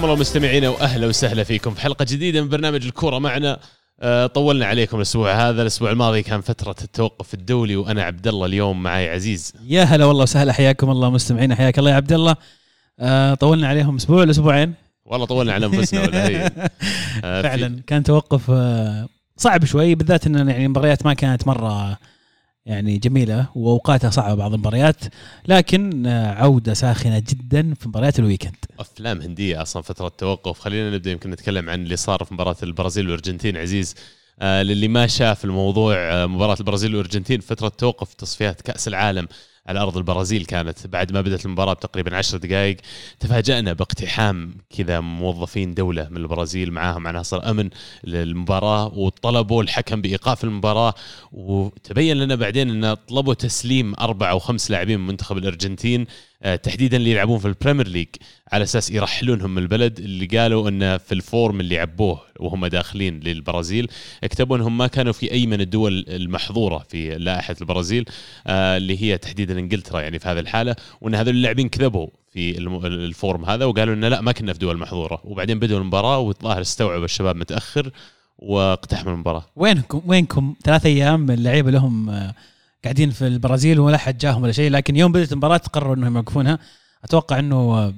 حياكم 0.00 0.12
الله 0.12 0.20
مستمعينا 0.20 0.68
وأهلا 0.68 1.06
وسهلا 1.06 1.44
فيكم 1.44 1.74
في 1.74 1.80
حلقة 1.80 2.06
جديدة 2.08 2.42
من 2.42 2.48
برنامج 2.48 2.84
الكورة 2.86 3.18
معنا. 3.18 3.58
آه، 4.00 4.26
طولنا 4.26 4.66
عليكم 4.66 4.96
الأسبوع 4.96 5.32
هذا. 5.32 5.62
الأسبوع 5.62 5.90
الماضي 5.90 6.22
كان 6.22 6.40
فترة 6.40 6.76
التوقف 6.84 7.34
الدولي 7.34 7.76
وأنا 7.76 8.02
عبد 8.02 8.28
الله 8.28 8.46
اليوم 8.46 8.82
معي 8.82 9.10
عزيز. 9.10 9.52
يا 9.66 9.82
هلا 9.82 10.04
والله 10.04 10.22
وسهلا 10.22 10.52
حياكم 10.52 10.90
الله 10.90 11.10
مستمعينا 11.10 11.54
حياك 11.54 11.78
الله 11.78 11.90
يا 11.90 11.94
عبد 11.94 12.12
الله. 12.12 12.36
آه 13.00 13.34
طولنا 13.34 13.68
عليهم 13.68 13.96
أسبوع 13.96 14.18
ولا 14.18 14.30
أسبوعين 14.30 14.74
والله 15.04 15.26
طولنا 15.26 15.52
على 15.52 15.66
أنفسنا 15.66 16.02
ولا 16.02 16.28
هي. 16.28 16.46
آه 17.24 17.42
فعلا 17.42 17.82
كان 17.86 18.02
توقف 18.02 18.50
صعب 19.36 19.64
شوي 19.64 19.94
بالذات 19.94 20.26
إن 20.26 20.34
يعني 20.34 20.64
المباريات 20.64 21.06
ما 21.06 21.14
كانت 21.14 21.46
مرة 21.46 21.98
يعني 22.66 22.98
جميلة 22.98 23.48
وأوقاتها 23.54 24.10
صعبة 24.10 24.34
بعض 24.34 24.54
المباريات 24.54 24.96
لكن 25.48 26.06
آه، 26.06 26.34
عودة 26.34 26.74
ساخنة 26.74 27.18
جدا 27.28 27.74
في 27.74 27.88
مباريات 27.88 28.18
الويكند. 28.18 28.56
أفلام 28.80 29.20
هندية 29.22 29.62
أصلا 29.62 29.82
فترة 29.82 30.08
توقف 30.08 30.60
خلينا 30.60 30.90
نبدأ 30.90 31.10
يمكن 31.10 31.30
نتكلم 31.30 31.70
عن 31.70 31.82
اللي 31.82 31.96
صار 31.96 32.24
في 32.24 32.34
مباراة 32.34 32.56
البرازيل 32.62 33.04
والأرجنتين. 33.04 33.56
عزيز 33.56 33.94
آه 34.40 34.62
للي 34.62 34.88
ما 34.88 35.06
شاف 35.06 35.44
الموضوع 35.44 35.94
آه 35.96 36.26
مباراة 36.26 36.56
البرازيل 36.60 36.94
والأرجنتين 36.96 37.40
فترة 37.40 37.68
توقف 37.68 38.14
تصفيات 38.14 38.60
كأس 38.60 38.88
العالم 38.88 39.28
على 39.66 39.80
ارض 39.80 39.96
البرازيل 39.96 40.44
كانت 40.44 40.86
بعد 40.86 41.12
ما 41.12 41.20
بدأت 41.20 41.46
المباراة 41.46 41.72
بتقريبا 41.72 42.16
10 42.16 42.38
دقائق 42.38 42.76
تفاجأنا 43.20 43.72
باقتحام 43.72 44.56
كذا 44.76 45.00
موظفين 45.00 45.74
دولة 45.74 46.08
من 46.08 46.16
البرازيل 46.16 46.72
معاهم 46.72 47.06
عناصر 47.06 47.50
أمن 47.50 47.70
للمباراة 48.04 48.98
وطلبوا 48.98 49.62
الحكم 49.62 50.00
بإيقاف 50.00 50.44
المباراة 50.44 50.94
وتبين 51.32 52.16
لنا 52.16 52.34
بعدين 52.34 52.84
إن 52.84 52.94
طلبوا 52.94 53.34
تسليم 53.34 53.94
أربع 53.94 54.30
أو 54.30 54.38
خمس 54.38 54.70
لاعبين 54.70 55.00
من 55.00 55.06
منتخب 55.06 55.38
الأرجنتين. 55.38 56.06
تحديدا 56.62 56.96
اللي 56.96 57.10
يلعبون 57.10 57.38
في 57.38 57.48
ال 57.48 57.53
Premier 57.53 57.88
League 57.88 58.08
على 58.52 58.64
أساس 58.64 58.90
يرحلونهم 58.90 59.54
من 59.54 59.62
البلد 59.62 59.98
اللي 59.98 60.26
قالوا 60.26 60.68
إنه 60.68 60.96
في 60.96 61.12
ال 61.12 61.22
form 61.22 61.60
اللي 61.60 61.78
عبوه 61.78 62.20
وهم 62.40 62.66
داخلين 62.66 63.20
للبرازيل 63.20 63.88
اكتبوا 64.24 64.56
إنهم 64.56 64.78
ما 64.78 64.86
كانوا 64.86 65.12
في 65.12 65.32
أي 65.32 65.46
من 65.46 65.60
الدول 65.60 66.04
المحظورة 66.08 66.86
في 66.88 67.18
لائحة 67.18 67.56
البرازيل 67.60 68.04
آه، 68.46 68.76
اللي 68.76 69.02
هي 69.02 69.18
تحديدا 69.18 69.58
إنجلترا 69.58 70.00
يعني 70.00 70.18
في 70.18 70.28
هذه 70.28 70.38
الحالة 70.38 70.76
وإن 71.00 71.14
هذول 71.14 71.34
اللاعبين 71.34 71.68
كذبوا 71.68 72.08
في 72.32 72.58
ال 72.58 72.75
form 72.75 73.44
هذا 73.44 73.64
وقالوا 73.64 73.94
إنه 73.94 74.08
لا 74.08 74.20
ما 74.20 74.32
كنا 74.32 74.52
في 74.52 74.58
دول 74.58 74.78
محظورة. 74.78 75.20
وبعدين 75.24 75.58
بدوا 75.58 75.78
المباراة 75.78 76.18
والظاهر 76.18 76.60
استوعب 76.60 77.04
الشباب 77.04 77.36
متأخر 77.36 77.90
واقتحموا 78.38 79.12
المباراة. 79.12 79.44
وينكم 79.56 80.02
وينكم 80.06 80.54
ثلاث 80.64 80.86
أيام 80.86 81.30
اللعيبة 81.30 81.70
لهم 81.70 82.10
آه، 82.10 82.34
قاعدين 82.84 83.10
في 83.10 83.26
البرازيل 83.26 83.80
ولا 83.80 83.98
حد 83.98 84.18
جاهم 84.18 84.42
ولا 84.42 84.52
شيء 84.52 84.70
لكن 84.70 84.96
يوم 84.96 85.12
بدأت 85.12 85.32
المباراة 85.32 85.56
قرروا 85.56 85.94
إنهم 85.94 86.16
يوقفونها. 86.16 86.58
أتوقع 87.04 87.38
إنه 87.38 87.92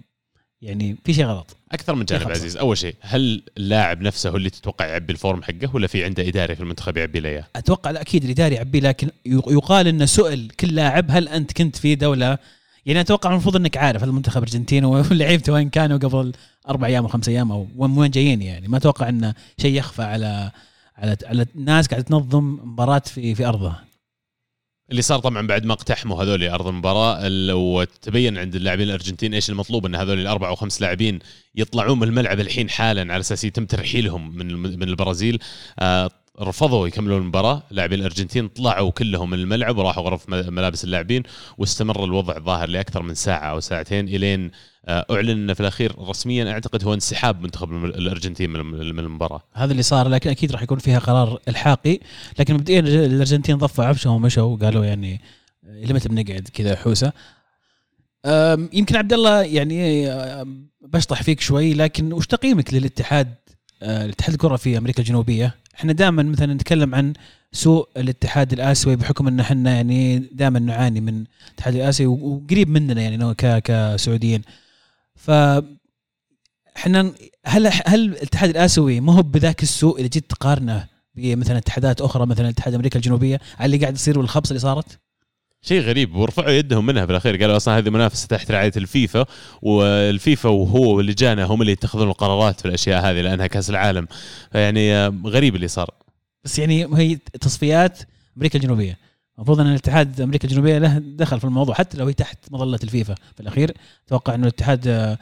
يعني 0.62 0.96
في 1.04 1.14
شيء 1.14 1.24
غلط. 1.24 1.56
أكثر 1.72 1.94
من 1.94 2.04
جانب 2.04 2.30
عزيز 2.30 2.56
أول 2.56 2.78
شيء 2.78 2.94
هل 3.00 3.42
اللاعب 3.56 4.02
نفسه 4.02 4.30
هو 4.30 4.36
اللي 4.36 4.50
تتوقع 4.50 4.86
يعبي 4.86 5.12
الفورم 5.12 5.42
حقه 5.42 5.70
ولا 5.74 5.86
في 5.86 6.04
عنده 6.04 6.28
إداري 6.28 6.54
في 6.54 6.60
المنتخب 6.60 6.96
يعبي 6.96 7.20
له 7.20 7.28
إياه؟ 7.28 7.44
أتوقع 7.56 7.90
لا 7.90 8.00
أكيد 8.00 8.24
الإداري 8.24 8.54
يعبيه 8.54 8.80
لكن 8.80 9.10
يقال 9.26 9.88
إنه 9.88 10.04
سئل 10.04 10.50
كل 10.60 10.74
لاعب 10.74 11.06
هل 11.08 11.28
أنت 11.28 11.52
كنت 11.52 11.76
في 11.76 11.94
دولة؟ 11.94 12.38
يعني 12.86 13.00
أتوقع 13.00 13.30
المفروض 13.30 13.56
إنك 13.56 13.76
عارف 13.76 14.04
المنتخب 14.04 14.42
الأرجنتيني 14.42 14.86
ولعيبته 14.86 15.52
وين 15.52 15.68
كانوا 15.68 15.98
قبل 15.98 16.32
أربع 16.68 16.86
أيام 16.86 17.02
أو 17.02 17.08
خمس 17.08 17.28
أيام 17.28 17.52
أو 17.52 17.68
وين 17.76 18.10
جايين 18.10 18.42
يعني. 18.42 18.68
ما 18.68 18.76
أتوقع 18.76 19.08
إنه 19.08 19.34
شيء 19.58 19.78
يخفى 19.78 20.02
على 20.02 20.50
على 20.96 21.16
على 21.26 21.46
الناس 21.56 21.88
قاعدة 21.88 22.04
تنظم 22.04 22.58
مباراة 22.64 23.02
في 23.06 23.34
في 23.34 23.46
أرضها. 23.46 23.84
اللي 24.92 25.02
صار 25.02 25.18
طبعا 25.18 25.46
بعد 25.46 25.64
ما 25.64 25.72
اقتحموا 25.72 26.22
هذول 26.22 26.48
أرض 26.48 26.66
المباراة 26.66 27.28
وتبين 27.54 28.38
عند 28.38 28.54
اللاعبين 28.54 28.88
الأرجنتين 28.88 29.34
إيش 29.34 29.50
المطلوب 29.50 29.86
إن 29.86 29.94
هذول 29.94 30.18
الأربع 30.18 30.48
أو 30.48 30.54
خمس 30.54 30.80
لاعبين 30.82 31.18
يطلعون 31.54 31.98
من 31.98 32.08
الملعب 32.08 32.40
الحين 32.40 32.70
حالا 32.70 33.12
على 33.12 33.20
أساس 33.20 33.44
يتم 33.44 33.66
ترحيلهم 33.66 34.36
من 34.36 34.56
من 34.56 34.82
البرازيل. 34.82 35.38
آه 35.78 36.10
رفضوا 36.40 36.88
يكملوا 36.88 37.18
المباراة 37.18 37.62
لاعبين 37.70 37.98
الأرجنتين 37.98 38.48
طلعوا 38.48 38.90
كلهم 38.90 39.30
من 39.30 39.38
الملعب 39.38 39.76
وراحوا 39.76 40.02
غرف 40.04 40.28
ملابس 40.28 40.84
اللاعبين 40.84 41.22
واستمر 41.58 42.04
الوضع 42.04 42.38
ظاهر 42.38 42.68
لأكثر 42.68 43.02
من 43.02 43.14
ساعة 43.14 43.50
أو 43.50 43.60
ساعتين 43.60 44.08
إلين 44.08 44.46
آه، 44.46 44.71
أعلن 44.88 45.30
إنه 45.30 45.54
في 45.54 45.60
الأخير 45.60 45.94
رسميا 45.98 46.52
أعتقد 46.52 46.84
هو 46.84 46.94
انسحاب 46.94 47.42
منتخب 47.42 47.84
الأرجنتين 47.84 48.50
من 48.50 48.98
المباراة. 48.98 49.42
هذا 49.52 49.72
اللي 49.72 49.82
صار 49.82 50.08
لكن 50.08 50.30
أكيد 50.30 50.52
راح 50.52 50.62
يكون 50.62 50.78
فيها 50.78 50.98
قرار 50.98 51.40
إلحاقي. 51.48 51.98
لكن 52.38 52.54
مبدئيا 52.54 52.80
الأرجنتين 52.80 53.56
ضفوا 53.56 53.84
عفشهم 53.84 54.14
ومشوا 54.14 54.42
وقالوا 54.42 54.84
يعني 54.84 55.20
إلى 55.64 55.94
متى 55.94 56.08
بنقعد 56.08 56.48
كذا 56.54 56.76
حوسة. 56.76 57.12
يمكن 58.72 58.96
عبد 58.96 59.12
الله 59.12 59.42
يعني 59.42 60.06
بشطح 60.80 61.22
فيك 61.22 61.40
شوي 61.40 61.74
لكن 61.74 62.12
وش 62.12 62.26
تقييمك 62.26 62.74
للاتحاد 62.74 63.34
آه، 63.82 64.04
الاتحاد 64.04 64.32
الكرة 64.32 64.56
في 64.56 64.78
أمريكا 64.78 65.02
الجنوبية؟ 65.02 65.54
إحنا 65.74 65.92
دائما 65.92 66.22
مثلا 66.22 66.54
نتكلم 66.54 66.94
عن 66.94 67.12
سوء 67.52 67.88
الاتحاد 67.96 68.52
الآسيوي 68.52 68.96
بحكم 68.96 69.28
إن 69.28 69.40
إحنا 69.40 69.74
يعني 69.74 70.18
دائما 70.18 70.58
نعاني 70.58 71.00
من 71.00 71.24
الاتحاد 71.48 71.74
الآسيوي 71.74 72.18
وقريب 72.22 72.68
مننا 72.68 73.02
يعني 73.02 73.34
كسعوديين. 73.60 74.42
ف 75.14 75.30
إحنا 76.76 77.12
هل 77.46 77.70
هل 77.86 78.04
الاتحاد 78.04 78.50
الآسيوي 78.50 79.00
ما 79.00 79.14
هو 79.14 79.22
بذاك 79.22 79.62
السوء 79.62 80.00
اذا 80.00 80.06
جيت 80.06 80.30
تقارنه 80.30 80.88
بمثلا 81.14 81.58
اتحادات 81.58 82.00
أخرى 82.00 82.26
مثلا 82.26 82.48
اتحاد 82.48 82.74
أمريكا 82.74 82.96
الجنوبية؟ 82.96 83.40
على 83.58 83.66
اللي 83.66 83.78
قاعد 83.78 83.94
يصير 83.94 84.18
والخبص 84.18 84.50
اللي 84.50 84.60
صارت؟ 84.60 84.98
شيء 85.62 85.80
غريب. 85.80 86.16
ورفعوا 86.16 86.50
يدهم 86.50 86.86
منها 86.86 87.06
في 87.06 87.12
الأخير. 87.12 87.36
قالوا 87.36 87.56
أصلا 87.56 87.78
هذه 87.78 87.90
منافسة 87.90 88.26
تحت 88.26 88.50
رعاية 88.50 88.72
الفيفا 88.76 89.26
والفيفا 89.62 90.48
وهو 90.48 90.96
واللجانه 90.96 91.44
هم 91.44 91.60
اللي 91.60 91.72
يتخذون 91.72 92.08
القرارات 92.08 92.60
في 92.60 92.68
الأشياء 92.68 93.04
هذه 93.04 93.20
لأنها 93.20 93.46
كأس 93.46 93.70
العالم. 93.70 94.06
فيعني 94.52 95.06
غريب 95.06 95.56
اللي 95.56 95.68
صار. 95.68 95.90
بس 96.44 96.58
يعني 96.58 96.86
هي 96.96 97.18
تصفيات 97.40 97.98
أمريكا 98.36 98.58
الجنوبية. 98.58 98.98
المفروض 99.42 99.60
أن 99.60 99.66
الاتحاد 99.66 100.20
أمريكا 100.20 100.48
الجنوبية 100.48 100.78
له 100.78 100.98
دخل 100.98 101.40
في 101.40 101.44
الموضوع 101.44 101.74
حتى 101.74 101.98
لو 101.98 102.06
هي 102.06 102.12
تحت 102.12 102.38
مظلة 102.50 102.78
الفيفا 102.84 103.14
في 103.34 103.40
الأخير. 103.40 103.74
أتوقع 104.06 104.34
انه 104.34 104.42
الاتحاد 104.42 105.16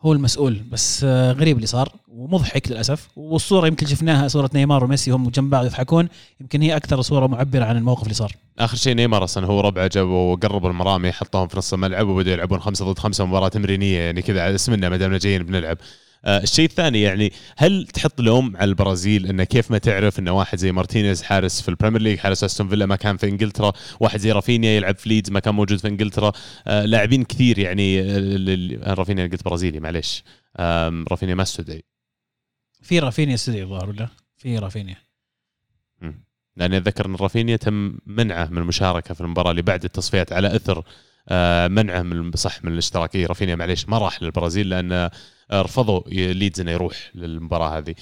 هو 0.00 0.12
المسؤول 0.12 0.54
بس 0.54 1.04
آه، 1.04 1.32
غريب 1.32 1.56
اللي 1.56 1.66
صار 1.66 1.92
ومضحك 2.08 2.70
للأسف. 2.70 3.08
والصورة 3.16 3.66
يمكن 3.66 3.86
شفناها 3.86 4.28
صورة 4.28 4.50
نيمار 4.54 4.84
وميسي 4.84 5.10
هم 5.10 5.30
جنب 5.30 5.50
بعض 5.50 5.64
يضحكون. 5.64 6.08
يمكن 6.40 6.62
هي 6.62 6.76
أكثر 6.76 7.02
صورة 7.02 7.26
معبرة 7.26 7.64
عن 7.64 7.76
الموقف 7.76 8.02
اللي 8.02 8.14
صار. 8.14 8.32
آخر 8.58 8.76
شيء 8.76 8.94
نيمار 8.94 9.24
أصلا 9.24 9.46
هو 9.46 9.60
ربعه 9.60 9.86
جابوا 9.86 10.32
وقربوا 10.32 10.70
المرامي 10.70 11.12
حطوهم 11.12 11.48
في 11.48 11.56
نص 11.56 11.72
الملعب 11.72 12.08
وبدأوا 12.08 12.34
يلعبون 12.34 12.60
خمسة 12.60 12.92
ضد 12.92 12.98
خمسة 12.98 13.26
مباراة 13.26 13.48
تمرينية 13.48 13.98
يعني 13.98 14.22
كذا 14.22 14.54
اسمنا 14.54 14.88
ما 14.88 14.96
دامنا 14.96 15.18
جايين 15.18 15.42
بنلعب. 15.42 15.78
آه 15.80 16.09
الشيء 16.26 16.64
الثاني 16.64 17.02
يعني 17.02 17.32
هل 17.56 17.86
تحط 17.86 18.20
لوم 18.20 18.56
على 18.56 18.68
البرازيل 18.68 19.26
إنه 19.26 19.44
كيف 19.44 19.70
ما 19.70 19.78
تعرف 19.78 20.18
إنه 20.18 20.32
واحد 20.32 20.58
زي 20.58 20.72
مارتينيز 20.72 21.22
حارس 21.22 21.62
في 21.62 21.68
ال 21.68 21.72
Premier 21.72 22.02
League 22.02 22.18
حارس 22.18 22.44
أستون 22.44 22.68
فيلا 22.68 22.86
ما 22.86 22.96
كان 22.96 23.16
في 23.16 23.28
إنجلترا 23.28 23.72
واحد 24.00 24.18
زي 24.18 24.32
رافينيا 24.32 24.70
يلعب 24.70 24.96
في 24.96 25.08
ليدز 25.08 25.30
ما 25.30 25.40
كان 25.40 25.54
موجود 25.54 25.78
في 25.78 25.88
إنجلترا. 25.88 26.32
آه 26.66 26.84
لاعبين 26.84 27.24
كثير 27.24 27.58
يعني 27.58 28.00
آه 28.00 28.94
رافينيا 28.94 29.26
قلت 29.26 29.44
برازيلي 29.44 29.80
معليش. 29.80 30.24
رافينيا 31.10 31.34
ما 31.34 31.42
استدعي 31.42 31.84
في 32.82 32.98
رافينيا 32.98 33.34
استدعي 33.34 33.62
الظاهر 33.62 33.88
ولا؟ 33.88 34.08
في 34.36 34.58
رافينيا. 34.58 34.96
لأني 36.56 36.76
أتذكر 36.76 37.06
إن 37.06 37.14
رافينيا 37.14 37.56
تم 37.56 37.98
منعه 38.06 38.48
من 38.50 38.58
المشاركة 38.58 39.14
في 39.14 39.20
المباراة 39.20 39.50
اللي 39.50 39.62
بعد 39.62 39.84
التصفيات 39.84 40.32
على 40.32 40.56
إثر 40.56 40.78
آه، 40.78 40.84
منعه 41.68 42.02
من 42.02 42.32
صح 42.32 42.64
من 42.64 42.72
الاشتراكية. 42.72 43.26
رافينيا 43.26 43.54
معليش 43.54 43.88
ما 43.88 43.98
راح 43.98 44.22
للبرازيل 44.22 44.68
لأن 44.68 45.10
رفضوا 45.52 46.02
ليدز 46.08 46.60
إنه 46.60 46.70
يروح 46.70 47.10
للمباراة 47.14 47.78
هذه. 47.78 47.94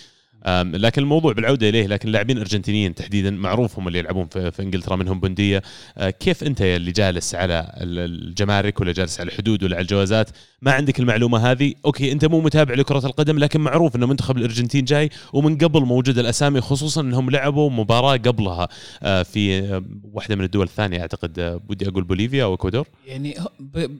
لكن 0.46 1.02
الموضوع 1.02 1.32
بالعودة 1.32 1.69
إليه 1.69 1.87
لكن 1.87 2.08
لاعبين 2.08 2.38
أرجنتينيين 2.38 2.94
تحديدا 2.94 3.31
معروف 3.31 3.79
هم 3.79 3.88
اللي 3.88 3.99
يلعبون 3.99 4.26
في, 4.29 4.62
إنجلترا 4.62 4.96
منهم 4.96 5.20
بونديا 5.20 5.62
أه، 5.99 6.11
كيف 6.11 6.44
أنت 6.44 6.62
اللي 6.62 6.93
جالس 6.93 7.35
على 7.35 7.73
الجمارك 7.76 8.81
ولا 8.81 8.93
جالس 8.93 9.20
على 9.20 9.29
الحدود 9.29 9.64
ولا 9.64 9.76
على 9.76 9.82
الجوازات؟ 9.82 10.31
ما 10.62 10.73
عندك 10.73 11.00
المعلومة 11.00 11.50
هذه؟ 11.50 11.75
okay 11.84 12.12
أنت 12.12 12.25
مو 12.25 12.40
متابع 12.40 12.75
لكرة 12.75 13.06
القدم 13.06 13.38
لكن 13.38 13.61
معروف 13.61 13.96
ان 13.96 14.05
منتخب 14.05 14.37
الأرجنتين 14.37 14.85
جاي 14.85 15.11
ومن 15.32 15.58
قبل 15.58 15.81
موجود 15.81 16.19
الأسامي 16.19 16.61
خصوصا 16.61 17.00
إنهم 17.00 17.31
لعبوا 17.31 17.70
مباراة 17.70 18.17
قبلها 18.17 18.69
أه، 19.02 19.23
في 19.23 19.82
واحدة 20.12 20.37
من 20.37 20.44
الدول 20.44 20.67
الثانية 20.67 21.00
أعتقد 21.00 21.61
ودي 21.69 21.88
أقول 21.88 22.05
بوليفيا 22.05 22.44
أو 22.44 22.55
إكوادور. 22.55 22.87
يعني 23.06 23.34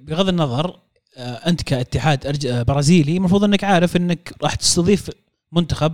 بغض 0.07 0.29
النظر 0.29 0.79
أه، 1.17 1.23
أنت 1.23 1.63
كاتحاد 1.63 2.49
برازيلي 2.67 3.17
المفروض 3.17 3.45
إنك 3.45 3.65
عارف 3.65 3.97
إنك 3.97 4.33
راح 4.43 4.55
تستضيف 4.55 5.11
منتخب 5.53 5.93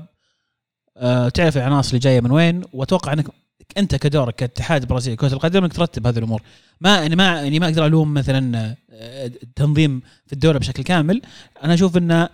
أه 0.97 1.29
تعرف 1.29 1.57
العناصر 1.57 1.89
اللي 1.89 1.99
جاية 1.99 2.21
من 2.21 2.31
وين؟ 2.31 2.63
وأتوقع 2.73 3.13
إنك 3.13 3.27
أنت 3.79 3.95
كدورك 3.95 4.35
كاتحاد 4.35 4.89
برازيلي 4.89 5.17
كرة 5.17 5.33
القدم 5.33 5.65
إنك 5.65 5.73
ترتب 5.73 6.07
هذه 6.07 6.19
الأمور. 6.19 6.43
ما 6.81 6.97
يعني 6.97 7.17
ما 7.17 7.25
يعني 7.25 7.61
ما 7.61 7.67
أقدر 7.67 7.87
ألوم 7.87 8.15
مثلا 8.15 8.75
التنظيم 9.43 10.03
آه، 10.05 10.27
في 10.27 10.33
الدولة 10.33 10.59
بشكل 10.59 10.83
كامل. 10.83 11.23
أنا 11.65 11.75
أشوف 11.75 11.97
إنه 11.97 12.29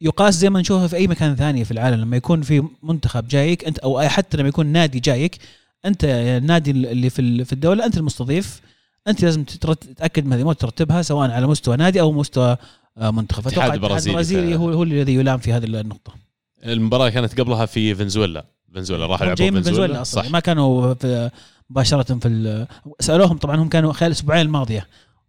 يقاس 0.00 0.34
زي 0.34 0.50
ما 0.50 0.60
نشوفه 0.60 0.86
في 0.86 0.96
أي 0.96 1.06
مكان 1.06 1.36
ثاني 1.36 1.64
في 1.64 1.70
العالم. 1.70 2.00
لما 2.00 2.16
يكون 2.16 2.42
في 2.42 2.62
منتخب 2.82 3.28
جايك 3.28 3.64
أنت 3.64 3.78
أو 3.78 4.00
حتى 4.00 4.36
لما 4.36 4.48
يكون 4.48 4.66
نادي 4.66 5.00
جايك 5.00 5.38
أنت 5.84 6.04
النادي 6.04 6.70
اللي 6.70 7.10
في 7.10 7.44
في 7.44 7.52
الدولة 7.52 7.86
أنت 7.86 7.96
المستضيف. 7.96 8.60
أنت 9.08 9.22
لازم 9.24 9.44
تتاكد 9.44 10.24
من 10.24 10.32
هذه 10.32 10.38
الأمور 10.38 10.54
ترتبها 10.54 11.02
سواء 11.02 11.30
على 11.30 11.46
مستوى 11.46 11.76
نادي 11.76 12.00
أو 12.00 12.12
مستوى 12.12 12.56
آه، 12.98 13.10
منتخب. 13.10 13.46
الاتحاد 13.46 13.70
فتوقع 13.70 13.74
البرازيلي 13.74 14.56
هو 14.56 14.82
الذي 14.82 15.14
يلام 15.14 15.38
في 15.38 15.52
هذه 15.52 15.64
النقطة. 15.64 16.25
المباراة 16.72 17.08
كانت 17.08 17.40
قبلها 17.40 17.66
في 17.66 17.94
فنزويلا. 17.94 18.44
فنزويلا 18.74 19.34
جايين 19.34 19.54
من 19.54 19.62
فنزويلا. 19.62 19.62
فنزويلا 19.62 20.00
أصلا. 20.02 20.22
صح. 20.22 20.30
ما 20.30 20.40
كانوا 20.40 20.94
في 20.94 21.30
مباشرة 21.70 22.18
في 22.18 22.28
ال- 22.28 22.66
سألوهم 23.00 23.38
طبعا 23.38 23.56
هم 23.56 23.68
كانوا 23.68 23.92
خلال 23.92 24.06
الاسبوعين 24.12 24.46
الماضيه 24.46 24.86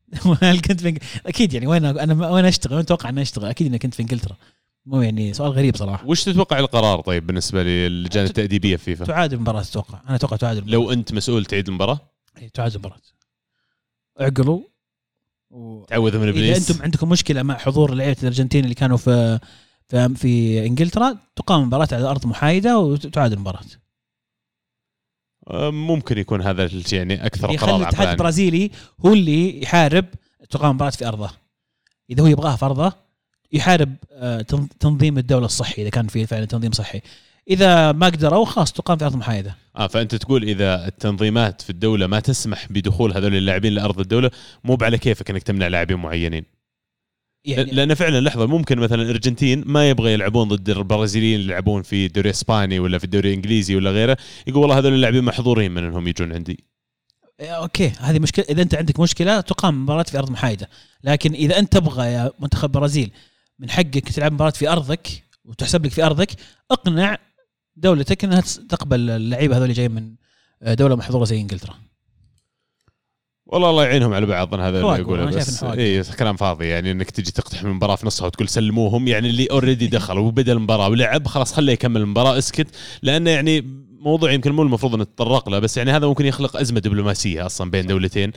هل 0.42 0.60
كنت 0.60 0.82
في 0.82 1.00
أكيد 1.26 1.54
يعني 1.54 1.68
وين 1.68 1.86
أنا 1.86 2.30
وين 2.30 2.46
أشتغل؟ 2.46 2.74
وين 2.74 2.82
أتوقع 2.84 3.10
إني 3.10 3.22
أشتغل؟ 3.22 3.46
أكيد 3.46 3.68
إني 3.68 3.80
كنت 3.80 3.94
في 3.94 4.02
إنجلترا. 4.02 4.36
مو 4.86 5.02
يعني 5.02 5.34
سؤال 5.34 5.52
غريب 5.52 5.76
صراحة. 5.76 6.06
وش 6.08 6.24
تتوقع 6.24 6.60
القرار 6.60 7.02
طيب 7.02 7.28
بالنسبة 7.28 7.64
للجان 7.64 8.26
التأديبية 8.26 8.76
في 8.76 8.84
فيفا؟ 8.84 9.06
تعادل 9.06 9.36
المباراه 9.36 9.62
أتوقع. 9.62 10.02
أنا 10.08 10.16
أتوقع 10.16 10.38
تعادل 10.38 10.60
المباراة. 10.60 10.84
لو 10.84 10.92
أنت 10.92 11.14
مسؤول 11.14 11.46
تعيد 11.46 11.68
المباراة؟ 11.68 12.00
إيه، 12.38 12.48
تعادل 12.50 12.76
المباراه 12.76 12.98
اعقلوا 14.22 14.60
و... 15.50 15.84
تعوذ 15.84 16.18
من 16.18 16.22
إذا 16.22 16.30
إبليس. 16.30 16.70
أنتم 16.72 16.84
عندكم 16.84 17.10
مشكلة 17.10 17.44
مع 17.44 17.58
حضور 17.58 17.94
لعيبة 17.94 18.18
الأرجنتين 18.22 18.64
اللي 18.64 18.76
كانوا 18.76 18.98
في 18.98 19.40
في, 19.90 20.16
في 20.16 20.66
إنجلترا 20.66 21.18
تقام 21.36 21.64
مباراة 21.64 21.88
على 21.92 22.06
أرض 22.06 22.26
محايدة 22.26 22.80
وتعادل 22.80 23.34
المباراة. 23.34 23.62
ممكن 25.72 26.18
يكون 26.18 26.42
هذا 26.42 26.66
الشيء 26.66 27.00
يعني 27.00 27.26
أكثر 27.26 27.52
يخلي 27.52 27.72
قرار 27.72 27.82
الاتحاد 27.82 28.08
البرازيلي 28.08 28.72
هو 29.06 29.14
اللي 29.14 29.62
يحارب 29.64 30.06
تقام 30.50 30.76
مباراة 30.76 30.90
في 30.92 31.08
أرضه. 31.08 31.30
إذا 32.10 32.24
هو 32.24 32.28
يبغاها 32.28 32.56
في 32.56 32.66
أرضه 32.66 32.94
يحارب 33.52 33.96
آه، 34.12 34.42
تن- 34.42 34.68
تنظيم 34.80 35.18
الدولة 35.18 35.46
الصحي 35.46 35.82
إذا 35.82 35.90
كان 35.90 36.08
في 36.08 36.26
فعلا 36.26 36.46
تنظيم 36.46 36.72
صحي. 36.72 37.02
إذا 37.50 37.92
ما 37.92 38.06
قدروا 38.06 38.46
خلاص 38.46 38.74
تقام 38.74 38.98
في 38.98 39.06
أرض 39.06 39.16
محايدة. 39.16 39.56
آه 39.78 39.88
فأنت 39.88 40.16
تقول 40.16 40.44
إذا 40.44 40.88
التنظيمات 40.88 41.62
في 41.62 41.70
الدولة 41.70 42.08
ما 42.08 42.20
تسمح 42.20 42.68
بدخول 42.72 43.14
هذول 43.14 43.36
اللاعبين 43.36 43.74
لأرض 43.74 44.00
الدولة 44.00 44.32
مو 44.64 44.78
على 44.82 44.98
كيفك 44.98 45.30
إنك 45.30 45.44
تمنع 45.44 45.68
لاعبين 45.68 45.98
معينين. 45.98 46.46
يعني 47.48 47.72
لأن 47.72 47.94
فعلا 47.94 48.22
لحظة 48.22 48.46
ممكن 48.46 48.80
مثلا 48.80 49.02
الأرجنتين 49.02 49.64
ما 49.66 49.90
يبغى 49.90 50.14
يلعبون 50.14 50.48
ضد 50.48 50.70
البرازيليين 50.70 51.40
اللي 51.40 51.52
يلعبون 51.52 51.82
في 51.82 52.06
الدوري 52.06 52.30
الإسباني 52.30 52.80
ولا 52.80 52.98
في 52.98 53.04
الدوري 53.04 53.30
الإنجليزي 53.30 53.76
ولا 53.76 53.92
غيره 53.92 54.18
يقول 54.48 54.62
والله 54.62 54.78
هذول 54.78 54.94
اللاعبين 54.94 55.24
محظورين 55.24 55.72
من 55.72 55.84
إنهم 55.84 56.08
يجون 56.08 56.34
عندي. 56.34 56.64
آه، 57.40 57.46
أوكي. 57.46 57.92
هذه 58.00 58.20
مشكلة 58.20 58.46
إذا 58.50 58.62
أنت 58.62 58.76
عندك 58.76 59.00
مشكلة 59.00 59.42
تقام 59.42 59.84
مباراة 59.84 60.04
في 60.04 60.18
أرض 60.18 60.32
محايدة. 60.32 60.70
لكن 61.04 61.34
إذا 61.34 61.60
أنت 61.60 61.74
تبغى 61.74 62.06
يا 62.08 62.32
منتخب 62.40 62.72
برازيل 62.72 63.12
من 63.60 63.70
حقك 63.70 64.10
تلعب 64.10 64.34
مباراة 64.34 64.52
في 64.52 64.70
أرضك 64.70 65.08
وتحسب 65.46 65.86
لك 65.86 65.92
في 65.92 66.04
أرضك 66.04 66.30
اقنع 66.72 67.18
دولتك 67.76 68.24
إنها 68.24 68.42
تقبل 68.70 69.10
اللعيبة 69.10 69.58
هذول 69.58 69.74
جايين 69.74 69.92
من 69.92 70.16
آه، 70.62 70.74
دولة 70.74 70.96
محظورة 70.96 71.26
زي 71.26 71.42
إنجلترا. 71.42 71.87
والله 73.48 73.70
الله 73.70 73.84
يعينهم 73.84 74.14
على 74.14 74.26
بعض 74.26 74.54
هذا 74.54 74.80
اللي 74.80 75.32
شايف 75.32 75.48
بس. 75.48 75.64
اي 75.64 76.04
كلام 76.04 76.36
فاضي 76.36 76.66
يعني 76.66 76.92
إنك 76.92 77.12
تجي 77.12 77.32
تقتحم 77.32 77.68
المباراة 77.68 77.96
في 77.96 78.06
نصها 78.06 78.26
وتقول 78.26 78.50
سلموهم 78.50 79.08
يعني 79.08 79.30
اللي 79.30 79.48
already 79.52 79.88
دخل 79.88 80.18
وبدأ 80.18 80.52
المباراة 80.52 80.90
ولعب 80.90 81.28
خلاص 81.28 81.54
خليه 81.54 81.74
يكمل 81.74 82.02
المباراة 82.02 82.38
اسكت. 82.38 82.68
لأنه 83.02 83.30
يعني 83.30 83.66
موضوع 84.00 84.32
يمكن 84.32 84.52
مو 84.52 84.62
المفروض 84.64 84.96
نتطرق 84.96 85.50
له 85.50 85.60
بس 85.60 85.78
يعني 85.78 85.92
هذا 85.92 86.08
ممكن 86.08 86.26
يخلق 86.26 86.58
أزمة 86.58 86.80
دبلوماسية 86.80 87.46
أصلا 87.46 87.72
بين 87.72 87.88
دولتين. 87.88 88.32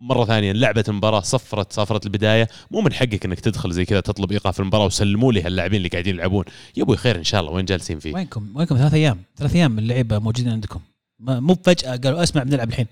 مرة 0.00 0.24
ثانية 0.24 0.52
لعبت 0.52 0.88
المباراة 0.88 1.20
صفرت 1.20 1.72
صافرت 1.72 2.06
البداية. 2.06 2.48
مو 2.70 2.80
من 2.80 2.92
حقك 2.92 3.24
إنك 3.24 3.40
تدخل 3.40 3.72
زي 3.72 3.84
كذا 3.84 4.00
تطلب 4.00 4.32
إيقاف 4.32 4.60
المباراة 4.60 4.86
وسلموا 4.86 5.32
لي 5.32 5.42
هاللاعبين 5.42 5.76
اللي 5.76 5.88
قاعدين 5.88 6.14
يلعبون. 6.14 6.44
يا 6.76 6.82
أبوي 6.82 6.96
خير 6.96 7.16
إن 7.16 7.24
شاء 7.24 7.40
الله. 7.40 7.52
وين 7.52 7.64
جالسين 7.64 7.98
فيه؟ 7.98 8.14
وينكم؟ 8.14 8.48
وينكم 8.54 8.76
ثلاث 8.76 8.94
أيام. 8.94 9.18
ثلاث 9.36 9.56
أيام 9.56 9.78
اللعيبه 9.78 10.18
موجودين 10.18 10.52
عندكم. 10.52 10.80
مو 11.20 11.56
فجأة 11.64 11.96
قالوا 11.96 12.22
أسمع 12.22 12.42
بنلعب 12.42 12.68
الحين. 12.68 12.86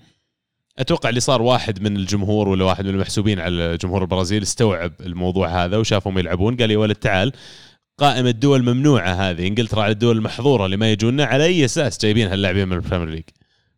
أتوقع 0.79 1.09
اللي 1.09 1.19
صار 1.19 1.41
واحد 1.41 1.81
من 1.81 1.95
الجمهور 1.95 2.47
ولا 2.47 2.65
واحد 2.65 2.85
من 2.85 2.93
المحسوبين 2.93 3.39
على 3.39 3.77
جمهور 3.77 4.01
البرازيل 4.01 4.43
استوعب 4.43 4.93
الموضوع 4.99 5.65
هذا 5.65 5.77
وشافهم 5.77 6.17
يلعبون. 6.19 6.57
قال 6.57 6.71
يا 6.71 6.77
ولد 6.77 6.95
تعال 6.95 7.31
قائمة 7.97 8.31
دول 8.31 8.63
ممنوعة 8.63 9.13
هذه. 9.13 9.47
انجلترا 9.47 9.83
على 9.83 9.91
الدول 9.91 10.17
المحظورة 10.17 10.65
اللي 10.65 10.77
ما 10.77 10.91
يجونا 10.91 11.25
على 11.25 11.45
أي 11.45 11.65
أساس 11.65 12.01
جايبين 12.01 12.27
هاللاعبين 12.27 12.67
من 12.67 12.75
ال 12.77 12.81
Premier 12.81 13.09
League. 13.09 13.23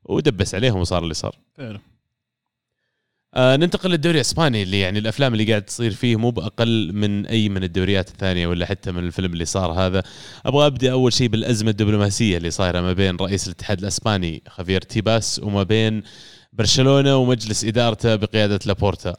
ودبس 0.03 0.55
عليهم 0.55 0.79
وصار 0.79 1.03
اللي 1.03 1.13
صار. 1.13 1.35
فعلا. 1.57 1.79
آه 3.33 3.55
ننتقل 3.55 3.89
للدوري 3.89 4.15
الإسباني 4.15 4.63
اللي 4.63 4.79
يعني 4.79 4.99
الأفلام 4.99 5.33
اللي 5.33 5.45
قاعد 5.45 5.61
تصير 5.61 5.91
فيه 5.91 6.15
مو 6.15 6.31
بأقل 6.31 6.93
من 6.93 7.25
أي 7.25 7.49
من 7.49 7.63
الدوريات 7.63 8.09
الثانية 8.09 8.47
ولا 8.47 8.65
حتى 8.65 8.91
من 8.91 9.03
الفيلم 9.03 9.33
اللي 9.33 9.45
صار 9.45 9.71
هذا. 9.71 10.03
أبغى 10.45 10.67
أبدأ 10.67 10.91
أول 10.91 11.13
شيء 11.13 11.27
بالأزمة 11.27 11.69
الدبلوماسية 11.69 12.37
اللي 12.37 12.51
صايرة 12.51 12.81
ما 12.81 12.93
بين 12.93 13.15
رئيس 13.15 13.47
الاتحاد 13.47 13.79
الإسباني 13.79 14.43
خافير 14.47 14.81
تيباس 14.81 15.39
وما 15.43 15.63
بين 15.63 16.03
برشلونة 16.53 17.15
ومجلس 17.15 17.65
إدارته 17.65 18.15
بقيادة 18.15 18.59
لابورتا. 18.65 19.15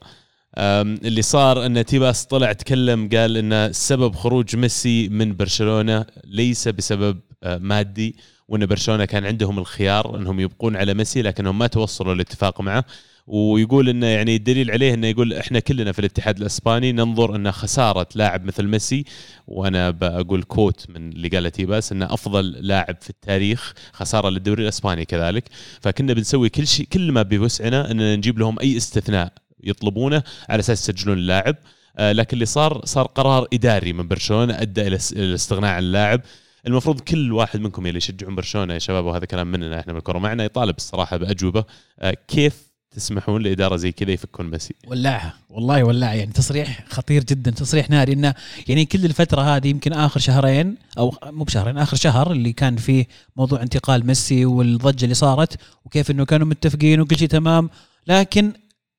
اللي 0.59 1.23
صار 1.23 1.67
أن 1.67 1.85
تيباس 1.85 2.27
طلع 2.27 2.53
تكلم 2.53 3.09
قال 3.13 3.37
أن 3.37 3.73
سبب 3.73 4.15
خروج 4.15 4.57
ميسي 4.57 5.09
من 5.09 5.37
برشلونة 5.37 6.07
ليس 6.25 6.69
بسبب 6.69 7.21
آه، 7.43 7.59
مادي 7.59 8.17
وأن 8.49 8.67
برشلونة 8.67 9.05
كان 9.05 9.27
عندهم 9.27 9.59
الخيار 9.59 10.17
أنهم 10.17 10.41
يبقون 10.41 10.77
على 10.77 10.95
ميسي 10.95 11.23
لكنهم 11.23 11.59
ما 11.59 11.67
توصلوا 11.67 12.15
لاتفاق 12.15 12.61
معه. 12.61 12.85
ويقول 13.29 13.89
إنه 13.89 14.07
يعني 14.07 14.37
الدليل 14.37 14.71
عليه 14.71 14.95
إنه 14.95 15.07
يقول 15.07 15.35
إحنا 15.35 15.61
كلنا 15.61 15.93
في 15.93 15.99
الاتحاد 15.99 16.39
الإسباني 16.39 16.93
ننظر 16.93 17.37
إن 17.37 17.53
خسارة 17.53 18.09
لاعب 18.15 18.45
مثل 18.45 18.67
ميسي 18.67 19.05
وأنا 19.47 19.91
بقول 19.91 20.43
كوت 20.43 20.87
من 20.89 21.13
اللي 21.13 21.29
قاله 21.29 21.49
تيباس 21.49 21.93
إنه 21.93 22.15
أفضل 22.15 22.51
لاعب 22.51 22.97
في 23.01 23.11
التاريخ 23.11 23.75
خسارة 23.93 24.29
للدوري 24.29 24.63
الإسباني 24.63 25.05
كذلك. 25.05 25.45
فكنا 25.81 26.13
بنسوي 26.13 26.49
كل 26.49 26.67
شيء 26.67 26.87
كل 26.87 27.13
ما 27.13 27.23
بوسعنا 27.23 27.91
إننا 27.91 28.17
نجيب 28.17 28.39
لهم 28.39 28.59
أي 28.61 28.77
استثناء 28.77 29.33
يطلبونه 29.65 30.23
على 30.49 30.61
أساس 30.61 30.89
يسجلون 30.89 31.19
اللاعب. 31.19 31.57
آه، 31.99 32.13
لكن 32.13 32.35
اللي 32.35 32.47
صار 32.47 32.85
صار 32.85 33.07
قرار 33.07 33.49
إداري 33.53 33.93
من 33.93 34.09
برشلونة 34.09 34.63
أدى 34.63 34.81
إلى 34.87 34.99
الاستغناء 35.13 35.71
عن 35.71 35.83
اللاعب. 35.83 36.21
المفروض 36.67 37.01
كل 37.01 37.33
واحد 37.33 37.61
منكم 37.61 37.87
اللي 37.87 37.97
يشجعون 37.97 38.35
برشلونة 38.35 38.75
يا 38.75 38.79
شباب 38.79 39.05
وهذا 39.05 39.25
كلام 39.25 39.47
مننا 39.47 39.81
إحنا 39.81 39.93
بالكره 39.93 40.19
معنا 40.19 40.45
يطالب 40.45 40.77
الصراحة 40.77 41.17
بأجوبة. 41.17 41.65
آه، 42.01 42.17
كيف 42.29 42.68
تسمحون 42.91 43.43
لإدارة 43.43 43.77
زي 43.77 43.93
كذا 43.93 44.11
يفكون 44.11 44.51
ميسي 44.51 44.75
ولعها 44.87 45.35
والله 45.51 45.85
ولعها 45.85 46.15
يعني 46.15 46.33
تصريح 46.33 46.85
خطير 46.89 47.25
جدا. 47.25 47.51
تصريح 47.51 47.91
ناري 47.91 48.13
إنه 48.13 48.35
يعني 48.69 48.85
كل 48.85 49.05
الفترة 49.05 49.43
هذه 49.43 49.69
يمكن 49.69 49.93
آخر 49.93 50.21
شهرين 50.21 50.77
أو 50.99 51.15
مو 51.27 51.45
بشهرين 51.45 51.79
آخر 51.79 51.97
شهر 51.97 52.33
اللي 52.33 52.53
كان 52.53 52.77
فيه 52.77 53.07
موضوع 53.37 53.63
انتقال 53.63 54.07
ميسي 54.07 54.45
والضجة 54.45 55.05
اللي 55.05 55.15
صارت 55.15 55.61
وكيف 55.85 56.11
إنه 56.11 56.25
كانوا 56.25 56.47
متفقين 56.47 57.01
وكل 57.01 57.19
شيء 57.19 57.29
تمام 57.29 57.71
لكن 58.07 58.53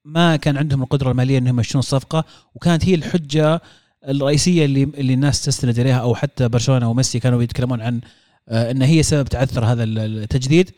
ما 0.06 0.36
كان 0.36 0.58
عندهم 0.58 0.84
القدرة 0.84 1.12
المالية 1.12 1.38
إنهم 1.38 1.56
يمشون 1.56 1.80
الصفقة 1.80 2.26
وكانت 2.56 2.86
هي 2.86 2.96
الحجة 2.96 3.62
الرئيسية 4.08 4.66
اللي 4.66 4.84
اللي 4.84 5.14
الناس 5.14 5.46
تستند 5.46 5.80
إليها 5.80 5.98
أو 6.00 6.16
حتى 6.16 6.48
برشلونة 6.48 6.90
وميسي 6.90 7.20
كانوا 7.20 7.44
يتكلمون 7.44 7.82
عن 7.82 8.02
آه، 8.50 8.72
إن 8.72 8.82
هي 8.82 9.04
سبب 9.04 9.28
تعثر 9.28 9.66
هذا 9.66 9.84
التجديد. 9.84 10.72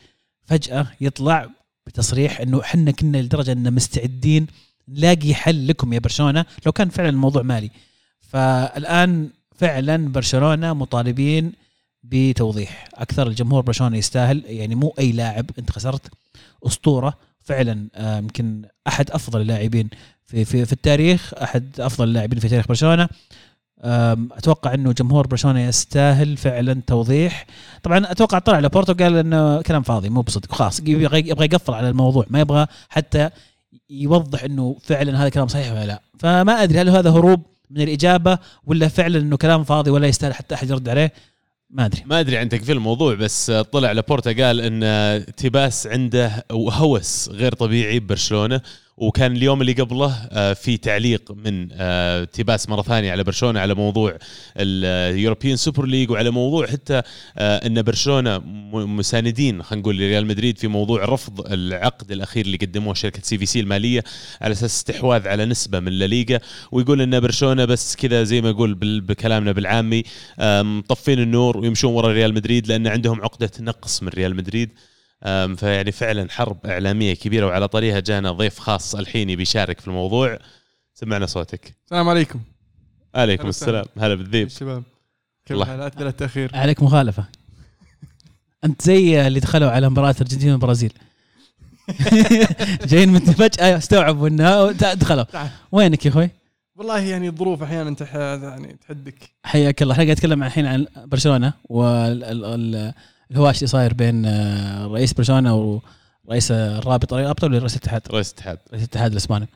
فجأة 0.46 0.88
يطلع 1.02 1.50
بتصريح 1.88 2.42
إنه 2.42 2.62
إحنا 2.62 2.92
كنا 2.92 3.18
لدرجة 3.18 3.52
إن 3.52 3.74
مستعدين 3.74 4.48
نلاقي 4.90 5.34
حل 5.34 5.68
لكم 5.68 5.94
يا 5.94 6.00
برشلونة 6.00 6.46
لو 6.66 6.72
كان 6.72 6.90
فعلا 6.90 7.10
الموضوع 7.10 7.42
مالي. 7.42 7.72
فالآن 8.20 9.30
فعلا 9.56 10.12
برشلونة 10.12 10.74
مطالبين 10.74 11.52
بتوضيح. 12.04 12.90
أكثر 12.94 13.28
الجمهور 13.28 13.62
برشلونة 13.62 13.98
يستاهل 13.98 14.44
يعني 14.46 14.76
مو 14.76 14.94
أي 15.00 15.12
لاعب 15.12 15.46
أنت 15.60 15.72
خسرت 15.72 16.08
أسطورة. 16.66 17.18
فعلا 17.44 17.88
آه، 17.96 18.18
يمكن 18.18 18.66
أحد 18.88 19.12
أفضل 19.12 19.42
اللاعبين 19.42 19.90
في 20.26 20.46
في 20.46 20.66
في 20.66 20.74
التاريخ 20.74 21.34
أحد 21.34 21.80
أفضل 21.80 22.08
اللاعبين 22.08 22.40
في 22.40 22.50
تاريخ 22.50 22.68
برشلونة. 22.68 23.10
أتوقع 23.84 24.74
إنه 24.74 24.92
جمهور 24.92 25.28
برشلونة 25.28 25.60
يستاهل 25.60 26.38
فعلا 26.38 26.82
توضيح. 26.88 27.46
طبعا 27.84 28.12
أتوقع 28.12 28.40
طلع 28.40 28.60
لابورتا 28.60 28.94
قال 28.94 29.18
إنه 29.18 29.62
كلام 29.62 29.82
فاضي 29.82 30.10
مو 30.10 30.22
بصدق. 30.22 30.56
خلاص 30.56 30.80
يبغى 30.80 31.20
يبغى 31.20 31.46
يقفل 31.46 31.74
على 31.74 31.90
الموضوع 31.90 32.26
ما 32.30 32.40
يبغى 32.40 32.68
حتى 32.90 33.30
يوضح 33.90 34.44
إنه 34.44 34.78
فعلا 34.82 35.22
هذا 35.22 35.30
كلام 35.30 35.48
صحيح 35.48 35.72
ولا 35.72 35.86
لا. 35.86 36.02
فما 36.20 36.64
أدري 36.64 36.82
هل 36.82 36.90
هذا 36.90 37.10
هروب 37.12 37.42
من 37.70 37.82
الإجابة 37.82 38.38
ولا 38.66 38.88
فعلا 38.88 39.20
إنه 39.20 39.38
كلام 39.38 39.64
فاضي 39.64 39.92
ولا 39.92 40.08
يستاهل 40.08 40.34
حتى 40.34 40.56
أحد 40.56 40.70
يرد 40.70 40.90
عليه؟ 40.90 41.14
ما 41.70 41.86
أدري. 41.86 42.04
ما 42.06 42.20
أدري 42.20 42.38
عن 42.38 42.50
تقفيل 42.50 42.78
الموضوع 42.78 43.16
بس 43.16 43.52
طلع 43.52 43.92
لابورتا 43.92 44.46
قال 44.46 44.62
إن 44.62 45.26
تيباس 45.36 45.88
عنده 45.88 46.46
هوس 46.52 47.30
غير 47.30 47.54
طبيعي 47.54 48.00
ببرشلونه 48.00 48.62
وكان 49.02 49.36
اليوم 49.36 49.62
اللي 49.62 49.74
قبله 49.74 50.16
آه، 50.32 50.54
في 50.54 50.78
تعليق 50.78 51.32
من 51.32 51.68
آه، 51.72 52.24
تيباس 52.24 52.70
مرة 52.70 52.82
ثانية 52.82 53.12
على 53.12 53.24
برشلونة 53.24 53.60
على 53.60 53.74
موضوع 53.74 54.18
ال 54.58 54.69
European 54.69 55.56
Super 55.56 55.86
League 55.86 56.12
وعلى 56.12 56.30
موضوع 56.32 56.68
حتى 56.68 57.02
آه، 57.38 57.68
إن 57.68 57.82
برشلونة 57.82 58.38
مساندين 58.74 59.64
خلينا 59.64 59.82
نقول 59.82 59.98
لريال 59.98 60.26
مدريد 60.26 60.58
في 60.58 60.68
موضوع 60.68 61.06
رفض 61.06 61.52
العقد 61.54 62.12
الأخير 62.12 62.46
اللي 62.46 62.58
قدموه 62.58 62.94
شركة 62.94 63.22
CVC 63.24 63.60
المالية 63.60 64.04
على 64.42 64.52
أساس 64.52 64.76
استحواذ 64.76 65.28
على 65.28 65.46
نسبة 65.46 65.80
من 65.80 65.88
الليغا 65.88 66.40
ويقول 66.72 67.02
إن 67.02 67.20
برشلونة 67.20 67.66
بس 67.66 67.96
كذا 67.96 68.24
زي 68.24 68.42
ما 68.42 68.50
يقول 68.50 68.74
بكلامنا 69.00 69.52
بالعامي 69.52 70.04
مطفين 70.62 71.20
النور 71.20 71.58
ويمشون 71.58 71.94
ورا 71.94 72.14
ريال 72.14 72.34
مدريد 72.34 72.68
لأن 72.68 72.88
عندهم 72.88 73.22
عقدة 73.22 73.52
نقص 73.60 74.04
من 74.04 74.10
ريال 74.10 74.36
مدريد. 74.36 74.70
فيعني 75.56 75.92
فعلا 75.92 76.32
حرب 76.32 76.66
إعلامية 76.66 77.14
كبيرة 77.14 77.46
وعلى 77.46 77.68
طريقها 77.68 78.00
جانا 78.00 78.32
ضيف 78.32 78.60
خاص 78.60 78.96
الحين 78.96 79.36
بيشارك 79.36 79.80
في 79.80 79.88
الموضوع. 79.88 80.40
سمعنا 80.94 81.26
صوتك. 81.26 81.76
السلام 81.86 82.10
عليكم. 82.10 82.40
عليكم 83.16 83.42
هلا 83.42 83.50
السلام. 83.50 83.86
هلا 84.00 84.16
بالذيب. 84.16 84.48
الشباب 84.48 84.84
كيف 85.46 85.52
الله. 85.52 85.64
الحالات 85.64 85.98
بلا 85.98 86.10
التأخير. 86.10 86.52
عليك 86.54 86.84
مخالفة. 86.84 87.26
أنت 88.64 88.82
زي 88.82 89.28
اللي 89.28 89.40
دخلوا 89.40 89.72
على 89.72 89.90
مباراة 89.90 90.12
الأرجنتين 90.12 90.52
والبرازيل. 90.52 90.94
جايين 92.90 93.10
من 93.10 93.20
فجأة 93.20 93.78
استوعبوا 93.78 94.28
انها 94.28 94.72
دخلوا. 94.72 95.26
وينك 95.72 96.06
يا 96.06 96.12
أخوي؟ 96.12 96.30
والله 96.76 97.00
يعني 97.00 97.28
الظروف 97.28 97.64
أحيانا 97.64 97.96
تح... 97.96 98.16
يعني 98.16 98.78
تحدك. 98.82 99.16
حياك 99.44 99.82
الله. 99.82 99.94
إحنا 99.94 100.04
قاعد 100.04 100.18
نتكلم 100.18 100.44
الحين 100.44 100.66
عن 100.66 100.88
برشلونة 101.06 101.54
والهواش 103.32 103.58
اللي 103.58 103.68
صاير 103.68 103.94
بين 103.94 104.26
آه، 104.26 104.88
رئيس 104.88 105.14
برشلونه 105.14 105.82
ورئيس 106.26 106.52
الرابطه 106.52 107.20
الرابطه 107.20 107.48
ولا 107.48 107.60
رئيس 107.60 107.76
الاتحاد؟ 107.76 108.02
رئيس 108.12 108.32
الاتحاد. 108.32 108.58
رئيس 108.72 108.84
الاتحاد 108.84 109.12
الاسباني. 109.12 109.48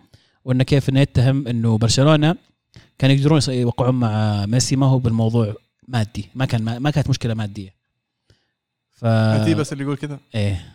وانه 0.46 0.64
كيف 0.64 0.90
إنه 0.90 1.00
يتهم 1.00 1.48
إنه 1.48 1.78
برشلونة 1.78 2.36
كانوا 2.98 3.16
يقدرون 3.16 3.42
يوقعون 3.48 3.96
مع 3.96 4.46
ميسي 4.46 4.76
ما 4.76 4.86
هو 4.86 5.00
بالموضوع 5.00 5.56
مادي 5.88 6.30
ما 6.36 6.46
كان 6.46 6.62
ما, 6.64 6.80
ما 6.80 6.90
كانت 6.90 7.10
مشكلة 7.10 7.34
مادية. 7.34 7.74
ف 8.92 9.06
بس 9.06 9.74
اللي 9.74 9.84
يقول 9.84 9.98
كذا؟ 9.98 10.20
إيه. 10.36 10.66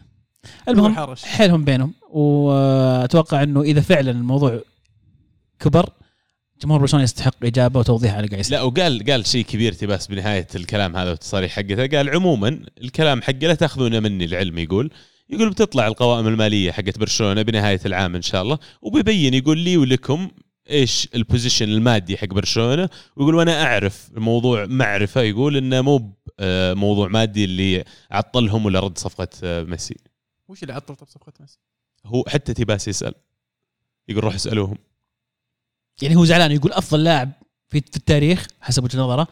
المهم 0.69 1.15
حيلهم 1.25 1.65
بينهم. 1.65 1.95
وأتوقع 2.11 3.43
إنه 3.43 3.63
إذا 3.63 3.81
فعلا 3.81 4.11
الموضوع 4.11 4.61
كبر 5.61 5.91
جمهور 6.63 6.81
برشلونة 6.81 7.05
يستحق 7.05 7.45
إجابة 7.45 7.81
وتوضيح 7.81 8.15
على 8.15 8.27
قاعد 8.27 8.51
لا 8.51 8.63
وقال 8.63 9.11
قال 9.11 9.27
شيء 9.27 9.45
كبير 9.45 9.77
بس 9.83 10.07
بنهاية 10.07 10.47
الكلام 10.55 10.97
هذا 10.97 11.11
والتصاريح 11.11 11.53
حقته. 11.53 11.87
قال 11.87 12.11
عموما 12.11 12.61
الكلام 12.81 13.23
حقه 13.23 13.39
لا 13.39 13.55
تأخذونه 13.55 14.01
مني 14.01 14.25
العلم 14.25 14.59
يقول. 14.59 14.91
يقول 15.31 15.51
بتطلع 15.51 15.87
القوائم 15.87 16.27
المالية 16.27 16.73
حقت 16.73 16.99
برشلونة 16.99 17.43
بنهاية 17.43 17.81
العام 17.87 18.15
إن 18.15 18.23
شاء 18.23 18.43
الله 18.43 18.59
وبيبين 18.83 19.35
يقول 19.35 19.59
لي 19.59 19.77
ولكم 19.77 20.31
إيش 20.71 21.09
ال 21.15 21.21
position 21.21 21.69
المادي 21.69 22.17
حق 22.17 22.27
برشلونة 22.27 22.89
ويقول 23.17 23.35
وأنا 23.35 23.63
أعرف 23.63 24.11
الموضوع 24.17 24.67
معرفة 24.67 25.21
يقول 25.21 25.57
إنه 25.57 25.81
مو 25.81 26.13
آه، 26.41 26.75
موضوع 26.75 27.09
مادي 27.09 27.45
اللي 27.45 27.85
عطلهم 28.11 28.67
ولا 28.67 28.81
رد 28.81 28.99
صفقة 28.99 29.29
آه، 29.45 29.63
ميسي. 29.63 29.97
وش 30.49 30.63
اللي 30.63 30.73
عطل 30.73 30.97
طب 30.97 31.07
صفقة 31.07 31.33
ميسي؟ 31.41 31.59
هو 32.07 32.25
حتى 32.29 32.55
تيباس 32.55 32.89
يسأل. 32.89 33.15
يقول 34.09 34.25
روح 34.25 34.35
اسألوهم. 34.35 34.79
يعني 36.03 36.17
هو 36.17 36.25
زعلان 36.25 36.53
يقول 36.53 36.73
أفضل 36.73 37.05
لاعب 37.05 37.33
في 37.69 37.79
التاريخ 37.79 38.47
حسب 38.61 38.85
وجهة 38.85 38.99
نظره 39.01 39.29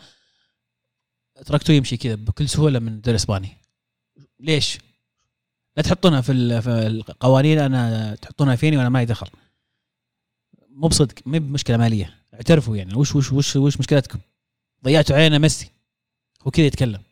تركته 1.47 1.73
يمشي 1.73 1.97
كذا 1.97 2.15
بكل 2.15 2.49
سهولة 2.49 2.79
من 2.79 2.89
الدوري 2.89 3.11
الإسباني 3.17 3.57
ليش؟ 4.41 4.79
لا 5.77 5.83
تحطونها 5.83 6.21
في 6.21 6.33
ال- 6.33 6.63
في 6.63 6.71
القوانين 6.87 7.59
أنا 7.59 8.15
تحطونها 8.15 8.57
فيني 8.57 8.77
وأنا 8.77 8.89
ما 8.89 9.05
دخل 9.05 9.29
مو 10.69 10.89
بصدق 10.89 11.15
مو 11.27 11.39
بمشكلة 11.39 11.77
مالية 11.77 12.15
اعترفوا 12.35 12.77
يعني 12.77 12.95
وش 12.95 13.17
وش 13.17 13.33
وش 13.33 13.57
وش 13.57 13.79
مشكلتكم؟ 13.79 14.19
ضيعتوا 14.85 15.17
علينا 15.17 15.39
ميسي 15.39 15.71
هو 16.47 16.51
كذا 16.51 16.67
يتكلم 16.67 17.03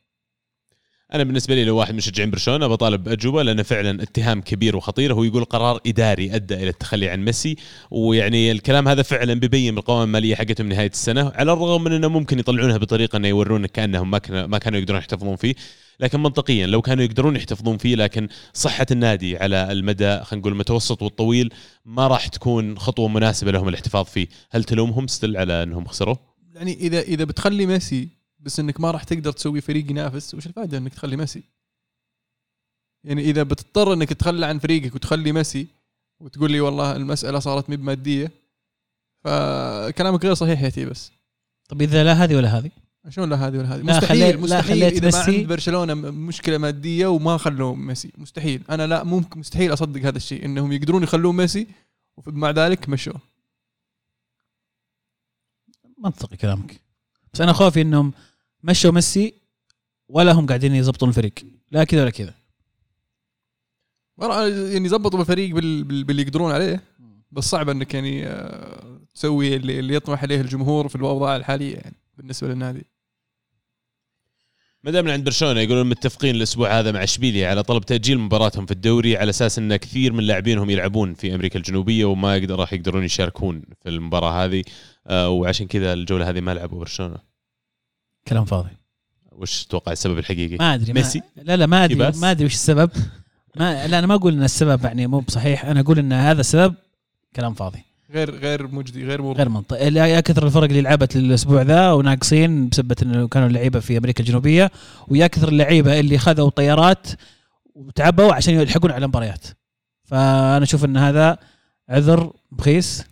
أنا 1.15 1.25
بالنسبة 1.25 1.55
لي 1.55 1.65
لو 1.65 1.77
واحد 1.77 1.91
من 1.91 1.97
مشجعين 1.97 2.31
برشلونة 2.31 2.67
بطالب 2.67 3.05
بأجوبة 3.05 3.43
لأنه 3.43 3.63
فعلا 3.63 4.03
اتهام 4.03 4.41
كبير 4.41 4.77
وخطير. 4.77 5.15
هو 5.15 5.25
يقول 5.25 5.45
قرار 5.45 5.81
إداري 5.87 6.35
أدى 6.35 6.55
إلى 6.55 6.69
التخلي 6.69 7.09
عن 7.09 7.25
ميسي 7.25 7.57
ويعني 7.91 8.53
الكلام 8.53 8.89
هذا 8.89 9.03
فعلا 9.03 9.35
بيبين 9.35 9.75
بالقوائم 9.75 10.03
المالية 10.03 10.35
حقتهم 10.35 10.69
نهاية 10.69 10.91
السنة 10.91 11.33
على 11.35 11.53
الرغم 11.53 11.85
من 11.85 11.93
إنه 11.93 12.09
ممكن 12.09 12.39
يطلعونها 12.39 12.77
بطريقة 12.77 13.17
إنه 13.17 13.29
يورونك 13.29 13.71
كأنهم 13.71 14.11
ما 14.11 14.21
ما 14.47 14.59
كانوا 14.59 14.79
يقدرون 14.79 14.99
يحتفظون 14.99 15.37
فيه. 15.37 15.55
لكن 16.01 16.23
منطقيا 16.23 16.67
لو 16.67 16.83
كانوا 16.83 17.05
يقدرون 17.05 17.37
يحتفظون 17.37 17.79
فيه 17.79 17.97
لكن 17.97 18.29
صحة 18.53 18.87
النادي 18.91 19.37
على 19.37 19.73
المدى 19.73 20.21
خلينا 20.25 20.41
نقول 20.41 20.53
المتوسط 20.53 21.03
والطويل 21.03 21.53
ما 21.85 22.07
راح 22.07 22.27
تكون 22.27 22.79
خطوة 22.79 23.09
مناسبة 23.09 23.53
لهم 23.53 23.69
الاحتفاظ 23.69 24.05
فيه. 24.05 24.29
هل 24.51 24.65
تلومهم؟ 24.65 25.07
still 25.07 25.37
على 25.37 25.63
أنهم 25.63 25.85
خسروا. 25.85 26.17
يعني 26.55 26.75
اذا 26.75 27.01
إذا 27.01 27.25
بتخلي 27.25 27.67
ميسي 27.67 28.16
بس 28.39 28.61
إنك 28.61 28.81
ما 28.81 28.91
راح 28.91 29.05
تقدر 29.05 29.33
تسوي 29.33 29.61
فريق 29.61 29.91
ينافس 29.91 30.35
وش 30.35 30.47
الفائدة 30.47 30.79
إنك 30.79 30.95
تخلي 30.95 31.17
ميسي؟ 31.17 31.43
يعني 33.05 33.23
إذا 33.23 33.43
بتضطر 33.43 33.93
إنك 33.93 34.09
تتخلى 34.09 34.47
عن 34.47 34.59
فريقك 34.59 34.95
وتخلي 34.95 35.33
ميسي 35.33 35.67
وتقول 36.21 36.53
لي 36.53 36.61
والله 36.61 36.97
المسألة 36.97 37.39
صارت 37.39 37.71
مي 37.71 37.77
بمادية 37.77 38.31
فكلامك 39.25 40.25
غير 40.25 40.35
صحيح 40.35 40.63
يا 40.63 40.69
تيباس. 40.69 41.13
طب 41.69 41.83
إذا 41.83 42.05
لا 42.05 42.13
هذه 42.13 42.37
ولا 42.37 42.59
هذه؟ 42.59 42.71
شلون 43.09 43.31
لا 43.31 43.37
هذه 43.37 43.59
ولا 43.59 43.75
هذه؟ 43.75 43.83
لا 43.83 43.97
مستحيل 43.97 44.19
لا 44.35 44.37
مستحيل 44.37 44.65
خليت 44.65 44.93
إذا 44.93 45.11
ما 45.11 45.27
ميسي- 45.27 45.39
عند 45.39 45.49
برشلونة 45.49 45.95
مشكلة 46.11 46.59
مادية 46.59 47.07
وما 47.07 47.37
خلوا 47.37 47.77
ميسي 47.77 48.13
مستحيل. 48.19 48.63
أنا 48.71 48.87
لا 48.87 49.05
ممكن 49.05 49.41
مستحيل 49.41 49.73
أصدق 49.73 50.01
هذا 50.01 50.17
الشيء 50.17 50.45
إنهم 50.45 50.73
يقدرون 50.73 51.03
يخلون 51.03 51.37
ميسي 51.37 51.67
ومع 52.17 52.51
ذلك 52.51 52.89
مشوه. 52.89 53.21
منطقي 55.99 56.37
كلامك. 56.37 56.81
بس 57.37 57.41
أنا 57.41 57.53
خوفي 57.53 57.81
إنهم 57.81 58.13
مشوا 58.63 58.91
ميسي 58.91 59.35
ولا 60.09 60.33
هم 60.33 60.47
قاعدين 60.47 60.75
يضبطون 60.75 61.09
الفريق. 61.09 61.33
لا 61.71 61.85
كذا 61.85 62.03
ولا 62.03 62.11
كذا. 62.11 62.35
يعني 64.73 64.89
زبطوا 64.89 65.19
بالفريق 65.19 65.55
بال- 65.55 65.85
بال- 65.85 66.05
باللي 66.05 66.23
يقدرون 66.23 66.53
عليه. 66.53 66.83
بس 67.33 67.45
صعب 67.45 67.69
إنك 67.69 67.95
يعني 67.95 68.27
آه، 68.27 69.01
تسوي 69.15 69.57
اللي, 69.57 69.79
اللي 69.79 69.95
يطمح 69.95 70.23
عليه 70.23 70.41
الجمهور 70.41 70.89
في 70.89 70.97
الاوضاع 70.97 71.37
الحاليه 71.37 71.75
يعني 71.77 71.97
بالنسبة 72.19 72.49
للنادي. 72.49 72.87
ما 74.85 74.91
دام 74.91 75.09
عند 75.09 75.25
برشلونة 75.25 75.61
يقولون 75.61 75.89
متفقين 75.89 76.35
الأسبوع 76.35 76.79
هذا 76.79 76.93
مع 76.93 77.05
إشبيليا 77.05 77.49
على 77.49 77.63
طلب 77.63 77.83
تأجيل 77.85 78.19
مباراتهم 78.19 78.67
في 78.67 78.73
الدوري 78.73 79.17
على 79.17 79.31
أساس 79.31 79.59
إن 79.59 79.77
كثير 79.77 80.13
من 80.13 80.25
لاعبينهم 80.25 80.71
يلعبون 80.71 81.15
في 81.15 81.35
أمريكا 81.35 81.59
الجنوبية 81.59 82.05
وما 82.05 82.37
يقدر 82.37 82.59
راح 82.59 82.73
يقدرون 82.73 83.05
يشاركون 83.05 83.63
في 83.83 83.89
المباراة 83.89 84.45
هذه. 84.45 84.65
وعشان 85.11 85.67
كذا 85.67 85.93
الجولة 85.93 86.29
هذه 86.29 86.41
ما 86.41 86.55
لعبوا 86.55 86.79
برشلونة. 86.79 87.19
كلام 88.29 88.45
فاضي. 88.45 88.71
وش 89.33 89.65
تتوقع 89.65 89.93
السبب 89.93 90.19
الحقيقي؟ 90.19 90.57
ما 90.57 90.75
أدري 90.75 90.93
ما 90.93 91.01
ميسي؟ 91.01 91.23
لا 91.37 91.57
لا 91.57 91.67
ما 91.67 91.85
أدري؟ 91.85 91.95
ما 91.95 92.31
أدري 92.31 92.45
وش 92.45 92.55
السبب. 92.55 92.91
ما 93.57 93.87
لا 93.87 93.99
أنا 93.99 94.07
ما 94.07 94.15
أقول 94.15 94.33
إن 94.33 94.43
السبب 94.43 94.85
يعني 94.85 95.07
مو 95.07 95.21
بصحيح. 95.21 95.65
أنا 95.65 95.81
أقول 95.81 95.99
إن 95.99 96.13
هذا 96.13 96.41
السبب 96.41 96.75
كلام 97.37 97.55
فاضي. 97.55 97.79
غير 98.11 98.35
غير 98.35 98.67
مجدي 98.67 99.05
غير 99.05 99.23
مرضي 99.23 99.39
غير 99.39 99.49
منطقي. 99.49 99.91
لا- 99.91 100.07
يا 100.07 100.21
كثر 100.21 100.47
الفرق 100.47 100.65
اللي 100.65 100.81
لعبت 100.81 101.17
الأسبوع 101.17 101.63
ذا 101.63 101.93
وناقصين 101.93 102.69
بسبه 102.69 102.97
انه 103.03 103.29
كانوا 103.29 103.49
اللعيبة 103.49 103.81
في 103.81 103.99
أمريكا 103.99 104.21
الجنوبية 104.21 104.71
ويا 105.09 105.27
كثر 105.27 105.49
اللعيبة 105.49 106.01
اللي 106.01 106.19
خذوا 106.19 106.51
طيارات 106.51 107.07
وتعبوا 107.75 108.33
عشان 108.35 108.55
يلحقون 108.55 108.91
على 108.91 109.05
المباريات. 109.05 109.47
فأنا 110.05 110.63
أشوف 110.63 110.85
إن 110.85 110.97
هذا 110.97 111.39
عذر 111.89 112.33
بخيس 112.53 113.05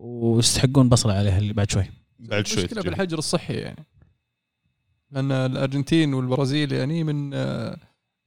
ويستحقون 0.00 0.88
بصله 0.88 1.12
عليه 1.14 1.38
اللي 1.38 1.52
بعد 1.52 1.70
شوي. 1.70 1.84
بعد 2.18 2.46
شوي 2.46 2.64
مشكله 2.64 2.80
تجي. 2.80 2.90
بالحجر 2.90 3.18
الصحي 3.18 3.54
يعني. 3.54 3.86
لأن 5.10 5.32
الأرجنتين 5.32 6.14
والبرازيل 6.14 6.72
يعني 6.72 7.04
من 7.04 7.34
آه، 7.34 7.76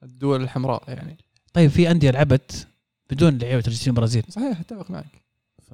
الدول 0.04 0.42
الحمراء 0.42 0.84
يعني. 0.88 1.18
طيب 1.54 1.70
في 1.72 1.92
أندية 1.92 2.12
لعبت 2.12 2.68
بدون 3.10 3.38
لعيبة 3.38 3.60
الأرجنتين 3.60 3.88
والبرازيل. 3.90 4.24
صحيح 4.30 4.60
أتفق 4.60 4.92
معك. 4.92 5.22
ف 5.70 5.74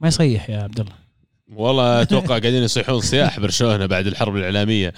ما 0.00 0.08
يصيح 0.08 0.50
يا 0.50 0.62
عبد 0.62 0.80
الله. 0.80 0.92
والله 1.52 2.02
أتوقع 2.02 2.26
قاعدين 2.38 2.62
يصيحون 2.62 3.00
صياح 3.00 3.40
برشلونة 3.40 3.86
بعد 3.86 4.06
الحرب 4.06 4.36
الإعلامية. 4.36 4.94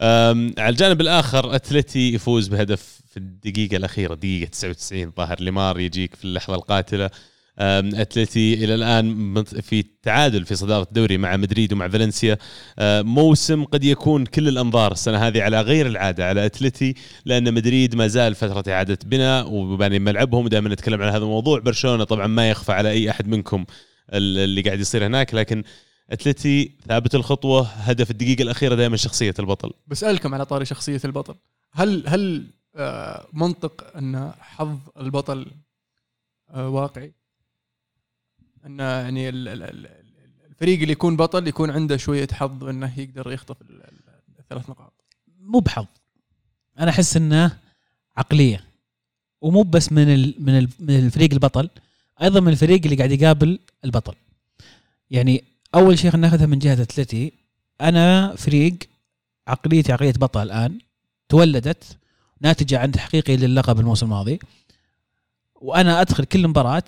أم، 0.00 0.54
على 0.58 0.68
الجانب 0.68 1.00
الآخر 1.00 1.54
أتلتي 1.54 2.14
يفوز 2.14 2.48
بهدف 2.48 3.00
في 3.10 3.16
الدقيقة 3.16 3.76
الأخيرة 3.76 4.14
دقيقة 4.14 4.48
99 4.48 5.10
ظاهر 5.16 5.40
ليمار 5.40 5.80
يجيك 5.80 6.14
في 6.14 6.24
اللحظة 6.24 6.54
القاتلة. 6.54 7.10
أتلتي 7.60 8.54
إلى 8.54 8.74
الآن 8.74 9.44
في 9.44 9.84
تعادل 10.02 10.44
في 10.44 10.54
صدارة 10.56 10.82
الدوري 10.82 11.18
مع 11.18 11.36
مدريد 11.36 11.72
ومع 11.72 11.88
فالنسيا. 11.88 12.38
أه، 12.78 13.02
موسم 13.02 13.64
قد 13.64 13.84
يكون 13.84 14.26
كل 14.26 14.48
الأنظار 14.48 14.92
السنة 14.92 15.18
هذه 15.18 15.42
على 15.42 15.60
غير 15.60 15.86
العادة 15.86 16.28
على 16.28 16.46
أتلتي 16.46 16.94
لأن 17.24 17.54
مدريد 17.54 17.94
ما 17.94 18.06
زال 18.06 18.34
فترة 18.34 18.72
إعادة 18.72 18.98
بناء 19.06 19.52
وباني 19.52 19.98
ملعبهم 19.98 20.44
ودائما 20.44 20.68
نتكلم 20.68 21.02
عن 21.02 21.08
هذا 21.08 21.24
الموضوع. 21.24 21.58
برشلونة 21.58 22.04
طبعا 22.04 22.26
ما 22.26 22.50
يخفى 22.50 22.72
على 22.72 22.90
أي 22.90 23.10
أحد 23.10 23.28
منكم 23.28 23.64
ال- 24.12 24.38
اللي 24.38 24.60
قاعد 24.60 24.80
يصير 24.80 25.06
هناك 25.06 25.34
لكن 25.34 25.62
أتلتي 26.10 26.72
ثابت 26.88 27.14
الخطوة 27.14 27.62
هدف 27.62 28.10
الدقيقة 28.10 28.42
الأخيرة 28.42 28.74
دائما 28.74 28.96
شخصية 28.96 29.34
البطل. 29.38 29.70
بسألكم 29.86 30.34
على 30.34 30.44
طاري 30.44 30.64
شخصية 30.64 31.00
البطل. 31.04 31.34
هل 31.72 32.04
هل 32.06 32.44
آه، 32.76 33.26
منطق 33.32 33.96
أن 33.96 34.32
حظ 34.40 34.78
البطل 35.00 35.46
آه، 36.50 36.68
واقعي؟ 36.68 37.17
إن 38.66 38.78
يعني 38.80 39.28
ال- 39.28 39.48
ال- 39.48 39.62
ال- 39.62 39.88
الفريق 40.50 40.80
اللي 40.80 40.92
يكون 40.92 41.16
بطل 41.16 41.48
يكون 41.48 41.70
عنده 41.70 41.96
شوية 41.96 42.28
حظ 42.32 42.64
إنه 42.64 43.00
يقدر 43.00 43.32
يخطف 43.32 43.62
ال- 43.62 43.82
ال- 43.82 44.38
الثلاث 44.38 44.70
نقاط. 44.70 44.92
مو 45.40 45.58
بحظ. 45.58 45.86
أنا 46.78 46.90
أحس 46.90 47.16
إنه 47.16 47.58
عقلية. 48.16 48.64
ومو 49.40 49.62
بس 49.62 49.92
من 49.92 50.14
ال 50.14 50.34
من 50.38 50.58
ال 50.58 50.68
من 50.80 50.98
الفريق 50.98 51.32
البطل 51.32 51.70
أيضا 52.22 52.40
من 52.40 52.48
الفريق 52.48 52.80
اللي 52.84 52.96
قاعد 52.96 53.10
يقابل 53.12 53.58
البطل. 53.84 54.14
يعني 55.10 55.44
أول 55.74 55.98
شيء 55.98 56.10
خلينا 56.10 56.26
ناخذها 56.28 56.46
من 56.46 56.58
جهة 56.58 56.82
أتلتي. 56.82 57.32
أنا 57.80 58.34
فريق 58.36 58.74
عقليتي 59.48 59.92
عقلية 59.92 60.12
بطل 60.12 60.42
الآن 60.42 60.78
تولدت 61.28 61.96
ناتجة 62.40 62.78
عن 62.78 62.92
تحقيقي 62.92 63.36
للقب 63.36 63.80
الموسم 63.80 64.06
الماضي. 64.06 64.38
وأنا 65.54 66.00
أدخل 66.00 66.24
كل 66.24 66.48
مباراة 66.48 66.82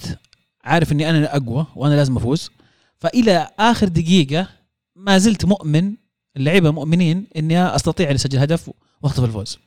عارف 0.65 0.93
إني 0.93 1.11
أنا 1.11 1.37
اقوى 1.37 1.67
وأنا 1.77 1.95
لازم 1.95 2.17
أفوز. 2.17 2.51
فإلى 2.99 3.49
آخر 3.59 3.89
دقيقة 3.89 4.49
ما 4.97 5.19
زلت 5.19 5.45
مؤمن 5.45 5.95
اللعيبة 6.37 6.71
مؤمنين 6.71 7.27
إني 7.37 7.67
أستطيع 7.75 8.11
أن 8.11 8.15
أسجل 8.15 8.39
هدف 8.39 8.71
وأخطف 9.03 9.25
الفوز. 9.25 9.59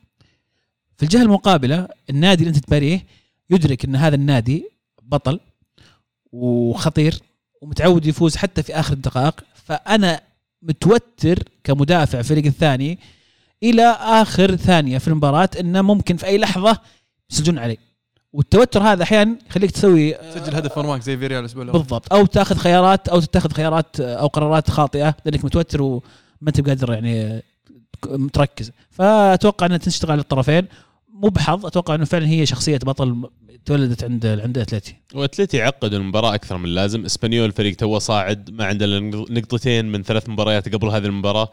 في 0.96 1.02
الجهة 1.02 1.22
المقابلة 1.22 1.88
النادي 2.10 2.44
اللي 2.44 2.56
أنت 2.56 2.64
تباريه 2.64 3.06
يدرك 3.50 3.84
إن 3.84 3.96
هذا 3.96 4.14
النادي 4.14 4.70
بطل 5.02 5.40
وخطير 6.32 7.20
ومتعود 7.62 8.06
يفوز 8.06 8.36
حتى 8.36 8.62
في 8.62 8.74
آخر 8.74 8.92
الدقائق. 8.92 9.44
فأنا 9.54 10.20
متوتر 10.62 11.38
كمدافع 11.64 12.18
الفريق 12.18 12.46
الثاني 12.46 12.98
إلى 13.62 13.82
آخر 14.00 14.56
ثانية 14.56 14.98
في 14.98 15.08
المباراة 15.08 15.50
إنه 15.60 15.82
ممكن 15.82 16.16
في 16.16 16.26
أي 16.26 16.38
لحظة 16.38 16.80
يسجلون 17.30 17.58
علي. 17.58 17.78
والتوتر 18.34 18.82
هذا 18.82 19.02
أحيانا 19.02 19.38
يخليك 19.50 19.70
تسوي 19.70 20.14
سجل 20.34 20.54
هدف 20.54 20.78
مرماك 20.78 21.02
زي 21.02 21.18
فياريال 21.18 21.40
الأسبوع 21.40 21.62
الأول 21.62 21.78
بالضبط. 21.78 22.12
أو 22.12 22.26
تأخذ 22.26 22.56
خيارات 22.56 23.08
أو 23.08 23.20
تتخذ 23.20 23.52
خيارات 23.52 24.00
أو 24.00 24.26
قرارات 24.26 24.70
خاطئة 24.70 25.14
لأنك 25.24 25.44
متوتر 25.44 25.82
وما 25.82 26.02
أنت 26.48 26.60
بقادر 26.60 26.92
يعني 26.92 27.42
متركز. 28.06 28.72
فأتوقع 28.90 29.66
إنها 29.66 29.76
تشتغل 29.76 30.12
على 30.12 30.20
الطرفين. 30.20 30.66
مو 31.12 31.28
بحظ 31.28 31.66
أتوقع 31.66 31.94
إنه 31.94 32.04
فعلا 32.04 32.28
هي 32.28 32.46
شخصية 32.46 32.76
بطل 32.76 33.30
تولدت 33.64 34.04
عند 34.04 34.26
عند 34.26 34.58
اتلتي 34.58 34.96
وأتلتي 35.14 35.62
عقد 35.62 35.94
المباراة 35.94 36.34
أكثر 36.34 36.56
من 36.56 36.64
اللازم. 36.64 37.04
إسبانيول 37.04 37.52
فريق 37.52 37.76
تو 37.76 37.98
صاعد 37.98 38.50
ما 38.50 38.64
عنده 38.64 38.86
نقطتين 39.30 39.92
من 39.92 40.02
ثلاث 40.02 40.28
مباريات 40.28 40.74
قبل 40.74 40.88
هذه 40.88 41.04
المباراة. 41.04 41.50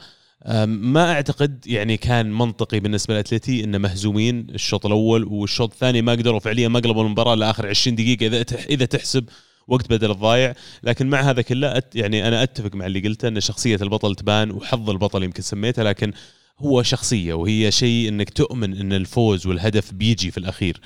ما 0.66 1.12
أعتقد 1.12 1.68
يعني 1.68 1.98
كان 1.98 2.32
منطقي 2.32 2.80
بالنسبة 2.80 3.14
لاتلتي 3.14 3.64
انه 3.64 3.78
مهزومين 3.78 4.48
الشوط 4.50 4.86
الأول 4.86 5.24
والشوط 5.24 5.72
الثاني 5.72 6.02
ما 6.02 6.12
قدروا 6.12 6.40
فعليا 6.40 6.68
ما 6.68 6.80
قلبوا 6.80 7.04
المباراة 7.04 7.36
لآخر 7.36 7.68
20 7.68 7.96
دقيقة 7.96 8.26
إذا 8.28 8.46
إذا 8.70 8.86
تحسب 8.86 9.26
وقت 9.68 9.90
بدل 9.90 10.12
الضايع. 10.12 10.54
لكن 10.84 11.08
مع 11.10 11.22
هذا 11.22 11.42
كله 11.42 11.82
يعني 11.96 12.28
أنا 12.28 12.44
أتفق 12.44 12.76
مع 12.76 12.86
اللي 12.86 13.00
قلته 13.00 13.28
إن 13.28 13.40
شخصية 13.40 13.78
البطل 13.82 14.16
تبان 14.16 14.52
وحظ 14.52 14.90
البطل 14.90 15.24
يمكن 15.24 15.42
سميته 15.44 15.84
لكن 15.84 16.12
هو 16.60 16.84
شخصية 16.84 17.34
وهي 17.34 17.72
شيء 17.72 18.10
إنك 18.10 18.30
تؤمن 18.30 18.78
إن 18.78 18.94
الفوز 18.94 19.48
والهدف 19.48 19.94
بيجي 19.94 20.32
في 20.32 20.38
الأخير. 20.38 20.80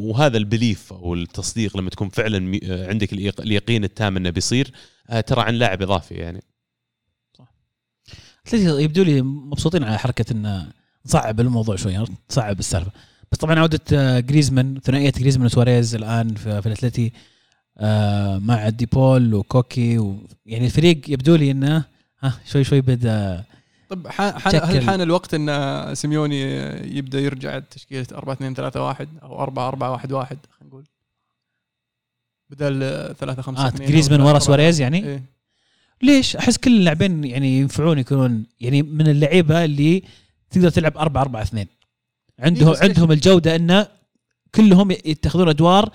وهذا 0.00 0.36
البليف 0.36 0.92
أو 0.92 1.14
التصديق 1.14 1.76
لما 1.76 1.90
تكون 1.90 2.08
فعلا 2.08 2.60
عندك 2.88 3.12
اليق- 3.12 3.40
اليقين 3.40 3.84
التام 3.84 4.16
إنه 4.16 4.30
بيصير 4.30 4.70
آه، 5.10 5.20
ترى 5.20 5.40
عن 5.42 5.54
لاعب 5.54 5.82
إضافي 5.82 6.14
يعني. 6.14 6.42
اتلتي 8.46 8.82
يبدو 8.82 9.02
لي 9.02 9.22
مبسوطين 9.22 9.84
على 9.84 9.98
حركة 9.98 10.32
انه 10.32 10.66
نصعب 11.06 11.40
الموضوع 11.40 11.76
شوي 11.76 12.04
نصعب 12.30 12.58
السالفة 12.58 12.90
بس 13.32 13.38
طبعا 13.38 13.58
عودة 13.58 13.80
آه، 13.92 14.20
جريزمان 14.20 14.80
ثنائية 14.84 15.10
جريزمان 15.10 15.46
وسواريز 15.46 15.94
الآن 15.94 16.34
في, 16.34 16.62
في 16.62 16.66
الأتلتي 16.66 17.12
آه، 17.78 18.38
مع 18.38 18.68
ديباول 18.68 19.34
وكوكي 19.34 19.98
و 19.98 20.16
يعني 20.46 20.66
الفريق 20.66 21.10
يبدو 21.10 21.34
لي 21.34 21.50
إنه 21.50 21.84
ها 22.20 22.40
شوي 22.46 22.64
شوي 22.64 22.80
بدأ 22.80 23.44
طب 23.88 24.08
حان. 24.08 24.34
هل 24.44 24.82
حان 24.82 25.00
الوقت 25.00 25.34
إن 25.34 25.94
سيميوني 25.94 26.42
يبدأ 26.98 27.20
يرجع 27.20 27.58
تشكيله 27.58 28.06
4 28.12 28.34
2 28.34 28.54
3 28.54 28.82
1 28.82 29.08
أو 29.22 29.42
4 29.42 29.68
4 29.68 29.90
1 29.90 30.12
1 30.12 30.38
خلينا 30.50 30.68
نقول 30.68 30.84
بدل 32.50 32.80
3 33.14 33.42
5 33.42 33.64
آه 33.64 33.68
2 33.68 33.90
جريزمان 33.90 34.20
ورا 34.20 34.38
سواريز 34.38 34.80
يعني 34.80 35.04
إيه. 35.04 35.35
ليش؟ 36.02 36.36
أحس 36.36 36.56
كل 36.56 36.76
اللاعبين 36.76 37.24
يعني 37.24 37.58
ينفعون 37.58 37.98
يكونون 37.98 38.46
يعني 38.60 38.82
من 38.82 39.08
اللعيبة 39.08 39.64
اللي 39.64 40.02
تقدر 40.50 40.70
تلعب 40.70 40.98
4 40.98 41.22
4 41.22 41.42
2 41.42 41.66
عندهم 42.38 42.74
إيه،؟ 42.74 42.82
عندهم 42.82 43.12
الجودة 43.12 43.56
انه 43.56 43.86
كلهم 44.54 44.90
يتخذون 44.90 45.48
أدوار 45.48 45.90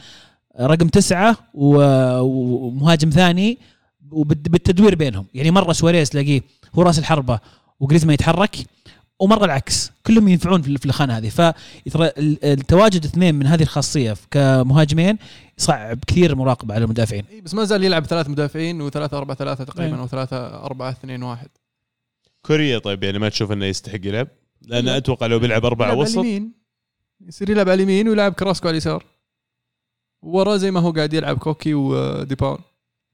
رقم 0.59 0.87
تسعة 0.87 1.37
ومهاجم 1.53 3.09
ثاني 3.09 3.57
وبالتدوير 4.11 4.95
بينهم. 4.95 5.25
يعني 5.33 5.51
مرة 5.51 5.73
سواريز 5.73 6.09
تلاقيه 6.09 6.41
هو 6.75 6.81
راس 6.81 6.99
الحربة 6.99 7.39
وجريزمان 7.79 8.13
يتحرك. 8.13 8.55
ومرة 9.21 9.45
العكس 9.45 9.91
كلهم 10.05 10.27
ينفعون 10.27 10.61
في 10.61 10.77
في 10.77 10.85
الخانه 10.85 11.17
هذه. 11.17 11.29
فترى 11.29 12.11
التواجد 12.17 13.05
اثنين 13.05 13.35
من 13.35 13.47
هذه 13.47 13.61
الخاصية 13.63 14.15
كمهاجمين 14.31 15.17
يصعب 15.59 15.99
كثير 16.07 16.31
المراقبه 16.31 16.73
على 16.73 16.83
المدافعين. 16.83 17.25
بس 17.43 17.53
ما 17.53 17.63
زال 17.63 17.83
يلعب 17.83 18.05
ثلاث 18.05 18.29
مدافعين 18.29 18.89
و3 18.89 18.95
4 18.95 19.37
3 19.37 19.63
تقريبا. 19.63 19.99
أو 19.99 20.07
3 20.07 20.47
4 20.47 20.91
2 20.91 21.23
1 21.23 21.47
كوريا 22.41 22.79
طيب 22.79 23.03
يعني 23.03 23.19
ما 23.19 23.29
تشوف 23.29 23.51
إنه 23.51 23.65
يستحق 23.65 23.99
يلعب؟ 24.03 24.27
لأن 24.61 24.85
لا. 24.85 24.97
أتوقع 24.97 25.27
لو 25.27 25.39
بيلعب 25.39 25.65
أربعة 25.65 25.85
يلعب 25.85 25.97
على 25.97 26.09
وسط. 26.09 26.17
اليمين. 26.17 26.51
يصير 27.27 27.49
يلعب 27.49 27.69
على 27.69 27.83
اليمين 27.83 28.09
ويلعب 28.09 28.33
كراسكو 28.33 28.67
على 28.67 28.73
اليسار. 28.73 29.05
وراه 30.21 30.57
زي 30.57 30.71
ما 30.71 30.79
هو 30.79 30.91
قاعد 30.91 31.13
يلعب 31.13 31.37
كوكي 31.37 31.73
وديباول 31.73 32.59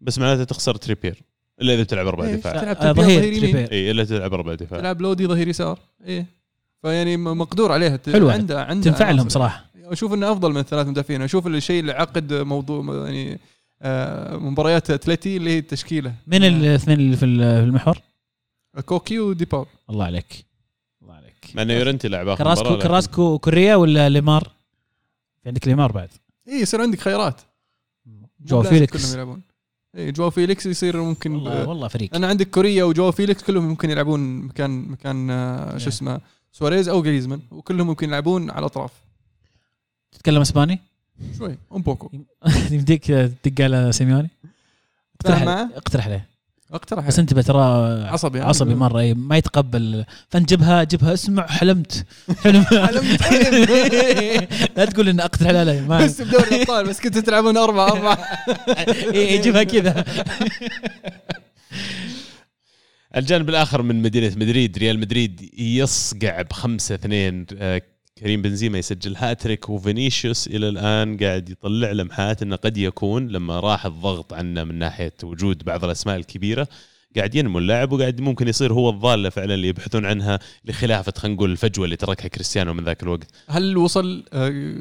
بس 0.02 0.20
معناته 0.20 0.43
تخسر 0.43 0.76
تريبير. 0.76 1.24
إلا 1.62 1.74
إذا 1.74 1.84
بتلعب 1.84 2.08
أربع 2.08 2.24
إيه، 2.26 2.36
دفاع. 2.36 2.62
تلعب 2.62 2.78
آه، 2.78 2.91
ظهير 2.91 3.34
يمين. 3.43 3.56
اي 3.56 3.91
إلا 3.91 4.04
تلعب 4.06 4.34
أربع 4.34 4.54
دفاع. 4.54 4.80
تلعب 4.80 5.02
لودي 5.02 5.28
ظهير 5.28 5.48
يسار. 5.48 5.80
إيه. 6.06 6.26
فيعني 6.82 7.17
مقدور 7.17 7.72
عليها. 7.72 8.00
حلوة. 8.06 8.34
عنده 8.34 8.63
عنده 8.63 8.91
تنفع 8.91 9.12
لهم. 9.12 9.30
صراحة. 9.30 9.65
أشوف 9.84 10.13
إنه 10.13 10.32
أفضل 10.32 10.52
من 10.52 10.58
الثلاث 10.58 10.88
مدافعين. 10.88 11.22
أشوف 11.22 11.48
الشيء 11.48 11.80
اللي 11.80 11.91
عقد 11.91 12.34
موضوع 12.34 13.06
يعني 13.08 13.39
آه، 13.82 14.38
مباريات 14.38 14.89
أتلتي 14.91 15.38
اللي 15.38 15.50
هي 15.50 15.58
التشكيلة. 15.58 16.13
من 16.28 16.43
الاثنين 16.43 17.00
اللي 17.00 17.17
في 17.17 17.26
ال- 17.26 17.62
في 17.62 17.63
المحور؟ 17.70 17.98
كوكي 18.86 19.20
وديباول 19.20 19.65
الله 19.89 20.06
عليك. 20.06 20.46
الله 21.02 21.13
عليك. 21.13 21.36
مع 21.56 21.62
إنه 21.62 21.74
يورنتي 21.74 22.08
لعب 22.08 22.28
آخر 22.28 22.43
كراسكو 22.43 22.78
كراسكو 22.78 23.39
كوريا 23.39 23.76
ولا 23.76 24.10
ليمار؟ 24.10 24.43
في 25.43 25.50
عندك 25.50 25.67
ليمار 25.67 25.91
بعد. 25.91 26.10
اي 26.48 26.54
إيه، 26.54 26.62
يصير 26.62 26.82
عندك 26.82 27.00
خيارات. 27.00 27.41
جو 28.46 28.63
فيليكس. 28.63 29.04
كلهم 29.06 29.13
يلعبون. 29.13 29.41
اي 29.98 30.12
جو 30.12 30.30
فيليكس 30.30 30.66
يصير 30.66 31.02
ممكن 31.02 31.36
والله 31.36 31.68
والله 31.70 31.88
فريق. 31.88 32.16
أنا 32.16 32.28
عندك 32.28 32.50
كوريا 32.50 32.84
وجو 32.84 33.12
فيليكس 33.12 33.44
كلهم 33.44 33.68
ممكن 33.68 33.90
يلعبون 33.90 34.20
مكان 34.42 34.72
مكان 34.88 35.30
آه، 35.30 35.78
شو 35.78 35.86
Yeah. 35.86 35.88
اسمه 35.88 36.22
سواريز 36.52 36.90
أو 36.90 37.02
جريزمان 37.02 37.42
وكلهم 37.52 37.88
ممكن 37.88 38.08
يلعبون 38.10 38.50
على 38.50 38.60
الأطراف. 38.60 38.92
تتكلم 40.12 40.42
إسباني؟ 40.42 40.80
شوي 41.38 41.58
ام 41.76 41.82
بوكو 41.82 42.10
يمديك 42.72 43.06
تدق 43.44 43.64
على 43.64 43.92
سيميوني؟ 43.92 44.30
اقترح؟ 45.16 45.42
اقترح 45.76 46.06
عليه. 46.08 46.28
اقترح 46.73 47.08
بس 47.08 47.19
أنت 47.19 47.34
ترى 47.39 47.62
عصبي 48.08 48.38
يعني. 48.38 48.49
عصبي 48.49 48.75
مرة 48.75 48.99
اي 48.99 49.13
ما 49.13 49.38
يتقبل. 49.38 50.06
فأنت 50.30 50.49
جبها 50.49 50.84
جبها 50.84 51.13
اسمع 51.13 51.47
حلمت. 51.47 52.06
حلم. 52.43 52.63
حلمت 52.63 53.21
حلم. 53.21 53.67
لا 54.77 54.86
تقول 54.86 55.10
ان 55.10 55.19
أقترح 55.19 55.49
عليه 55.49 55.82
ما. 55.82 56.06
بس 56.06 56.21
بدوري 56.21 56.43
الأبطال 56.56 56.86
بس 56.86 57.01
كنتوا 57.01 57.21
تلعبون 57.21 57.58
أربعة 57.58 57.91
أربعة. 57.91 58.17
إي، 59.13 59.30
إي، 59.30 59.38
جيبها 59.38 59.63
كذا. 59.63 60.06
الجانب 63.15 63.49
الآخر 63.49 63.82
من 63.82 64.01
مدينة 64.01 64.36
مدريد 64.36 64.77
ريال 64.77 64.99
مدريد 64.99 65.49
يصقع 65.60 66.41
بخمسة 66.41 66.95
اثنين. 66.95 67.45
آه، 67.58 67.82
كريم 68.19 68.41
بنزيما 68.41 68.77
يسجل 68.77 69.15
هاتريك 69.15 69.69
وفينيسيوس 69.69 70.47
إلى 70.47 70.69
الآن 70.69 71.17
قاعد 71.17 71.49
يطلع 71.49 71.91
لمحات 71.91 72.41
إنه 72.41 72.56
قد 72.56 72.77
يكون 72.77 73.27
لما 73.27 73.60
راح 73.60 73.86
الضغط 73.86 74.34
عنه 74.34 74.63
من 74.63 74.75
ناحية 74.75 75.13
وجود 75.23 75.63
بعض 75.63 75.84
الأسماء 75.84 76.15
الكبيرة. 76.15 76.67
قاعد 77.15 77.36
ينمو 77.36 77.60
اللاعب 77.60 77.91
وقاعد 77.91 78.21
ممكن 78.21 78.47
يصير 78.47 78.73
هو 78.73 78.89
الضاله 78.89 79.30
فعلا 79.30 79.53
اللي 79.53 79.67
يبحثون 79.67 80.06
عنها 80.06 80.39
لخلافة 80.65 81.13
خلينا 81.17 81.36
نقول 81.36 81.51
الفجوة 81.51 81.86
اللي 81.86 81.95
تركها 81.95 82.27
كريستيانو 82.27 82.73
من 82.73 82.84
ذاك 82.84 83.03
الوقت. 83.03 83.27
هل 83.47 83.77
وصل 83.77 84.23
آه، 84.34 84.75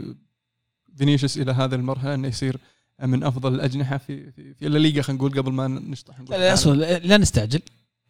فينيسيوس 0.96 1.38
إلى 1.38 1.52
هذه 1.52 1.74
المرحلة 1.74 2.14
أنه 2.14 2.28
يصير 2.28 2.56
من 3.02 3.22
أفضل 3.24 3.54
الأجنحة 3.54 3.96
في 3.98 4.30
في, 4.32 4.54
في 4.54 4.66
الليغا 4.66 5.02
خلينا 5.02 5.18
نقول 5.22 5.38
قبل 5.38 5.52
ما 5.52 5.68
نشطح؟ 5.68 6.20
نقول 6.20 6.30
لا 6.40 6.54
لا 6.54 6.98
لا 6.98 7.16
نستعجل. 7.16 7.60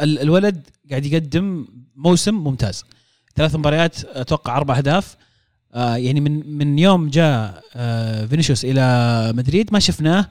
ال- 0.01 0.19
الولد 0.19 0.67
قاعد 0.91 1.07
يقدم 1.07 1.67
موسم 1.97 2.35
ممتاز. 2.35 2.85
ثلاث 3.37 3.55
مباريات 3.57 4.05
أتوقع 4.05 4.57
أربع 4.57 4.77
أهداف. 4.79 5.17
آه 5.75 5.97
يعني 5.97 6.21
من 6.21 6.51
من 6.59 6.79
يوم 6.79 7.09
جاء 7.09 7.63
آه 7.77 8.27
فينيسيوس 8.27 8.65
إلى 8.65 9.33
مدريد 9.37 9.73
ما 9.73 9.79
شفناه 9.79 10.29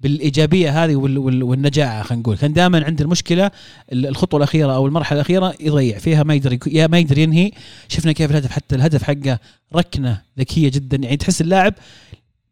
بالإيجابية 0.00 0.84
هذه 0.84 0.96
وال- 0.96 1.18
وال- 1.18 1.42
والنجاعة 1.42 2.02
خلينا 2.02 2.20
نقول. 2.22 2.36
كان 2.38 2.52
دائما 2.52 2.84
عنده 2.84 3.04
المشكلة 3.04 3.50
ال- 3.92 4.06
الخطوة 4.06 4.38
الأخيرة 4.38 4.74
أو 4.74 4.86
المرحلة 4.86 5.16
الأخيرة 5.20 5.54
يضيع 5.60 5.98
فيها 5.98 6.22
ما 6.22 6.34
يقدر 6.34 6.58
يا 6.66 6.86
ما 6.86 6.98
يقدر 6.98 7.18
ينهي. 7.18 7.50
شفنا 7.88 8.12
كيف 8.12 8.30
الهدف 8.30 8.50
حتى 8.50 8.74
الهدف 8.76 9.02
حقه 9.02 9.38
ركنة 9.74 10.22
ذكية 10.38 10.68
جدا. 10.70 10.96
يعني 10.96 11.16
تحس 11.16 11.40
اللاعب 11.40 11.74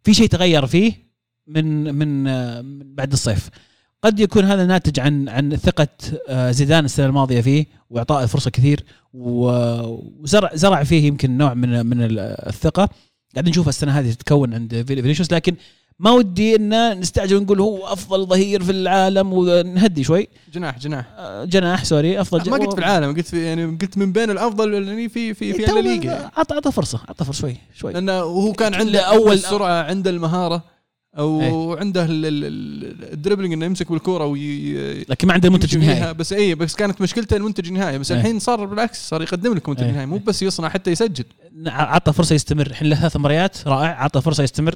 في 0.05 0.15
شيء 0.15 0.27
تغير 0.29 0.67
فيه 0.67 0.93
من 1.47 1.95
من 1.95 2.27
آه، 2.29 2.61
من 2.63 2.95
بعد 2.95 3.13
الصيف. 3.13 3.49
قد 4.05 4.21
يكون 4.21 4.45
هذا 4.45 4.67
ناتج 4.67 5.01
عن 5.01 5.29
عن 5.29 5.57
ثقة 5.57 5.89
آه، 6.29 6.51
زيدان 6.51 6.85
السنة 6.85 7.07
الماضية 7.07 7.41
فيه 7.41 7.67
واعطائه 7.91 8.27
فرصة 8.27 8.51
كثير 8.51 8.85
وزرع 9.15 10.51
زرع 10.55 10.85
فيه 10.85 11.07
يمكن 11.07 11.37
نوع 11.39 11.55
من 11.55 11.87
من 11.87 12.03
ال- 12.03 12.19
الثقة. 12.49 12.89
قاعدين 13.35 13.51
نشوف 13.51 13.69
السنة 13.69 13.93
هذه 13.99 14.13
تتكون 14.13 14.55
عند 14.55 14.75
في- 14.89 15.03
فينيسيوس 15.03 15.33
لكن 15.33 15.55
ما 15.99 16.11
ودي 16.11 16.57
إن 16.57 17.01
نستعجل 17.01 17.37
ونقول 17.37 17.61
هو 17.61 17.87
أفضل 17.87 18.27
ظهير 18.27 18.63
في 18.65 18.71
العالم 18.73 19.33
ونهدي 19.33 20.05
شوي. 20.05 20.29
جناح 20.55 20.79
جناح. 20.79 21.07
آه، 21.19 21.45
جناح 21.45 21.85
sorry 21.85 22.21
أفضل 22.21 22.51
ما 22.51 22.57
قلت 22.57 22.73
في 22.73 22.79
العالم 22.79 23.17
قلت 23.17 23.27
في 23.27 23.45
يعني 23.45 23.65
قلت 23.65 23.99
من 23.99 24.13
بين 24.13 24.31
الأفضل 24.31 24.75
يعني 24.75 25.09
في 25.09 25.35
في 25.35 25.53
في 25.53 25.63
تو- 25.67 25.79
الليغا. 25.79 26.31
اعطى 26.39 26.55
أعطى 26.55 26.73
فرصة 26.73 26.99
أعطى 27.09 27.25
فرصة 27.25 27.41
شوي 27.41 27.57
شوي. 27.75 27.93
لأنه 27.93 28.13
هو 28.13 28.53
كان 28.53 28.75
عنده 28.75 29.01
أول 29.01 29.33
السرعة 29.33 29.83
عنده 29.83 30.11
المهارة. 30.11 30.74
وعنده 31.19 32.05
ال- 32.05 32.27
ال- 32.27 32.45
ال- 32.45 33.13
ال 33.13 33.17
dribbling 33.17 33.53
إنه 33.53 33.67
يمسك 33.67 33.93
بالكورة 33.93 34.25
وي 34.27 35.05
لكن 35.09 35.29
ما 35.29 35.35
عنده 35.35 35.51
منتج. 35.51 35.79
نهائي. 35.79 36.15
بس 36.15 36.33
اي 36.33 36.55
بس 36.55 36.75
كانت 36.75 37.01
مشكلته 37.01 37.37
المنتج 37.37 37.69
النهائي 37.69 37.99
بس 37.99 38.13
إيه. 38.13 38.19
الحين 38.21 38.39
صار 38.39 38.65
بالعكس 38.65 39.09
صار 39.09 39.23
يقدم 39.23 39.55
لك 39.55 39.69
منتج 39.69 39.83
إيه. 39.85 39.91
نهائي. 39.93 40.07
مو 40.07 40.17
بس 40.19 40.43
يصنع 40.43 40.69
حتى 40.69 40.91
يسجل. 40.91 41.25
عطى 41.67 42.13
فرصة 42.13 42.35
يستمر. 42.35 42.67
الحين 42.67 42.89
له 42.89 42.97
ثلاث 42.97 43.17
مباريات 43.17 43.69
رائع. 43.69 44.03
عطى 44.05 44.21
فرصة 44.21 44.43
يستمر. 44.43 44.75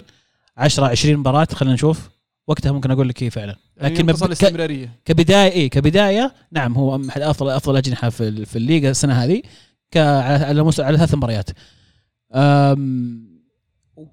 10 0.57 0.87
20 0.87 1.17
مباراة 1.17 1.49
خلينا 1.53 1.75
نشوف. 1.75 2.09
وقتها 2.49 2.73
ممكن 2.73 2.91
أقول 2.91 3.09
لك 3.09 3.23
إيه 3.23 3.31
فعلا. 3.31 3.57
يعني 3.77 3.95
لكن 3.95 4.07
مب- 4.07 4.25
الاستمراريه 4.25 4.93
كبداية 5.05 5.51
إيه 5.53 5.71
كبداية 5.71 6.35
نعم 6.53 6.75
هو 6.75 7.01
أحد 7.09 7.21
أفضل 7.21 7.51
أفضل 7.51 7.77
أجنحة 7.77 8.09
في 8.11 8.45
في 8.47 8.57
الليغا 8.57 8.91
السنة 8.91 9.15
هذه. 9.25 9.43
ك- 9.91 9.97
على 9.97 10.61
على 10.79 10.97
ثلاث 10.99 11.15
مباريات. 11.15 11.51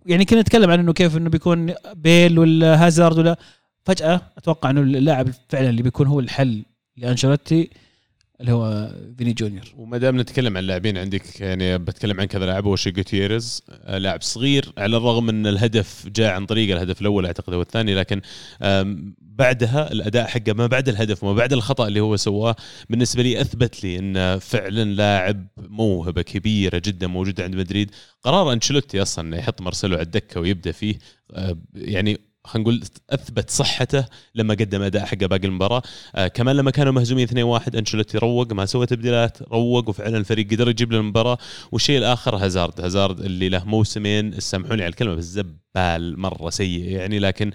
يعني 0.05 0.25
كنا 0.25 0.41
نتكلم 0.41 0.71
عن 0.71 0.79
إنه 0.79 0.93
كيف 0.93 1.17
إنه 1.17 1.29
بيكون 1.29 1.73
بيل 1.95 2.39
ولا 2.39 2.85
هازارد 2.85 3.17
ولا 3.17 3.37
فجأة 3.85 4.21
أتوقع 4.37 4.69
إنه 4.69 4.81
اللاعب 4.81 5.29
فعلا 5.49 5.69
اللي 5.69 5.81
بيكون 5.81 6.07
هو 6.07 6.19
الحل 6.19 6.63
لأنشيلوتي 6.97 7.69
اللي 8.41 8.51
هو 8.51 8.91
فيني 9.17 9.33
جونيور. 9.33 9.73
وما 9.77 9.97
دام 9.97 10.19
نتكلم 10.19 10.57
عن 10.57 10.63
لاعبين 10.63 10.97
عندك 10.97 11.41
يعني 11.41 11.77
بتكلم 11.77 12.19
عن 12.21 12.25
كذا 12.25 12.45
لاعب 12.45 12.65
اول 12.65 12.79
شيء 12.79 12.93
جوتيريز 12.93 13.61
آه، 13.69 13.97
لاعب 13.97 14.21
صغير 14.21 14.73
على 14.77 14.97
الرغم 14.97 15.29
ان 15.29 15.47
الهدف 15.47 16.07
جاء 16.07 16.33
عن 16.33 16.45
طريق 16.45 16.75
الهدف 16.75 17.01
الأول 17.01 17.25
أعتقد 17.25 17.53
هو 17.53 17.61
الثاني 17.61 17.95
لكن 17.95 18.21
بعدها 19.21 19.91
الأداء 19.91 20.27
حقه 20.27 20.53
ما 20.53 20.67
بعد 20.67 20.89
الهدف 20.89 21.23
وما 21.23 21.33
بعد 21.33 21.53
الخطأ 21.53 21.87
اللي 21.87 21.99
هو 21.99 22.15
سواه 22.15 22.55
بالنسبة 22.89 23.23
لي 23.23 23.41
أثبت 23.41 23.83
لي 23.83 23.99
انه 23.99 24.37
فعلا 24.37 24.83
لاعب 24.83 25.47
موهبة 25.57 26.21
كبيرة 26.21 26.81
جدا 26.85 27.07
موجودة 27.07 27.43
عند 27.43 27.55
مدريد. 27.55 27.91
قرار 28.23 28.53
أنشيلوتي 28.53 29.01
أصلا 29.01 29.27
إنه 29.27 29.37
يحط 29.37 29.61
مارسيلو 29.61 29.93
على 29.95 30.03
الدكة 30.03 30.39
ويبدأ 30.41 30.71
فيه 30.71 30.95
آه، 31.33 31.57
يعني 31.75 32.17
خلينا 32.45 32.69
نقول 32.69 32.83
أثبت 33.09 33.49
صحته 33.49 34.05
لما 34.35 34.53
قدم 34.53 34.81
أداء 34.81 35.05
حقه 35.05 35.25
باقي 35.25 35.47
المباراة. 35.47 35.81
آه 36.15 36.27
كمان 36.27 36.55
لما 36.55 36.71
كانوا 36.71 36.93
مهزومين 36.93 37.27
2-1 37.27 37.75
أنشيلوتي 37.75 38.17
روق 38.17 38.53
ما 38.53 38.65
سوى 38.65 38.85
تبديلات 38.85 39.37
روق 39.41 39.89
وفعلا 39.89 40.17
الفريق 40.17 40.51
قدر 40.51 40.69
يجيب 40.69 40.91
له 40.91 40.99
المباراة. 40.99 41.37
والشيء 41.71 41.97
الآخر 41.97 42.35
هازارد. 42.35 42.81
هازارد 42.81 43.19
اللي 43.19 43.49
له 43.49 43.63
موسمين 43.65 44.39
سامحوني 44.39 44.83
على 44.83 44.89
الكلمة 44.89 45.15
بس 45.15 45.23
زبال 45.23 46.19
مرة 46.19 46.49
سيء 46.49 46.89
يعني. 46.89 47.19
لكن 47.19 47.51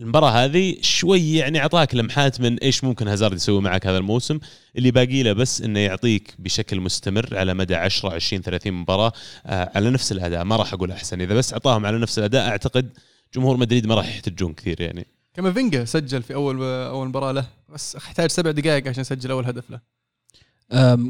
المباراة 0.00 0.30
هذه 0.30 0.76
شوي 0.80 1.34
يعني 1.34 1.60
أعطاك 1.60 1.94
لمحات 1.94 2.40
من 2.40 2.58
إيش 2.58 2.84
ممكن 2.84 3.08
هازارد 3.08 3.36
يسوي 3.36 3.60
معك 3.60 3.86
هذا 3.86 3.98
الموسم. 3.98 4.38
اللي 4.76 4.90
باقي 4.90 5.22
له 5.22 5.32
بس 5.32 5.62
إنه 5.62 5.80
يعطيك 5.80 6.34
بشكل 6.38 6.80
مستمر 6.80 7.28
على 7.32 7.54
مدى 7.54 7.74
10 7.74 8.14
20 8.14 8.42
30 8.42 8.72
مباراة. 8.72 9.12
آه 9.46 9.70
على 9.74 9.90
نفس 9.90 10.12
الأداء 10.12 10.44
ما 10.44 10.56
راح 10.56 10.72
أقول 10.72 10.92
أحسن. 10.92 11.20
إذا 11.20 11.34
بس 11.34 11.52
أعطاهم 11.52 11.86
على 11.86 11.98
نفس 11.98 12.18
الأداء 12.18 12.48
أعتقد 12.48 12.90
جمهور 13.34 13.56
مدريد 13.56 13.86
ما 13.86 13.94
راح 13.94 14.08
يحتجون 14.08 14.52
كثير 14.52 14.80
يعني. 14.80 15.06
كافينجا 15.34 15.84
سجل 15.84 16.22
في 16.22 16.34
اول 16.34 16.62
أول 16.62 17.08
مباراة 17.08 17.32
له 17.32 17.46
بس 17.68 17.96
أحتاج 17.96 18.30
سبع 18.30 18.50
دقائق 18.50 18.88
عشان 18.88 19.00
يسجل 19.00 19.30
أول 19.30 19.44
هدف 19.46 19.64
له. 19.70 19.80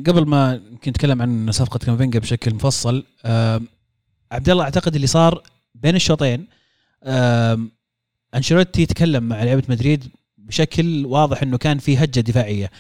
قبل 0.07 0.27
ما 0.27 0.55
يمكن 0.71 0.91
نتكلم 0.91 1.23
عن 1.23 1.53
صفقة 1.53 1.79
كامفينجا 1.79 2.19
بشكل 2.19 2.55
مفصل 2.55 3.05
عبد 4.33 4.49
الله 4.51 4.65
أعتقد 4.65 4.95
اللي 4.95 5.07
صار 5.07 5.43
بين 5.75 5.97
الشوطين 5.97 6.47
أنشيلوتي 8.35 8.83
يتكلم 8.83 9.25
مع 9.25 9.43
لعيبة 9.45 9.63
مدريد 9.69 10.09
بشكل 10.39 11.07
واضح 11.07 11.43
إنه 11.43 11.59
كان 11.59 11.79
في 11.79 11.99
هجة 11.99 12.21
دفاعية. 12.21 12.71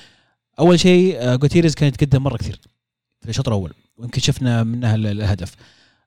أول 0.58 0.80
شيء 0.80 1.34
جوتيريز 1.36 1.74
كان 1.74 1.88
يتقدم 1.88 2.22
مرة 2.22 2.36
كثير 2.36 2.60
في 3.22 3.28
الشوط 3.28 3.48
الأول 3.48 3.72
ويمكن 3.96 4.20
شفنا 4.20 4.62
منها 4.62 4.94
ال- 4.94 5.06
الهدف. 5.06 5.54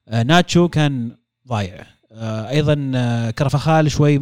آه، 0.07 0.23
ناتشو 0.23 0.67
كان 0.67 1.11
ضايع. 1.47 1.85
أيضا 2.21 2.91
آه، 2.95 3.31
كرفخال 3.31 3.91
شوي 3.91 4.21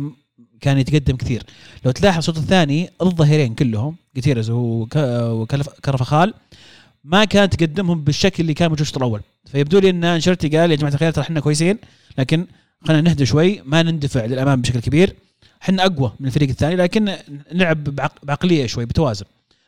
كان 0.61 0.77
يتقدم 0.77 1.15
كثير. 1.15 1.43
لو 1.85 1.91
تلاحظ 1.91 2.17
الشوط 2.17 2.37
الثاني 2.37 2.89
الظهيرين 3.01 3.55
كلهم 3.55 3.95
جوتيريز 4.15 4.49
وكرفخال 4.49 6.33
ما 7.03 7.25
كان 7.25 7.49
تقدمهم 7.49 8.03
بالشكل 8.03 8.43
اللي 8.43 8.53
كان 8.53 8.67
موجود 8.69 8.81
الشوط 8.81 8.97
الأول. 8.97 9.21
فيبدو 9.45 9.79
لي 9.79 9.89
إن 9.89 10.03
أنشيلوتي 10.03 10.57
قال 10.57 10.71
يا 10.71 10.75
جماعة 10.75 10.93
الخير 10.93 11.11
ترى 11.11 11.21
إحنا 11.23 11.39
كويسين 11.39 11.77
لكن 12.17 12.45
خلينا 12.87 13.01
نهدى 13.01 13.25
شوي 13.25 13.61
ما 13.65 13.83
نندفع 13.83 14.25
للأمام 14.25 14.61
بشكل 14.61 14.79
كبير. 14.79 15.15
إحنا 15.63 15.85
أقوى 15.85 16.11
من 16.19 16.27
الفريق 16.27 16.49
الثاني 16.49 16.75
لكن 16.75 17.15
نلعب 17.53 17.83
بعق- 17.83 18.25
بعقلية 18.25 18.65
شوي 18.67 18.85
بتوازن. 18.85 19.25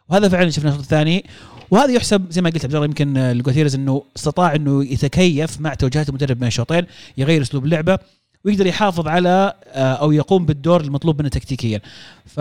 وهذا 0.10 0.30
فعلا 0.30 0.50
شفناه 0.50 0.70
الشوط 0.70 0.84
الثاني. 0.84 1.26
وهذا 1.72 1.92
يحسب 1.92 2.32
زي 2.32 2.42
ما 2.42 2.50
قلت 2.50 2.66
عبد 2.66 2.76
الله 2.76 2.86
يمكن 2.86 3.18
آه، 3.18 3.34
لجوتيريز 3.34 3.76
إنه 3.76 4.04
استطاع 4.18 4.56
إنه 4.56 4.84
يتكيف 4.86 5.62
مع 5.62 5.74
توجيهات 5.74 6.10
المدرب 6.10 6.40
بين 6.40 6.48
الشوطين 6.48 6.86
يغير 7.18 7.42
أسلوب 7.42 7.66
اللعبة. 7.66 8.00
ويقدر 8.48 8.68
يحافظ 8.68 9.08
كامافينجا 9.08 9.56
آه، 9.68 9.94
أو 9.94 10.12
يقوم 10.12 10.46
بالدور 10.46 10.82
المطلوب 10.82 11.22
منه 11.22 11.30
تكتيكيا. 11.30 11.82
ف 12.26 12.38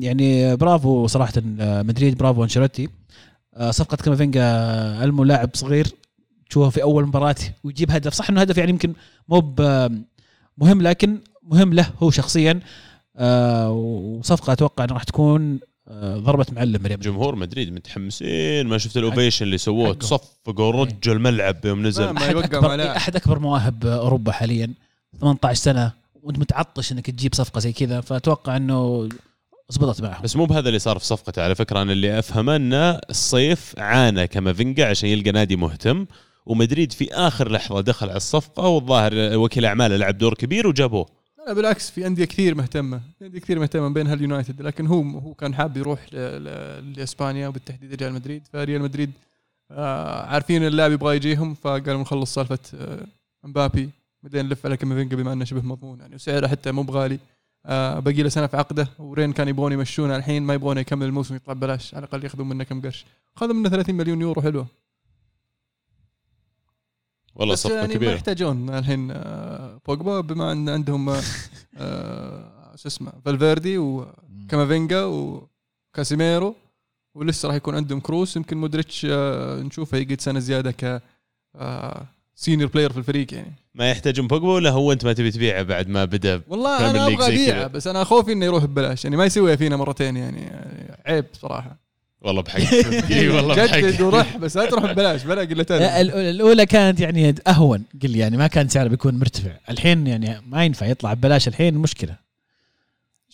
يعني 0.00 0.56
برافو 0.56 1.06
صراحة 1.06 1.32
آه، 1.60 1.82
مدريد 1.82 2.18
برافو 2.18 2.44
أنشيلوتي. 2.44 2.88
آه، 3.54 3.70
صفقة 3.70 3.96
كامافينجا 3.96 4.42
آه، 4.42 5.04
ألمو 5.04 5.24
لاعب 5.24 5.50
صغير 5.54 5.86
تشوفه 6.50 6.70
في 6.70 6.82
أول 6.82 7.06
مباراة 7.06 7.34
ويجيب 7.64 7.90
هدف. 7.90 8.14
صح 8.14 8.30
إنه 8.30 8.40
هدف 8.40 8.58
يعني 8.58 8.70
يمكن 8.70 8.92
مو 9.28 9.54
مهم 10.58 10.82
لكن 10.82 11.18
مهم 11.42 11.74
له 11.74 11.90
هو 12.02 12.10
شخصيا. 12.10 12.60
وصفقة 13.68 14.52
أتوقع 14.52 14.84
انها 14.84 14.94
راح 14.94 15.04
تكون 15.04 15.58
ضربة 15.98 16.46
معلم 16.52 16.86
ريال 16.86 17.00
جمهور 17.00 17.36
مدريد 17.36 17.72
متحمسين. 17.72 18.66
ما 18.66 18.78
شفت 18.78 18.96
ال 18.96 19.02
ovation 19.02 19.44
اللي 19.44 19.58
سووه. 19.58 19.94
تصفقوا 19.94 20.70
رجوا 20.70 21.14
الملعب 21.14 21.56
يوم 21.64 21.86
نزل. 21.86 22.10
ما 22.10 22.30
أكبر 22.30 22.74
لاعب. 22.76 22.96
أحد 22.96 23.16
أكبر 23.16 23.38
مواهب 23.38 23.86
أوروبا 23.86 24.32
حاليا. 24.32 24.72
18 25.20 25.54
سنة 25.62 25.92
وأنت 26.22 26.38
متعطش 26.38 26.92
إنك 26.92 27.10
تجيب 27.10 27.34
صفقة 27.34 27.58
زي 27.58 27.72
كذا 27.72 28.00
فأتوقع 28.00 28.56
إنه 28.56 29.08
زبطت 29.70 30.02
معهم. 30.02 30.22
بس 30.22 30.36
مو 30.36 30.44
بهذا 30.44 30.68
اللي 30.68 30.78
صار 30.78 30.98
في 30.98 31.06
صفقته. 31.06 31.42
على 31.42 31.54
فكرة 31.54 31.82
أنا 31.82 31.92
اللي 31.92 32.18
أفهمه 32.18 32.56
انه 32.56 32.90
الصيف 32.90 33.74
عانى 33.78 34.26
كامافينجا 34.26 34.86
عشان 34.88 35.08
يلقى 35.08 35.30
نادي 35.30 35.56
مهتم 35.56 36.06
ومدريد 36.46 36.92
في 36.92 37.14
آخر 37.14 37.52
لحظة 37.52 37.80
دخل 37.80 38.08
على 38.08 38.16
الصفقة 38.16 38.68
والظاهر 38.68 39.12
وكيل 39.38 39.64
أعماله 39.64 39.96
لعب 39.96 40.18
دور 40.18 40.34
كبير 40.34 40.66
وجابوه. 40.66 41.06
لا 41.46 41.52
بالعكس 41.52 41.90
في 41.90 42.06
أندية 42.06 42.24
كثير 42.24 42.54
مهتمة 42.54 43.00
في 43.18 43.26
أندية 43.26 43.38
كثير 43.40 43.58
مهتمة 43.58 43.88
بينها 43.88 44.14
اليونايتد 44.14 44.62
لكن 44.62 44.86
هو 44.86 45.02
هو 45.18 45.34
كان 45.34 45.54
حاب 45.54 45.76
يروح 45.76 46.00
ل- 46.12 46.16
ل- 46.44 46.92
لإسبانيا 46.96 47.48
وبالتحديد 47.48 47.94
ريال 47.94 48.12
مدريد 48.12 48.42
فريال 48.52 48.82
مدريد 48.82 49.10
آه 49.70 50.26
عارفين 50.26 50.66
اللاعب 50.66 50.92
يبغى 50.92 51.16
يجيهم 51.16 51.54
فقالوا 51.54 52.00
نخلص 52.00 52.34
سالفة 52.34 52.58
آه 52.74 53.06
مبابي. 53.44 53.90
بعدين 54.26 54.46
نلف 54.46 54.66
على 54.66 54.76
كامافينجا 54.76 55.16
بما 55.16 55.32
أنه 55.32 55.44
شبه 55.44 55.60
مضمون 55.62 56.00
يعني 56.00 56.14
وسعره 56.14 56.46
حتى 56.46 56.72
مو 56.72 56.82
بغالي. 56.82 57.18
آه 57.66 57.98
باقي 57.98 58.22
له 58.22 58.28
سنة 58.28 58.46
في 58.46 58.56
عقده 58.56 58.88
ورين 58.98 59.32
كان 59.32 59.48
يبغون 59.48 59.72
يمشونه 59.72 60.16
الحين 60.16 60.42
ما 60.42 60.54
يبغون 60.54 60.78
يكمل 60.78 61.06
الموسم 61.06 61.34
يطلع 61.34 61.54
ببلاش 61.54 61.94
على 61.94 62.04
الأقل 62.04 62.24
ياخذون 62.24 62.48
منه 62.48 62.64
كم 62.64 62.80
قرش. 62.82 63.04
خذوا 63.34 63.54
منه 63.54 63.68
30 63.68 63.94
مليون 63.94 64.20
يورو 64.20 64.42
حلوة. 64.42 64.66
والله 67.34 67.54
صفقة 67.54 67.74
يعني 67.74 67.88
ما 67.88 67.94
كبيرة. 67.94 68.12
يحتاجون 68.12 68.70
الحين 68.70 69.10
آه، 69.10 69.80
بوجبا 69.86 70.20
بما 70.20 70.52
أن 70.52 70.68
عندهم 70.68 71.08
آه، 71.08 71.22
آه، 71.76 72.76
شو 72.76 72.88
اسمه 72.88 73.12
فالفيردي 73.24 73.78
وكامافينجا 73.78 75.04
وكاسيميرو 75.04 76.54
ولسه 77.14 77.46
راح 77.48 77.56
يكون 77.56 77.74
عندهم 77.74 78.00
كروس. 78.00 78.36
يمكن 78.36 78.56
مودريتش 78.56 79.06
آه، 79.10 79.62
نشوفه 79.62 79.98
يقعد 79.98 80.20
سنة 80.20 80.38
زيادة 80.38 80.70
ك 80.70 81.02
senior 82.36 82.70
player 82.70 82.92
في 82.92 82.98
الفريق 82.98 83.34
يعني. 83.34 83.52
ما 83.74 83.90
يحتاجون 83.90 84.26
بوجبا 84.26 84.48
ولا 84.48 84.70
هو 84.70 84.92
أنت 84.92 85.04
ما 85.04 85.12
تبي 85.12 85.30
تبيعه 85.30 85.62
بعد 85.62 85.88
ما 85.88 86.04
بدأ 86.04 86.42
والله 86.48 86.90
أنا 86.90 87.06
أبغى 87.06 87.26
أبيعه. 87.26 87.66
بس 87.66 87.86
أنا 87.86 88.04
خوفي 88.04 88.32
إنه 88.32 88.44
يروح 88.46 88.64
ببلاش. 88.64 89.04
يعني 89.04 89.16
ما 89.16 89.24
يسويها 89.24 89.56
فينا 89.56 89.76
مرتين 89.76 90.16
يعني, 90.16 90.50
عيب 91.06 91.24
صراحة. 91.32 91.76
والله 92.20 92.42
بحقك 92.42 93.10
إي 93.12 93.28
والله 93.28 93.54
جدد 93.54 93.70
بحقك 93.70 94.00
وروح 94.00 94.36
بس 94.36 94.56
لا 94.56 94.70
تروح 94.70 94.92
ببلاش 94.92 95.22
بلا 95.24 95.34
لا، 95.34 95.40
قلتين 95.40 95.76
ال- 95.76 96.10
الأولى 96.10 96.66
كانت 96.66 97.00
يعني 97.00 97.34
أهون 97.48 97.82
قل 98.02 98.16
يعني 98.16 98.36
ما 98.36 98.46
كان 98.46 98.68
سعره 98.68 98.88
بيكون 98.88 99.18
مرتفع. 99.18 99.50
الحين 99.70 100.06
يعني 100.06 100.40
ما 100.46 100.64
ينفع 100.64 100.86
يطلع 100.86 101.14
ببلاش 101.14 101.48
الحين 101.48 101.74
مشكلة. 101.74 102.16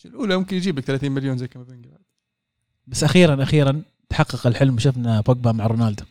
الأولى؟ 0.04 0.36
ممكن 0.36 0.56
يجيب 0.56 0.78
لك 0.78 0.84
30 0.84 1.12
مليون 1.12 1.38
زي 1.38 1.48
كامافينجا 1.48 1.90
بس 2.86 3.04
أخيرا 3.04 3.42
أخيرا 3.42 3.82
تحقق 4.08 4.46
الحلم 4.46 4.74
وشفنا 4.74 5.20
بوجبا 5.20 5.52
مع 5.52 5.66
رونالدو. 5.66 6.04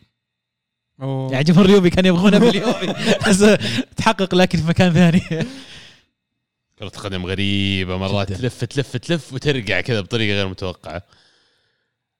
أوه. 1.02 1.32
يعني 1.32 1.44
جمهور 1.44 1.64
اليوفي 1.64 1.90
كان 1.90 2.06
يبغونه 2.06 2.38
باليوفي 2.38 2.94
بس 3.28 3.44
تحقق 3.96 4.34
لكن 4.34 4.58
في 4.58 4.68
مكان 4.68 4.92
ثاني. 4.92 5.46
كرة 6.78 6.88
قدم 6.88 7.26
غريبة 7.26 7.96
مرات 7.96 8.28
جداً. 8.28 8.38
تلف 8.38 8.64
تلف 8.64 8.96
تلف 8.96 9.32
وترجع 9.32 9.80
كذا 9.80 10.00
بطريقة 10.00 10.34
غير 10.36 10.48
متوقعة. 10.48 11.02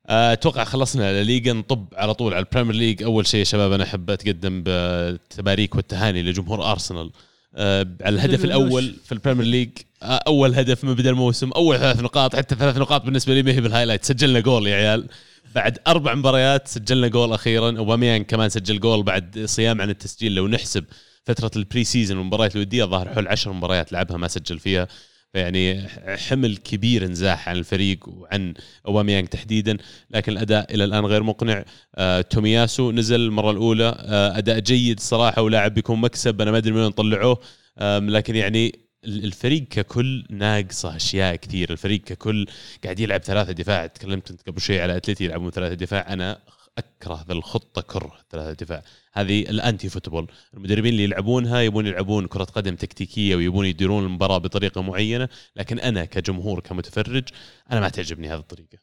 آه، 0.06 0.32
أتوقع 0.32 0.64
خلصنا 0.64 1.10
الليجا 1.20 1.52
نطب 1.52 1.86
على 1.96 2.14
طول 2.14 2.34
على 2.34 2.44
البريمير 2.44 2.74
ليج 2.74 3.02
أول 3.02 3.26
شيء 3.26 3.38
يا 3.40 3.44
شباب 3.44 3.72
أنا 3.72 3.84
أحب 3.84 4.10
أتقدم 4.10 4.62
بالتباريك 4.62 5.74
والتهاني 5.74 6.22
لجمهور 6.22 6.70
أرسنال. 6.70 7.10
آه، 7.54 7.86
على 8.00 8.14
الهدف 8.14 8.44
الأول 8.44 8.94
في 9.04 9.12
البريمير 9.12 9.44
ليج 9.46 9.70
آه، 10.02 10.06
أول 10.26 10.54
هدف 10.54 10.84
من 10.84 10.94
بدا 10.94 11.10
الموسم 11.10 11.50
أول 11.52 11.78
ثلاث 11.78 12.00
نقاط 12.00 12.36
حتى 12.36 12.54
ثلاث 12.54 12.76
نقاط 12.78 13.02
بالنسبة 13.04 13.34
لي 13.34 13.42
ما 13.42 13.52
هي 13.52 13.60
بال 13.60 13.68
highlight. 13.68 14.04
سجلنا 14.04 14.40
جول 14.40 14.66
يا 14.66 14.76
عيال. 14.76 15.08
بعد 15.54 15.78
أربع 15.86 16.14
مباريات 16.14 16.68
سجلنا 16.68 17.08
جول 17.08 17.32
أخيرا. 17.32 17.78
اوباميانج 17.78 18.24
كمان 18.24 18.48
سجل 18.48 18.80
جول 18.80 19.02
بعد 19.02 19.44
صيام 19.44 19.80
عن 19.80 19.90
التسجيل. 19.90 20.34
لو 20.34 20.48
نحسب 20.48 20.84
فترة 21.24 21.50
ال 21.56 21.84
pre-season 21.84 22.18
والمباريات 22.18 22.56
الودية 22.56 22.84
ظهر 22.84 23.08
حول 23.08 23.28
عشر 23.28 23.52
مباريات 23.52 23.92
لعبها 23.92 24.16
ما 24.16 24.28
سجل 24.28 24.58
فيها. 24.58 24.88
فيعني 25.32 25.88
حمل 26.28 26.56
كبير 26.56 27.04
انزاح 27.04 27.48
عن 27.48 27.56
الفريق 27.56 28.08
وعن 28.08 28.54
أوباميانج 28.86 29.28
تحديدا. 29.28 29.76
لكن 30.10 30.32
الأداء 30.32 30.74
إلى 30.74 30.84
الآن 30.84 31.06
غير 31.06 31.22
مقنع. 31.22 31.64
آه 31.94 32.20
تومياسو 32.20 32.92
نزل 32.92 33.20
المرة 33.20 33.50
الأولى. 33.50 33.94
آه 33.98 34.38
أداء 34.38 34.58
جيد 34.58 35.00
صراحة 35.00 35.42
ولاعب 35.42 35.74
بيكون 35.74 36.00
مكسب. 36.00 36.40
أنا 36.40 36.50
ما 36.50 36.58
أدري 36.58 36.72
من 36.72 36.90
طلعوه. 36.90 37.40
آه 37.78 37.98
لكن 37.98 38.36
يعني 38.36 38.78
الفريق 39.04 39.62
ككل 39.68 40.26
ناقصه 40.30 40.96
أشياء 40.96 41.36
كثير. 41.36 41.70
الفريق 41.70 42.00
ككل 42.00 42.46
قاعد 42.84 43.00
يلعب 43.00 43.20
ثلاثة 43.20 43.52
دفاع. 43.52 43.86
تكلمت 43.86 44.30
أنت 44.30 44.40
قبل 44.48 44.60
شوي 44.60 44.80
على 44.80 44.96
اتلتي 44.96 45.24
يلعبون 45.24 45.50
ثلاثة 45.50 45.74
دفاع. 45.74 46.12
أنا 46.12 46.38
أكره 46.78 47.24
ذا 47.28 47.32
الخطة 47.32 47.82
كره 47.82 48.12
ثلاثة 48.30 48.52
دفاع. 48.52 48.82
هذه 49.12 49.40
ال 49.40 49.50
anti 49.50 49.88
football 49.88 50.30
المدربين 50.54 50.92
اللي 50.92 51.04
يلعبونها 51.04 51.60
يبون 51.60 51.86
يلعبون 51.86 52.26
كرة 52.26 52.44
قدم 52.44 52.76
تكتيكية 52.76 53.36
ويبون 53.36 53.66
يديرون 53.66 54.04
المباراة 54.04 54.38
بطريقة 54.38 54.82
معينة. 54.82 55.28
لكن 55.56 55.78
أنا 55.78 56.04
كجمهور 56.04 56.60
كمتفرج 56.60 57.24
أنا 57.72 57.80
ما 57.80 57.88
تعجبني 57.88 58.28
هذه 58.28 58.38
الطريقة. 58.38 58.78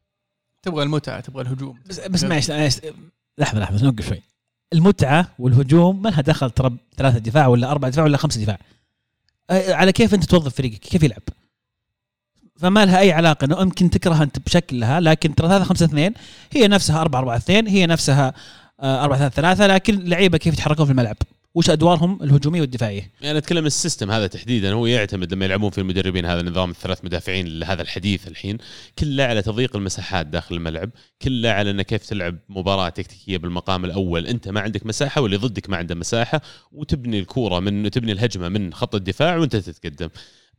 تبغى 0.63 0.83
المتعة 0.83 1.19
تبغى 1.19 1.41
الهجوم. 1.41 1.79
بس 1.85 1.99
بس 1.99 2.23
معلش 2.23 2.51
لحظة 2.51 3.59
لحظة 3.59 3.85
نوقف 3.85 4.07
شوي. 4.09 4.21
المتعة 4.73 5.35
والهجوم 5.39 6.01
ما 6.01 6.09
لها 6.09 6.21
دخل 6.21 6.51
ترى 6.51 6.77
ثلاثة 6.97 7.19
دفاع 7.19 7.47
ولا 7.47 7.71
اربعه 7.71 7.91
دفاع 7.91 8.03
ولا 8.05 8.17
خمسة 8.17 8.41
دفاع. 8.41 8.59
على 9.49 9.91
كيف 9.91 10.13
أنت 10.13 10.23
توظف 10.23 10.55
فريقك؟ 10.55 10.79
كيف 10.79 11.03
يلعب؟ 11.03 11.21
فما 12.57 12.85
لها 12.85 12.99
أي 12.99 13.11
علاقة 13.11 13.45
انه 13.45 13.61
يمكن 13.61 13.89
تكره 13.89 14.23
أنت 14.23 14.39
بشكلها 14.39 14.99
لكن 14.99 15.35
ترى 15.35 15.47
3 15.47 15.63
5 15.63 15.85
2 15.85 16.13
هي 16.51 16.67
نفسها 16.67 17.01
4 17.01 17.19
4 17.19 17.37
2 17.37 17.67
هي 17.67 17.85
نفسها 17.85 18.33
4 18.83 19.17
3 19.17 19.35
3 19.35 19.67
لكن 19.67 19.93
اللعيبه 19.93 20.37
كيف 20.37 20.53
يتحركون 20.53 20.85
في 20.85 20.91
الملعب؟ 20.91 21.17
وش 21.55 21.69
أدوارهم 21.69 22.23
الهجومية 22.23 22.61
والدفاعية. 22.61 23.11
يعني 23.21 23.37
أتكلم 23.37 23.65
السيستم 23.65 24.11
هذا 24.11 24.27
تحديدا 24.27 24.73
هو 24.73 24.85
يعتمد 24.85 25.33
لما 25.33 25.45
يلعبون 25.45 25.69
في 25.69 25.77
المدربين 25.77 26.25
هذا 26.25 26.41
نظام 26.41 26.69
الثلاث 26.69 27.05
مدافعين 27.05 27.63
هذا 27.63 27.81
الحديث 27.81 28.27
الحين 28.27 28.57
كله 28.99 29.23
على 29.23 29.41
تضييق 29.41 29.75
المساحات 29.75 30.25
داخل 30.25 30.55
الملعب 30.55 30.89
كله 31.21 31.49
على 31.49 31.71
إنه 31.71 31.83
كيف 31.83 32.05
تلعب 32.05 32.37
مباراة 32.49 32.89
تكتيكية 32.89 33.37
بالمقام 33.37 33.85
الأول 33.85 34.27
أنت 34.27 34.49
ما 34.49 34.61
عندك 34.61 34.85
مساحة 34.85 35.21
واللي 35.21 35.37
ضدك 35.37 35.69
ما 35.69 35.77
عنده 35.77 35.95
مساحة 35.95 36.41
وتبني 36.71 37.19
الكورة 37.19 37.59
من 37.59 37.91
تبني 37.91 38.11
الهجمة 38.11 38.49
من 38.49 38.73
خط 38.73 38.95
الدفاع 38.95 39.37
وأنت 39.37 39.55
تتقدم. 39.55 40.09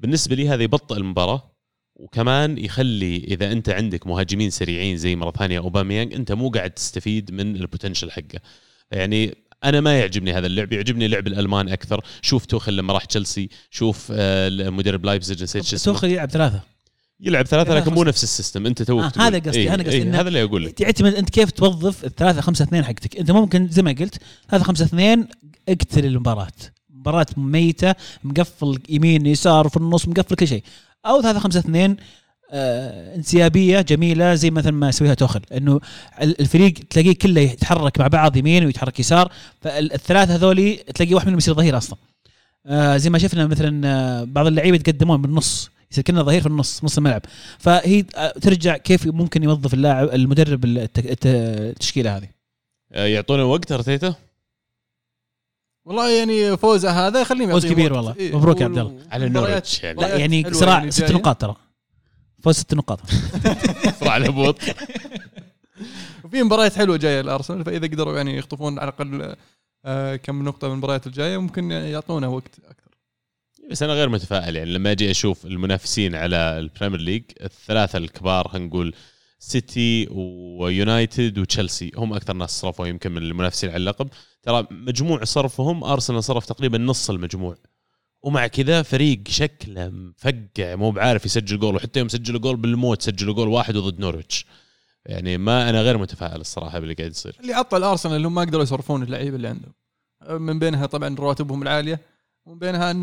بالنسبة 0.00 0.36
لي 0.36 0.48
هذا 0.48 0.62
يبطئ 0.62 0.96
المباراة 0.96 1.56
وكمان 1.96 2.58
يخلي 2.58 3.16
إذا 3.16 3.52
أنت 3.52 3.68
عندك 3.68 4.06
مهاجمين 4.06 4.50
سريعين 4.50 4.96
زي 4.96 5.16
مره 5.16 5.30
ثانية 5.30 5.58
أوباميانج 5.58 6.14
أنت 6.14 6.32
مو 6.32 6.50
قاعد 6.50 6.70
تستفيد 6.70 7.32
من 7.32 7.56
ال 7.56 7.62
potential 7.62 8.10
حقه. 8.10 8.40
يعني 8.90 9.34
أنا 9.64 9.80
ما 9.80 9.98
يعجبني 9.98 10.32
هذا 10.32 10.46
اللعب 10.46 10.72
يعجبني 10.72 11.08
لعب 11.08 11.26
الألمان 11.26 11.68
أكثر. 11.68 12.04
شوف 12.22 12.46
توخل 12.46 12.76
لما 12.76 12.92
راح 12.92 13.04
تشيلسي 13.04 13.48
شوف 13.70 14.08
آه، 14.12 14.70
مدرب 14.70 15.04
لايبزيج 15.04 15.42
نسيت 15.42 15.64
شو 15.64 15.76
اسمه. 15.76 15.92
توخل 15.94 16.08
يلعب 16.10 16.30
ثلاثة. 16.30 16.60
يلعب 17.20 17.46
ثلاثة 17.46 17.74
لكن 17.74 17.94
مو 17.94 18.04
نفس 18.04 18.22
ال 18.24 18.29
system. 18.29 18.66
أنت 18.66 18.82
توك 18.82 19.02
آه 19.02 19.12
هذا 19.16 19.38
قصدي 19.38 19.58
إيه 19.58 19.74
أنا 19.74 19.82
قصدي 19.82 19.96
إيه 19.96 20.20
هذا 20.20 20.28
اللي 20.28 20.42
أقول 20.42 20.64
لك 20.64 20.80
يعتمد 20.80 21.14
أنت 21.14 21.30
كيف 21.30 21.50
توظف 21.50 22.04
الثلاثة 22.04 22.40
خمسة 22.40 22.62
اثنين 22.62 22.84
حقتك. 22.84 23.16
أنت 23.16 23.30
ممكن 23.30 23.68
زي 23.68 23.82
ما 23.82 23.90
قلت 23.90 24.14
ثلاثة 24.50 24.64
خمسة 24.64 24.84
اثنين 24.84 25.26
اقتل 25.68 26.04
المباراة. 26.04 26.52
مباراة 26.90 27.26
ميتة 27.36 27.94
مقفل 28.24 28.78
يمين 28.88 29.26
يسار 29.26 29.68
في 29.68 29.76
النص 29.76 30.08
مقفل 30.08 30.34
كل 30.34 30.48
شيء. 30.48 30.62
أو 31.06 31.22
ثلاثة 31.22 31.38
خمسة 31.38 31.60
اثنين 31.60 31.96
انسيابية 32.52 33.80
جميلة 33.80 34.34
زي 34.34 34.50
مثلا 34.50 34.72
ما 34.72 34.88
يسويها 34.88 35.14
توخل 35.14 35.40
إنه 35.56 35.80
الفريق 36.22 36.72
تلاقيه 36.90 37.14
كله 37.14 37.40
يتحرك 37.40 38.00
مع 38.00 38.06
بعض 38.06 38.36
يمين 38.36 38.64
ويتحرك 38.64 39.00
يسار 39.00 39.32
فالثلاثه 39.60 40.34
هذولي 40.34 40.76
تلاقي 40.76 41.14
واحد 41.14 41.26
منهم 41.26 41.38
يصير 41.38 41.54
ظهير 41.54 41.76
أصلا. 41.76 41.98
آه 42.66 42.96
زي 42.96 43.10
ما 43.10 43.18
شفنا 43.18 43.46
مثلا 43.46 43.88
آه 43.88 44.24
بعض 44.24 44.46
اللعيبة 44.46 44.76
يتقدمون 44.76 45.22
بالنص 45.22 45.70
يصير 45.92 46.04
كنا 46.04 46.22
ظهير 46.22 46.40
في 46.40 46.46
النص 46.46 46.84
نص 46.84 46.98
الملعب. 46.98 47.22
فهي 47.58 48.04
آه، 48.16 48.30
ترجع 48.30 48.76
كيف 48.76 49.06
ممكن 49.06 49.42
يوظف 49.42 49.74
اللاعب 49.74 50.08
المدرب 50.08 50.64
التشكيلة 50.64 52.16
هذه. 52.16 52.28
آه، 52.92 53.06
يعطونا 53.06 53.42
وقت 53.42 53.72
ارتيتا 53.72 54.14
والله 55.84 56.10
يعني 56.10 56.56
فوزه 56.56 57.06
هذا 57.06 57.20
يخليهم 57.20 57.50
فوز 57.50 57.66
كبير 57.66 57.92
والله. 57.92 58.14
إيه 58.18 58.36
مبروك 58.36 58.60
يا 58.60 58.64
عبد 58.64 58.78
الله. 58.78 58.98
على 59.10 59.28
نورتش 59.28 59.82
يعني. 59.82 60.00
لا 60.00 60.16
يعني 60.16 60.54
صراع 60.54 60.78
يعني 60.78 60.90
ست 60.90 61.12
نقاط 61.12 61.40
ترى. 61.40 61.56
فوز 62.42 62.56
ست 62.56 62.74
نقاط. 62.74 63.00
صراع 64.00 64.16
الهبوط. 64.16 64.58
وفي 66.24 66.42
مباريات 66.42 66.76
حلوة 66.76 66.96
جاية 66.96 67.20
الارسنال 67.20 67.64
فإذا 67.64 67.86
قدروا 67.86 68.16
يعني 68.16 68.36
يخطفون 68.36 68.78
على 68.78 68.88
الأقل 68.88 69.36
آه 69.84 70.16
كم 70.16 70.44
نقطة 70.44 70.68
من 70.68 70.72
المباريات 70.72 71.06
الجاية 71.06 71.38
ممكن 71.38 71.70
يعطونا 71.70 72.26
وقت 72.26 72.58
أكثر. 72.58 72.90
بس 73.70 73.82
أنا 73.82 73.92
غير 73.92 74.08
متفائل 74.08 74.56
يعني 74.56 74.70
لما 74.70 74.90
أجي 74.90 75.10
أشوف 75.10 75.46
المنافسين 75.46 76.14
على 76.14 76.36
البريمير 76.36 77.00
ليج 77.00 77.22
الثلاثة 77.40 77.96
الكبار 77.98 78.48
خلينا 78.48 78.66
نقول 78.66 78.94
سيتي 79.38 80.08
ويونايتد 80.10 81.38
وتشيلسي 81.38 81.92
هم 81.96 82.12
أكثر 82.12 82.32
ناس 82.32 82.50
صرفوا 82.60 82.86
يمكن 82.86 83.12
من 83.12 83.22
المنافسين 83.22 83.70
على 83.70 83.76
اللقب. 83.76 84.08
ترى 84.42 84.66
مجموع 84.70 85.24
صرفهم 85.24 85.84
أرسنال 85.84 86.24
صرف 86.24 86.46
تقريبا 86.46 86.78
نص 86.78 87.10
المجموع. 87.10 87.56
ومع 88.22 88.46
كذا 88.46 88.82
فريق 88.82 89.20
شكله 89.28 89.88
مفقع 89.88 90.74
مو 90.74 90.90
بعارف 90.90 91.26
يسجل 91.26 91.58
جول 91.58 91.74
وحتى 91.74 91.98
يوم 91.98 92.08
سجلوا 92.08 92.40
جول 92.40 92.56
بالموت 92.56 93.02
سجلوا 93.02 93.34
جول 93.34 93.48
واحد 93.48 93.76
ضد 93.76 94.00
نورwich 94.04 94.44
يعني 95.06 95.38
ما 95.38 95.70
أنا 95.70 95.82
غير 95.82 95.98
متفائل 95.98 96.40
الصراحة 96.40 96.78
باللي 96.78 96.94
قاعد 96.94 97.10
يصير. 97.10 97.36
اللي 97.40 97.52
عطل 97.52 97.82
ارسنال 97.82 98.16
اللي 98.16 98.28
هم 98.28 98.34
ما 98.34 98.40
قدروا 98.40 98.62
يصرفون 98.62 99.02
اللعيبة 99.02 99.36
اللي 99.36 99.48
عندهم. 99.48 99.72
من 100.28 100.58
بينها 100.58 100.86
طبعا 100.86 101.16
رواتبهم 101.16 101.62
العالية 101.62 102.00
ومن 102.46 102.58
بينها 102.58 102.90
إن 102.90 103.02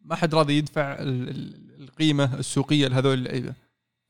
ما 0.00 0.14
حد 0.14 0.34
راضي 0.34 0.58
يدفع 0.58 0.96
القيمة 1.00 2.38
السوقية 2.38 2.88
لهذول 2.88 3.18
اللعيبة. 3.18 3.54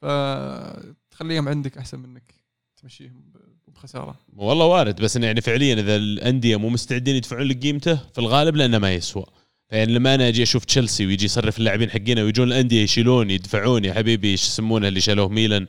فتخليهم 0.03 1.48
عندك 1.48 1.79
أحسن 1.79 1.98
منك 1.98 2.35
تمشيهم 2.83 3.33
بخسارة. 3.68 4.18
والله 4.37 4.66
وارد 4.66 5.00
بس 5.00 5.16
يعني 5.16 5.40
فعليا 5.40 5.74
إذا 5.74 5.96
الأندية 5.96 6.57
مو 6.57 6.68
مستعدين 6.68 7.16
يدفعون 7.16 7.42
لك 7.42 7.62
قيمته 7.62 7.96
في 7.96 8.18
الغالب 8.18 8.57
لأنه 8.57 8.79
ما 8.79 8.94
يسوى. 8.94 9.26
يعني 9.70 9.92
لما 9.92 10.14
أنا 10.14 10.28
أجي 10.28 10.42
أشوف 10.42 10.64
تشيلسي 10.64 11.06
ويجي 11.06 11.24
يصرف 11.24 11.59
اللاعبين 11.59 11.90
حقينا 11.90 12.22
ويجون 12.22 12.48
الأندية 12.48 12.83
يشيلون 12.83 13.30
يدفعون 13.30 13.85
يا 13.85 13.92
حبيبي 13.94 14.30
إيش 14.30 14.42
يسمونه 14.46 14.88
اللي 14.88 15.00
شالوه 15.00 15.28
ميلان؟ 15.28 15.66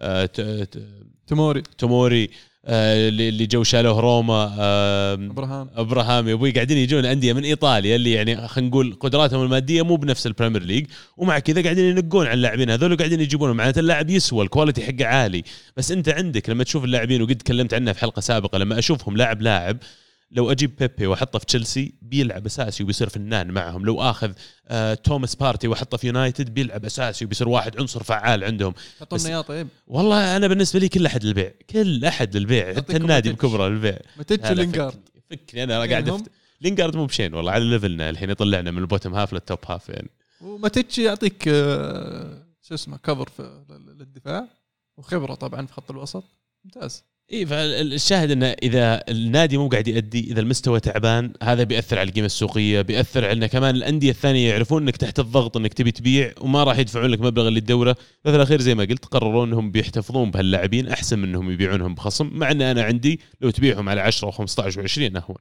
آه 0.00 0.30
تموري 1.26 1.62
تموري 1.78 2.30
آه 2.64 3.08
اللي 3.08 3.46
جو 3.46 3.62
شالوه 3.62 4.00
روما 4.00 4.56
آه 4.58 5.14
إبراهام. 5.14 5.70
إبراهام. 5.76 6.28
يا 6.28 6.34
أبوي 6.34 6.50
قاعدين 6.50 6.78
يجون 6.78 7.04
أندية 7.04 7.32
من 7.32 7.44
إيطاليا 7.44 7.96
اللي 7.96 8.12
يعني 8.12 8.48
خلينا 8.48 8.70
نقول 8.70 8.96
قدراتهم 9.00 9.42
المادية 9.42 9.82
مو 9.82 9.96
بنفس 9.96 10.26
ال 10.26 10.31
Premier 10.31 10.62
League 10.62 10.86
ومع 11.16 11.38
كذا 11.38 11.62
قاعدين 11.62 11.84
ينقون 11.84 12.34
اللاعبين 12.34 12.70
هذول 12.70 12.96
قاعدين 12.96 13.20
يجيبونهم. 13.20 13.56
معناته 13.56 13.78
اللاعب 13.78 14.10
يسوى 14.10 14.44
ال 14.44 14.49
quality 14.49 14.82
حقه 14.82 15.06
عالي. 15.06 15.44
بس 15.76 15.92
أنت 15.92 16.08
عندك 16.08 16.50
لما 16.50 16.64
تشوف 16.64 16.84
اللاعبين 16.84 17.22
وقد 17.22 17.36
تكلمت 17.36 17.74
عنه 17.74 17.92
في 17.92 18.00
حلقة 18.00 18.20
سابقة 18.20 18.58
لما 18.58 18.78
أشوفهم 18.78 19.16
لاعب 19.16 19.42
لاعب 19.42 19.78
لو 20.30 20.50
أجيب 20.52 20.76
بيبي 20.76 21.06
وأحطه 21.06 21.38
في 21.38 21.46
تشيلسي 21.46 21.94
بيلعب 22.02 22.46
أساسي 22.46 22.82
وبيصير 22.82 23.08
فنان 23.08 23.50
معهم. 23.50 23.86
لو 23.86 24.00
آخذ 24.02 24.32
آه 24.68 24.94
توماس 24.94 25.34
بارتي 25.34 25.68
وأحطه 25.68 25.96
في 25.96 26.06
يونايتد 26.06 26.54
بيلعب 26.54 26.84
أساسي 26.84 27.24
وبيصير 27.24 27.48
واحد 27.48 27.80
عنصر 27.80 28.02
فعال 28.02 28.44
عندهم. 28.44 28.74
اياه 29.26 29.40
طيب 29.40 29.68
والله 29.86 30.36
أنا 30.36 30.48
بالنسبة 30.48 30.80
لي 30.80 30.88
كل 30.88 31.06
أحد 31.06 31.24
للبيع 31.24 31.52
كل 31.70 32.04
أحد 32.04 32.36
للبيع. 32.36 32.74
حتى 32.74 32.96
النادي 32.96 33.30
الكبرى 33.30 33.68
للبيع. 33.68 33.98
ماتيتش 34.16 34.50
لينجارد. 34.50 35.08
فكني 35.30 35.64
أنا 35.64 35.84
قاعد 35.84 36.08
أفت... 36.08 36.30
لينجارد 36.60 36.96
مو 36.96 37.06
بشين 37.06 37.34
والله 37.34 37.52
على 37.52 37.64
ليفلنا 37.64 38.10
الحين 38.10 38.30
يطلعنا 38.30 38.70
من 38.70 38.78
ال 38.78 38.83
bottom 38.83 39.14
half 39.14 39.32
لل 39.32 39.42
top 39.42 39.58
half 39.66 39.88
يعني. 39.88 40.10
وماتيتش 40.40 40.98
يعطيك 40.98 41.44
آه، 41.48 42.46
شو 42.62 42.74
اسمه 42.74 42.96
كفر 42.96 43.28
في 43.28 43.64
للدفاع 43.98 44.48
وخبرة 44.96 45.34
طبعا 45.34 45.66
في 45.66 45.72
خط 45.72 45.90
الوسط. 45.90 46.24
ممتاز. 46.64 47.04
اي 47.32 47.46
فالشاهد 47.46 48.30
إنه 48.30 48.46
إذا 48.46 49.02
النادي 49.08 49.58
مو 49.58 49.68
قاعد 49.68 49.88
يأدي 49.88 50.20
إذا 50.30 50.40
المستوى 50.40 50.80
تعبان 50.80 51.32
هذا 51.42 51.64
بيأثر 51.64 51.98
على 51.98 52.08
القيمة 52.08 52.26
السوقية 52.26 52.82
بيأثر 52.82 53.24
على 53.24 53.48
كمان 53.48 53.74
الأندية 53.74 54.10
الثانية 54.10 54.50
يعرفون 54.50 54.82
إنك 54.82 54.96
تحت 54.96 55.18
الضغط 55.18 55.56
إنك 55.56 55.74
تبي 55.74 55.90
تبيع 55.90 56.32
وما 56.40 56.64
راح 56.64 56.78
يدفعون 56.78 57.10
لك 57.10 57.20
مبلغ 57.20 57.48
اللي 57.48 57.60
تدوره. 57.60 57.96
ففي 58.24 58.36
الأخير 58.36 58.60
زي 58.60 58.74
ما 58.74 58.84
قلت 58.84 59.04
قرروا 59.04 59.44
إنهم 59.44 59.70
بيحتفظون 59.70 60.30
بهاللاعبين 60.30 60.88
أحسن 60.88 61.18
من 61.18 61.28
إنهم 61.28 61.50
يبيعونهم 61.50 61.94
بخصم 61.94 62.30
مع 62.32 62.50
إن 62.50 62.62
أنا 62.62 62.82
عندي 62.82 63.20
لو 63.40 63.50
تبيعهم 63.50 63.88
على 63.88 64.00
10 64.00 64.30
و15 64.30 64.36
و20 64.36 65.16
اهون 65.16 65.36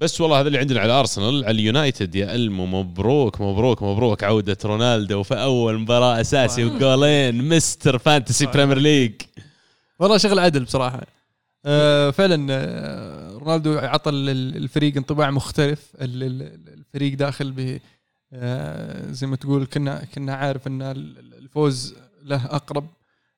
بس 0.00 0.20
والله 0.20 0.40
هذا 0.40 0.46
اللي 0.46 0.58
عندنا 0.58 0.80
على 0.80 0.92
ارسنال 0.92 1.44
على 1.44 1.50
اليونايتد. 1.50 2.14
يا 2.14 2.34
ألمو 2.34 2.66
مبروك 2.66 3.40
مبروك 3.40 3.82
مبروك. 3.82 4.24
عودة 4.24 4.56
رونالدو 4.64 5.22
في 5.22 5.34
أول 5.34 5.78
مباراة 5.78 6.20
أساسي 6.20 6.64
وجولين. 6.64 7.48
مستر 7.48 7.98
Fantasy 7.98 8.46
Premier 8.46 8.78
League 8.78 9.12
والله 9.98 10.18
شغل 10.18 10.38
عدل 10.38 10.64
بصراحة. 10.64 11.06
آه 11.64 12.10
فعلا 12.10 12.46
آه 12.50 13.38
رونالدو 13.38 13.78
عطى 13.78 14.10
الفريق 14.10 14.96
انطباع 14.96 15.30
مختلف. 15.30 15.92
الفريق 16.00 17.14
داخل 17.14 17.52
ب 17.52 17.78
آه 18.32 19.12
زي 19.12 19.26
ما 19.26 19.36
تقول 19.36 19.66
كنا 19.66 20.04
كنا 20.14 20.34
عارف 20.34 20.66
إن 20.66 20.82
الفوز 20.82 21.94
له 22.24 22.46
أقرب. 22.46 22.86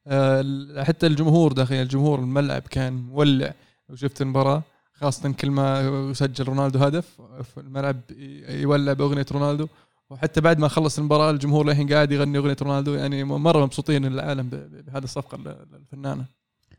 آه 0.06 0.82
حتى 0.82 1.06
الجمهور 1.06 1.52
داخل 1.52 1.74
الجمهور 1.74 2.18
الملعب 2.18 2.62
كان 2.62 2.92
مولع. 2.92 3.54
لو 3.88 3.96
شفت 3.96 4.22
المباراة. 4.22 4.62
خاصة 5.02 5.32
كل 5.32 5.50
ما 5.50 5.80
يسجل 6.10 6.44
رونالدو 6.44 6.78
هدف 6.78 7.06
في 7.54 7.60
الملعب 7.60 8.00
يولع 8.48 8.92
بأغنية 8.92 9.26
رونالدو. 9.32 9.68
وحتى 10.10 10.40
بعد 10.40 10.58
ما 10.58 10.68
خلص 10.68 10.98
المباراة 10.98 11.30
الجمهور 11.30 11.66
للحين 11.66 11.92
قاعد 11.92 12.12
يغني 12.12 12.38
أغنية 12.38 12.56
رونالدو. 12.62 12.94
يعني 12.94 13.24
مرة 13.24 13.64
مبسوطين 13.64 14.04
العالم 14.06 14.48
بهذه 14.48 15.04
الصفقة 15.04 15.36
ال- 15.36 15.56
الفنانة. 15.74 16.24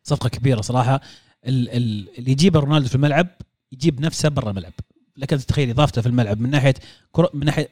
صفقة 0.04 0.30
كبيرة 0.30 0.62
صراحة. 0.62 1.02
ال- 1.48 1.70
ال- 1.70 2.18
اللي 2.20 2.32
يجيبه 2.32 2.60
رونالدو 2.60 2.88
في 2.90 2.96
الملعب 2.96 3.28
يجيب 3.72 4.02
نفسه 4.02 4.30
برا 4.30 4.50
الملعب. 4.50 4.74
لكن 5.18 5.38
تتخيل 5.38 5.70
إضافته 5.70 6.02
في 6.02 6.08
الملعب 6.08 6.40
من 6.42 6.50
ناحية 6.50 6.74
كرة 7.12 7.30
من 7.34 7.46
ناحية 7.46 7.70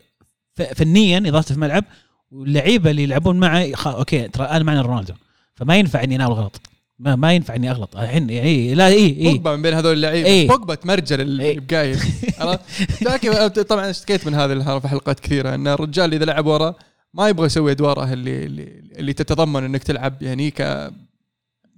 فنيا 0.76 1.18
إضافته 1.18 1.48
في 1.48 1.56
الملعب 1.56 1.84
واللعيبة 2.32 2.92
اللي 2.92 3.04
يلعبون 3.04 3.40
معه. 3.40 3.72
أوكي 3.86 4.28
ترى 4.28 4.46
أنا 4.46 4.64
معنا 4.64 4.82
رونالدو 4.82 5.14
فما 5.56 5.76
ينفع 5.76 6.04
إني 6.04 6.16
اناول 6.16 6.34
غلط. 6.34 6.62
ما, 7.02 7.16
ما 7.16 7.34
ينفع 7.34 7.56
إني 7.56 7.72
أغلط 7.72 7.98
الحين 7.98 8.30
يعني 8.30 8.74
لا 8.74 8.88
اي 8.88 9.06
اي 9.06 9.32
بوجبا 9.32 9.56
من 9.56 9.62
بين 9.62 9.74
هذول 9.74 9.94
اللعيبة 9.94 10.28
إيه. 10.28 10.48
بوجبا 10.48 10.76
تمرجل 10.76 11.42
إيه. 11.42 11.60
بقايل 11.60 12.00
عرفت؟ 12.40 12.60
شاكي- 13.04 13.50
طبعا 13.50 13.90
اشتكيت 13.90 14.28
من 14.28 14.34
هذه 14.36 14.52
الحرف 14.54 14.82
في 14.82 14.88
حلقات 14.88 15.20
كثيرة 15.20 15.56
إن 15.56 15.68
الرجال 15.68 16.14
إذا 16.14 16.26
لعب 16.26 16.46
ورا 16.46 16.76
ما 17.14 17.30
يبغى 17.30 17.46
يسوي 17.46 17.72
أدواره 17.72 18.14
اللي 18.14 18.46
اللي, 18.46 18.82
اللي 18.98 19.14
تتضمن 19.14 19.64
إنك 19.64 19.84
تلعب 19.84 20.22
يعني 20.24 20.52
ك 20.52 20.92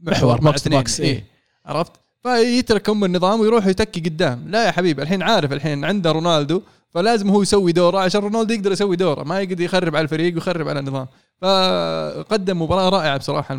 محور، 0.04 0.56
اثنين. 0.56 0.84
box، 0.84 1.00
إيه. 1.00 1.08
إيه. 1.08 1.24
عرفت؟ 1.66 1.92
فيترك 2.24 2.90
أم 2.90 3.04
النظام 3.04 3.40
ويروح 3.40 3.68
يتكي 3.68 4.00
قدام 4.00 4.44
لا 4.48 4.66
يا 4.66 4.72
حبيبي 4.72 5.02
الحين 5.02 5.22
عارف 5.24 5.54
الحين 5.54 5.86
عنده 5.86 6.12
رونالدو 6.12 6.62
فلازم 6.94 7.30
هو 7.30 7.42
يسوي 7.42 7.72
دوره 7.72 8.00
عشان 8.00 8.22
رونالدو 8.22 8.54
يقدر 8.54 8.72
يسوي 8.72 8.96
دوره 8.96 9.24
ما 9.24 9.42
يقدر 9.42 9.62
يخرب 9.62 9.96
على 9.96 10.04
الفريق 10.04 10.34
ويخرب 10.34 10.68
على 10.68 10.80
النظام. 10.80 11.08
فقدم 11.42 12.62
مباراة 12.62 12.90
رائعة 12.90 13.18
بصراحة 13.18 13.56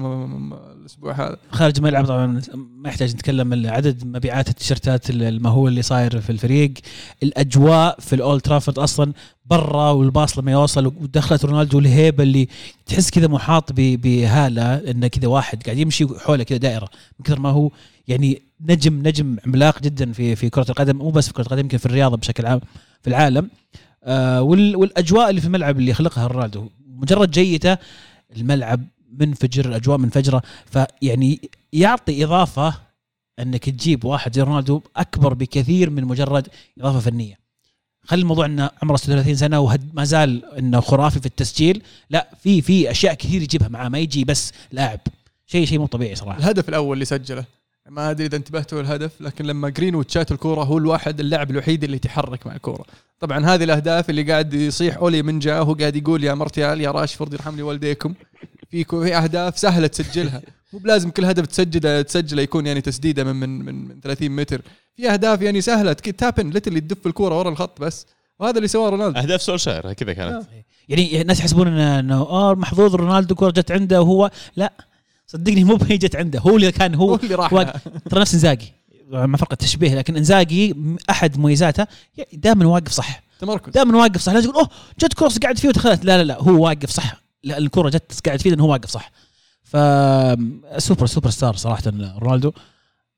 الأسبوع 0.81 1.13
هذا. 1.13 1.37
خارج 1.51 1.77
الملعب 1.77 2.07
طبعا 2.07 2.41
ما 2.55 2.89
يحتاج 2.89 3.15
نتكلم 3.15 3.67
عدد 3.67 4.07
مبيعات 4.07 4.49
التيشيرتات 4.49 5.11
المهول 5.11 5.71
اللي 5.71 5.83
صاير 5.83 6.21
في 6.21 6.31
الفريق. 6.31 6.75
الأجواء 7.23 8.01
في 8.01 8.15
الأولد 8.15 8.41
ترافورد 8.41 8.79
أصلا 8.79 9.13
برا 9.47 9.91
والباص 9.91 10.39
لما 10.39 10.53
يوصل 10.53 10.87
ودخلت 10.87 11.45
رونالدو 11.45 11.79
الهيبة 11.79 12.23
اللي 12.23 12.49
تحس 12.87 13.11
كذا 13.11 13.27
محاط 13.27 13.73
بهالة 13.73 14.91
إنه 14.91 15.07
كذا 15.07 15.29
واحد 15.29 15.63
قاعد 15.63 15.79
يمشي 15.79 16.07
حوله 16.19 16.43
كذا 16.45 16.59
دائرة 16.59 16.89
من 17.19 17.25
كثر 17.25 17.41
ما 17.41 17.51
هو 17.51 17.71
يعني 18.09 18.43
نجم 18.61 19.03
نجم 19.09 19.37
عملاق 19.47 19.83
جدا 19.83 20.13
في 20.13 20.37
في 20.37 20.51
كرة 20.51 20.67
القدم 20.71 20.97
مو 20.97 21.11
بس 21.11 21.27
في 21.27 21.33
كرة 21.33 21.43
القدم 21.43 21.61
يمكن 21.61 21.79
في 21.79 21.87
الرياضة 21.87 22.17
بشكل 22.17 22.47
عام 22.47 22.61
في 23.03 23.11
العالم. 23.11 23.51
آه 24.05 24.43
وال- 24.43 24.77
والأجواء 24.77 25.31
اللي 25.31 25.41
في 25.41 25.47
الملعب 25.47 25.79
اللي 25.79 25.91
يخلقها 25.91 26.27
رونالدو 26.27 26.69
مجرد 26.87 27.31
جيته 27.31 27.79
الملعب 28.37 28.85
منفجر 29.19 29.69
الأجواء 29.69 29.99
منفجرة. 29.99 30.43
فيعني 30.67 31.51
يعطي 31.73 32.25
إضافة 32.25 32.75
أنك 33.39 33.65
تجيب 33.71 34.05
واحد 34.05 34.35
زي 34.35 34.43
رونالدو 34.43 34.81
أكبر 34.97 35.35
بكثير 35.35 35.91
من 35.91 36.05
مجرد 36.05 36.49
إضافة 36.81 36.99
فنية. 37.11 37.39
خلي 38.03 38.23
الموضوع 38.23 38.47
إنه 38.47 38.71
عمره 38.83 38.97
36 38.97 39.35
سنة 39.37 39.61
وما 39.61 40.05
زال 40.05 40.45
إنه 40.59 40.81
خرافي 40.81 41.21
في 41.21 41.27
التسجيل. 41.27 41.83
لا 42.11 42.29
في 42.43 42.63
في 42.63 42.91
أشياء 42.91 43.15
كثير 43.15 43.43
يجيبها 43.43 43.69
معاه 43.69 43.89
ما 43.89 43.99
يجي 43.99 44.25
بس 44.25 44.53
لاعب. 44.73 45.01
شيء 45.47 45.67
شيء 45.67 45.79
مو 45.79 45.87
طبيعي 45.87 46.15
صراحة. 46.15 46.39
الهدف 46.39 46.69
الأول 46.69 46.93
اللي 46.93 47.05
سجله. 47.05 47.45
ما 47.91 48.11
أدري 48.11 48.27
إذا 48.27 48.37
انتبهتوا 48.37 48.81
الهدف 48.81 49.21
لكن 49.21 49.45
لما 49.45 49.69
جرينوود 49.69 50.11
شات 50.11 50.33
الكورة 50.33 50.63
هو 50.63 50.79
الواحد 50.79 51.21
اللاعب 51.21 51.51
الوحيد 51.51 51.85
اللي 51.85 51.97
يتحرك 51.97 52.47
مع 52.47 52.55
الكورة. 52.55 52.85
طبعا 53.21 53.47
هذه 53.47 53.65
الأهداف 53.65 54.11
اللي 54.11 54.23
قاعد 54.23 54.55
يصيح 54.55 54.97
أولي 54.97 55.23
من 55.23 55.39
جاه 55.39 55.61
وهو 55.61 55.75
قاعد 55.75 55.97
يقول 55.97 56.25
يا 56.25 56.35
مرتيال 56.35 56.81
يا 56.81 56.91
راشفورد 56.91 57.33
يرحم 57.33 57.57
لي 57.57 57.63
والديكم 57.63 58.15
في 58.71 58.85
في 58.85 59.17
أهداف 59.17 59.59
سهلة 59.59 59.87
تسجلها. 59.87 60.43
مو 60.73 60.79
بلازم 60.79 61.11
كل 61.11 61.25
هدف 61.25 61.47
تسجله 61.47 62.03
تسجله 62.03 62.43
يكون 62.43 62.67
يعني 62.67 62.81
تسديده 62.81 63.25
من 63.25 63.37
من 63.37 63.65
من, 63.65 63.89
من 63.89 64.01
30 64.01 64.29
متر. 64.31 64.63
في 64.97 65.11
أهداف 65.11 65.43
يعني 65.43 65.61
سهلة 65.61 65.93
تابن 65.93 66.51
ليتل 66.51 66.81
تدف 66.81 67.07
الكورة 67.07 67.39
ورا 67.39 67.49
الخط 67.49 67.81
بس. 67.81 68.07
وهذا 68.39 68.57
اللي 68.57 68.69
سواه 68.69 68.89
رونالدو. 68.91 69.21
أهداف 69.21 69.43
سولشاير 69.43 69.93
كذا 69.93 70.13
كانت. 70.13 70.47
يعني 70.89 71.21
الناس 71.21 71.41
يحسبون 71.41 71.69
إنه 71.69 72.23
آه 72.23 72.55
محظوظ 72.55 72.95
رونالدو 72.95 73.35
كره 73.35 73.51
جت 73.51 73.73
عنده 73.73 74.03
وهو 74.03 74.31
لا. 74.57 74.73
صدقني 75.35 75.65
مو 75.65 75.79
هي 75.89 75.97
جت 75.97 76.17
عنده. 76.17 76.41
هو 76.41 76.57
اللي 76.57 76.73
كان 76.73 76.95
هو 76.95 77.09
هو 77.11 77.17
اللي 77.23 77.35
راح. 77.35 77.51
ترى 78.11 78.21
نفس 78.21 78.35
إنزاجي. 78.35 78.73
مع 79.11 79.37
فرق 79.37 79.53
التشبيه 79.53 79.95
لكن 79.95 80.17
إنزاجي 80.17 80.75
أحد 81.11 81.39
مميزاته 81.39 81.87
دائما 82.33 82.67
واقف 82.67 82.93
صح. 82.93 83.23
تمركز. 83.41 83.73
دائما 83.73 83.99
واقف 83.99 84.21
صح. 84.21 84.33
لا 84.33 84.41
تقول 84.41 84.55
أوه 84.55 84.69
جت 85.01 85.15
كروس 85.15 85.39
قاعد 85.39 85.59
فيه 85.59 85.69
ودخلت. 85.69 86.05
لا 86.05 86.19
لا 86.19 86.25
لا 86.25 86.43
هو 86.43 86.65
واقف 86.65 86.91
صح. 86.91 87.23
لا 87.45 87.59
الكرة 87.59 87.89
جت 87.89 88.21
قاعد 88.27 88.41
فيه 88.41 88.51
لأنه 88.51 88.65
هو 88.65 88.71
واقف 88.73 88.91
صح. 88.91 89.11
ف 89.65 89.77
super 90.79 91.07
superstar 91.07 91.57
صراحة 91.57 91.83
رونالدو 92.19 92.53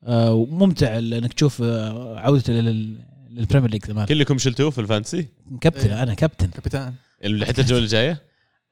آه، 0.05 0.33
وممتع 0.33 0.99
انك 0.99 1.33
تشوف 1.33 1.63
آه، 1.63 2.19
عودته 2.19 2.53
لل- 2.53 2.97
لل 3.31 3.40
Premier 3.40 3.71
League 3.71 3.83
كلكم 4.09 4.39
شلتوه 4.39 4.71
في 4.71 4.81
ال 4.81 4.86
Fantasy؟ 4.86 5.27
كابتن. 5.61 5.91
أنا 5.91 6.15
كابتن. 6.15 6.47
كابتن. 6.47 6.93
اللي 7.25 7.47
حتى 7.47 7.61
الجولة 7.61 7.83
الجاية؟ 7.83 8.23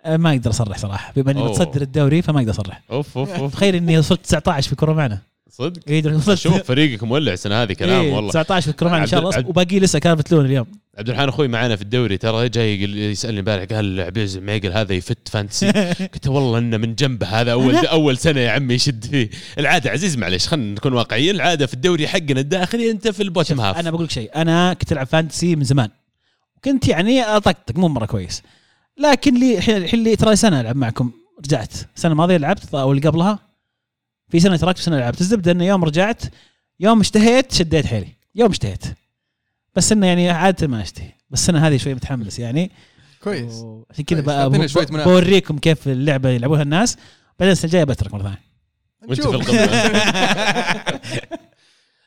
ما 0.06 0.30
أقدر 0.30 0.50
أصرح 0.50 0.78
صراحة. 0.78 1.12
بما 1.16 1.30
إني 1.30 1.40
أوه. 1.40 1.50
بتصدر 1.50 1.82
الدوري 1.82 2.22
فما 2.22 2.38
أقدر 2.38 2.50
أصرح. 2.50 2.82
أوف 2.90 3.18
أوف 3.18 3.30
أوف. 3.30 3.52
تخيل 3.52 3.74
إني 3.74 3.98
وصلت 3.98 4.20
19 4.24 4.68
في 4.68 4.76
كره 4.76 4.92
معنا. 4.92 5.18
صدق؟ 5.50 6.14
وصلت 6.16 6.38
شوف 6.38 6.62
فريقك 6.62 7.02
مولع 7.02 7.32
السنة 7.32 7.62
هذه 7.62 7.72
كلام 7.72 8.00
إيه، 8.00 8.12
والله. 8.12 8.30
19 8.30 8.64
في 8.64 8.70
الكره 8.70 8.88
معنا 8.88 9.02
إن 9.02 9.06
شاء 9.06 9.20
الله. 9.20 9.48
وباقي 9.48 9.80
لسه 9.80 9.98
كانت 9.98 10.32
لون 10.32 10.44
اليوم. 10.44 10.66
عبد 10.98 11.08
الرحمن 11.08 11.28
أخوي 11.28 11.48
معنا 11.48 11.76
في 11.76 11.82
الدوري 11.82 12.16
ترى 12.16 12.48
جاي 12.48 12.82
يسألني 12.82 13.40
امبارح 13.40 13.64
قال 13.64 14.00
العزيز 14.00 14.38
معقل 14.38 14.72
هذا 14.72 14.92
يفت 14.92 15.28
Fantasy. 15.28 15.70
قلت 16.14 16.28
والله 16.28 16.58
إنه 16.58 16.76
من 16.76 16.94
جنبه 16.94 17.26
هذا 17.26 17.52
اول؟ 17.52 17.76
أول 17.76 18.18
سنة 18.18 18.40
يا 18.40 18.50
عمي 18.50 18.74
يشد 18.74 19.04
فيه. 19.04 19.30
العادة 19.58 19.90
عزيز 19.90 20.16
معلش 20.16 20.48
خلينا 20.48 20.74
نكون 20.74 20.92
واقعيين. 20.92 21.34
العادة 21.34 21.66
في 21.66 21.74
الدوري 21.74 22.08
حقنا 22.08 22.40
الداخلي 22.40 22.90
أنت 22.90 23.08
في 23.08 23.22
ال 23.22 23.28
bottom 23.28 23.60
half. 23.60 23.76
أنا 23.76 23.90
بقول 23.90 24.04
لك 24.04 24.10
شيء 24.10 24.30
أنا 24.36 24.74
كنت 24.74 24.92
العب 24.92 25.06
Fantasy 25.06 25.56
من 25.56 25.64
زمان. 25.64 25.88
كنت 26.64 26.88
يعني 26.88 27.22
أطقطق 27.22 27.76
مو 27.76 27.88
مرة 27.88 28.06
كويس. 28.06 28.42
لكن 28.98 29.34
لي 29.34 29.58
الحين 29.58 29.76
الحين 29.76 30.04
لي 30.04 30.16
ترى 30.16 30.36
سنة 30.36 30.60
ألعب 30.60 30.76
معكم. 30.76 31.10
رجعت. 31.44 31.72
السنة 31.96 32.12
الماضيه 32.12 32.36
لعبت 32.36 32.74
أو 32.74 32.92
اللي 32.92 33.08
قبلها. 33.08 33.38
في 34.28 34.40
سنة 34.40 34.56
تركت 34.56 34.78
وسنه 34.78 34.98
لعبت. 34.98 35.20
الزبدة 35.20 35.52
إنه 35.52 35.64
يوم 35.64 35.84
رجعت 35.84 36.22
يوم 36.80 37.00
اشتهيت 37.00 37.52
شديت 37.52 37.86
حيلي. 37.86 38.08
يوم 38.34 38.50
اشتهيت. 38.50 38.84
بس 39.74 39.92
إنه 39.92 40.06
يعني 40.06 40.30
عادة 40.30 40.66
ما 40.66 40.82
أشتهي. 40.82 41.10
بس 41.30 41.40
السنة 41.40 41.66
هذه 41.68 41.76
شوي 41.76 41.94
متحمس 41.94 42.38
يعني. 42.38 42.70
كويس. 43.22 43.52
عشان 43.90 44.04
كذا 44.04 44.18
كويس، 44.20 44.26
بقى 44.26 44.42
أعطينا 44.42 44.64
ب- 44.64 44.66
شوية 44.66 44.86
ب- 44.86 44.92
منافسة. 44.92 45.10
بوريكم 45.12 45.58
كيف 45.58 45.88
اللعبة 45.88 46.28
يلعبوها 46.30 46.62
الناس. 46.62 46.96
بعدين 47.40 47.52
السنة 47.52 47.64
الجاية 47.68 47.84
بترك 47.84 48.14
مرة 48.14 48.22
ثانية. 48.22 48.44
وانت 49.08 49.20
في. 49.22 49.28
القمة. 49.34 49.64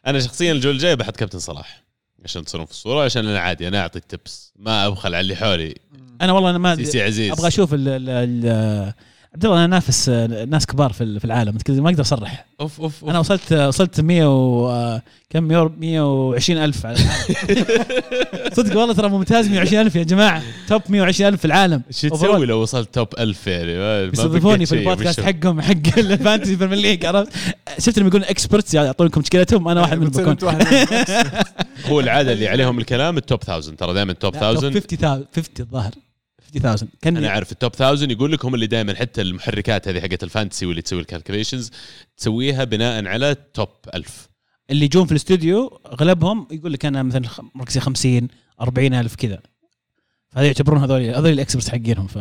أنا 0.08 0.20
شخصيا 0.20 0.52
الجوله 0.52 0.76
الجايه 0.76 0.94
بحط 0.94 1.16
كابتن 1.16 1.40
صلاح. 1.40 1.84
عشان 2.24 2.46
تصيرون 2.46 2.66
في 2.66 2.72
الصورة 2.72 3.06
عشان 3.06 3.28
أنا 3.28 3.40
عادي 3.40 3.68
أنا 3.68 3.82
اعطي 3.82 4.00
tips 4.00 4.54
ما 4.56 4.86
أبخل 4.88 5.08
على 5.16 5.20
اللي 5.22 5.36
حولي. 5.36 5.76
أنا 6.22 6.32
والله 6.34 6.50
أنا 6.50 6.58
ما 6.58 6.76
سي- 6.76 6.86
سي- 6.86 7.02
عزيز. 7.02 7.32
أبغى 7.32 7.48
أشوف 7.48 7.74
ال- 7.74 7.88
ال- 7.88 8.10
ال- 8.10 8.94
عبد 9.34 9.46
الله 9.46 9.58
أنا 9.58 9.66
انافس 9.66 10.10
ناس 10.50 10.66
كبار 10.66 10.94
في 10.94 11.04
ال- 11.04 11.20
في 11.20 11.26
العالم. 11.26 11.58
ما 11.70 11.90
أقدر 11.90 12.02
أصرح. 12.02 12.46
أوف 12.62 12.82
أوف, 12.82 13.04
أوف. 13.04 13.10
أنا 13.10 13.20
وصلت 13.20 13.54
وصلت 13.54 14.02
100 14.02 14.26
و 14.66 15.00
كم؟ 15.30 15.44
120 15.44 16.64
ألف. 16.64 16.86
على 16.86 16.96
العالم. 16.96 17.66
صدق 18.58 18.78
والله 18.80 18.94
ترى 18.94 19.10
ممتاز 19.10 19.48
120 19.50 19.82
ألف 19.82 19.96
يا 19.96 20.04
جماعة. 20.04 20.44
top 20.68 20.82
120 20.90 21.28
ألف 21.34 21.40
في 21.40 21.46
العالم. 21.46 21.82
شو. 21.92 22.08
تسوي 22.08 22.46
لو 22.46 22.62
وصلت 22.62 22.94
top 22.94 23.08
1000 23.20 23.48
يعني؟ 23.48 23.78
بقيت 24.10 24.64
في 24.70 24.76
البودكاست. 24.76 25.20
حقهم 25.20 25.62
حق 25.62 25.98
ال 25.98 26.05
Fantasy 26.05 26.56
Premier 26.56 26.78
League 26.78 27.06
عرفت؟ 27.06 27.32
شفت 27.80 28.00
لما 28.00 28.08
يقولون 28.08 28.28
experts 28.28 28.74
يعطونكم 28.74 29.22
مشكلتهم. 29.22 29.68
أنا 29.68 29.82
واحد 29.82 29.98
منهم 29.98 30.10
بكون. 30.10 30.38
هو 31.90 32.00
العاده 32.00 32.34
اللي 32.34 32.48
عليهم 32.48 32.80
الكلام 32.80 33.18
ال 33.18 33.23
top 33.23 33.40
1000 33.50 33.70
ترى 33.70 33.94
دائما 33.94 34.12
ال 34.12 34.18
top 34.18 34.36
1000 34.36 34.60
50,000 34.60 35.26
50 35.36 35.50
الظاهر. 35.60 35.92
50,000 36.54 36.84
أنا 36.84 36.90
كان 37.02 37.26
عارف 37.26 37.52
ال 37.52 37.57
top 37.57 37.72
1000 37.82 38.02
يقول 38.02 38.32
لك 38.32 38.46
هم 38.46 38.56
اللي 38.56 38.68
دائما 38.68 38.96
حتى 38.96 39.22
المحركات 39.22 39.88
هذه 39.88 40.02
حقت 40.02 40.24
ال 40.24 40.29
Fantasy 40.29 40.66
واللي 40.66 40.82
تسوي 40.82 41.00
ال 41.00 41.05
calculations 41.05 41.72
تسويها 42.18 42.64
بناء 42.64 43.08
على 43.08 43.36
top 43.54 43.70
1000 43.96 44.28
اللي 44.70 44.86
يجون 44.86 45.06
في 45.06 45.12
الاستوديو 45.12 45.82
أغلبهم 45.86 46.48
يقول 46.52 46.74
لك 46.74 46.86
أنا 46.86 47.04
مثلا 47.04 47.22
مركزي 47.56 47.80
50 47.80 48.28
40 48.62 48.94
ألف 48.94 49.16
كذا. 49.16 49.42
فهذا 50.30 50.48
يعتبرون 50.48 50.82
هذول 50.82 51.02
هذول 51.02 51.32
ال 51.32 51.37
experts 51.37 51.70
حقينهم 51.70 52.08
ف 52.08 52.18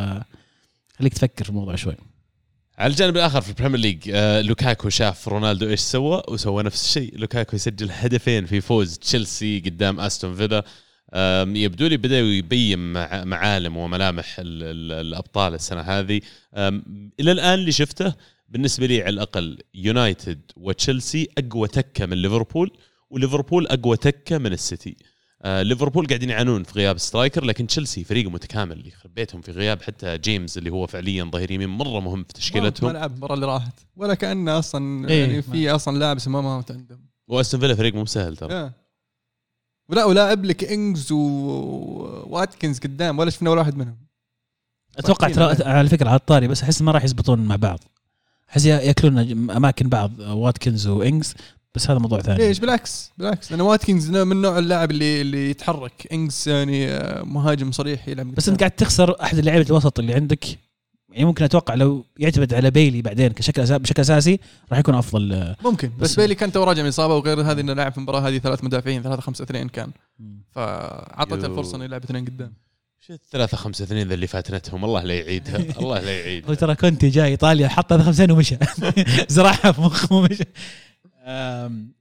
خليك 0.98 1.14
تفكر 1.14 1.44
في 1.44 1.50
الموضوع 1.50 1.74
شوي. 1.74 1.96
على 2.78 2.90
الجانب 2.90 3.16
الآخر 3.16 3.40
في 3.40 3.48
ال 3.48 3.52
Premier 3.52 3.80
League 3.80 4.10
آه 4.14 4.40
لوكاكو 4.40 4.88
شاف 4.88 5.28
رونالدو 5.28 5.68
إيش 5.68 5.80
سوى؟ 5.80 6.22
وسوى 6.28 6.62
نفس 6.62 6.84
الشيء. 6.84 7.18
لوكاكو 7.18 7.56
يسجل 7.56 7.90
هدفين 7.90 8.46
في 8.46 8.60
فوز 8.60 8.98
تشيلسي 8.98 9.60
قدام 9.60 10.00
أستون 10.00 10.34
فيلا. 10.34 10.64
يبدو 11.56 11.86
لي 11.86 11.96
بدأ 11.96 12.18
يبين 12.20 12.92
مع- 12.92 13.24
معالم 13.24 13.76
وملامح 13.76 14.36
ال 14.38 14.62
ال 14.62 14.92
الأبطال 15.06 15.54
السنة 15.54 15.80
هذه. 15.80 16.20
إلى 17.20 17.32
الآن 17.32 17.54
اللي 17.58 17.72
شفته 17.72 18.14
بالنسبة 18.48 18.86
لي 18.86 19.00
على 19.02 19.10
الأقل 19.10 19.58
يونايتد 19.74 20.40
وتشيلسي 20.56 21.28
أقوى 21.38 21.68
تكة 21.68 22.06
من 22.06 22.16
ليفربول 22.22 22.70
وليفربول 23.10 23.66
أقوى 23.66 23.96
تكة 23.96 24.38
من 24.38 24.52
السيتي. 24.52 24.96
آه 25.42 25.62
ليفربول 25.62 26.06
قاعدين 26.06 26.30
يعانون 26.30 26.62
في 26.62 26.72
غياب 26.78 26.98
striker 26.98 27.44
لكن 27.44 27.66
تشيلسي 27.66 28.04
فريق 28.04 28.28
متكامل 28.30 28.86
يخرب 28.88 29.14
بيتهم 29.14 29.40
في 29.40 29.50
غياب. 29.52 29.82
حتى 29.82 30.18
جيمس 30.18 30.58
اللي 30.58 30.70
هو 30.70 30.86
فعليا 30.86 31.24
ظهير 31.24 31.50
يمين 31.50 31.68
مرة 31.68 32.00
مهم 32.00 32.22
في 32.22 32.28
ما 32.34 32.34
تشكيلتهم 32.34 32.90
لعب 32.90 33.10
المباراه 33.10 33.34
اللي 33.34 33.46
راحت. 33.46 33.72
ولا 33.96 34.14
كأنه 34.14 34.58
أصلا 34.58 35.08
إيه، 35.08 35.20
يعني 35.20 35.34
ما- 35.36 35.40
في 35.42 35.70
أصلا 35.70 35.98
لاعب 35.98 36.16
اسمه 36.16 36.40
ماونت 36.40 36.70
عندهم. 36.70 37.00
وأستون 37.28 37.60
فيلا 37.60 37.74
فريق 37.74 37.94
مو 37.94 38.06
سهل 38.06 38.36
ترى. 38.36 38.54
يا. 38.54 38.72
ولا 39.88 40.04
ولاعب 40.04 40.44
لك 40.44 40.64
إنجز 40.64 41.12
وواتكنز 41.12 42.78
قدام 42.78 43.18
ولا 43.18 43.30
شفنا 43.30 43.50
ولا 43.50 43.60
واحد 43.60 43.76
منهم. 43.76 43.96
أتوقع 44.98 45.28
ترى 45.28 45.64
على 45.64 45.88
فكرة 45.88 46.08
على 46.08 46.16
الطاري 46.16 46.48
بس 46.48 46.62
أحس 46.62 46.82
ما 46.82 46.92
راح 46.92 47.04
يزبطون 47.04 47.38
مع 47.38 47.56
بعض. 47.56 47.80
أحس 48.50 48.64
ياكلون 48.64 49.18
أماكن 49.50 49.88
بعض 49.88 50.18
واتكنز 50.18 50.86
وإنجز 50.86 51.34
بس 51.74 51.90
هذا 51.90 51.98
موضوع 51.98 52.20
ثاني. 52.20 52.38
ليش؟ 52.38 52.58
بالعكس 52.58 53.12
بالعكس. 53.18 53.52
لأن 53.52 53.60
واتكنز 53.60 54.10
من 54.10 54.42
نوع 54.42 54.58
اللاعب 54.58 54.90
اللي 54.90 55.20
اللي 55.20 55.50
يتحرك. 55.50 56.08
إنجز 56.12 56.48
يعني 56.48 56.88
آه، 56.88 57.22
مهاجم 57.22 57.72
صريح 57.72 58.08
يلعب 58.08 58.34
بس 58.34 58.48
أنت 58.48 58.60
قاعد 58.60 58.70
تخسر 58.70 59.22
أحد 59.22 59.38
اللعيبة 59.38 59.66
الوسط 59.66 59.98
اللي 59.98 60.14
عندك. 60.14 60.44
يعني 61.16 61.26
ممكن 61.28 61.44
أتوقع 61.44 61.74
لو 61.74 62.04
يعتمد 62.18 62.54
على 62.54 62.70
بيلي 62.70 63.02
بعدين 63.02 63.28
كشكل 63.32 63.62
أسا... 63.62 63.76
بشكل 63.76 64.02
أساسي 64.02 64.40
راح 64.70 64.78
يكون 64.78 64.94
أفضل. 64.94 65.54
ممكن 65.64 65.90
بس, 65.98 66.10
بس- 66.12 66.20
بيلي 66.20 66.34
كان 66.34 66.52
توه 66.52 66.64
راجع 66.64 66.82
من 66.82 66.88
إصابة 66.88 67.14
وغير 67.14 67.40
هذه 67.40 67.60
إنه 67.60 67.72
لاعب 67.72 67.92
في 67.92 67.98
المباراة 67.98 68.20
هذه 68.20 68.38
ثلاث 68.38 68.64
مدافعين 68.64 69.02
ثلاثة 69.02 69.20
خمسة 69.22 69.44
اثنين 69.44 69.68
كان. 69.68 69.90
فأعطته. 70.50 71.46
الفرصة 71.46 71.76
إنه 71.76 71.84
يلعب 71.84 72.02
اثنين 72.04 72.24
قدام. 72.24 72.52
شو 73.00 73.12
الثلاثة 73.12 73.56
خمسة 73.56 73.84
اثنين 73.84 74.08
ذا 74.08 74.14
اللي 74.14 74.26
فاتنتهم؟ 74.26 74.84
الله 74.84 75.02
لا 75.02 75.14
يعيدها 75.14 75.56
الله 75.80 75.98
لا 76.00 76.04
هو 76.06 76.08
يعيدها 76.10 76.54
ترى 76.54 76.74
كونتي 76.74 77.08
جاي 77.08 77.26
إيطاليا 77.28 77.68
حط 77.68 77.92
هذا 77.92 78.02
خمسين 78.02 78.30
ومشى. 78.30 78.56
زرعها 79.28 79.72
في 79.72 79.80
مخه 79.80 80.16
ومشى. 80.16 80.44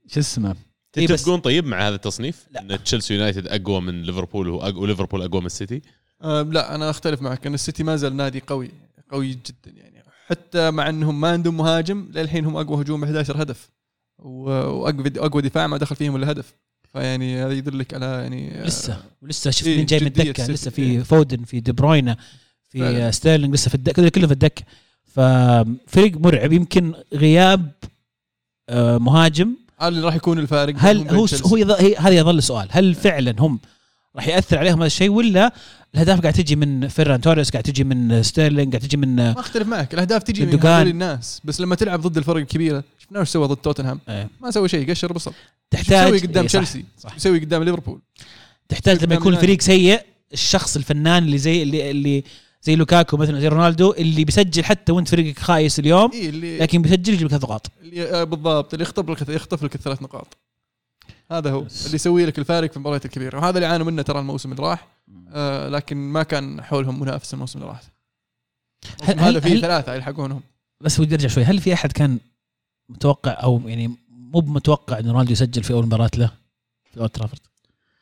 شو 0.08 0.20
اسمه؟ 0.20 0.56
إيه 0.98 1.06
تتفقون 1.06 1.40
طيب 1.40 1.66
مع 1.66 1.88
هذا 1.88 1.94
التصنيف؟ 1.94 2.46
لا. 2.50 2.60
إن 2.60 2.82
تشيلسي 2.84 3.14
يونايتد 3.14 3.46
أقوى 3.46 3.80
من 3.80 4.02
ليفربول 4.02 4.48
وليفربول 4.48 5.22
أقوى 5.22 5.40
من 5.40 5.46
السيتي؟ 5.46 5.82
أه 6.22 6.42
لا 6.42 6.74
أنا 6.74 6.90
أختلف 6.90 7.22
معك 7.22 7.46
إن 7.46 7.54
السيتي 7.54 7.82
ما 7.82 7.96
زال 7.96 8.16
نادي 8.16 8.42
قوي. 8.46 8.70
قوي 9.10 9.30
جدا 9.30 9.76
يعني. 9.76 9.96
حتى 10.26 10.70
مع 10.70 10.88
إنهم 10.88 11.20
ما 11.20 11.28
عندهم 11.28 11.56
مهاجم 11.56 12.08
للحين 12.12 12.44
هم 12.44 12.56
أقوى 12.56 12.82
هجوم 12.82 13.00
ب 13.00 13.04
11 13.04 13.42
هدف. 13.42 13.70
وأقوى 14.18 15.12
أقوى 15.16 15.42
دفاع 15.42 15.66
ما 15.66 15.76
دخل 15.76 15.96
فيهم 15.96 16.16
إلا 16.16 16.30
هدف. 16.30 16.54
فيعني 16.92 17.44
هذا 17.44 17.52
يدلك 17.52 17.94
على 17.94 18.06
يعني 18.06 18.62
آه، 18.62 18.66
لسه 18.66 19.02
ولسه 19.22 19.50
شفت 19.50 19.66
إيه، 19.66 19.76
مين 19.76 19.86
جاي 19.86 20.00
من 20.00 20.06
الدكة. 20.06 20.46
لسه 20.46 20.70
في 20.70 21.04
فودن 21.04 21.44
في 21.44 21.60
دي 21.60 21.72
بروينا 21.72 22.16
في. 22.68 22.82
آه، 22.82 23.10
ستيرلينج 23.10 23.54
لسه 23.54 23.68
في 23.68 23.74
الدكة 23.74 24.08
كلهم 24.08 24.26
في 24.26 24.32
الدكة. 24.32 24.62
ففريق 25.04 26.16
مرعب. 26.16 26.52
يمكن 26.52 26.94
غياب 27.14 27.72
آه، 28.68 28.98
مهاجم. 28.98 29.56
اللي 29.82 30.00
راح 30.00 30.14
يكون 30.14 30.38
الفارق 30.38 30.74
هل 30.78 31.08
هو. 31.08 31.26
هو 31.44 31.56
هذا 31.98 32.14
يظل 32.14 32.38
السؤال 32.38 32.68
هل 32.70 32.94
فعلا 32.94 33.34
هم 33.38 33.60
راح 34.16 34.28
يأثر 34.28 34.58
عليهم 34.58 34.76
هذا 34.76 34.86
الشيء 34.86 35.10
ولا 35.10 35.52
الأهداف 35.94 36.20
قاعد 36.20 36.34
تجي 36.34 36.56
من 36.56 36.88
فيران 36.88 37.20
توريس 37.20 37.50
قاعد 37.50 37.62
تجي 37.64 37.84
من 37.84 38.22
ستيرلينج 38.22 38.72
قاعد 38.72 38.88
تجي 38.88 38.96
من 38.96 39.16
ما 39.16 39.40
أختلف 39.40 39.68
معك. 39.68 39.94
الأهداف 39.94 40.22
تجي 40.22 40.46
من. 40.46 40.60
هذول 40.60 40.88
الناس. 40.88 41.40
بس 41.44 41.60
لما 41.60 41.74
تلعب 41.74 42.00
ضد 42.00 42.16
الفرق 42.16 42.36
الكبيرة 42.36 42.84
شفنا 42.98 43.20
وش 43.20 43.28
سوى 43.28 43.46
ضد 43.46 43.56
توتنهام؟ 43.56 44.00
آه، 44.08 44.28
ما 44.40 44.50
سوى 44.50 44.68
شيء 44.68 44.90
قشر 44.90 45.12
بصل. 45.12 45.32
تحتاج 45.70 46.14
يسوي 46.14 46.28
قدام 46.28 46.42
إيه، 46.42 46.48
تشيلسي؟ 46.48 46.84
يسوي 47.16 47.38
قدام 47.38 47.62
ليفربول؟ 47.62 48.00
تحتاج 48.68 49.04
لما 49.04 49.14
يكون 49.14 49.26
يونايتد. 49.26 49.46
فريق 49.46 49.60
سيء 49.60 50.00
الشخص 50.32 50.76
الفنان 50.76 51.24
اللي 51.24 51.38
زي 51.38 51.62
اللي, 51.62 51.90
اللي 51.90 52.24
زي 52.62 52.76
لوكاكو 52.76 53.16
مثلا 53.16 53.40
زي 53.40 53.48
رونالدو 53.48 53.92
اللي 53.92 54.24
بيسجل 54.24 54.64
حتى 54.64 54.92
وانت 54.92 55.08
فريقك 55.08 55.38
خايس 55.38 55.78
اليوم 55.78 56.10
إيه 56.12 56.28
اللي 56.28 56.58
لكن 56.58 56.82
بيسجل 56.82 57.14
يجيب 57.14 57.26
لك 57.26 57.34
نقاط. 57.34 57.70
اللي 57.82 58.02
آه، 58.02 58.24
بالضبط 58.24 58.74
اللي 58.74 58.82
يخطف 58.82 59.10
لك 59.10 59.28
يخطف 59.28 59.62
لك 59.62 59.74
الثلاث 59.74 60.02
نقاط. 60.02 60.36
هذا 61.30 61.50
هو. 61.50 61.58
اللي 61.60 61.94
يسوي 61.94 62.26
لك 62.26 62.38
الفارق 62.38 62.70
في 62.70 62.76
المباريات 62.76 63.04
الكبيرة. 63.04 63.38
وهذا 63.38 63.56
اللي 63.58 63.66
عانوا 63.66 63.86
منه 63.86 64.02
ترى 64.02 64.18
الموسم 64.18 64.52
اللي 64.52 64.62
راح. 64.62 64.86
آه 65.32 65.68
لكن 65.68 65.96
ما 65.96 66.22
كان 66.22 66.62
حولهم 66.62 67.00
منافس 67.00 67.34
الموسم 67.34 67.58
اللي 67.58 67.68
راح. 67.70 67.80
هذا 69.02 69.22
هل- 69.38 69.60
ثلاثة 69.60 69.94
يلحقونهم. 69.94 70.40
بس 70.80 71.00
ودي 71.00 71.14
أرجع 71.14 71.28
شوي. 71.28 71.44
هل 71.44 71.60
في 71.60 71.74
أحد 71.74 71.92
كان 71.92 72.18
متوقع 72.88 73.30
أو 73.42 73.60
يعني 73.66 73.86
مو 74.08 74.40
متوقع 74.40 74.98
إن 74.98 75.10
رونالدو 75.10 75.32
يسجل 75.32 75.62
في 75.62 75.72
أول 75.72 75.86
مباراة 75.86 76.10
له 76.16 76.30
في 76.92 77.00
أولد 77.00 77.10
ترافورد؟ 77.10 77.40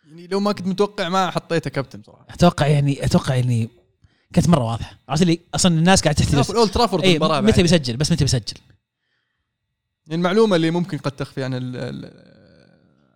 يعني 0.08 0.26
لو 0.26 0.40
ما 0.40 0.52
كنت 0.52 0.66
متوقع 0.66 1.08
ما 1.08 1.30
حطيته 1.30 1.70
كابتن 1.70 2.02
صراحة. 2.02 2.26
أتوقع 2.30 2.66
يعني 2.66 3.04
أتوقع 3.04 3.34
يعني 3.34 3.68
كانت 4.32 4.48
مرة 4.48 4.64
واضحة. 4.64 4.98
عرفت 5.08 5.22
اللي 5.22 5.40
أصلا 5.54 5.78
الناس 5.78 6.02
قاعدة 6.02 6.18
تحترس 6.18 6.50
أولد 6.50 6.70
ترافورد 6.70 7.04
اي 7.04 7.10
المباراة 7.12 7.40
متى. 7.40 7.62
بيسجل؟ 7.62 7.96
بس 7.96 8.12
متى 8.12 8.24
بيسجل؟ 8.24 8.54
يعني 10.06 10.14
المعلومة 10.20 10.56
اللي 10.56 10.70
ممكن 10.70 10.98
قد 10.98 11.12
تخفي 11.12 11.44
عن 11.44 11.54
ال- 11.54 11.76
ال- 11.76 12.33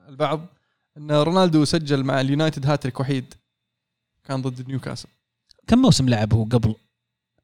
البعض 0.08 0.46
إن 0.96 1.10
رونالدو 1.12 1.64
سجل 1.64 2.04
مع 2.04 2.20
اليونايتد 2.20 2.66
هاتريك 2.66 3.00
وحيد. 3.00 3.34
كان 4.24 4.42
ضد 4.42 4.68
نيوكاسل. 4.68 5.08
كم 5.66 5.78
موسم 5.78 6.08
لعب 6.08 6.34
هو 6.34 6.44
قبل؟ 6.44 6.74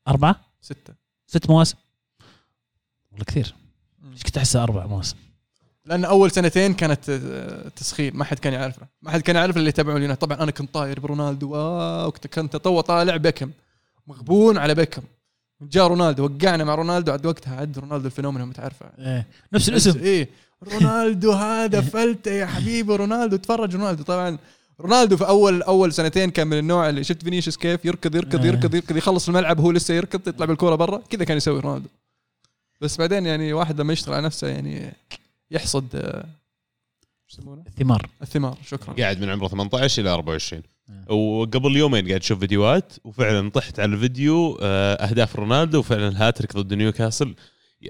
أربعة؟ 0.09 0.41
ستة. 0.61 0.95
ست 1.27 1.51
مواسم؟ 1.51 1.77
والله 3.11 3.25
كثير. 3.25 3.55
إيش 4.13 4.23
كنت 4.23 4.37
أحسها 4.37 4.63
أربع 4.63 4.87
مواسم؟ 4.87 5.17
لأن 5.85 6.05
أول 6.05 6.31
سنتين 6.31 6.75
كانت 6.75 7.11
آه، 7.11 7.69
تسخين. 7.69 8.17
ما 8.17 8.25
حد 8.25 8.39
كان 8.39 8.53
يعرفه. 8.53 8.87
ما 9.03 9.11
حد 9.11 9.21
كان 9.21 9.37
يعرف 9.37 9.57
اللي 9.57 9.69
يتابعون 9.69 9.97
اليونايتد. 9.97 10.23
طبعا 10.23 10.43
أنا 10.43 10.51
كنت 10.51 10.75
طاير 10.75 11.01
برونالدو. 11.01 11.51
wow 11.51 12.13
كنت 12.13 12.27
كنت 12.27 12.57
تو 12.57 12.81
طالع 12.81 13.17
بيكهام 13.17 13.51
مغبون 14.07 14.59
على 14.59 14.75
بيكهام 14.75 15.03
جاء 15.61 15.87
رونالدو. 15.87 16.25
وقعنا 16.25 16.65
مع 16.65 16.75
رونالدو. 16.75 17.13
عد 17.13 17.27
وقتها 17.27 17.61
عد 17.61 17.79
رونالدو 17.79 18.07
الفينومينا 18.07 18.45
متعرفة. 18.45 18.87
إيه. 18.99 19.27
نفس 19.53 19.69
الاسم. 19.69 19.99
إيه. 19.99 20.29
رونالدو 20.73 21.33
هذا 21.33 21.81
فلتة 21.95 22.31
يا 22.31 22.47
حبيبي 22.47 22.97
رونالدو 22.97 23.37
تفرج 23.37 23.75
رونالدو. 23.77 24.03
طبعا 24.03 24.39
رونالدو 24.81 25.17
في 25.17 25.27
اول 25.29 25.63
أول 25.63 25.93
سنتين 25.93 26.31
كان 26.31 26.47
من 26.47 26.59
النوع 26.59 26.89
اللي 26.89 27.05
شفت 27.05 27.23
فينيسيوس 27.25 27.57
كيف 27.57 27.85
يركض 27.85 28.15
يركض 28.15 28.41
آه. 28.41 28.47
يركض 28.47 28.75
يركض 28.75 28.97
يخلص 28.97 29.29
الملعب 29.29 29.61
هو 29.61 29.71
لسه 29.71 29.95
يركض 29.95 30.29
يطلع 30.29 30.47
بالكورة 30.47 30.75
برا 30.75 31.03
كذا 31.11 31.25
كان 31.25 31.37
يسوي 31.37 31.61
رونالدو. 31.61 31.89
بس 32.81 32.97
بعدين 32.99 33.27
يعني 33.27 33.53
واحد 33.53 33.81
لما 33.81 33.93
يشتغل 33.93 34.15
على 34.15 34.27
نفسه 34.27 34.47
يعني 34.49 34.93
يحصد 35.51 35.87
آه، 35.95 36.25
شو 37.29 37.41
يسمونه؟ 37.41 37.63
ثمار 37.79 38.07
الثمار 38.23 38.59
شكرا. 38.67 38.95
قاعد 38.95 39.21
من 39.21 39.29
عمره 39.31 39.49
18 39.49 40.03
إلى 40.03 40.11
24 40.11 40.63
آه. 40.91 41.13
وقبل 41.13 41.77
يومين 41.77 42.09
قاعد 42.09 42.21
أشوف 42.21 42.39
فيديوهات 42.39 42.93
وفعلا 43.05 43.51
طحت 43.51 43.81
على 43.81 43.95
الفيديو 43.95 44.59
آه، 44.63 44.95
أهداف 44.95 45.37
رونالدو 45.37 45.79
وفعلا 45.79 46.09
الهاتريك 46.09 46.57
ضد 46.57 46.75
نيوكاسل. 46.75 47.35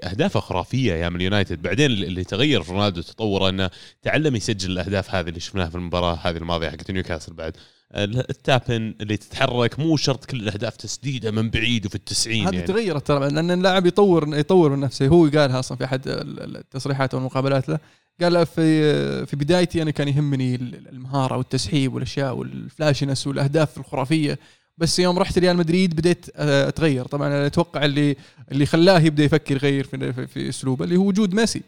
اهدافه 0.03 0.39
خرافية 0.39 0.93
يا 0.93 1.09
من 1.09 1.15
اليونايتد 1.15 1.61
بعدين 1.61 1.91
اللي 1.91 2.23
تغير 2.23 2.63
في 2.63 2.71
رونالدو 2.71 3.01
تطوره 3.01 3.49
أنه 3.49 3.69
تعلم 4.01 4.35
يسجل 4.35 4.71
الأهداف 4.71 5.15
هذه 5.15 5.29
اللي 5.29 5.39
شفناها 5.39 5.69
في 5.69 5.75
المباراة 5.75 6.19
هذه 6.23 6.37
الماضية 6.37 6.69
حقت 6.69 6.91
نيوكاسل 6.91 7.33
بعد. 7.33 7.53
ال 7.95 8.12
tap 8.12 8.62
in 8.62 8.95
اللي 9.01 9.17
تتحرك 9.17 9.79
مو 9.79 9.97
شرط 9.97 10.25
كل 10.25 10.39
الأهداف 10.39 10.75
تسديدة 10.75 11.31
من 11.31 11.49
بعيد 11.49 11.85
وفي 11.85 11.95
التسعين 11.95 12.47
هذه 12.47 12.55
يعني. 12.55 12.67
تغيرت 12.67 13.07
ترى 13.07 13.29
لأن 13.29 13.51
اللاعب 13.51 13.85
يطور 13.85 14.35
يطور 14.37 14.69
من 14.75 14.79
نفسه. 14.79 15.07
هو 15.07 15.23
قالها 15.23 15.59
أصلا 15.59 15.77
في 15.77 15.85
أحد 15.85 16.07
ال- 16.07 16.39
ال- 16.43 16.57
التصريحات 16.57 17.13
أو 17.13 17.19
المقابلات 17.19 17.69
له. 17.69 17.79
قال 18.21 18.45
في 18.45 19.25
في 19.25 19.35
بدايتي 19.35 19.81
أنا 19.81 19.91
كان 19.91 20.07
يهمني 20.07 20.55
ال- 20.55 20.87
المهارة 20.89 21.37
والتسحيب 21.37 21.93
والأشياء 21.93 22.35
وال 22.35 22.50
flashiness 22.50 23.27
والأهداف 23.27 23.77
الخرافية. 23.77 24.39
بس 24.77 24.99
يوم 24.99 25.19
رحت 25.19 25.37
ريال 25.39 25.57
مدريد 25.57 25.95
بديت 25.95 26.25
آه، 26.35 26.67
أتغير. 26.67 27.05
طبعا 27.05 27.47
أتوقع 27.47 27.85
اللي 27.85 28.15
اللي 28.51 28.65
خلاه 28.65 28.99
يبدأ 28.99 29.23
يفكر 29.23 29.55
يغير 29.55 29.83
في 29.83 30.27
في, 30.27 30.49
أسلوبه 30.49 30.85
اللي 30.85 30.97
هو 30.97 31.07
وجود 31.07 31.33
ميسي. 31.33 31.61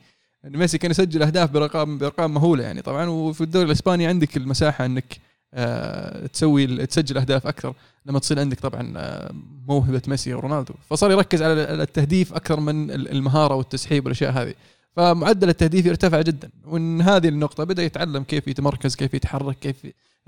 يعني 0.44 0.58
ميسي 0.58 0.78
كان 0.78 0.92
يسجل 0.92 1.24
أهداف 1.24 1.52
برقم 1.52 1.98
بارقام 1.98 2.34
مهولة 2.34 2.64
يعني. 2.64 2.82
طبعا 2.82 3.06
وفي 3.10 3.42
الدوري 3.42 3.66
الإسباني 3.66 4.08
عندك 4.08 4.38
المساحة 4.38 4.86
إنك 4.86 5.18
آه، 5.54 6.28
تسوي 6.28 6.86
تسجل 6.86 7.18
أهداف 7.18 7.48
أكثر 7.48 7.74
لما 8.06 8.20
تصير 8.20 8.40
عندك 8.40 8.60
طبعا 8.60 8.94
آه، 8.98 9.32
موهبة 9.68 10.02
ميسي 10.08 10.34
ورونالدو. 10.34 10.74
فصار 10.90 11.12
يركز 11.12 11.42
على 11.42 11.54
التهديف 11.54 12.34
أكثر 12.34 12.60
من 12.60 12.92
ال- 12.92 13.12
المهارة 13.12 13.56
والتسحيب 13.56 14.06
والأشياء 14.06 14.32
هذه. 14.32 14.54
فمعدل 14.96 15.50
التهديف 15.50 15.86
يرتفع 15.86 16.22
جدا. 16.22 16.50
ومن 16.66 17.02
هذه 17.02 17.28
النقطة 17.28 17.64
بدأ 17.64 17.84
يتعلم 17.84 18.24
كيف 18.24 18.48
يتمركز 18.48 18.96
كيف 18.96 19.14
يتحرك 19.14 19.60
كيف 19.60 19.76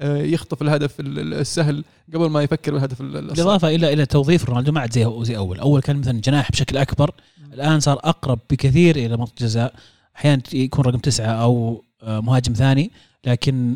يخطف 0.03 0.61
الهدف 0.61 0.99
ال- 0.99 1.19
ال- 1.19 1.33
السهل 1.33 1.83
قبل 2.13 2.29
ما 2.29 2.41
يفكر 2.43 2.71
بالهدف 2.73 3.01
ال- 3.01 3.17
الصعب 3.17 3.27
بالإضافة 3.35 3.67
إلى 3.75 3.93
إلى 3.93 4.05
توظيف 4.05 4.49
رونالدو 4.49 4.71
ما 4.71 4.79
عاد 4.79 4.93
زي 4.93 5.11
زي 5.21 5.37
أول، 5.37 5.59
أول 5.59 5.81
كان 5.81 5.95
مثلا 5.97 6.21
جناح 6.21 6.51
بشكل 6.51 6.77
أكبر، 6.77 7.11
الآن 7.53 7.79
صار 7.79 7.99
أقرب 8.03 8.39
بكثير 8.49 8.95
إلى 8.95 9.17
منطقة 9.17 9.31
الجزاء، 9.39 9.73
أحيانا 10.15 10.41
يكون 10.53 10.85
رقم 10.85 10.97
تسعة 10.97 11.31
أو 11.31 11.83
آه، 12.03 12.19
مهاجم 12.19 12.53
ثاني، 12.53 12.91
لكن 13.25 13.75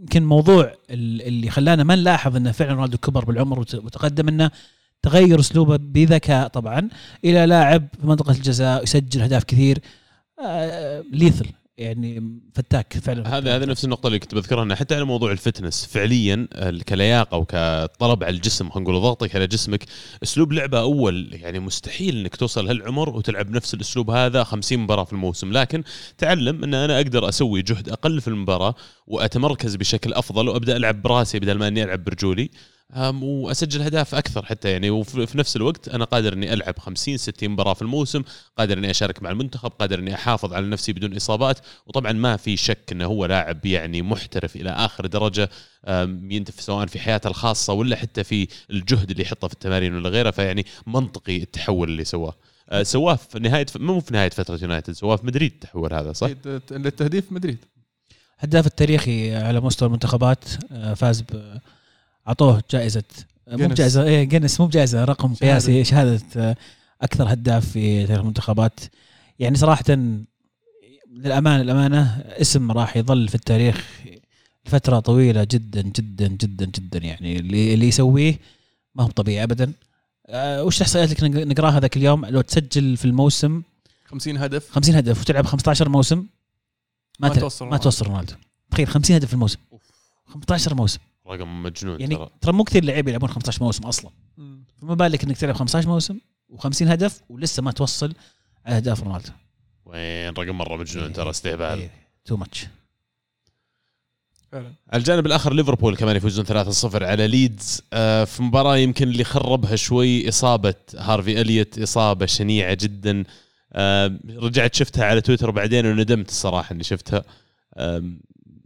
يمكن 0.00 0.24
موضوع 0.24 0.64
ال- 0.90 1.22
اللي 1.22 1.50
خلانا 1.50 1.84
ما 1.84 1.94
نلاحظ 1.94 2.36
إنه 2.36 2.52
فعلا 2.52 2.72
رونالدو 2.72 2.98
كبر 2.98 3.24
بالعمر 3.24 3.60
وت- 3.60 3.74
وتقدم 3.74 4.28
إنه 4.28 4.50
تغير 5.02 5.40
أسلوبه 5.40 5.76
بذكاء 5.76 6.48
طبعا 6.48 6.88
إلى 7.24 7.46
لاعب 7.46 7.88
في 8.00 8.06
منطقة 8.06 8.30
الجزاء 8.32 8.82
يسجل 8.82 9.22
أهداف 9.22 9.44
كثير. 9.44 9.78
آه، 10.46 11.04
ليثل. 11.12 11.46
يعني 11.78 12.40
فتاك 12.54 12.98
فعلا 12.98 13.38
هذا 13.38 13.56
هذا 13.56 13.66
نفس 13.66 13.84
النقطة 13.84 14.06
اللي 14.06 14.18
كنت 14.18 14.34
بذكرها 14.34 14.62
إنه 14.62 14.74
حتى 14.74 14.94
على 14.94 15.04
موضوع 15.04 15.32
الفتنس 15.32 15.86
فعليا 15.86 16.48
كلياقة 16.88 17.36
وكطلب 17.36 18.24
على 18.24 18.36
الجسم 18.36 18.70
خلينا 18.70 18.90
نقول 18.90 19.02
ضغطك 19.02 19.36
على 19.36 19.46
جسمك 19.46 19.84
أسلوب 20.22 20.52
لعبة 20.52 20.80
أول 20.80 21.28
يعني 21.32 21.58
مستحيل 21.58 22.18
إنك 22.18 22.36
توصل 22.36 22.68
هالعمر 22.68 23.08
وتلعب 23.10 23.50
نفس 23.50 23.74
الأسلوب 23.74 24.10
هذا 24.10 24.44
50 24.44 24.78
مباراة 24.78 25.04
في 25.04 25.12
الموسم 25.12 25.52
لكن 25.52 25.82
تعلم 26.18 26.64
إن 26.64 26.74
أنا 26.74 26.96
أقدر 26.96 27.28
أسوي 27.28 27.62
جهد 27.62 27.88
أقل 27.88 28.20
في 28.20 28.28
المباراة 28.28 28.74
وأتمركز 29.06 29.76
بشكل 29.76 30.12
أفضل 30.12 30.48
وأبدأ 30.48 30.76
ألعب 30.76 31.02
براسي 31.02 31.38
بدل 31.38 31.58
ما 31.58 31.68
إني 31.68 31.84
ألعب 31.84 32.04
برجولي. 32.04 32.50
وأسجل 32.96 33.82
أهداف 33.82 34.14
أكثر 34.14 34.44
حتى 34.44 34.70
يعني. 34.70 34.90
وفي 34.90 35.26
في 35.26 35.38
نفس 35.38 35.56
الوقت 35.56 35.88
أنا 35.88 36.04
قادر 36.04 36.32
إني 36.32 36.52
ألعب 36.52 36.78
50 36.78 37.16
60 37.16 37.48
مباراة 37.48 37.74
في 37.74 37.82
الموسم 37.82 38.22
قادر 38.58 38.78
إني 38.78 38.90
أشارك 38.90 39.22
مع 39.22 39.30
المنتخب 39.30 39.70
قادر 39.70 39.98
إني 39.98 40.14
أحافظ 40.14 40.52
على 40.52 40.66
نفسي 40.66 40.92
بدون 40.92 41.16
إصابات. 41.16 41.58
وطبعا 41.86 42.12
ما 42.12 42.36
في 42.36 42.56
شك 42.56 42.92
إنه 42.92 43.04
هو 43.04 43.26
لاعب 43.26 43.66
يعني 43.66 44.02
محترف 44.02 44.56
إلى 44.56 44.70
آخر 44.70 45.06
درجة 45.06 45.50
ينتف 46.30 46.60
سواء 46.60 46.86
في 46.86 46.98
حياته 46.98 47.28
الخاصة 47.28 47.72
ولا 47.72 47.96
حتى 47.96 48.24
في 48.24 48.48
الجهد 48.70 49.10
اللي 49.10 49.22
يحطه 49.22 49.48
في 49.48 49.54
التمارين 49.54 49.94
ولا 49.94 50.08
غيره. 50.08 50.30
فيعني 50.30 50.66
منطقي 50.86 51.36
التحول 51.36 51.88
اللي 51.88 52.04
سواه. 52.04 52.34
أه، 52.70 52.82
سواه 52.82 53.14
في 53.14 53.38
نهاية 53.38 53.66
مو 53.76 54.00
في 54.00 54.14
نهاية 54.14 54.30
فترة 54.30 54.58
يونايتد 54.62 54.92
سواه 54.92 55.16
في 55.16 55.26
مدريد 55.26 55.52
التحول 55.52 55.94
هذا 55.94 56.12
صح؟ 56.12 56.26
أكيد، 56.26 56.60
للتهديف 56.70 57.32
مدريد. 57.32 57.58
هداف 58.38 58.66
التاريخي 58.66 59.34
على 59.36 59.60
مستوى 59.60 59.86
المنتخبات 59.86 60.44
آه، 60.72 60.94
فاز 60.94 61.20
ب 61.20 61.58
أعطوه 62.28 62.62
جائزة 62.70 63.02
مو. 63.48 63.68
بجائزة 63.68 64.02
إيه 64.02 64.24
جينيس 64.24 64.60
مو 64.60 64.66
بجائزة 64.66 65.04
رقم 65.04 65.34
شهادة. 65.34 65.52
قياسي 65.52 65.84
شهادة 65.84 66.20
آه، 66.36 66.56
أكثر 67.02 67.32
هداف 67.32 67.68
في 67.70 68.06
تاريخ 68.06 68.20
المنتخبات. 68.20 68.80
يعني 69.38 69.56
صراحة 69.56 69.84
للأمانة 71.10 71.62
الامانه 71.62 72.24
اسم 72.40 72.72
راح 72.72 72.96
يظل 72.96 73.28
في 73.28 73.34
التاريخ 73.34 73.88
فتره 74.64 75.00
طويلة 75.00 75.44
جدا 75.50 75.82
جدا 75.82 76.26
جدا 76.28 76.64
جدا. 76.64 76.98
يعني 76.98 77.36
اللي 77.36 77.74
اللي 77.74 77.88
يسويه 77.88 78.38
ما 78.94 79.04
هو 79.04 79.08
طبيعي 79.08 79.44
ابدا. 79.44 79.72
آه، 80.26 80.64
وش 80.64 80.76
الاحصائيات 80.76 81.22
اللي 81.22 81.44
نقرأها 81.44 81.80
ذاك 81.80 81.96
اليوم؟ 81.96 82.26
لو 82.26 82.40
تسجل 82.40 82.96
في 82.96 83.04
الموسم 83.04 83.62
50 84.04 84.36
هدف. 84.36 84.70
50 84.70 84.94
هدف 84.94 85.20
وتلعب 85.20 85.46
15 85.46 85.88
موسم 85.88 86.26
ما, 87.20 87.28
ما 87.28 87.34
توصل 87.34 87.66
ما. 87.66 87.76
توصل 87.76 88.06
رونالدو 88.06 88.34
تخيل 88.70 88.86
50 88.86 89.16
هدف 89.16 89.28
في 89.28 89.34
الموسم. 89.34 89.58
15 90.26 90.74
موسم. 90.74 90.98
رقم 91.28 91.62
مجنون 91.62 92.00
يعني 92.00 92.14
ترى. 92.14 92.30
ترى 92.40 92.52
مو 92.52 92.64
كثير 92.64 92.84
لعيبة 92.84 93.10
يلعبون 93.10 93.28
15 93.28 93.64
موسم 93.64 93.86
أصلا. 93.86 94.10
فما 94.76 94.94
بالك 94.94 95.24
إنك 95.24 95.36
تلعب 95.36 95.54
15 95.54 95.88
موسم 95.88 96.18
و50 96.52 96.82
هدف 96.82 97.20
ولسه 97.28 97.62
ما 97.62 97.72
توصل 97.72 98.14
على 98.66 98.76
أهداف 98.76 99.02
رونالدو. 99.02 99.32
وين 99.86 100.32
رقم 100.32 100.58
مرة 100.58 100.76
مجنون 100.76 101.12
ترى 101.12 101.30
استهبال. 101.30 101.88
too 102.24 102.36
much 102.36 102.66
فعلا. 104.52 104.72
على 104.92 105.00
الجانب 105.00 105.26
الآخر 105.26 105.52
ليفربول 105.52 105.96
كمان 105.96 106.16
يفوزون 106.16 106.44
3-0 106.44 107.02
على 107.02 107.28
ليدز. 107.28 107.82
آه، 107.92 108.24
في 108.24 108.42
مباراة 108.42 108.76
يمكن 108.76 109.08
اللي 109.08 109.24
خربها 109.24 109.76
شوي 109.76 110.28
إصابة 110.28 110.74
هارفي 110.96 111.40
إليوت 111.40 111.78
إصابة 111.78 112.26
شنيعة 112.26 112.74
جدا. 112.80 113.24
آه، 113.72 114.18
رجعت 114.28 114.74
شفتها 114.74 115.04
على 115.04 115.20
تويتر 115.20 115.50
بعدين 115.50 115.86
وندمت 115.86 116.28
الصراحة 116.28 116.72
إني 116.72 116.84
شفتها. 116.84 117.24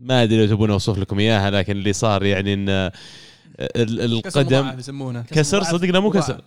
ما 0.03 0.23
أدري 0.23 0.47
لو 0.47 0.55
تبون 0.55 0.71
أوصف 0.71 0.99
لكم 0.99 1.19
إياها 1.19 1.51
لكن 1.51 1.73
اللي 1.73 1.93
صار 1.93 2.25
يعني 2.25 2.55
إن 2.55 2.69
آه، 2.69 2.93
القدم 3.77 4.79
يسمونه. 4.79 5.23
كسر 5.23 5.63
صدق 5.63 5.89
لا 5.89 6.01
مو. 6.01 6.11
كسر. 6.11 6.41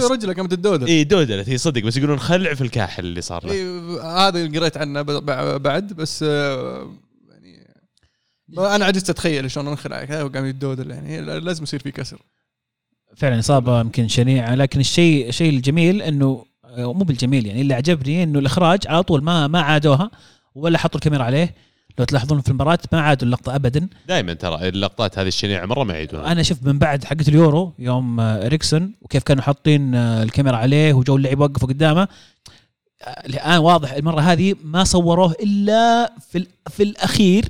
شو 0.00 0.06
رجله 0.06 0.34
قامت 0.34 0.54
تدودر. 0.54 0.86
اي 0.86 1.04
دودلت 1.04 1.48
هي 1.48 1.58
صدق 1.58 1.82
بس 1.82 1.96
يقولون 1.96 2.18
خلع 2.18 2.54
في 2.54 2.60
الكاحل 2.60 3.04
اللي 3.04 3.20
صار 3.20 3.46
له. 3.46 3.52
إيه، 3.52 4.28
هذا 4.28 4.40
اللي 4.40 4.58
قريت 4.58 4.76
عنه 4.76 5.02
بعد 5.58 5.92
بس 5.92 6.24
آه، 6.28 6.92
يعني 7.28 8.74
أنا 8.76 8.84
عجزت 8.84 9.10
أتخيل 9.10 9.50
شلون 9.50 9.68
انخلع. 9.68 10.04
كذا 10.04 10.22
وقام 10.22 10.46
يتدودل 10.46 10.90
يعني. 10.90 11.20
لازم 11.20 11.62
يصير 11.62 11.80
في 11.80 11.90
كسر. 11.90 12.18
فعلا 13.16 13.38
إصابة 13.38 13.80
يمكن 13.80 14.08
شنيعة. 14.08 14.54
لكن 14.54 14.80
الشيء 14.80 15.28
الشيء 15.28 15.50
الجميل 15.50 16.02
إنه 16.02 16.44
آه، 16.64 16.92
مو 16.92 17.04
بالجميل 17.04 17.46
يعني 17.46 17.60
اللي 17.60 17.74
عجبني 17.74 18.22
إنه 18.22 18.38
الإخراج 18.38 18.78
على 18.86 19.02
طول 19.02 19.22
ما 19.22 19.46
ما 19.46 19.60
عادوها 19.60 20.10
ولا 20.54 20.78
حطوا 20.78 20.96
الكاميرا 20.98 21.24
عليه. 21.24 21.54
لو 21.98 22.04
تلاحظون 22.04 22.40
في 22.40 22.48
المباراة 22.48 22.78
ما 22.92 23.00
عادوا 23.00 23.26
اللقطة 23.26 23.54
ابدا. 23.54 23.88
دائما 24.08 24.32
ترى 24.34 24.68
اللقطات 24.68 25.18
هذه 25.18 25.28
الشنيعه 25.28 25.66
مره 25.66 25.84
ما 25.84 25.94
يعيدونها. 25.94 26.32
أنا 26.32 26.42
شفت 26.42 26.66
من 26.66 26.78
بعد 26.78 27.04
حقه 27.04 27.24
اليورو 27.28 27.72
يوم 27.78 28.20
آه، 28.20 28.46
إريكسون 28.46 28.92
وكيف 29.02 29.22
كانوا 29.22 29.42
حاطين 29.42 29.94
آه، 29.94 30.22
الكاميرا 30.22 30.56
عليه 30.56 30.92
وجو 30.92 31.16
اللعيبه 31.16 31.44
وقفوا 31.44 31.68
قدامه. 31.68 32.08
آه، 33.02 33.26
الآن 33.26 33.58
واضح 33.58 33.92
المرة 33.92 34.20
هذه 34.20 34.54
ما 34.64 34.84
صوروه 34.84 35.34
إلا 35.42 36.12
في 36.30 36.46
في 36.70 36.82
الأخير 36.82 37.44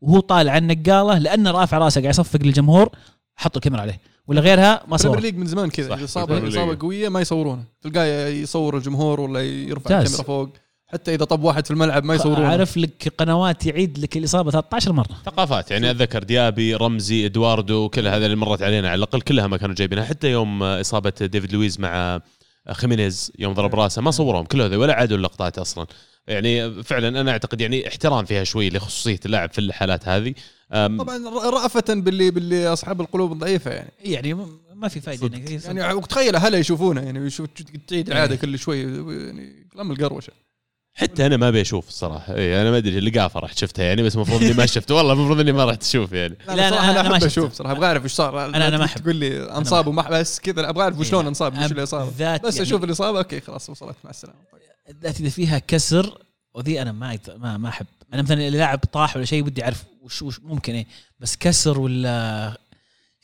وهو 0.00 0.20
طالع 0.20 0.52
على 0.52 0.58
النقالة 0.58 1.18
لأنه 1.18 1.50
رافع 1.50 1.78
رأسه 1.78 2.00
قاعد 2.00 2.14
يصفق 2.14 2.42
للجمهور 2.42 2.90
حطوا 3.36 3.56
الكاميرا 3.56 3.82
عليه 3.82 4.00
ولا 4.26 4.40
غيرها 4.40 4.82
ما 4.88 4.96
صور 4.96 5.20
ليج 5.20 5.36
من 5.36 5.46
زمان 5.46 5.70
كذا 5.70 6.04
اصابه 6.04 6.48
إصابة. 6.48 6.78
قوية 6.80 7.08
ما 7.08 7.20
يصورونه. 7.20 7.64
تلقاه 7.82 8.28
يصور 8.28 8.76
الجمهور 8.76 9.20
ولا 9.20 9.40
يرفع. 9.42 10.00
الكاميرا 10.00 10.22
فوق. 10.22 10.48
حتى 10.92 11.14
إذا 11.14 11.24
طب 11.24 11.42
واحد 11.42 11.64
في 11.64 11.70
الملعب 11.70 12.04
ما 12.04 12.14
يصورونه. 12.14 12.48
عارف 12.48 12.76
لك 12.76 13.12
قنوات 13.18 13.66
يعيد 13.66 13.98
لك 13.98 14.16
الإصابة 14.16 14.50
13 14.50 14.92
مرة. 14.92 15.16
ثقافات 15.26 15.70
يعني 15.70 15.90
أتذكر 15.90 16.22
ديابي 16.22 16.74
رمزي 16.74 17.26
إدواردو 17.26 17.88
كل 17.88 18.06
هذا 18.08 18.24
اللي 18.26 18.36
مرت 18.36 18.62
علينا 18.62 18.88
على 18.88 18.98
الأقل 18.98 19.20
كلها 19.20 19.46
ما 19.46 19.56
كانوا 19.56 19.74
جايبينها. 19.74 20.04
حتى 20.04 20.30
يوم 20.30 20.62
إصابة 20.62 21.12
ديفيد 21.20 21.52
لويز 21.52 21.80
مع 21.80 22.20
خيمينيز 22.72 23.32
يوم 23.38 23.52
ضرب 23.54 23.74
راسه 23.74 24.02
ما 24.02 24.10
صوروهم 24.10 24.44
كل 24.44 24.60
هذول 24.62 24.76
ولا 24.78 24.94
عادوا 24.94 25.16
اللقطات 25.16 25.58
أصلا. 25.58 25.86
يعني 26.26 26.82
فعلا 26.82 27.20
أنا 27.20 27.30
أعتقد 27.30 27.60
يعني 27.60 27.88
احترام 27.88 28.24
فيها 28.24 28.44
شوي 28.44 28.70
لخصوصية 28.70 29.20
اللاعب 29.26 29.52
في 29.52 29.58
الحالات 29.58 30.08
هذه. 30.08 30.34
طبعا 30.72 31.18
رأفة 31.50 31.84
باللي 31.88 32.30
باللي 32.30 32.68
أصحاب 32.72 33.00
القلوب 33.00 33.32
الضعيفه 33.32 33.70
يعني. 33.70 33.92
يعني 34.00 34.34
ما 34.74 34.88
في 34.88 35.00
فائده 35.00 35.26
صدق. 35.28 35.36
إنك- 35.60 35.76
يعني 35.76 35.94
وتخيل 35.94 36.36
هلا 36.36 36.58
يشوفونه 36.58 37.00
يعني 37.00 37.26
يشوف 37.26 37.46
تعيد 37.88 38.08
إيه. 38.08 38.16
العاده 38.16 38.36
كل 38.36 38.58
شوي 38.58 38.80
يعني 38.82 39.66
كلام 39.72 39.90
القروشة. 39.90 40.32
حتى 40.94 41.26
أنا 41.26 41.36
ما 41.36 41.48
أبي 41.48 41.60
أشوف 41.60 41.88
الصراحة. 41.88 42.34
إيه 42.34 42.62
أنا 42.62 42.70
ما 42.70 42.76
أدري 42.76 43.00
لقافه 43.00 43.40
رحت 43.40 43.58
شفتها 43.58 43.84
يعني 43.84 44.02
بس 44.02 44.14
المفروض 44.14 44.42
إني 44.42 44.52
ما 44.52 44.66
شفت. 44.66 44.90
والله 44.90 45.12
المفروض 45.12 45.40
إني 45.40 45.52
ما 45.52 45.64
رحت 45.64 45.82
أشوف 45.82 46.12
يعني. 46.12 46.36
لا, 46.48 46.54
لا، 46.54 46.70
لا 46.70 46.70
أنا- 46.70 46.82
أنا, 46.82 47.00
أنا 47.00 47.00
أحب 47.00 47.14
شفته. 47.14 47.26
أشوف 47.26 47.52
صراحة 47.52 47.72
أبغى 47.72 47.86
أعرف 47.86 48.04
إيش 48.04 48.12
صار. 48.12 48.32
أنا- 48.52 48.54
أنا 48.56 48.78
ما 48.78 48.84
أحب. 48.84 49.00
تقول 49.02 49.16
لي 49.16 49.56
أنصاب 49.56 49.86
وما 49.86 50.10
بس 50.10 50.40
كذا 50.40 50.68
أبغى 50.68 50.82
أعرف 50.82 50.98
وشلون 50.98 51.26
أنصاب 51.26 51.58
وش 51.58 51.70
اللي 51.70 51.86
صار. 51.86 52.04
بالذات 52.04 52.46
بس 52.46 52.56
يعني- 52.56 52.68
أشوف 52.68 52.84
الاصابه 52.84 53.18
أوكي 53.18 53.40
خلاص 53.40 53.70
وصلت 53.70 53.96
مع 54.04 54.10
السلامة. 54.10 54.38
بالذات 54.88 55.20
إذا 55.20 55.28
فيها 55.28 55.58
كسر 55.58 56.18
وذي 56.54 56.82
أنا 56.82 56.92
ما 56.92 57.18
ما 57.36 57.56
ما 57.58 57.68
أحب. 57.68 57.86
أنا 58.14 58.22
مثلا 58.22 58.48
اللاعب 58.48 58.78
طاح 58.92 59.16
ولا 59.16 59.24
شيء 59.24 59.44
ودي 59.44 59.64
أعرف 59.64 59.84
وش, 60.02 60.22
وش 60.22 60.40
ممكن 60.40 60.74
إيه. 60.74 60.86
بس 61.20 61.36
كسر 61.36 61.78
ولا 61.80 62.52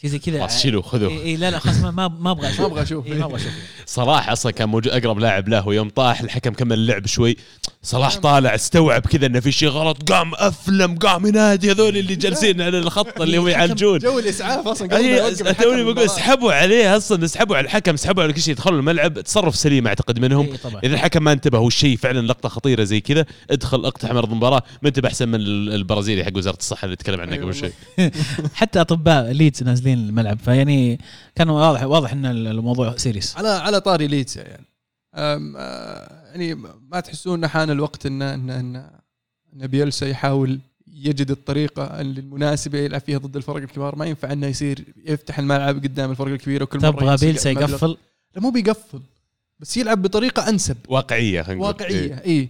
شيء 0.01 0.11
زي 0.11 0.19
كذا. 0.19 0.39
خلاص 0.39 0.63
شيلوا 0.63 0.83
خذوه. 0.83 1.11
اي 1.11 1.19
إيه 1.19 1.37
لا 1.37 1.51
لا 1.51 1.59
خلاص 1.59 1.77
ما 1.77 1.91
ما 1.91 2.09
ما 2.09 2.31
أبغى 2.31 2.49
أشوف. 2.49 2.61
ما 2.61 2.67
أبغى 2.67 2.83
أشوف. 2.83 3.07
إيه 3.07 3.15
ما 3.15 3.25
أبغى 3.25 3.37
أشوف. 3.37 3.53
صلاح 3.87 4.31
أصلا 4.31 4.53
كان 4.53 4.69
موجود 4.69 4.93
أقرب 4.93 5.19
لاعب 5.19 5.49
له 5.49 5.69
ويوم 5.69 5.89
طاح 5.89 6.21
الحكم 6.21 6.53
كمل 6.53 6.73
اللعب 6.73 7.07
شوي. 7.07 7.37
صلاح 7.83 8.17
طالع 8.17 8.55
استوعب 8.55 9.03
كذا 9.07 9.27
إنه 9.27 9.41
في 9.41 9.53
شيء 9.53 9.69
غلط 9.69 10.13
قام 10.13 10.35
أفلم 10.35 10.99
قام 10.99 11.27
ينادي 11.27 11.71
هذول 11.71 11.97
اللي 11.97 12.17
جالسين 12.17 12.61
على 12.61 12.79
الخط 12.79 13.21
اللي 13.21 13.39
هو 13.39 13.49
يعالجون. 13.49 13.99
جو 13.99 14.19
الإسعاف 14.19 14.69
أصلا 14.69 15.53
توني 15.53 15.83
بقول. 15.85 15.99
اسحبوا 15.99 16.53
عليه 16.53 16.97
أصلا 16.97 17.25
اسحبوا 17.25 17.57
على 17.57 17.65
الحكم 17.65 17.95
اسحبوا 17.95 18.23
على 18.23 18.33
كل 18.33 18.41
شيء 18.41 18.53
يدخلوا 18.53 18.79
الملعب 18.79 19.21
تصرف 19.21 19.57
سليم 19.57 19.87
أعتقد 19.87 20.19
منهم. 20.19 20.47
إيه 20.47 20.57
طبعا. 20.57 20.81
إذا 20.85 20.95
الحكم 20.95 21.23
ما 21.23 21.33
انتبه 21.33 21.59
والشيء 21.59 21.97
فعلا 21.97 22.27
لقطة 22.27 22.49
خطيرة 22.49 22.85
زي 22.85 23.01
كذا 23.01 23.25
ادخل 23.51 23.85
اقتحم 23.85 24.17
أرض 24.17 24.31
المباراة. 24.31 24.63
ما 24.83 24.89
انتبه 24.89 25.09
أحسن 25.09 25.29
من 25.29 25.41
البرازيلي 25.75 26.25
حق 26.25 26.37
وزارة 26.37 26.59
الصحة 26.61 26.85
اللي 26.85 26.97
تكلم 26.97 27.21
عنه 27.21 27.33
أي 27.33 27.39
قبل. 27.39 27.55
شوي. 27.55 27.73
حتى 28.55 28.81
أطباء 28.81 29.33
ليدز 29.33 29.63
نازلين 29.63 29.88
الملعب. 29.95 30.39
فيعني 30.39 31.01
كان 31.35 31.49
واضح 31.49 31.83
واضح 31.83 32.13
إن 32.13 32.27
الموضوع 32.27 32.97
serious 32.97 33.37
على 33.37 33.49
على 33.49 33.81
طاري 33.81 34.07
ليدز 34.07 34.39
يعني. 34.39 34.65
أم 35.15 35.55
آه، 35.57 36.27
يعني 36.31 36.55
ما 36.91 37.01
تحسون 37.01 37.39
انه 37.39 37.49
حان 37.49 37.71
الوقت 37.71 38.07
ان 38.07 38.23
ان 38.23 38.51
ان 38.51 38.91
إن 39.55 39.67
بيلسا 39.67 40.09
يحاول 40.09 40.61
يجد 40.93 41.31
الطريقة 41.31 42.01
المناسبة 42.01 42.79
يلعب 42.79 43.01
فيها 43.01 43.19
ضد 43.19 43.37
الفرق 43.37 43.57
الكبار؟ 43.57 43.97
ما 43.97 44.07
ينفع 44.07 44.33
إنه 44.33 44.47
يصير 44.47 44.85
يفتح 45.05 45.39
الملعب 45.39 45.77
قدام 45.77 46.11
الفرق 46.11 46.33
الكبيره 46.33 46.63
وكل 46.63 46.79
مرة 46.79 46.91
تبغى 46.91 47.17
بيلسا. 47.17 47.51
يقفل. 47.51 47.97
لا 48.35 48.41
مو 48.43 48.51
بيقفل 48.51 49.01
بس 49.61 49.77
يلعب 49.77 50.03
بطريقة 50.03 50.49
أنسب. 50.49 50.77
واقعية 50.89 51.43
خلينا 51.43 51.61
نقول. 51.61 51.75
إيه. 51.83 52.11
واقعيه 52.11 52.23
اي 52.25 52.49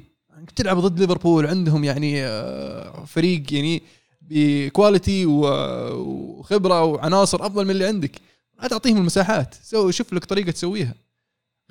تلعب 0.56 0.78
ضد 0.78 1.00
ليفربول 1.00 1.46
عندهم 1.46 1.84
يعني 1.84 2.24
آه، 2.24 3.04
فريق 3.04 3.54
يعني 3.54 3.82
ب 4.30 4.42
quality 4.42 5.26
وخبرة 5.26 6.84
وعناصر 6.84 7.46
أفضل 7.46 7.64
من 7.64 7.70
اللي 7.70 7.86
عندك. 7.86 8.20
لا 8.62 8.68
تعطيهم 8.68 8.96
المساحات. 8.96 9.54
so 9.54 9.90
شوف 9.90 10.12
لك 10.12 10.24
طريقة 10.24 10.50
تسويها. 10.50 10.94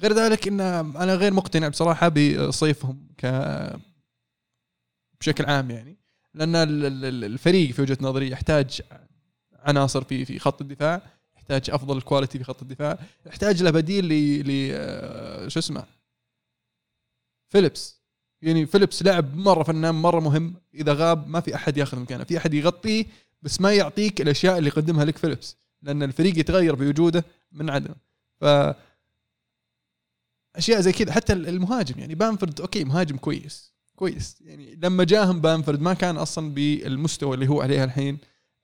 غير 0.01 0.13
ذلك 0.13 0.47
إن 0.47 0.61
أنا 0.61 1.15
غير 1.15 1.33
مقتنع 1.33 1.67
بصراحة 1.67 2.07
بصيفهم 2.09 3.07
ك 3.17 3.25
بشكل 5.21 5.45
عام 5.45 5.71
يعني. 5.71 5.97
لأن 6.33 6.55
ال- 6.55 6.85
ال- 6.85 7.05
ال- 7.05 7.23
الفريق 7.23 7.71
في 7.71 7.81
وجهة 7.81 7.97
نظري 8.01 8.29
يحتاج 8.31 8.81
عناصر 9.53 10.03
في 10.03 10.25
في 10.25 10.39
خط 10.39 10.61
الدفاع 10.61 11.01
يحتاج 11.37 11.69
أفضل 11.69 12.01
quality 12.01 12.37
في 12.37 12.43
خط 12.43 12.61
الدفاع 12.61 12.99
يحتاج 13.25 13.63
له 13.63 13.71
بديل 13.71 14.05
ل 14.47 14.69
آه، 14.73 15.47
شو 15.47 15.59
اسمه؟ 15.59 15.83
فيليبس. 17.49 17.96
يعني 18.41 18.65
فيليبس 18.65 19.03
لاعب 19.03 19.35
مرة 19.37 19.63
فنان 19.63 19.95
مرة 19.95 20.19
مهم. 20.19 20.53
إذا 20.73 20.93
غاب 20.93 21.27
ما 21.27 21.39
في 21.39 21.55
أحد 21.55 21.77
ياخذ 21.77 21.99
مكانه. 21.99 22.23
في 22.23 22.37
أحد 22.37 22.53
يغطيه 22.53 23.05
بس 23.41 23.61
ما 23.61 23.73
يعطيك 23.73 24.21
الأشياء 24.21 24.57
اللي 24.57 24.67
يقدمها 24.69 25.05
لك 25.05 25.17
فيليبس. 25.17 25.55
لأن 25.81 26.03
الفريق 26.03 26.39
يتغير 26.39 26.75
بوجوده 26.75 27.25
من 27.51 27.69
عدمه. 27.69 27.95
ف 28.41 28.45
أشياء 30.55 30.81
زي 30.81 30.91
كذا. 30.91 31.11
حتى 31.11 31.33
المهاجم 31.33 31.99
يعني 31.99 32.15
بامفورد 32.15 32.61
okay 32.61 32.83
مهاجم 32.83 33.17
كويس. 33.17 33.71
كويس. 33.95 34.37
يعني 34.41 34.75
لما 34.83 35.03
جاهم 35.03 35.41
بامفورد 35.41 35.81
ما 35.81 35.93
كان 35.93 36.17
أصلا 36.17 36.53
بالمستوى 36.53 37.33
اللي 37.35 37.47
هو 37.49 37.61
عليه 37.61 37.83
الحين. 37.83 38.17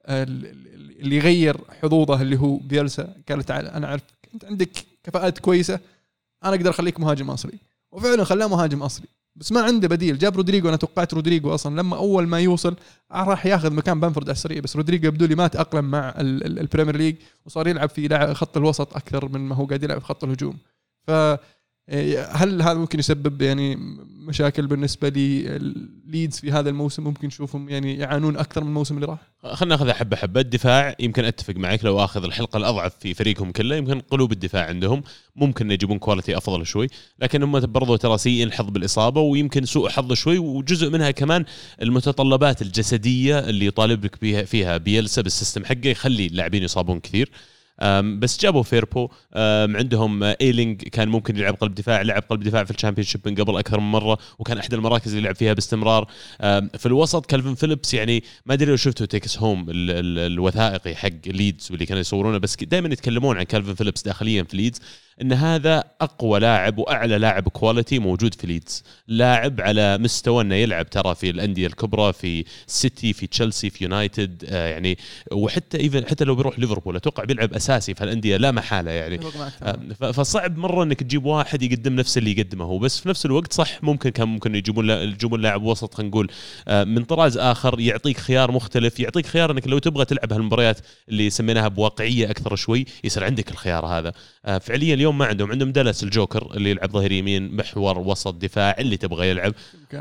ال- 0.08 0.46
ال- 0.46 1.00
اللي 1.00 1.16
يغير 1.16 1.56
حظوظه 1.82 2.22
اللي 2.22 2.38
هو 2.38 2.56
بيلسا. 2.56 3.14
قال 3.28 3.44
تعال 3.44 3.66
أنا 3.66 3.86
أعرف 3.86 4.02
أنت 4.34 4.44
عندك 4.44 4.70
كفاءات 5.04 5.38
كويسة. 5.38 5.80
أنا 6.44 6.54
أقدر 6.54 6.70
أخليك 6.70 7.00
مهاجم 7.00 7.30
أصلي. 7.30 7.58
وفعلا 7.92 8.24
خلاه 8.24 8.46
مهاجم 8.46 8.82
أصلي. 8.82 9.06
بس 9.36 9.52
ما 9.52 9.60
عنده 9.62 9.88
بديل. 9.88 10.18
جاب 10.18 10.36
رودريجو 10.36 10.68
أنا 10.68 10.76
توقعت 10.76 11.14
رودريجو 11.14 11.54
أصلا 11.54 11.80
لما 11.80 11.96
أول 11.96 12.26
ما 12.26 12.40
يوصل 12.40 12.76
راح 13.12 13.46
ياخذ 13.46 13.72
مكان 13.72 14.00
بامفورد 14.00 14.28
على 14.28 14.34
السريع 14.36 14.60
بس 14.60 14.76
رودريجو 14.76 15.08
يبدو 15.08 15.26
لي 15.26 15.34
ما 15.34 15.46
تأقلم 15.46 15.84
مع 15.90 16.08
ال- 16.18 16.46
ال- 16.46 16.58
البريمير 16.58 16.96
ليج 16.96 17.16
وصار 17.46 17.68
يلعب 17.68 17.88
في 17.88 18.34
خط 18.34 18.56
الوسط 18.56 18.96
أكثر 18.96 19.28
من 19.28 19.40
ما 19.40 19.54
هو 19.54 19.64
قاعد 19.66 19.82
يلعب 19.82 19.98
في 19.98 20.04
خط 20.06 20.24
الهجوم. 20.24 20.58
ف 21.06 21.10
هل 22.30 22.62
هذا 22.62 22.74
ممكن 22.74 22.98
يسبب 22.98 23.42
يعني 23.42 23.76
مشاكل 24.08 24.66
بالنسبة 24.66 25.08
لليدز 25.08 26.38
في 26.38 26.52
هذا 26.52 26.70
الموسم؟ 26.70 27.04
ممكن 27.04 27.26
نشوفهم 27.26 27.68
يعني 27.68 27.96
يعانون 27.96 28.36
أكثر 28.36 28.60
من 28.60 28.68
الموسم 28.68 28.94
اللي 28.94 29.06
راح؟ 29.06 29.18
خلينا 29.54 29.74
ناخذها 29.74 29.92
حبه 29.92 30.16
حبه 30.16 30.40
الدفاع 30.40 30.96
يمكن 31.00 31.24
أتفق 31.24 31.54
معك 31.56 31.84
لو 31.84 32.04
آخذ 32.04 32.24
الحلقة 32.24 32.56
الأضعف 32.56 32.92
في 33.00 33.14
فريقهم 33.14 33.52
كله 33.52 33.76
يمكن 33.76 34.00
قلوب 34.00 34.32
الدفاع 34.32 34.66
عندهم 34.66 35.02
ممكن 35.36 35.70
يجيبون 35.70 35.98
quality 35.98 36.36
أفضل 36.36 36.66
شوي. 36.66 36.86
لكن 37.18 37.42
هم 37.42 37.60
برضو 37.60 37.96
ترى 37.96 38.18
سيئين 38.18 38.48
الحظ 38.48 38.70
بالإصابة 38.70 39.20
ويمكن 39.20 39.64
سوء 39.64 39.88
حظ 39.88 40.12
شوي 40.12 40.38
وجزء 40.38 40.90
منها 40.90 41.10
كمان 41.10 41.44
المتطلبات 41.82 42.62
الجسدية 42.62 43.38
اللي 43.38 43.66
يطالبك 43.66 44.20
بها 44.22 44.42
فيها 44.42 44.76
بيلسا 44.76 45.22
بال 45.22 45.32
system 45.32 45.64
حقه 45.64 45.88
يخلي 45.88 46.26
اللاعبين 46.26 46.62
يصابون 46.62 47.00
كثير. 47.00 47.30
بس 48.02 48.40
جابوا 48.40 48.62
فيربو. 48.62 49.08
عندهم 49.76 50.22
إيلينج 50.22 50.82
كان 50.82 51.08
ممكن 51.08 51.36
يلعب 51.36 51.54
قلب 51.54 51.74
دفاع 51.74 52.02
لعب 52.02 52.22
قلب 52.30 52.42
دفاع 52.42 52.64
في 52.64 52.70
ال 52.70 53.04
Championship 53.06 53.20
من 53.28 53.34
قبل 53.34 53.58
أكثر 53.58 53.80
من 53.80 53.90
مرة 53.90 54.18
وكان 54.38 54.58
أحد 54.58 54.74
المراكز 54.74 55.08
اللي 55.08 55.22
يلعب 55.22 55.34
فيها 55.34 55.52
باستمرار. 55.52 56.08
في 56.78 56.86
الوسط 56.86 57.26
كالفين 57.26 57.54
فيليبس 57.54 57.94
يعني 57.94 58.24
ما 58.46 58.54
أدري 58.54 58.70
لو 58.70 58.76
شفتوا 58.76 59.06
Take 59.06 59.27
Us 59.27 59.38
Home 59.38 59.70
ال- 59.70 59.90
ال- 59.90 60.32
الوثائقي 60.32 60.94
حق 60.94 61.08
ليدز 61.26 61.68
واللي 61.70 61.86
كانوا 61.86 62.00
يصورونه 62.00 62.38
بس 62.38 62.56
دائما 62.64 62.88
يتكلمون 62.88 63.36
عن 63.38 63.42
كالفين 63.42 63.74
فيليبس 63.74 64.02
داخليا 64.02 64.42
في 64.42 64.56
ليدز. 64.56 64.80
إن 65.22 65.32
هذا 65.32 65.84
أقوى 66.00 66.40
لاعب 66.40 66.78
وأعلى 66.78 67.18
لاعب 67.18 67.48
quality 67.48 67.98
موجود 67.98 68.34
في 68.34 68.46
ليدز. 68.46 68.82
لاعب 69.08 69.60
على 69.60 69.98
مستوى 69.98 70.42
إنه 70.42 70.54
يلعب 70.54 70.90
ترى 70.90 71.14
في 71.14 71.30
الأندية 71.30 71.66
الكبرى 71.66 72.12
في 72.12 72.44
سيتي 72.66 73.12
في 73.12 73.26
تشيلسي 73.26 73.70
في 73.70 73.84
يونايتد 73.84 74.44
آه 74.48 74.68
يعني 74.68 74.98
وحتى 75.32 75.80
even 75.80 76.06
حتى 76.06 76.24
لو 76.24 76.34
بيروح 76.34 76.58
ليفربول 76.58 76.96
أتوقع 76.96 77.24
بيلعب 77.24 77.54
أساسي 77.54 77.94
في 77.94 78.04
الأندية 78.04 78.36
لا 78.36 78.50
محالة 78.50 78.90
يعني. 78.90 79.20
آه، 79.62 80.12
فصعب 80.12 80.58
مرة 80.58 80.82
إنك 80.82 81.00
تجيب 81.00 81.24
واحد 81.24 81.62
يقدم 81.62 81.94
نفس 81.94 82.18
اللي 82.18 82.30
يقدمه 82.38 82.64
هو 82.64 82.78
بس 82.78 83.00
في 83.00 83.08
نفس 83.08 83.26
الوقت 83.26 83.52
صح 83.52 83.84
ممكن 83.84 84.10
كان 84.10 84.28
ممكن 84.28 84.54
يجيبون 84.54 84.90
يجيبون 84.90 85.40
لاعب 85.40 85.62
وسط 85.62 85.94
خلينا 85.94 86.10
نقول 86.10 86.30
آه، 86.68 86.84
من 86.84 87.04
طراز 87.04 87.38
آخر 87.38 87.80
يعطيك 87.80 88.18
خيار 88.18 88.52
مختلف 88.52 89.00
يعطيك 89.00 89.26
خيار 89.26 89.50
إنك 89.50 89.68
لو 89.68 89.78
تبغى 89.78 90.04
تلعب 90.04 90.32
هالمباريات 90.32 90.80
اللي 91.08 91.30
سميناها 91.30 91.68
بواقعية 91.68 92.30
أكثر 92.30 92.56
شوي 92.56 92.86
يصير 93.04 93.24
عندك 93.24 93.50
الخيار 93.50 93.86
هذا. 93.86 94.12
آه، 94.44 94.58
فعليا 94.58 95.03
اليوم 95.04 95.18
ما 95.18 95.26
عندهم 95.26 95.50
عندهم 95.50 95.72
دالاس 95.72 96.02
الجوكر 96.02 96.56
اللي 96.56 96.70
يلعب 96.70 96.90
ظهير 96.90 97.12
يمين 97.12 97.56
محور 97.56 97.98
وسط 97.98 98.34
دفاع 98.34 98.76
اللي 98.78 98.96
تبغى 98.96 99.30
يلعب. 99.30 99.54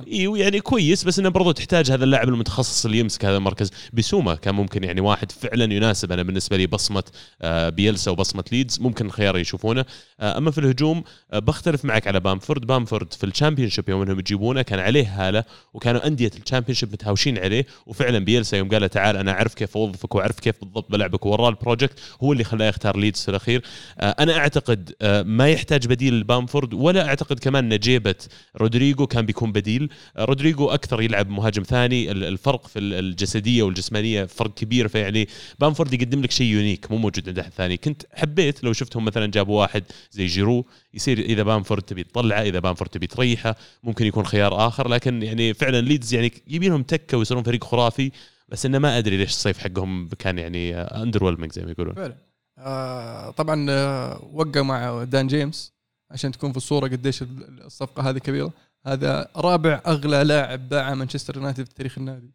أيوه 0.08 0.38
يعني 0.38 0.60
كويس 0.60 1.04
بس 1.04 1.20
إنه 1.20 1.30
برضو 1.30 1.51
تحتاج 1.51 1.91
هذا 1.91 2.04
اللاعب 2.04 2.30
المتخصص 2.30 2.86
اللي 2.86 2.99
يمسك 2.99 3.26
هذا 3.26 3.38
المركز. 3.38 3.72
بسوما 3.93 4.36
كان 4.36 4.56
ممكن 4.56 4.84
يعني 4.84 5.01
واحد 5.01 5.32
فعلا 5.32 5.74
يناسب. 5.74 6.12
أنا 6.12 6.24
بالنسبة 6.24 6.58
لي 6.58 6.68
بصمة 6.68 7.04
آه، 7.41 7.70
بيلسا 7.70 8.12
وبصمة 8.12 8.43
ليدز 8.51 8.80
ممكن 8.80 9.10
خيار 9.10 9.38
يشوفونه. 9.38 9.86
آه، 10.20 10.38
أما 10.38 10.51
في 10.51 10.58
الهجوم 10.58 11.04
آه، 11.34 11.39
بختلف 11.39 11.86
معك 11.86 12.08
على 12.08 12.20
بامفورد. 12.20 12.66
بامفورد 12.66 13.14
في 13.14 13.24
ال 13.26 13.70
Championship 13.70 13.89
يوم 13.89 14.01
إنهم 14.01 14.20
يجيبونه 14.20 14.62
كان 14.62 14.80
عليه 14.80 15.28
هالة 15.28 15.43
وكانوا 15.74 16.08
أندية 16.08 16.32
ال 16.44 16.76
Championship 16.76 16.94
متهاوشين 16.93 17.38
عليه. 17.38 17.66
وفعلا 17.86 18.20
بيلسا 18.20 18.58
يوم 18.58 18.70
قال 18.70 18.82
له 18.82 18.88
تعال 18.88 19.18
أنا 19.18 19.32
أعرف 19.32 19.54
كيف 19.54 19.78
أوظفك 19.78 20.16
وأعرف 20.16 20.39
كيف 20.39 20.56
بالضبط 20.62 20.91
بلعبك 20.91 21.26
ووراه 21.26 21.49
ال 21.50 21.56
project 21.56 22.00
هو 22.24 22.34
اللي 22.34 22.43
خلاه 22.43 22.68
يختار 22.68 22.97
ليدز 22.97 23.22
في 23.22 23.30
الأخير. 23.30 23.62
أنا 23.99 24.38
أعتقد 24.38 24.93
ما 25.24 25.50
يحتاج 25.50 25.88
بديل 25.88 26.20
لبامفورد 26.20 26.74
ولا 26.74 27.06
أعتقد 27.08 27.39
كمان 27.39 27.72
ان 27.74 27.80
جيبه 27.80 28.16
رودريجو 28.58 29.08
كان 29.08 29.26
بيكون 29.26 29.52
بديل. 29.52 29.89
آه، 30.18 30.26
رودريجو 30.26 30.70
أكثر 30.70 31.02
يلعب 31.02 31.30
مهاجم 31.30 31.64
ثاني. 31.64 32.12
ال- 32.12 32.24
الفرق 32.24 32.68
في 32.68 32.80
ال- 32.80 32.94
الجسدية 32.94 33.64
والجسمانية 33.64 34.26
فرق 34.26 34.54
كبير 34.54 34.88
فيعني 34.88 35.28
بامفورد 35.60 35.94
يقدم 35.94 36.22
لك 36.22 36.32
شيء 36.32 36.48
unique 36.48 36.91
مو 36.91 36.98
موجود 36.98 37.28
عند 37.30 37.39
أحد 37.39 37.52
ثاني. 37.52 37.78
كنت 37.78 38.04
حبيت 38.14 38.64
لو 38.64 38.74
شفتهم 38.74 39.06
مثلا 39.06 39.26
جابوا 39.26 39.62
واحد 39.62 39.84
زي 40.12 40.26
جيرو 40.26 40.66
يصير 40.94 41.20
إذا 41.20 41.44
بامفورد 41.44 41.82
تبي 41.82 42.04
تطلعه 42.04 42.41
إذا 42.41 42.60
بامفورد 42.60 42.89
تبي 42.89 43.08
تريحه 43.08 43.56
ممكن 43.84 44.06
يكون 44.06 44.26
خيار 44.26 44.68
آخر. 44.68 44.88
لكن 44.88 45.24
يعني 45.24 45.54
فعلا 45.54 45.82
ليدز 45.82 46.14
يعني 46.14 46.32
يبينهم 46.48 46.84
تكة 46.84 47.18
ويصيرون 47.18 47.44
فريق 47.44 47.64
خرافي 47.64 48.12
بس 48.50 48.66
إنه 48.66 48.80
ما 48.80 48.98
أدري 48.98 49.18
ليش 49.18 49.30
الصيف 49.30 49.58
حقهم 49.58 50.10
كان 50.20 50.38
يعني 50.38 50.76
under 50.76 51.48
زي 51.52 51.62
ما 51.66 51.72
يقولون. 51.72 51.96
فعلا. 51.96 52.33
آه 52.58 53.32
طبعا 53.32 53.66
آه 53.70 54.30
وقع 54.34 54.62
مع 54.62 55.04
دان 55.04 55.28
جيمس 55.28 55.74
عشان 56.12 56.32
تكون 56.32 56.51
في 56.51 56.58
الصورة 56.58 56.88
قديش 56.88 57.22
ال- 57.22 57.62
الصفقة 57.64 58.10
هذه 58.10 58.18
كبيرة. 58.18 58.54
هذا 58.86 59.32
رابع 59.36 59.82
أغلى 59.88 60.24
لاعب 60.24 60.70
باعه 60.70 60.93
مانشستر 60.93 61.36
يونايتد 61.38 61.66
في 61.68 61.74
تاريخ 61.74 61.97
النادي. 61.97 62.32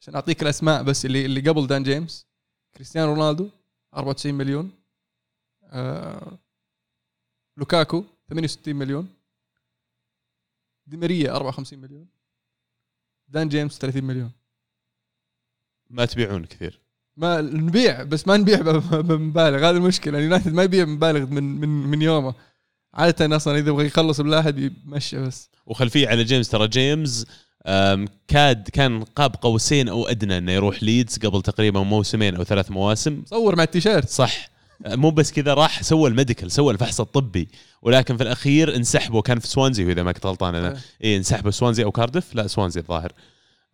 عشان 0.00 0.14
أعطيك 0.14 0.42
الأسماء 0.42 0.82
بس 0.82 1.06
اللي 1.06 1.24
اللي 1.26 1.40
قبل 1.50 1.66
دان 1.66 1.82
جيمس 1.82 2.26
كريستيانو 2.74 3.14
رونالدو 3.14 3.50
94 3.94 4.34
مليون. 4.34 4.70
آه 5.64 6.38
لوكاكو 7.56 8.04
68 8.28 8.76
مليون. 8.76 9.08
دي 10.86 10.96
ماريا 10.96 11.36
54 11.36 11.78
مليون. 11.78 12.08
دان 13.28 13.48
جيمس 13.48 13.78
30 13.78 14.04
مليون. 14.04 14.30
ما 15.90 16.04
تبيعون 16.04 16.44
كثير. 16.46 16.80
ما 17.16 17.40
نبيع 17.40 18.02
بس 18.02 18.28
ما 18.28 18.36
نبيع 18.36 18.60
بمبالغ 19.08 19.58
هذه 19.58 19.76
المشكلة. 19.76 20.18
اليونايتد 20.18 20.52
ما 20.52 20.62
يبيع 20.62 20.84
بمبالغ 20.84 21.26
من 21.26 21.60
من 21.60 21.68
من 21.68 22.02
يومه. 22.02 22.34
عادة 22.94 23.36
أصلا 23.36 23.58
إذا 23.58 23.68
يبغى 23.68 23.86
يخلص 23.86 24.20
بلاعب 24.20 24.58
يمشي 24.58 25.18
بس. 25.18 25.50
وخلفية 25.66 26.08
على 26.08 26.24
جيمس 26.24 26.48
ترى 26.48 26.68
جيمس 26.68 27.26
كاد 28.28 28.68
كان 28.72 29.02
قاب 29.02 29.36
قوسين 29.40 29.88
أو 29.88 30.06
أدنى 30.06 30.38
إنه 30.38 30.52
يروح 30.52 30.82
ليدز 30.82 31.18
قبل 31.18 31.42
تقريبا 31.42 31.80
موسمين 31.80 32.36
أو 32.36 32.44
ثلاث 32.44 32.70
مواسم. 32.70 33.22
صور 33.26 33.56
مع 33.56 33.62
التيشيرت. 33.62 34.08
صح. 34.08 34.48
مو 34.86 35.10
بس 35.10 35.32
كذا 35.32 35.54
راح 35.54 35.82
سوى 35.82 36.10
ال 36.10 36.15
medical 36.15 36.50
سوى 36.50 36.72
الفحص 36.72 37.00
الطبي. 37.00 37.48
ولكن 37.82 38.16
في 38.16 38.22
الأخير 38.22 38.76
انسحبوا 38.76 39.22
كان 39.22 39.38
في 39.38 39.46
سوانزي 39.46 39.92
اذا 39.92 40.02
ما 40.02 40.12
كنت 40.12 40.26
غلطان 40.26 40.54
أنا. 40.54 40.80
اي 41.04 41.16
انسحبوا 41.16 41.50
سوانزي 41.50 41.84
أو 41.84 41.90
كاردف 41.90 42.34
لا 42.34 42.46
سوانزي 42.46 42.80
الظاهر. 42.80 43.12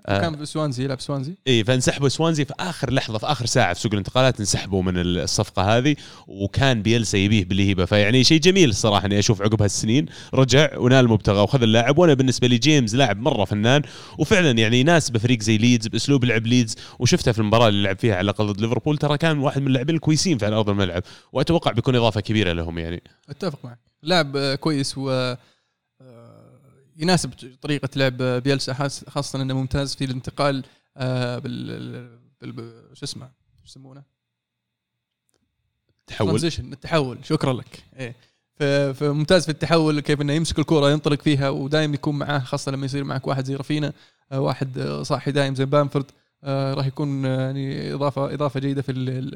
كان 0.06 0.36
في 0.36 0.46
سوانزي 0.46 0.84
يلعب 0.84 1.00
سوانزي؟ 1.00 1.34
اي 1.46 1.64
فانسحبوا 1.64 2.08
سوانزي 2.08 2.44
في 2.44 2.54
آخر 2.60 2.92
لحظة 2.92 3.18
في 3.18 3.26
آخر 3.26 3.46
ساعة 3.46 3.74
في 3.74 3.80
سوق 3.80 3.92
الانتقالات 3.92 4.40
انسحبوا 4.40 4.82
من 4.82 4.92
الصفقة 4.96 5.78
هذه 5.78 5.96
وكان 6.26 6.82
بيلسا 6.82 7.18
يبيه 7.18 7.44
بالهيبة. 7.44 7.84
فيعني 7.84 8.24
شيء 8.24 8.40
جميل 8.40 8.68
الصراحة 8.68 9.06
إني 9.06 9.18
أشوف 9.18 9.42
عقب 9.42 9.62
هالسنين. 9.62 10.06
رجع 10.34 10.78
ونال 10.78 11.04
المبتغى 11.04 11.40
وخذ 11.40 11.62
اللاعب. 11.62 11.98
وأنا 11.98 12.14
بالنسبة 12.14 12.48
لي 12.48 12.58
جيمس 12.58 12.94
لاعب 12.94 13.20
مرة 13.20 13.44
فنان 13.44 13.82
وفعلا 14.18 14.50
يعني 14.50 14.80
يناسب 14.80 15.16
فريق 15.16 15.42
زي 15.42 15.58
ليدز 15.58 15.86
بأسلوب 15.86 16.24
لعب 16.24 16.46
ليدز 16.46 16.76
وشفته 16.98 17.32
في 17.32 17.38
المباراة 17.38 17.68
اللي 17.68 17.82
لعب 17.82 17.98
فيها 17.98 18.14
على 18.14 18.24
الاقل 18.24 18.46
ضد 18.46 18.60
ليفربول 18.60 18.98
ترى 18.98 19.18
كان 19.18 19.38
واحد 19.38 19.60
من 19.60 19.66
اللاعبين 19.66 19.94
الكويسين 19.94 20.38
في 20.38 20.46
على 20.46 20.56
أرض 20.56 20.70
الملعب. 20.70 21.02
وأتوقع 21.32 21.72
بيكون 21.72 21.96
إضافة 21.96 22.20
كبيرة 22.20 22.52
لهم 22.52 22.78
يعني. 22.78 23.02
أتفق 23.28 23.58
معك. 23.64 23.78
لاعب 24.02 24.36
آه، 24.36 24.54
كويس 24.54 24.98
و 24.98 25.10
آه، 25.10 25.38
يناسب 26.98 27.30
طريقة 27.62 27.88
لعب 27.96 28.16
بيلسا 28.22 28.72
خاصة 29.08 29.42
إنه 29.42 29.54
ممتاز 29.54 29.94
في 29.94 30.04
الانتقال 30.04 30.64
آه، 30.96 31.38
بال 31.38 32.18
بال- 32.42 32.96
شو 32.96 33.04
اسمه؟ 33.04 33.26
شو 33.58 33.64
يسمونه؟ 33.66 34.02
تحول. 36.06 36.28
transition 36.28 36.72
التحول. 36.72 37.18
شكرا 37.24 37.52
لك. 37.52 37.84
إيه. 37.98 38.14
فممتاز 38.92 39.44
في 39.44 39.48
التحول 39.50 40.00
كيف 40.00 40.20
إنه 40.20 40.32
يمسك 40.32 40.58
الكرة 40.58 40.90
ينطلق 40.90 41.22
فيها 41.22 41.48
ودائما 41.48 41.94
يكون 41.94 42.18
معاه 42.18 42.38
خاصة 42.38 42.72
لما 42.72 42.86
يصير 42.86 43.04
معك 43.04 43.26
واحد 43.26 43.44
زي 43.44 43.54
رفينا 43.56 43.92
آه، 44.32 44.40
واحد 44.40 44.80
صاحي 45.02 45.32
دايم 45.32 45.54
زي 45.54 45.64
بامفورد 45.64 46.04
آه، 46.44 46.74
راح 46.74 46.86
يكون 46.86 47.24
يعني 47.24 47.94
اضافه 47.94 48.34
إضافة 48.34 48.60
جيدة 48.60 48.82
في 48.82 48.92
ال- 48.92 49.08
ال- 49.08 49.34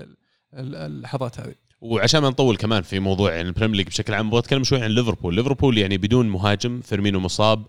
ال- 0.55 0.75
اللحظات 0.77 1.41
هذه. 1.41 1.55
وعشان 1.83 2.21
ما 2.23 2.29
نطول 2.29 2.57
كمان 2.57 2.83
في 2.83 2.99
موضوع 3.01 3.35
يعني 3.35 3.49
ال 3.49 3.52
Premier 3.52 3.77
League 3.77 3.87
بشكل 3.87 4.15
عام 4.15 4.27
أبغى 4.27 4.39
أتكلم 4.39 4.65
شوي 4.65 4.83
عن 4.83 4.91
ليفربول، 4.91 5.35
ليفربول 5.35 5.79
يعني 5.79 5.99
بدون 5.99 6.29
مهاجم 6.29 6.81
فيرمينو 6.81 7.21
مصاب 7.21 7.67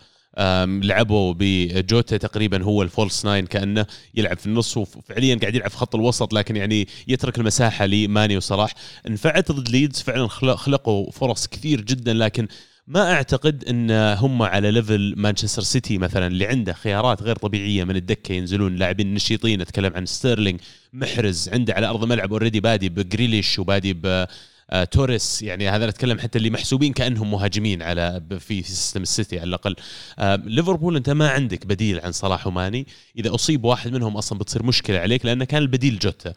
لعبوا 0.84 1.34
بجوتا 1.38 2.18
تقريبا 2.18 2.64
هو 2.64 2.82
ال 2.84 2.90
false 2.90 3.25
nine 3.25 3.45
كأنه 3.45 3.86
يلعب 4.16 4.38
في 4.38 4.45
النص 4.45 4.78
وفعليا 4.78 5.36
قاعد 5.36 5.55
يلعب 5.55 5.70
في 5.70 5.78
خط 5.78 5.95
الوسط 5.95 6.34
لكن 6.34 6.55
يعني 6.55 6.88
يترك 7.07 7.38
المساحة 7.38 7.86
لماني 7.86 8.38
وصلاح. 8.38 8.74
انفعت 9.07 9.51
ضد 9.51 9.70
ليدز 9.70 10.01
فعلا 10.01 10.28
خلق- 10.28 10.55
خلقوا 10.55 11.11
فرص 11.11 11.47
كثير 11.47 11.82
جدا 11.82 12.14
لكن 12.14 12.47
ما 12.88 13.13
أعتقد 13.13 13.63
إن 13.63 13.91
هم 13.91 14.41
على 14.41 14.71
level 14.71 15.13
مانشستر 15.17 15.61
سيتي 15.61 15.97
مثلا 15.97 16.27
اللي 16.27 16.45
عنده 16.45 16.73
خيارات 16.73 17.23
غير 17.23 17.36
طبيعية 17.36 17.84
من 17.84 17.95
الدكة 17.95 18.34
ينزلون 18.34 18.75
لاعبين 18.75 19.13
نشيطين 19.13 19.61
أتكلم 19.61 19.93
عن 19.95 20.05
ستيرلينج 20.05 20.59
محرز 20.93 21.49
عنده 21.49 21.73
على 21.73 21.88
أرض 21.88 22.03
الملعب 22.03 22.31
already 22.31 22.59
بادي 22.59 22.89
بجريليش 22.89 23.59
وبادي 23.59 23.93
ب 23.93 24.25
آه 24.69 24.84
توريس 24.84 25.41
يعني 25.41 25.69
هذا 25.69 25.88
نتكلم 25.88 26.19
حتى 26.19 26.38
اللي 26.38 26.49
محسوبين 26.49 26.93
كأنهم 26.93 27.31
مهاجمين 27.31 27.81
على 27.81 28.23
في 28.39 28.63
system 28.63 29.01
السيتي 29.01 29.39
على 29.39 29.47
الأقل. 29.47 29.75
آه 30.19 30.36
ليفربول 30.36 30.95
أنت 30.95 31.09
ما 31.09 31.29
عندك 31.29 31.65
بديل 31.65 31.99
عن 31.99 32.11
صلاح 32.11 32.47
وماني. 32.47 32.88
إذا 33.17 33.36
أصيب 33.36 33.65
واحد 33.65 33.93
منهم 33.93 34.17
أصلا 34.17 34.39
بتصير 34.39 34.63
مشكلة 34.63 34.99
عليك 34.99 35.25
لأنه 35.25 35.45
كان 35.45 35.61
البديل 35.61 35.99
جوتا. 35.99 36.34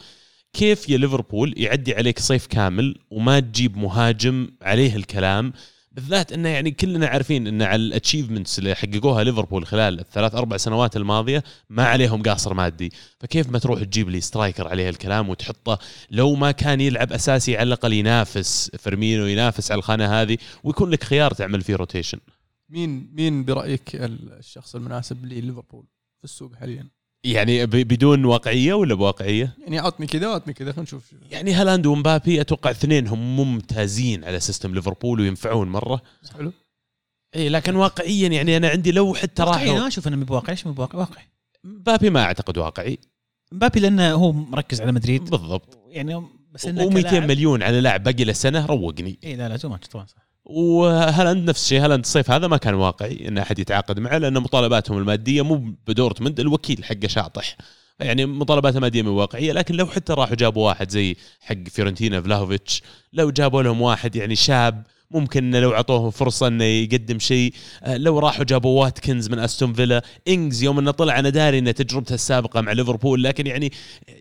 كيف 0.52 0.88
يا 0.88 0.98
ليفربول 0.98 1.54
يعدي 1.56 1.94
عليك 1.94 2.18
صيف 2.18 2.46
كامل 2.46 2.94
وما 3.10 3.40
تجيب 3.40 3.76
مهاجم 3.76 4.48
عليه 4.62 4.96
الكلام؟ 4.96 5.52
بالذات 5.96 6.32
إنه 6.32 6.48
يعني 6.48 6.70
كلنا 6.70 7.06
عارفين 7.06 7.46
إن 7.46 7.62
على 7.62 7.82
ال 7.82 7.88
achievements 7.88 8.58
اللي 8.58 8.74
حققوها 8.74 9.24
ليفربول 9.24 9.66
خلال 9.66 10.00
الثلاث 10.00 10.34
أربع 10.34 10.56
سنوات 10.56 10.96
الماضية 10.96 11.44
ما 11.70 11.84
عليهم 11.84 12.22
قاصر 12.22 12.54
مادي. 12.54 12.92
فكيف 13.20 13.50
ما 13.50 13.58
تروح 13.58 13.82
تجيب 13.82 14.08
لي 14.08 14.20
striker 14.20 14.68
عليه 14.68 14.88
الكلام 14.88 15.28
وتحطه؟ 15.28 15.78
لو 16.10 16.34
ما 16.34 16.50
كان 16.50 16.80
يلعب 16.80 17.12
أساسي 17.12 17.56
على 17.56 17.66
الأقل 17.66 17.92
ينافس 17.92 18.70
فيرمينو 18.78 19.26
ينافس 19.26 19.70
على 19.70 19.78
الخانة 19.78 20.20
هذه 20.22 20.38
ويكون 20.64 20.90
لك 20.90 21.04
خيار 21.04 21.32
تعمل 21.32 21.62
فيه 21.62 21.76
rotation 21.76 22.18
مين 22.68 23.10
مين 23.14 23.44
برأيك 23.44 23.90
الشخص 23.94 24.74
المناسب 24.74 25.24
لليفربول 25.24 25.86
في 26.18 26.24
السوق 26.24 26.54
حاليا؟ 26.54 26.88
يعني 27.32 27.66
ب- 27.66 27.70
بدون 27.70 28.24
واقعية 28.24 28.74
ولا 28.74 28.94
بواقعية؟ 28.94 29.56
يعني 29.58 29.78
عطني 29.78 30.06
كذا 30.06 30.28
وعطني 30.28 30.52
كذا 30.54 30.68
خلينا 30.72 30.82
نشوف. 30.82 31.12
يعني 31.30 31.52
هالاند 31.52 31.86
ومبابي 31.86 32.40
أتوقع 32.40 32.70
اثنين 32.70 33.08
هم 33.08 33.36
ممتازين 33.36 34.24
على 34.24 34.40
system 34.40 34.74
ليفربول 34.74 35.20
وينفعون 35.20 35.68
مرة. 35.68 36.02
حلو. 36.38 36.52
إي 37.36 37.48
لكن 37.48 37.76
واقعيا 37.76 38.28
يعني 38.28 38.56
أنا 38.56 38.68
عندي 38.68 38.92
لو 38.92 39.14
حتى 39.14 39.42
راحوا. 39.42 39.76
أنا 39.78 39.86
أشوف 39.86 40.08
إنه 40.08 40.16
بواقع 40.24 40.50
إيش 40.52 40.64
بواقع 40.68 40.98
واقعي. 40.98 41.24
مبابي 41.64 42.10
ما 42.10 42.22
أعتقد 42.22 42.58
واقعي. 42.58 42.98
مبابي 43.52 43.80
لأنه 43.80 44.12
هو 44.12 44.32
مركز 44.32 44.80
على 44.80 44.92
مدريد. 44.92 45.30
بالضبط. 45.30 45.78
يعني 45.88 46.22
بس 46.52 46.66
إنه 46.66 46.90
و200 46.90 46.92
كلاعب- 47.02 47.28
مليون 47.28 47.62
على 47.62 47.80
لاعب 47.80 48.02
باقي 48.02 48.24
له 48.24 48.32
سنة 48.32 48.66
روقني. 48.66 49.18
إي 49.24 49.36
لا 49.36 49.48
لا 49.48 49.56
too 49.56 49.68
much 49.68 49.88
طبعا 49.88 50.06
صح. 50.06 50.25
وهالاند 50.46 51.48
نفس 51.48 51.62
الشيء؟ 51.62 51.84
هالاند 51.84 52.04
الصيف 52.04 52.30
هذا 52.30 52.46
ما 52.46 52.56
كان 52.56 52.74
واقعي 52.74 53.28
إن 53.28 53.38
أحد 53.38 53.58
يتعاقد 53.58 54.00
معه؟ 54.00 54.18
لأن 54.18 54.38
مطالباتهم 54.38 54.98
المادية 54.98 55.42
مو 55.42 55.74
بدورتموند 55.86 56.40
الوكيل 56.40 56.84
حقه 56.84 57.08
شاطح. 57.08 57.56
يعني 58.00 58.26
مطالباته 58.26 58.80
ماديه 58.80 59.02
مو 59.02 59.10
واقعية 59.10 59.52
لكن 59.52 59.74
لو 59.74 59.86
حتى 59.86 60.12
راحوا 60.12 60.34
جابوا 60.34 60.66
واحد 60.66 60.90
زي 60.90 61.16
حق 61.40 61.68
فيورنتينا 61.68 62.20
فلاهوفيتش 62.20 62.82
لو 63.12 63.30
جابوا 63.30 63.62
لهم 63.62 63.82
واحد 63.82 64.16
يعني 64.16 64.36
شاب 64.36 64.82
ممكن 65.10 65.50
لو 65.50 65.74
اعطوه 65.74 66.10
فرصة 66.10 66.46
إنه 66.46 66.64
يقدم 66.64 67.18
شيء. 67.18 67.54
آه، 67.82 67.96
لو 67.96 68.18
راحوا 68.18 68.44
جابوا 68.44 68.82
واتكنز 68.82 69.28
من 69.28 69.38
أستون 69.38 69.72
فيلا 69.72 70.02
إنجز 70.28 70.62
يوم 70.62 70.78
إنه 70.78 70.90
طلع 70.90 71.18
أنا 71.18 71.30
داري 71.30 71.58
إن 71.58 71.74
تجربته 71.74 72.14
السابقة 72.14 72.60
مع 72.60 72.72
ليفربول 72.72 73.24
لكن 73.24 73.46
يعني 73.46 73.72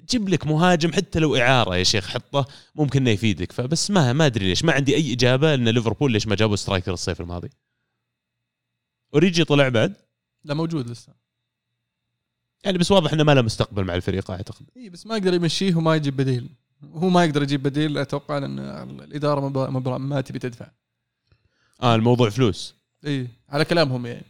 جيب 0.10 0.30
لك 0.30 0.48
مهاجم 0.48 0.94
حتى 0.94 1.20
لو 1.20 1.36
إعارة 1.36 1.76
يا 1.76 1.84
شيخ 1.84 2.08
حطه 2.08 2.46
ممكن 2.76 3.02
إنه 3.02 3.10
يفيدك. 3.10 3.52
فبس 3.52 3.92
ما 3.92 4.14
ما 4.14 4.26
أدري 4.26 4.46
ليش 4.48 4.64
ما 4.64 4.74
عندي 4.74 4.96
أي 4.96 5.14
إجابة 5.14 5.54
ان 5.54 5.70
ليفربول 5.70 6.12
ليش 6.12 6.28
ما 6.28 6.36
جابوا 6.36 6.56
striker 6.56 6.94
الصيف 6.94 7.22
الماضي. 7.22 7.50
أوريجي 9.14 9.44
طلع 9.44 9.70
بعد؟ 9.70 9.94
لا 10.44 10.54
موجود 10.54 10.90
لسه. 10.90 11.14
يعني 12.64 12.78
بس 12.78 12.92
واضح 12.92 13.14
إنه 13.14 13.24
ما 13.24 13.34
له 13.34 13.42
مستقبل 13.42 13.84
مع 13.84 13.96
الفريق 13.96 14.32
أعتقد. 14.32 14.66
اي 14.78 14.90
بس 14.90 15.08
ما 15.08 15.18
يقدر 15.18 15.34
يمشيه 15.34 15.76
وما 15.76 15.96
يجيب 15.96 16.16
بديل. 16.16 16.50
هو 16.84 17.10
ما 17.10 17.24
يقدر 17.26 17.44
يجيب 17.44 17.64
بديل 17.64 17.98
أتوقع 17.98 18.38
لأن 18.38 18.60
الإدارة 19.00 19.50
ما, 19.50 19.98
ما, 19.98 20.22
تبي 20.22 20.40
تدفع. 20.40 20.68
آه 21.82 21.96
الموضوع 21.96 22.30
فلوس. 22.30 22.76
إي 23.08 23.28
على 23.50 23.66
كلامهم 23.66 24.06
يعني. 24.06 24.26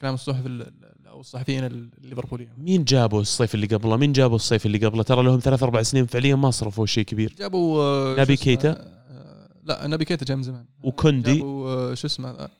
كلام 0.00 0.14
الصحف 0.14 0.46
ال- 0.46 0.62
ال- 0.62 1.06
أو 1.06 1.20
الصحفيين 1.20 1.64
الليفربوليين. 1.64 2.50
مين 2.58 2.84
جابوا 2.84 3.20
الصيف 3.20 3.54
اللي 3.54 3.66
قبله؟ 3.66 3.96
مين 3.96 4.12
جابوا 4.12 4.36
الصيف 4.36 4.66
اللي 4.66 4.78
قبله؟ 4.86 5.02
ترى 5.02 5.22
لهم 5.22 5.38
ثلاث 5.40 5.62
أربع 5.62 5.82
سنين 5.82 6.06
فعليا 6.06 6.34
ما 6.34 6.50
صرفوا 6.50 6.86
شيء 6.86 7.04
كبير. 7.04 7.34
جابوا 7.38 7.82
آه، 7.82 8.20
نبي 8.20 8.36
كيتا؟ 8.36 8.70
آه، 8.70 9.48
لا 9.62 9.86
نبي 9.86 10.04
كيتا 10.04 10.24
جاء 10.24 10.36
من 10.36 10.42
زمان. 10.42 10.66
وكوندي؟ 10.82 11.34
جابوا 11.34 11.70
آه، 11.70 11.94
شو 11.94 12.06
اسمه 12.06 12.30
ذا 12.32 12.50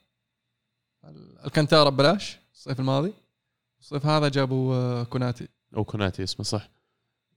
ال- 1.04 1.38
ألكانتارا 1.44 1.90
ببلاش 1.90 2.38
الصيف 2.54 2.80
الماضي. 2.80 3.12
الصيف 3.80 4.06
هذا 4.06 4.28
جابوا 4.28 5.02
كوناتي. 5.02 5.48
أو 5.76 5.84
كوناتي 5.84 6.22
اسمه 6.22 6.44
صح. 6.44 6.68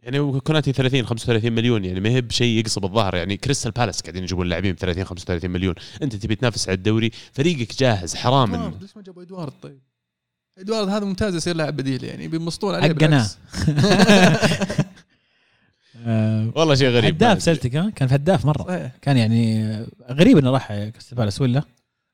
يعني 0.05 0.19
هو 0.19 0.41
كوناتي 0.41 0.73
30 0.73 1.05
35 1.05 1.51
مليون 1.51 1.85
يعني 1.85 1.99
ما 1.99 2.09
هي 2.09 2.21
بشيء 2.21 2.59
يقصم 2.59 2.85
الظهر. 2.85 3.15
يعني 3.15 3.37
كريستال 3.37 3.71
بالاس 3.71 4.01
قاعدين 4.01 4.23
يجيبون 4.23 4.47
لاعبين 4.47 4.73
ب 4.73 4.77
30 4.77 5.03
35 5.03 5.49
مليون. 5.49 5.75
أنت 6.01 6.15
تبي 6.15 6.35
تنافس 6.35 6.69
على 6.69 6.75
الدوري؟ 6.75 7.11
فريقك 7.33 7.79
جاهز 7.79 8.15
حرام 8.15 8.53
إدوارد 8.53 8.81
ليش 8.81 8.97
ما 8.97 9.01
جابوا 9.01 9.23
إدوارد؟ 9.23 9.53
طيب؟ 9.61 9.79
إدوارد 10.57 10.89
هذا 10.89 11.05
ممتاز 11.05 11.35
يصير 11.35 11.55
لاعب 11.55 11.75
بديل 11.75 12.03
يعني 12.03 12.27
بينبسطون 12.27 12.75
عليه 12.75 12.87
حقنا. 12.87 13.27
آه، 16.07 16.51
والله 16.55 16.75
شيء 16.75 16.89
غريب. 16.89 17.15
هداف. 17.15 17.41
سلتك 17.41 17.75
ها؟ 17.75 17.89
كان 17.89 18.09
هداف 18.11 18.45
مرة. 18.45 18.63
صحيح. 18.63 18.91
كان 19.01 19.17
يعني 19.17 19.75
غريب 20.11 20.37
إنه 20.37 20.51
راح 20.51 20.67
كريستال 20.67 21.17
بالاس 21.17 21.41
ولا؟ 21.41 21.63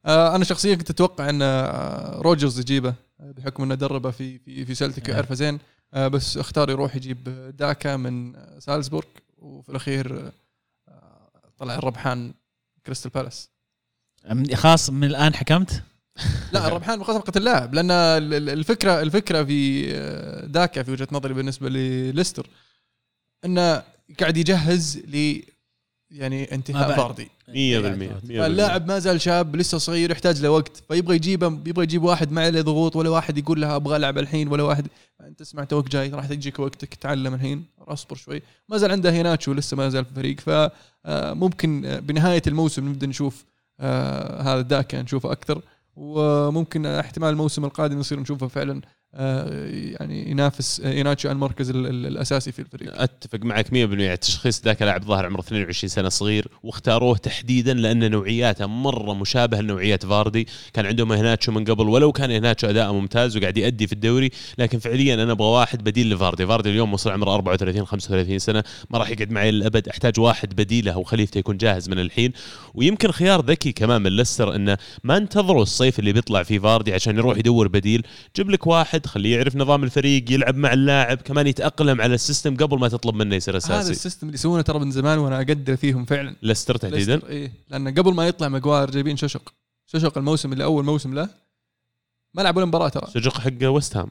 آه 0.06 0.36
أنا 0.36 0.44
شخصيا 0.44 0.76
كنت 0.76 0.90
أتوقع 0.90 1.30
إن 1.30 1.42
آه، 1.42 2.22
روجرز 2.22 2.60
يجيبه 2.60 2.94
بحكم 3.20 3.64
إنه 3.64 3.76
دربه 3.76 4.12
في 4.12 4.40
في 4.40 4.66
في 4.66 4.76
سلتك 4.76 5.10
آه. 5.10 5.14
يعرفه 5.14 5.36
زين. 5.36 5.60
بس 5.94 6.38
اختار 6.38 6.70
يروح 6.70 6.96
يجيب 6.96 7.24
داكا 7.58 7.98
من 7.98 8.36
آه، 8.36 8.60
سالزبورغ 8.60 9.08
وفي 9.38 9.70
الأخير 9.70 10.32
آه، 10.88 11.32
طلع 11.58 11.76
الربحان 11.76 12.34
كريستال 12.86 13.12
بالاس. 13.12 13.50
خلاص 14.56 14.90
من 14.90 15.04
الآن 15.04 15.34
حكمت؟ 15.36 15.84
لا 16.52 16.68
الربحان 16.68 17.00
بصفقه 17.00 17.38
اللاعب 17.38 17.74
لأن 17.74 17.92
ال- 17.92 18.34
ال- 18.34 18.50
الفكرة 18.50 19.02
الفكرة 19.02 19.44
في 19.44 19.86
آه، 19.96 20.46
داكا 20.46 20.84
في 20.84 20.92
وجهة 20.92 21.08
نظري 21.12 21.34
بالنسبة 21.34 21.70
لليستر 21.70 22.48
إنه 23.46 23.84
قاعد 24.20 24.38
يجهز 24.38 24.98
ل 24.98 25.42
يعني 26.12 26.56
انتهاء 26.56 26.88
بعد. 26.88 26.98
فاردي 26.98 27.30
100% 27.48 27.52
100% 27.52 28.46
اللاعب 28.46 28.88
ما 28.88 29.00
زال 29.00 29.22
شاب 29.22 29.56
لسه 29.56 29.78
صغير 29.78 30.12
يحتاج 30.12 30.42
له 30.42 30.50
وقت. 30.50 30.84
فيبغى 30.88 31.16
يجيبه 31.16 31.48
يبغى 31.48 31.84
يجيب 31.84 32.04
واحد 32.04 32.32
ما 32.32 32.46
عليه 32.46 32.62
ضغوط 32.62 32.96
ولا 32.96 33.10
واحد 33.10 33.38
يقول 33.38 33.62
له 33.62 33.76
أبغى 33.76 33.96
ألعب 33.96 34.18
الحين 34.18 34.48
ولا 34.48 34.64
واحد. 34.64 34.88
انت 35.22 35.42
اسمع 35.42 35.64
توك 35.64 35.90
جاي 35.90 36.10
راح 36.10 36.26
تجيك 36.26 36.60
وقتك 36.60 36.94
تعلم 36.94 37.34
الحين 37.34 37.66
اصبر 37.80 38.16
شوي. 38.16 38.42
ما 38.70 38.78
زال 38.78 38.92
عنده 38.92 39.12
هيناتشو 39.12 39.54
لسه 39.54 39.78
ما 39.78 39.90
زال 39.90 40.06
في 40.06 40.12
الفريق. 40.12 40.40
فممكن 40.40 42.00
بنهاية 42.04 42.42
الموسم 42.48 42.90
نبدأ 42.90 43.08
نشوف 43.08 43.46
آه، 43.80 44.42
هذا 44.42 44.62
داكا 44.62 45.02
نشوفه 45.02 45.32
أكثر. 45.32 45.62
وممكن 45.96 46.86
احتمال 46.86 47.30
الموسم 47.30 47.66
القادم 47.66 48.00
يصير 48.00 48.20
نشوفه 48.20 48.48
فعلا. 48.48 48.74
آه، 48.74 48.82
يعني 49.14 50.32
ينافس 50.32 50.80
يناتشو 50.86 51.28
على 51.30 51.36
المركز 51.36 51.70
ال- 51.70 51.88
ال- 51.88 52.06
الأساسي 52.06 52.52
في 52.52 52.60
الفريق. 52.60 53.02
أتفق 53.02 53.40
معك 53.44 53.68
100% 53.74 53.74
التشخيص 54.14 54.62
ذاك 54.66 54.82
لاعب 54.82 55.04
ظاهر 55.04 55.26
عمره 55.26 55.40
22 55.40 55.90
سنة 55.90 56.10
صغير 56.10 56.48
واختاروه 56.64 57.18
تحديدا 57.18 57.74
لأن 57.74 58.12
نوعياته 58.12 58.66
مرة 58.66 59.14
مشابهه 59.14 59.62
لنوعية 59.62 59.96
فاردي. 59.98 60.48
كان 60.74 60.86
عندهم 60.86 61.12
إهيناتشو 61.12 61.52
من 61.52 61.64
قبل 61.66 61.90
ولو 61.90 62.12
كان 62.12 62.32
إهيناتشو 62.32 62.68
اداءه 62.68 62.92
ممتاز 62.92 63.38
وقاعد 63.38 63.58
يأدي 63.58 63.88
في 63.88 63.94
الدوري 63.94 64.30
لكن 64.58 64.80
فعليا 64.80 65.14
أنا 65.14 65.32
أبغى 65.32 65.48
واحد 65.48 65.84
بديل 65.84 66.10
لفاردي. 66.10 66.48
فاردي 66.48 66.70
اليوم 66.70 66.94
وصل 66.94 67.12
عمره 67.12 67.36
34 67.36 67.86
35 67.86 68.40
سنة 68.40 68.64
ما 68.90 68.98
راح 68.98 69.10
يقعد 69.10 69.32
معي 69.32 69.52
للابد 69.52 69.88
أحتاج 69.88 70.20
واحد 70.20 70.56
بديله 70.56 70.92
أو 70.92 71.04
خليفته 71.04 71.38
يكون 71.38 71.58
جاهز 71.58 71.90
من 71.90 72.00
الحين. 72.00 72.32
ويمكن 72.74 73.12
خيار 73.12 73.46
ذكي 73.46 73.72
كمان 73.72 74.02
من 74.02 74.12
ليستر 74.16 74.56
إنه 74.56 74.78
ما 75.04 75.18
انتظروا 75.18 75.64
الصيف 75.64 76.00
اللي 76.00 76.14
بيطلع 76.14 76.44
فيه 76.44 76.60
فاردي 76.60 76.94
عشان 76.94 77.18
يروح 77.18 77.38
يدور 77.38 77.68
بديل. 77.68 78.04
جيب 78.36 78.50
لك 78.50 78.68
واحد 78.68 79.01
خليه 79.08 79.36
يعرف 79.36 79.56
نظام 79.56 79.84
الفريق 79.84 80.32
يلعب 80.32 80.56
مع 80.56 80.74
اللاعب 80.74 81.18
كمان 81.18 81.48
يتأقلم 81.48 82.02
على 82.02 82.16
ال 82.16 82.22
system 82.22 82.58
قبل 82.58 82.80
ما 82.80 82.88
تطلب 82.88 83.16
منه 83.16 83.36
يصير 83.36 83.54
هذا 83.54 83.58
أساسي. 83.58 83.92
ال 83.92 83.97
system 83.97 84.28
اللي 84.28 84.36
يسوونه 84.36 84.62
ترى 84.62 84.80
من 84.80 84.92
زمان 84.92 85.18
وأنا 85.18 85.38
أقدر 85.38 85.76
فيهم 85.76 86.06
فعلا. 86.06 86.36
ليستر 86.42 86.78
تحديدا؟ 86.78 87.22
إيه. 87.30 87.52
لأن 87.70 87.88
قبل 87.88 88.14
ما 88.14 88.28
يطلع 88.28 88.48
ماجواير 88.48 88.92
جايبين 88.92 89.18
سويونشو 89.18 89.54
ششق 89.86 90.18
الموسم 90.18 90.54
اللي 90.54 90.64
أول 90.64 90.86
موسم 90.86 91.14
له. 91.14 91.30
ما 92.34 92.42
لعب 92.42 92.58
ولا 92.58 92.66
مباراة 92.66 92.90
ترى. 92.90 93.08
سجق 93.14 93.38
حق 93.40 93.64
ويست 93.64 93.98
هام. 93.98 94.08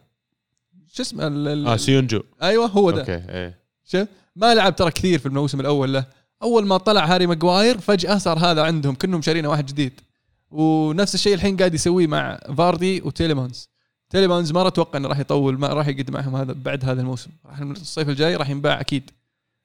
شو 0.93 1.03
اسمه 1.03 1.25
آه 1.73 1.77
سيونجو. 1.77 2.23
أيوه 2.43 2.67
هو 2.67 2.91
ده. 2.91 3.01
أوكي 3.01 3.13
إيه. 3.13 3.59
شوف 3.85 4.09
ما 4.37 4.55
لعب 4.55 4.77
ترى 4.77 4.91
كثير 4.91 5.19
في 5.19 5.27
الموسم 5.27 5.61
الأول 5.61 5.95
له. 5.95 6.05
أول 6.43 6.67
ما 6.67 6.77
طلع 6.77 7.05
هاري 7.05 7.27
ماجواير 7.27 7.79
فجأة 7.79 8.19
صار 8.19 8.39
هذا 8.39 8.63
عندهم 8.63 8.95
كأنهم 8.95 9.23
شارينا 9.23 9.49
واحد 9.49 9.67
جديد. 9.67 10.01
ونفس 10.51 11.15
الشيء 11.15 11.35
الحين 11.35 11.57
قاعد 11.57 11.75
يسويه 11.75 12.07
مع 12.07 12.41
فاردي 12.57 13.01
وتيليمانز 13.01 13.69
تيليمانز 14.11 14.53
ما 14.53 14.67
أتوقع 14.69 14.97
إنه 14.99 15.09
راح 15.09 15.19
يطول 15.19 15.59
ما 15.59 15.67
راح 15.69 15.87
يقعد 15.89 16.11
معهم 16.11 16.37
هذا 16.37 16.53
بعد 16.53 16.85
هذا 16.85 17.01
الموسم 17.01 17.31
راح 17.47 17.59
الصيف 17.61 18.09
الجاي 18.09 18.37
راح 18.37 18.51
ينباع 18.51 18.81
أكيد 18.81 19.11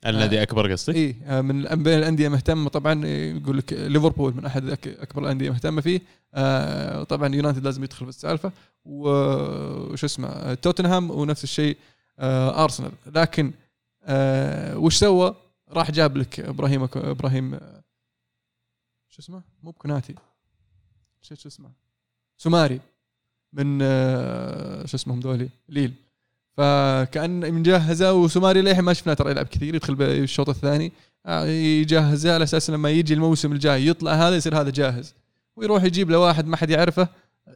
النادي 0.06 0.42
أكبر 0.44 0.72
قصدك؟ 0.72 0.96
اي 0.96 1.16
آه، 1.26 1.42
من 1.42 1.84
بين 1.84 2.00
الأندية 2.00 2.30
مهتمة 2.30 2.70
طبعا 2.70 3.06
آه، 3.06 3.34
يقول 3.34 3.58
لك 3.58 3.74
ليفربول 3.74 4.34
من 4.36 4.46
أحد 4.46 4.70
أكبر 4.88 5.24
الأندية 5.24 5.50
مهتمة 5.50 5.82
فيه 5.82 6.02
آه، 6.34 7.04
طبعا 7.04 7.36
يونايتد 7.36 7.64
لازم 7.64 7.84
يدخل 7.84 8.06
في 8.06 8.10
السالفة 8.10 8.52
وش 8.86 10.04
اسمه 10.04 10.28
آه، 10.28 10.54
توتنهام 10.54 11.12
ونفس 11.12 11.44
الشيء 11.44 11.78
آه، 12.20 12.64
أرسنال 12.64 12.92
لكن 13.06 13.52
آه، 14.04 14.78
وش 14.78 14.96
سوى؟ 14.96 15.36
راح 15.70 15.92
جاب 15.92 16.18
لك 16.18 16.40
إبراهيم 16.40 16.84
إبراهيم 16.96 17.54
آه، 17.54 17.84
شو 19.10 19.22
اسمه؟ 19.22 19.42
مو 19.64 19.72
بكوناتي 19.72 20.16
شو 21.22 21.36
شو 21.36 21.48
اسمه؟ 21.50 21.70
سوماري 22.38 22.80
من 23.56 23.80
آه، 23.82 24.86
شو 24.86 24.98
اسمهم 24.98 25.20
ذولي؟ 25.20 25.50
ليل. 25.70 25.94
فكأن 26.58 27.54
مجهزه 27.54 28.14
وسوماري 28.14 28.62
للحين 28.62 28.84
ما 28.84 28.94
شفناه 28.94 29.14
ترى 29.14 29.32
يلعب 29.32 29.46
كثير 29.46 29.76
يدخل 29.76 29.96
بالشوط 29.96 30.50
الثاني. 30.50 30.92
آه، 31.26 31.46
يجهزه 31.46 32.34
على 32.34 32.44
أساس 32.44 32.70
لما 32.70 32.90
يجي 32.90 33.14
الموسم 33.14 33.52
الجاي 33.52 33.88
يطلع 33.88 34.14
هذا 34.14 34.36
يصير 34.36 34.62
هذا 34.62 34.70
جاهز. 34.70 35.14
ويروح 35.56 35.84
يجيب 35.84 36.10
له 36.10 36.20
واحد 36.20 36.48
ما 36.48 36.58
حد 36.58 36.70
يعرفه 36.70 37.08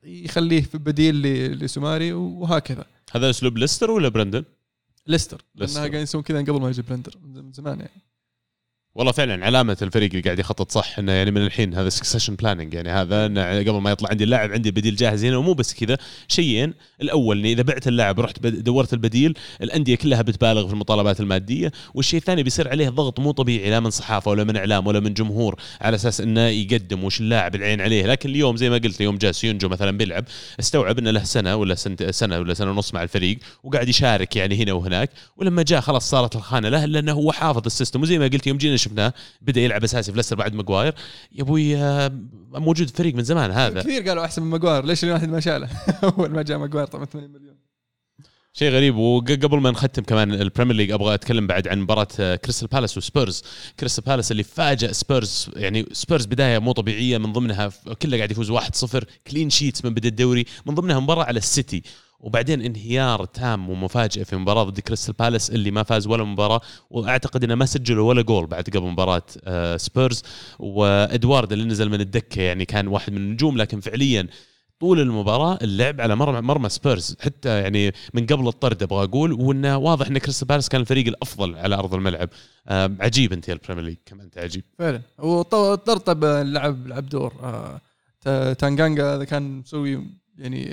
يخليه 0.04 0.62
في 0.62 0.78
بديل 0.78 1.22
لسوماري 1.64 2.14
وهكذا. 2.14 2.86
هذا 3.12 3.30
أسلوب 3.30 3.58
ليستر 3.58 3.92
ولا 3.92 4.10
بريندن؟ 4.10 4.44
ليستر. 5.08 5.42
لأنها 5.56 5.78
قاعدين 5.78 6.02
يسوون 6.02 6.24
كذا 6.24 6.42
قبل 6.42 6.62
ما 6.62 6.70
يجي 6.70 6.82
بريندن 6.82 7.16
من 7.24 7.52
زمان 7.52 7.80
يعني. 7.80 8.09
والله 8.96 9.12
فعلا 9.12 9.46
علامة 9.46 9.78
الفريق 9.82 10.10
اللي 10.10 10.22
قاعد 10.22 10.40
يخطط 10.40 10.72
صح 10.72 11.00
إنه 11.00 11.12
يعني 11.12 11.32
من 11.32 11.42
الحين 11.46 11.74
هذا 11.74 11.90
succession 11.90 12.36
planning 12.36 12.74
يعني 12.74 12.90
هذا 12.90 13.26
إنه 13.26 13.60
قبل 13.60 13.72
ما 13.82 13.92
يطلع 13.92 14.10
عندي 14.10 14.24
اللاعب 14.24 14.52
عندي 14.52 14.72
بديل 14.72 14.96
جاهز 14.96 15.26
هنا 15.26 15.38
ومو 15.38 15.54
بس 15.54 15.74
كذا 15.74 15.98
شيئين 16.28 16.74
الأول 17.02 17.40
إني 17.40 17.52
إذا 17.54 17.62
بعت 17.64 17.88
اللاعب 17.88 18.18
ورحت 18.20 18.40
بد- 18.40 18.64
دورت 18.64 18.94
البديل 18.94 19.34
الأندية 19.62 19.96
كلها 19.96 20.22
بتبالغ 20.22 20.68
في 20.68 20.74
المطالبات 20.74 21.20
المادية 21.20 21.72
والشيء 21.94 22.20
الثاني 22.20 22.44
بيصير 22.44 22.70
عليه 22.70 22.90
ضغط 22.90 23.20
مو 23.20 23.32
طبيعي 23.32 23.70
لا 23.70 23.80
من 23.80 23.90
صحافة 23.90 24.32
ولا 24.32 24.44
من 24.44 24.58
إعلام 24.58 24.88
ولا 24.88 25.00
من 25.00 25.14
جمهور 25.14 25.56
على 25.82 25.96
أساس 25.96 26.22
إنه 26.22 26.42
يقدم 26.48 27.04
وش 27.04 27.20
اللاعب 27.20 27.56
العين 27.56 27.82
عليه. 27.82 28.06
لكن 28.06 28.30
اليوم 28.30 28.56
زي 28.58 28.70
ما 28.70 28.78
قلت 28.78 29.02
يوم 29.02 29.18
جاء 29.18 29.32
سويونشو 29.32 29.70
مثلا 29.70 29.98
بيلعب 29.98 30.26
استوعب 30.60 31.00
إنه 31.00 31.12
له 31.12 31.24
سنة 31.24 31.56
ولا 31.56 31.76
سنت 31.76 32.04
سنة 32.10 32.40
ولا 32.40 32.54
سنة 32.54 32.72
ونص 32.72 32.94
مع 32.94 33.04
الفريق 33.04 33.38
وقاعد 33.64 33.90
يشارك 33.90 34.36
يعني 34.36 34.64
هنا 34.64 34.74
وهناك 34.74 35.10
ولما 35.38 35.64
جاء 35.64 35.82
خلاص 35.82 36.10
صارت 36.10 36.36
الخانة 36.36 36.70
له 36.70 36.86
لأنه 36.86 37.12
هو 37.14 37.32
حافظ 37.32 37.66
ال 37.66 37.70
system. 37.70 38.02
وزي 38.02 38.20
ما 38.20 38.28
قلت 38.28 38.48
يوم 38.48 38.58
جينا 38.58 38.79
شفناه 38.80 39.14
بدأ 39.42 39.62
يلعب 39.62 39.84
أساسي 39.84 40.12
في 40.12 40.18
ليستر 40.18 40.36
بعد 40.36 40.54
ماجواير. 40.54 40.94
يا 41.32 41.42
أبوي 41.42 41.78
آه، 41.78 42.12
موجود 42.52 42.88
في 42.88 42.94
الفريق 42.94 43.16
من 43.16 43.24
زمان 43.24 43.52
هذا. 43.52 43.82
كثير 43.82 44.08
قالوا 44.08 44.26
أحسن 44.26 44.42
من 44.42 44.50
ماجواير. 44.50 44.86
ليش 44.86 45.04
الواحد 45.04 45.30
ما 45.30 45.40
شاله؟ 45.40 45.70
أول 46.04 46.30
ما 46.30 46.42
جاء 46.42 46.58
ماجواير 46.58 46.88
طبعا 46.88 47.06
80 47.06 47.30
مليون. 47.30 47.56
شيء 48.54 48.72
غريب. 48.72 48.96
وقبل 48.96 49.60
ما 49.60 49.72
نختم 49.72 50.04
كمان 50.04 50.34
البريمير 50.34 50.76
ليج 50.76 50.92
أبغى 50.92 51.14
أتكلم 51.14 51.48
بعد 51.48 51.68
عن 51.68 51.80
مباراة 51.80 52.08
آه، 52.20 52.36
كريستال 52.36 52.68
بالاس 52.68 52.98
وسبيرز. 52.98 53.44
كريستال 53.80 54.04
بالاس 54.04 54.32
اللي 54.32 54.44
فاجأ 54.44 54.92
سبيرز 54.92 55.50
يعني 55.56 55.86
سبيرز 55.92 56.26
بداية 56.26 56.60
مو 56.60 56.72
طبيعية. 56.72 57.18
من 57.18 57.34
ضمنها 57.34 57.72
كله 58.02 58.18
قاعد 58.18 58.32
يفوز 58.32 58.52
1-0 58.52 59.04
clean 59.28 59.50
sheets 59.50 59.86
من 59.86 59.94
بدا 59.94 60.10
الدوري. 60.10 60.46
من 60.66 60.76
ضمنها 60.76 61.00
مباراة 61.00 61.24
على 61.24 61.38
السيتي. 61.38 61.84
وبعدين 62.20 62.62
انهيار 62.62 63.26
تام 63.26 63.70
ومفاجئ 63.70 64.24
في 64.24 64.36
مباراة 64.36 64.64
ضد 64.64 64.80
كريستال 64.80 65.14
بالاس 65.20 65.50
اللي 65.52 65.72
ما 65.72 65.84
فاز 65.84 66.08
ولا 66.08 66.24
مباراة 66.24 66.62
وأعتقد 66.90 67.44
إنه 67.44 67.56
ما 67.56 67.66
سجلوا 67.66 68.10
ولا 68.10 68.22
جول 68.22 68.48
بعد 68.48 68.64
قبل 68.64 68.82
مباراة 68.88 69.22
آه، 69.44 69.78
سبيرز. 69.78 70.24
وادوارد 70.60 71.52
اللي 71.52 71.66
نزل 71.66 71.90
من 71.90 72.02
الدكة 72.02 72.42
يعني 72.42 72.66
كان 72.66 72.88
واحد 72.88 73.12
من 73.14 73.18
النجوم 73.18 73.58
لكن 73.58 73.80
فعليا 73.80 74.28
طول 74.80 75.00
المباراة 75.00 75.60
اللعب 75.62 76.02
على 76.02 76.16
مرمى 76.16 76.42
مرمى 76.42 76.70
سبيرز. 76.70 77.16
حتى 77.22 77.62
يعني 77.62 77.92
من 78.14 78.26
قبل 78.26 78.48
الطرد 78.48 78.84
أبغى 78.84 79.04
أقول 79.04 79.32
وإنه 79.34 79.78
واضح 79.78 80.08
إن 80.08 80.18
كريستال 80.18 80.48
بالاس 80.48 80.70
كان 80.70 80.82
الفريق 80.82 81.08
الأفضل 81.08 81.56
على 81.56 81.76
أرض 81.76 81.94
الملعب. 81.94 82.30
آه، 82.68 82.92
عجيب 83.00 83.34
أنت 83.34 83.50
البريمير 83.50 83.84
ليج 83.84 83.98
كم 84.06 84.22
أنت 84.22 84.38
عجيب. 84.38 84.64
فعلا. 84.80 85.02
وطرطب 85.20 86.26
لعب 86.26 86.88
لعب 86.88 87.10
دور. 87.10 87.34
آه، 87.44 87.82
تا- 88.22 88.54
تانجانجا 88.54 89.24
كان 89.24 89.60
مسوي 89.60 90.06
يعني 90.38 90.70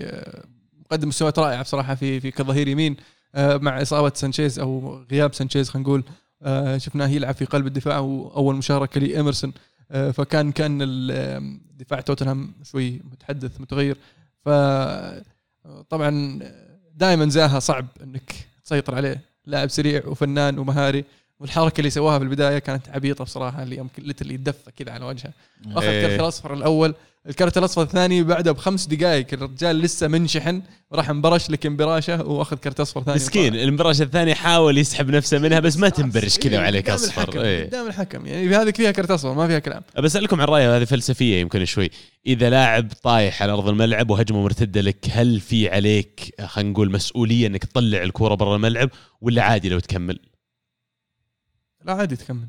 مقدم 0.87 1.09
مستويات 1.09 1.39
رائعة 1.39 1.63
بصراحة 1.63 1.95
في 1.95 2.21
في 2.21 2.31
كظهير 2.31 2.69
يمين 2.69 2.97
آه، 3.35 3.57
مع 3.57 3.83
إصابة 3.83 4.13
سانشيز 4.15 4.59
أو 4.59 5.03
غياب 5.11 5.35
سانشيز 5.35 5.71
خلينا 5.71 5.89
نقول 5.89 6.05
آه، 6.43 6.79
شفناه 6.79 7.09
يلعب 7.09 7.35
في 7.35 7.45
قلب 7.45 7.67
الدفاع 7.67 7.99
وأول 7.99 8.57
مشاركة 8.57 9.01
لإيمرسون 9.01 9.53
آه، 9.91 10.11
فكان 10.11 10.53
كان 10.53 10.79
دفاع 11.77 12.01
توتنهام 12.01 12.55
شوي 12.63 13.01
متحدث 13.13 13.61
متغير 13.61 13.97
ف 14.45 14.49
طبعا 15.91 16.39
دائما 16.95 17.29
زاها 17.29 17.59
صعب 17.59 17.87
إنك 18.03 18.35
تسيطر 18.65 18.95
عليه 18.95 19.21
لاعب 19.47 19.69
سريع 19.69 20.07
وفنان 20.07 20.59
ومهاري 20.59 21.05
والحركة 21.41 21.79
اللي 21.79 21.91
سواها 21.91 22.19
في 22.19 22.25
البداية 22.25 22.59
كانت 22.59 22.89
عبيطة 22.89 23.25
بصراحة 23.25 23.63
اللي 23.63 23.77
يمكن 23.77 24.03
ليتل 24.03 24.31
يتدفى 24.31 24.71
كذا 24.77 24.93
على 24.93 25.05
وجهه 25.05 25.33
اخذ. 25.67 25.85
الكرت 25.85 26.21
الاصفر 26.21 26.55
الأول 26.55 26.95
الكرت 27.29 27.59
الأصفر 27.59 27.83
الثاني 27.83 28.23
بعدها 28.23 28.53
بخمس 28.53 28.87
دقائق 28.87 29.27
الرجال 29.33 29.81
لسه 29.81 30.09
منشحن 30.09 30.63
راح 30.93 31.11
انبرش 31.11 31.51
لكن 31.51 31.77
براشه 31.77 32.25
وأخذ 32.25 32.57
كرت 32.57 32.81
أصفر 32.81 33.03
ثاني 33.03 33.17
مسكين 33.17 33.55
المبراش 33.55 34.03
الثاني 34.03 34.35
حاول 34.35 34.79
يسحب 34.79 35.11
نفسه 35.11 35.39
منها 35.39 35.61
بس 35.61 35.77
ما 35.77 35.89
تنبرش 35.89 36.39
كذا 36.39 36.53
إيه، 36.53 36.59
وعليك 36.59 36.91
أصفر. 36.91 37.23
الحكم 37.23 37.39
إيه. 37.39 37.67
قدام 37.67 37.87
الحكم 37.87 38.27
يعني 38.27 38.57
هذه 38.57 38.71
فيها 38.71 38.91
كرت 38.91 39.11
أصفر 39.11 39.35
ما 39.35 39.47
فيها 39.47 39.59
كلام. 39.59 39.83
بسألكم 39.99 40.41
عن 40.41 40.47
رأي 40.47 40.67
هذه 40.67 40.85
فلسفية 40.85 41.41
يمكن 41.41 41.65
شوي. 41.65 41.91
إذا 42.27 42.51
لاعب 42.51 42.93
طايح 43.03 43.43
على 43.43 43.53
أرض 43.53 43.69
الملعب 43.69 44.11
وهجمة 44.11 44.43
مرتدة 44.43 44.81
لك 44.81 45.07
هل 45.11 45.41
في 45.41 45.69
عليك 45.69 46.35
خلينا 46.45 46.71
نقول 46.71 46.93
مسؤولية 46.93 47.47
أنك 47.47 47.65
تطلع 47.65 48.03
الكرة 48.03 48.35
برا 48.35 48.57
الملعب 48.57 48.91
ولا 49.21 49.43
عادي 49.43 49.69
لو 49.69 49.79
تكمل؟ 49.79 50.19
لا 51.85 51.93
عادي 51.93 52.17
تكمل. 52.17 52.49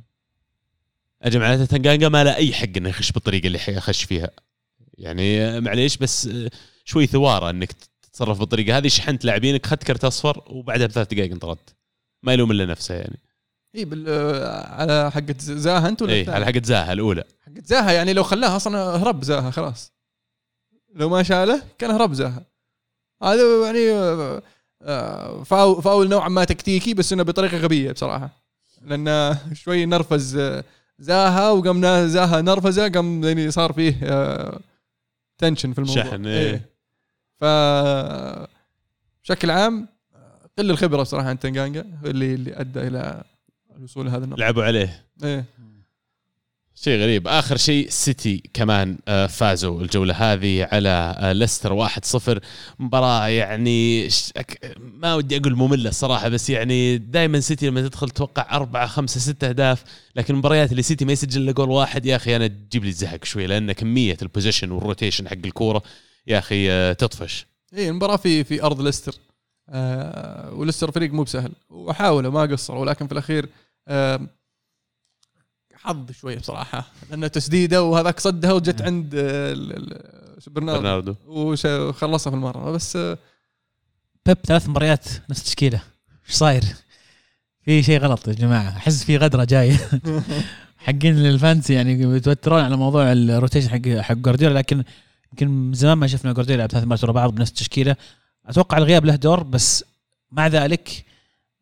أجل 1.21 1.39
معناته 1.39 1.65
تنقانقا 1.65 2.09
ما 2.09 2.23
له 2.23 2.35
أي 2.35 2.53
حق 2.53 2.77
أنه 2.77 2.89
يخش 2.89 3.11
بالطريقة 3.11 3.47
اللي 3.47 3.59
يخش 3.67 4.03
فيها. 4.03 4.29
يعني 4.97 5.59
معليش 5.61 5.97
بس 5.97 6.27
آه، 6.27 6.49
شوي 6.85 7.07
ثوارة 7.07 7.49
أنك 7.49 7.71
تتصرف 8.01 8.39
بالطريقة 8.39 8.77
هذه. 8.77 8.87
شحنت 8.87 9.25
لاعبينك 9.25 9.65
خدت 9.65 9.83
كرت 9.83 10.03
أصفر 10.03 10.43
وبعدها 10.47 10.87
بثلاث 10.87 11.07
دقائق 11.07 11.31
انطردت 11.31 11.75
ما 12.23 12.33
يلوم 12.33 12.51
إلا 12.51 12.65
نفسه 12.65 12.95
يعني. 12.95 13.19
اي 13.75 13.85
بال 13.85 14.05
آه، 14.09 14.73
على 14.73 15.11
حقة 15.11 15.35
زاها 15.39 15.87
أنت 15.89 16.01
ولا 16.01 16.13
إيه 16.13 16.21
الثاني؟ 16.21 16.35
على 16.35 16.45
حقة 16.45 16.61
زاها 16.63 16.93
الأولى. 16.93 17.23
حقت 17.45 17.65
زاها 17.65 17.91
يعني 17.91 18.13
لو 18.13 18.23
خلاها 18.23 18.55
أصلا 18.55 18.77
هرب 18.77 19.23
زاها 19.23 19.51
خلاص. 19.51 19.93
لو 20.95 21.09
ما 21.09 21.23
شاله 21.23 21.63
كان 21.77 21.91
هرب 21.91 22.13
زاها. 22.13 22.45
هذا 23.23 23.65
يعني 23.65 23.91
آه، 24.81 25.43
فاول 25.43 25.83
فاول 25.83 26.09
نوعا 26.09 26.29
ما 26.29 26.43
تكتيكي 26.43 26.93
بس 26.93 27.13
إنه 27.13 27.23
بطريقة 27.23 27.57
غبية 27.57 27.91
بصراحة. 27.91 28.29
لأن 28.81 29.37
شوي 29.53 29.85
نرفز 29.85 30.39
زاها 30.99 31.51
وقام 31.51 32.07
زاها 32.07 32.41
نرفزة 32.41 32.89
قام 32.89 33.23
يعني 33.23 33.51
صار 33.51 33.73
فيه 33.73 33.99
تنشن 35.37 35.73
في 35.73 35.79
الموضوع. 35.79 36.03
شحن، 36.03 36.25
إيه. 36.25 36.69
ف 37.39 37.45
بشكل 39.23 39.51
عام 39.51 39.87
قل 40.57 40.71
الخبرة 40.71 41.01
بصراحه 41.01 41.29
عن 41.29 41.39
تنجانجا 41.39 41.99
اللي 42.05 42.33
اللي 42.33 42.59
أدى 42.59 42.87
إلى 42.87 43.23
الوصول 43.77 44.05
لهذا 44.05 44.25
النقطة. 44.25 44.39
لعبوا 44.39 44.63
عليه. 44.63 45.05
إيه. 45.23 45.45
شيء 46.79 46.99
غريب. 47.01 47.27
آخر 47.27 47.57
شيء 47.57 47.89
سيتي 47.89 48.43
كمان 48.53 48.97
آه، 49.07 49.27
فازوا 49.27 49.81
الجولة 49.81 50.13
هذه 50.13 50.67
على 50.71 51.15
آه، 51.19 51.33
ليستر 51.33 51.73
1-0 51.73 52.39
مباراة 52.79 53.27
يعني 53.27 54.07
ما 54.77 55.15
ودي 55.15 55.37
أقول 55.37 55.55
مملة 55.55 55.89
الصراحه 55.89 56.29
بس 56.29 56.49
يعني 56.49 56.97
دائما 56.97 57.39
سيتي 57.39 57.67
لما 57.67 57.81
تدخل 57.81 58.09
تتوقع 58.09 58.55
أربعة 58.55 58.87
خمسة 58.87 59.19
ستة 59.19 59.49
أهداف 59.49 59.83
لكن 60.15 60.33
المباريات 60.33 60.71
اللي 60.71 60.81
سيتي 60.81 61.05
ما 61.05 61.11
يسجل 61.11 61.41
إلا 61.41 61.51
جول 61.51 61.69
واحد 61.69 62.05
يا 62.05 62.15
أخي 62.15 62.35
أنا 62.35 62.47
تجيب 62.47 62.83
لي 62.83 62.89
الزهق 62.89 63.25
شوي 63.25 63.47
لأن 63.47 63.71
كمية 63.71 64.17
ال 64.21 64.26
possession 64.26 64.71
وال 64.71 64.83
rotation 64.83 65.27
حق 65.27 65.37
الكورة 65.45 65.83
يا 66.27 66.37
أخي 66.39 66.71
آه، 66.71 66.93
تطفش. 66.93 67.45
اي 67.73 67.89
المباراة 67.89 68.15
في 68.15 68.43
في 68.43 68.63
أرض 68.63 68.81
ليستر 68.81 69.15
آه 69.69 70.53
وليستر 70.53 70.91
فريق 70.91 71.11
مو 71.13 71.23
بسهل. 71.23 71.51
وحاولوا 71.69 72.31
ما 72.31 72.41
قصروا 72.41 72.79
ولكن 72.81 73.07
في 73.07 73.11
الأخير 73.11 73.49
آه 73.87 74.19
حظ 75.87 76.11
شوية 76.11 76.37
بصراحة 76.37 76.87
لأنه 77.09 77.27
تسديده 77.27 77.83
وهذاك 77.83 78.19
صدها 78.19 78.53
وجت 78.53 78.81
عند 78.81 79.15
آه، 79.15 79.55
برناردو. 80.47 81.15
وخلصها 81.27 82.31
في 82.31 82.35
المرة. 82.35 82.71
بس 82.71 82.95
آه 82.95 83.17
بيب 84.25 84.37
ثلاث 84.45 84.69
مباريات 84.69 85.05
نفس 85.29 85.39
التشكيلة. 85.39 85.81
إيش 86.27 86.35
صاير؟ 86.35 86.63
في 87.61 87.83
شيء 87.83 87.99
غلط 87.99 88.27
يا 88.27 88.33
جماعة. 88.33 88.77
أحس 88.77 89.03
في 89.03 89.17
غدرة 89.17 89.43
جاية. 89.43 89.77
حقين 90.87 91.25
الفانتسي 91.25 91.73
يعني 91.73 92.01
يتوترون 92.01 92.61
على 92.61 92.77
موضوع 92.77 93.11
ال 93.11 93.18
rotation 93.18 93.69
حق 93.69 94.01
حق 94.01 94.15
جوارديولا 94.15 94.53
لكن 94.53 94.83
يمكن 95.31 95.47
من 95.47 95.73
زمان 95.73 95.97
ما 95.97 96.07
شفنا 96.07 96.33
جوارديولا 96.33 96.63
يلعب 96.63 96.71
ثلاث 96.71 96.83
مرات 96.83 97.03
ورا 97.03 97.11
بعض 97.11 97.35
بنفس 97.35 97.51
التشكيلة. 97.51 97.95
أتوقع 98.45 98.77
الغياب 98.77 99.05
له 99.05 99.15
دور 99.15 99.43
بس 99.43 99.83
مع 100.31 100.47
ذلك 100.47 101.05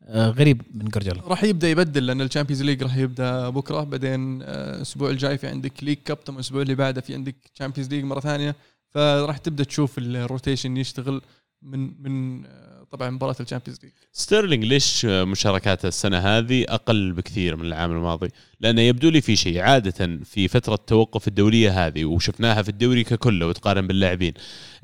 غريب 0.10 0.62
من 0.74 0.86
جوارديولا. 0.86 1.22
راح 1.22 1.43
يبدأ 1.43 1.70
يبدل 1.70 2.06
لأن 2.06 2.22
الشامبيونز 2.22 2.64
ليج 2.64 2.84
راح 2.84 2.97
يبدأ 2.97 3.49
بكرة. 3.49 3.84
بعدين 3.84 4.41
آه، 4.41 4.76
الأسبوع 4.76 5.10
الجاي 5.10 5.38
في 5.38 5.47
عندك 5.47 5.84
League 5.84 5.97
Cup 6.06 6.18
ثم 6.26 6.36
الأسبوع 6.36 6.62
اللي 6.62 6.76
بعده 6.76 7.01
في 7.01 7.14
عندك 7.14 7.36
شامبيونز 7.53 7.89
ليج 7.89 8.03
مرة 8.03 8.20
ثانية. 8.20 8.56
فراح 8.89 9.38
تبدأ 9.38 9.64
تشوف 9.64 9.97
ال 9.97 10.06
rotation 10.06 10.78
يشتغل 10.78 11.22
من 11.62 12.01
من 12.03 12.45
آه، 12.45 12.74
طبعا 12.92 13.10
مباراة 13.10 13.36
ال 13.39 13.43
Champions 13.43 13.80
League 13.84 13.91
ستيرلينج 14.14 14.66
ليش 14.66 15.06
مشاركاته 15.06 15.88
السنة 15.88 16.18
هذه 16.18 16.66
أقل 16.70 17.12
بكثير 17.12 17.56
من 17.56 17.66
العام 17.66 17.92
الماضي؟ 17.92 18.30
لأنه 18.60 18.82
يبدو 18.82 19.10
لي 19.10 19.22
في 19.22 19.36
شيء 19.36 19.60
عادة 19.60 20.20
في 20.24 20.48
فترة 20.48 20.80
توقف 20.88 21.28
الدولية 21.28 21.88
هذه 21.88 22.06
وشفناها 22.06 22.62
في 22.62 22.70
الدوري 22.70 23.04
ككل 23.04 23.40
لو 23.40 23.52
تقارن 23.52 23.88
باللاعبين. 23.88 24.34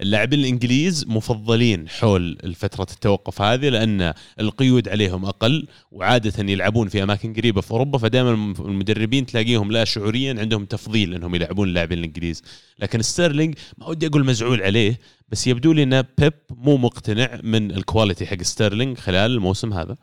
اللاعبين 0.01 0.39
الإنجليز 0.39 1.05
مفضلين 1.07 1.89
حول 1.89 2.37
فتره 2.55 2.87
التوقف 2.91 3.41
هذه 3.41 3.69
لأن 3.69 4.13
القيود 4.39 4.89
عليهم 4.89 5.25
أقل 5.25 5.67
وعادة 5.91 6.51
يلعبون 6.51 6.87
في 6.87 7.03
أماكن 7.03 7.33
قريبة 7.33 7.61
في 7.61 7.71
أوروبا 7.71 7.97
فدائما 7.97 8.31
المدربين 8.59 9.25
تلاقيهم 9.25 9.71
لا 9.71 9.85
شعوريا 9.85 10.39
عندهم 10.39 10.65
تفضيل 10.65 11.13
إنهم 11.13 11.35
يلعبون 11.35 11.67
اللاعبين 11.67 11.97
الإنجليز. 11.97 12.41
لكن 12.79 13.01
ستيرلينج 13.01 13.55
ما 13.77 13.87
ودي 13.87 14.07
أقول 14.07 14.25
مزعول 14.25 14.61
عليه 14.61 14.99
بس 15.31 15.47
يبدو 15.47 15.71
لي 15.73 15.83
إن 15.83 16.01
بيب 16.17 16.33
مو 16.49 16.77
مقتنع 16.77 17.39
من 17.43 17.71
ال 17.71 17.78
quality 17.78 18.25
حق 18.25 18.41
ستيرلينج 18.41 18.97
خلال 18.97 19.31
الموسم 19.31 19.73
هذا. 19.73 19.97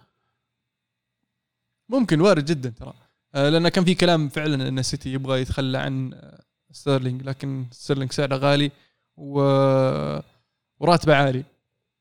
ممكن 1.88 2.20
وارد 2.20 2.44
جدا 2.44 2.70
ترى. 2.70 2.94
آه، 3.34 3.48
لأن 3.48 3.68
كان 3.68 3.84
في 3.84 3.94
كلام 3.94 4.28
فعلا 4.28 4.68
إن 4.68 4.78
السيتي 4.78 5.12
يبغى 5.12 5.40
يتخلى 5.40 5.78
عن 5.78 6.12
آه، 6.14 6.42
ستيرلينج 6.72 7.22
لكن 7.22 7.66
ستيرلينج 7.70 8.12
سعره 8.12 8.36
غالي 8.36 8.70
و... 9.16 9.40
وراتبه 10.80 11.14
عالي. 11.14 11.44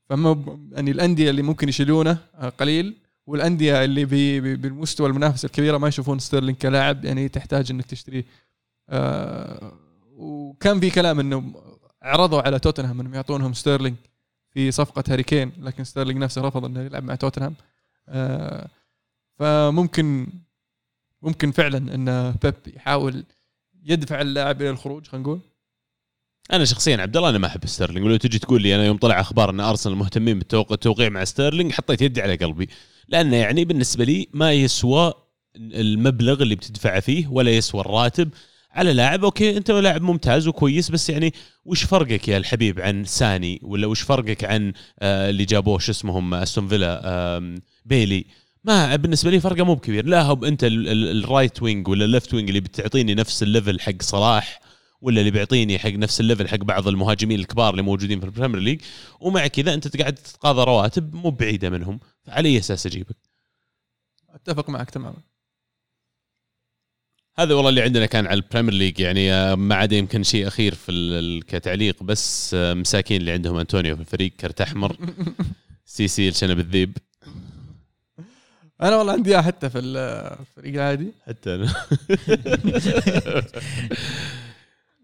فما 0.10 0.34
ب- 0.34 0.70
يعني 0.74 0.92
الأندية 0.92 1.30
اللي 1.30 1.42
ممكن 1.42 1.70
يشيلونه 1.70 2.18
آه، 2.36 2.50
قليل 2.50 2.98
والأندية 3.28 3.84
اللي 3.84 4.06
بي 4.06 4.56
بالمستوى 4.56 5.08
المنافسه 5.10 5.46
الكبيرة 5.46 5.78
ما 5.78 5.88
يشوفون 5.88 6.20
ستيرلينج 6.20 6.58
كلاعب 6.58 7.06
يعني 7.06 7.30
تحتاج 7.30 7.72
إنك 7.72 7.86
تشتريه. 7.86 8.26
آه 8.90 9.72
وكان 10.16 10.80
في 10.80 10.90
كلام 10.90 11.20
إنه 11.20 11.54
عرضوا 12.02 12.42
على 12.42 12.60
توتنهام 12.60 13.00
انهم 13.00 13.14
يعطونهم 13.14 13.54
ستيرلينج 13.54 13.96
في 14.54 14.72
صفقة 14.72 15.04
هاري 15.08 15.24
كين 15.24 15.52
لكن 15.60 15.84
ستيرلينج 15.84 16.20
نفسه 16.20 16.42
رفض 16.42 16.66
إنه 16.66 16.82
يلعب 16.82 17.04
مع 17.04 17.16
توتنهام. 17.16 17.56
آه 18.10 18.68
فممكن 19.40 20.28
ممكن 21.22 21.52
فعلا 21.52 21.78
إن 21.78 22.36
بيب 22.44 22.76
يحاول 22.76 23.24
يدفع 23.84 24.22
اللاعب 24.22 24.62
إلى 24.62 24.70
الخروج 24.70 25.08
خلينا 25.08 25.24
نقول. 25.28 25.40
أنا 26.54 26.66
شخصيا 26.66 26.98
عبد 26.98 27.18
الله 27.18 27.30
أنا 27.30 27.38
ما 27.38 27.48
أحب 27.48 27.66
ستيرلينج. 27.66 28.06
ولو 28.06 28.18
تجي 28.18 28.40
تقول 28.40 28.62
لي 28.62 28.76
أنا 28.76 28.86
يوم 28.86 28.98
طلع 28.98 29.20
أخبار 29.20 29.50
إن 29.50 29.60
أرسنال 29.60 29.96
مهتمين 29.96 30.40
بالتوقيع 30.40 30.74
التوقيع 30.74 31.10
مع 31.10 31.24
ستيرلينج 31.24 31.72
حطيت 31.72 32.02
يدي 32.02 32.22
على 32.22 32.36
قلبي. 32.36 32.70
لأنه 33.08 33.36
يعني 33.36 33.66
بالنسبة 33.66 34.04
لي 34.04 34.28
ما 34.34 34.54
يسوى 34.54 35.14
المبلغ 35.56 36.42
اللي 36.42 36.56
بتدفعه 36.56 37.00
فيه 37.00 37.28
ولا 37.28 37.52
يسوى 37.52 37.82
الراتب 37.82 38.30
على 38.78 38.94
لاعب 38.94 39.24
okay 39.24 39.58
أنت 39.58 39.72
لاعب 39.72 40.02
ممتاز 40.02 40.48
وكويس 40.48 40.90
بس 40.92 41.10
يعني 41.10 41.34
وش 41.66 41.84
فرقك 41.84 42.28
يا 42.28 42.38
الحبيب 42.38 42.80
عن 42.80 43.06
ساني؟ 43.06 43.60
ولا 43.64 43.88
وش 43.88 44.02
فرقك 44.02 44.44
عن 44.44 44.74
آه 45.00 45.30
اللي 45.30 45.46
جابوه 45.46 45.80
شو 45.80 45.92
اسمهم 45.92 46.34
أستون 46.34 46.68
فيلا 46.68 47.02
آه 47.04 47.56
بيلي؟ 47.86 48.26
ما 48.64 48.96
بالنسبة 48.96 49.32
لي 49.32 49.40
فرقة 49.40 49.64
مو 49.66 49.76
بكبير. 49.76 50.06
لا 50.06 50.22
هو 50.22 50.46
أنت 50.46 50.64
ال- 50.64 50.88
ال- 50.90 51.24
ال 51.24 51.31
right 51.31 51.64
wing 51.64 51.88
ولا 51.88 52.06
ال 52.06 52.11
left 52.11 52.34
wing 52.34 52.48
اللي 52.50 52.60
بتعطيني 52.60 53.16
نفس 53.16 53.44
ال 53.44 53.50
level 53.50 53.80
حق 53.80 54.02
صلاح 54.02 54.60
ولا 55.02 55.20
اللي 55.20 55.32
بيعطيني 55.32 55.80
حق 55.80 55.90
نفس 55.90 56.20
ال 56.20 56.25
level 56.25 56.48
حق 56.48 56.58
بعض 56.58 56.88
المهاجمين 56.88 57.40
الكبار 57.40 57.70
اللي 57.72 57.82
موجودين 57.82 58.20
في 58.20 58.26
ال 58.26 58.30
Premier 58.30 58.60
League 58.60 58.82
ومع 59.20 59.48
كذا 59.48 59.74
أنت 59.74 59.98
قاعد 59.98 60.16
تتقاضى 60.16 60.64
رواتب 60.64 61.14
مو 61.16 61.30
بعيدة 61.30 61.70
منهم. 61.70 62.00
فعلى 62.24 62.50
أي 62.50 62.58
أساس 62.58 62.86
أجيبك؟ 62.86 63.18
أتفق 64.34 64.70
معك 64.70 64.90
تماما. 64.90 65.18
هذا 67.40 67.54
والله 67.54 67.70
اللي 67.70 67.82
عندنا 67.82 68.06
كان 68.06 68.28
على 68.28 68.36
ال 68.36 68.41
Premier 68.41 68.74
League 68.74 69.00
يعني 69.00 69.34
آه، 69.34 69.56
ما 69.56 69.76
عدا 69.76 69.96
يمكن 69.96 70.24
شيء 70.24 70.48
أخير 70.48 70.76
في 70.76 71.42
كتعليق 71.48 72.04
بس 72.04 72.52
آه، 72.54 72.74
مساكين 72.74 73.22
اللي 73.22 73.32
عندهم 73.32 73.58
أنطونيو 73.58 73.96
في 73.96 74.02
الفريق 74.02 74.32
كرت 74.40 74.62
أحمر 74.62 74.96
سي 75.86 76.08
سي 76.08 76.30
الشنب 76.30 76.60
الذيب. 76.60 76.98
أنا 78.82 78.98
والله 78.98 79.14
عندي 79.14 79.34
إياه 79.34 79.42
حتى 79.42 79.70
في 79.70 79.80
الفريق 79.80 80.74
العادي. 80.74 81.14
حتى 81.28 81.56
أنا. 81.56 81.74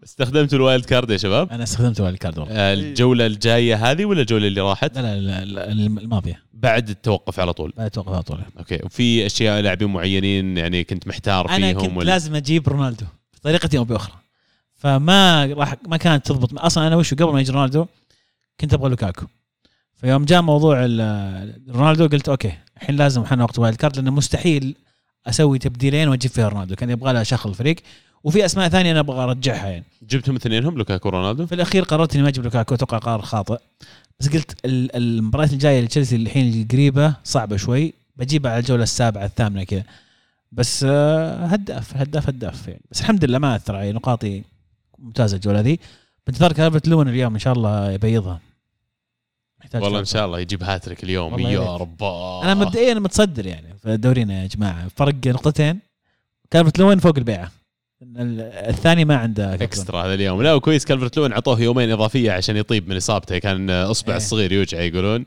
استخدمتوا 0.04 0.58
ال 0.58 0.63
wild 0.63 0.84
card 0.84 1.10
يا 1.10 1.16
شباب؟ 1.16 1.50
أنا 1.52 1.62
استخدمت 1.62 1.98
ال 1.98 2.02
wild 2.02 2.18
card 2.18 2.38
والله. 2.38 2.54
آه، 2.54 2.74
الجولة 2.74 3.26
الجاية 3.26 3.90
هذه 3.90 4.04
ولا 4.04 4.20
الجولة 4.20 4.46
اللي 4.46 4.60
راحت؟ 4.60 4.98
لا 4.98 5.02
لا, 5.02 5.20
لا, 5.20 5.44
لا 5.44 5.72
الماضية. 5.72 6.43
بعد 6.64 6.88
التوقف 6.90 7.40
على 7.40 7.52
طول. 7.52 7.72
بعد 7.76 7.90
توقف 7.90 8.12
على 8.12 8.22
طول. 8.22 8.40
okay. 8.58 8.78
وفي 8.84 9.26
أشياء 9.26 9.60
لاعبين 9.60 9.88
معينين 9.88 10.56
يعني 10.58 10.84
كنت 10.84 11.08
محتار 11.08 11.48
أنا 11.48 11.72
فيهم 11.72 11.80
كنت 11.80 11.96
ولا 11.96 12.06
لازم 12.10 12.34
أجيب 12.34 12.68
رونالدو 12.68 13.06
بطريقة 13.34 13.78
أو 13.78 13.84
بأخرى. 13.84 14.14
فما 14.74 15.44
راح 15.46 15.74
ما 15.88 15.96
كانت 15.96 16.26
تضبط. 16.26 16.58
أصلا 16.58 16.86
أنا 16.86 16.96
وشو 16.96 17.16
قبل 17.16 17.32
ما 17.32 17.40
يجي 17.40 17.52
رونالدو 17.52 17.86
كنت 18.60 18.74
أبغى 18.74 18.90
لوكاكو. 18.90 19.26
فيوم 19.94 20.24
جاء 20.24 20.42
موضوع 20.42 20.84
ال- 20.84 21.62
رونالدو 21.68 22.06
قلت 22.06 22.28
okay 22.28 22.52
الحين 22.76 22.96
لازم 22.96 23.24
حنا 23.24 23.44
وقت 23.44 23.58
wild 23.58 23.76
card 23.76 23.96
لأنه 23.96 24.10
مستحيل 24.10 24.76
أسوي 25.26 25.58
تبديلين 25.58 26.08
وأجيب 26.08 26.30
فيها 26.30 26.48
رونالدو. 26.48 26.74
كان 26.74 26.90
يبغى 26.90 27.12
لها 27.12 27.22
شغل 27.22 27.50
الفريق. 27.50 27.76
وفي 28.24 28.44
أسماء 28.44 28.68
ثانية 28.68 28.90
أنا 28.90 29.00
أبغى 29.00 29.24
أرجعها 29.24 29.68
يعني. 29.68 29.84
جبتهم 30.02 30.36
اثنينهم 30.36 30.78
لوكاكو 30.78 31.08
رونالدو 31.08 31.46
في 31.46 31.54
الأخير 31.54 31.82
قررت 31.84 32.14
إني 32.14 32.22
ما 32.22 32.28
أجيب 32.28 32.44
لوكاكو 32.44 32.74
أتوقع 32.74 32.98
قرار 32.98 33.22
خاطئ. 33.22 33.58
بس 34.20 34.28
قلت 34.28 34.64
ال- 34.64 34.96
المباريات 34.96 35.52
الجاية 35.52 35.80
لتشيلسي 35.80 36.16
الحين 36.16 36.62
القريبة 36.62 37.14
صعبة 37.24 37.56
شوي 37.56 37.94
بجيبها 38.16 38.50
على 38.52 38.60
الجولة 38.60 38.82
السابعة 38.82 39.24
الثامنة 39.24 39.64
كذا. 39.64 39.82
بس 40.52 40.84
آه، 40.88 41.46
هداف 41.46 41.96
هداف 41.96 42.28
هداف 42.28 42.68
يعني. 42.68 42.80
بس 42.90 43.00
الحمد 43.00 43.24
لله 43.24 43.38
ما 43.38 43.56
أثر 43.56 43.76
علي 43.76 43.92
نقاطي 43.92 44.42
ممتازة 44.98 45.34
الجولة 45.36 45.60
ذي. 45.60 45.80
بانتظار 46.26 46.52
كالفرت 46.52 46.88
لون 46.88 47.08
اليوم 47.08 47.32
إن 47.32 47.38
شاء 47.38 47.52
الله 47.52 47.90
يبيضها. 47.90 48.40
والله 49.74 49.98
إن. 50.00 50.04
شاء 50.04 50.26
الله 50.26 50.40
يجيب 50.40 50.62
هاتريك 50.62 51.04
اليوم 51.04 51.38
يا 51.38 51.76
رب 51.76 52.02
أنا 52.44 52.54
مبدئيا 52.54 52.94
متصدر 52.94 53.46
يعني. 53.46 53.74
في 53.82 53.96
دورينا 53.96 54.42
يا 54.42 54.46
جماعة. 54.46 54.88
فرق 54.96 55.14
نقطتين. 55.26 55.78
كالفرت 56.50 56.78
لون 56.78 56.98
فوق 56.98 57.18
البيعة. 57.18 57.44
ال- 57.44 57.50
الثاني 58.16 59.04
ما 59.04 59.16
عنده. 59.16 59.54
extra 59.54 60.02
هذا 60.06 60.14
اليوم. 60.14 60.42
لا 60.42 60.54
وكويس 60.54 60.84
كالفرت 60.84 61.16
لوين 61.16 61.32
اعطوه 61.32 61.60
يومين 61.60 61.90
إضافية 61.90 62.32
عشان 62.32 62.56
يطيب 62.56 62.88
من 62.88 62.96
إصابته. 62.96 63.38
كان 63.38 63.70
أصبع 63.70 64.12
إيه. 64.12 64.16
الصغير 64.16 64.52
يوجع 64.52 64.80
يقولون. 64.80 65.26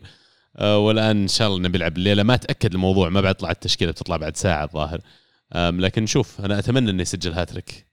آه، 0.57 0.77
والآن 0.77 1.21
إن 1.21 1.27
شاء 1.27 1.47
الله 1.47 1.59
إنه 1.59 1.69
بيلعب 1.69 1.97
الليلة. 1.97 2.23
ما 2.23 2.35
تأكد 2.35 2.73
الموضوع 2.73 3.09
ما 3.09 3.21
بعد 3.21 3.35
طلعت 3.35 3.55
التشكيلة 3.55 3.91
بتطلع 3.91 4.17
بعد 4.17 4.37
ساعة 4.37 4.63
الظاهر. 4.63 4.99
لكن 5.55 6.05
شوف 6.05 6.41
أنا 6.41 6.59
أتمنى 6.59 6.91
إنه 6.91 7.01
يسجل 7.01 7.33
هاتريك. 7.33 7.86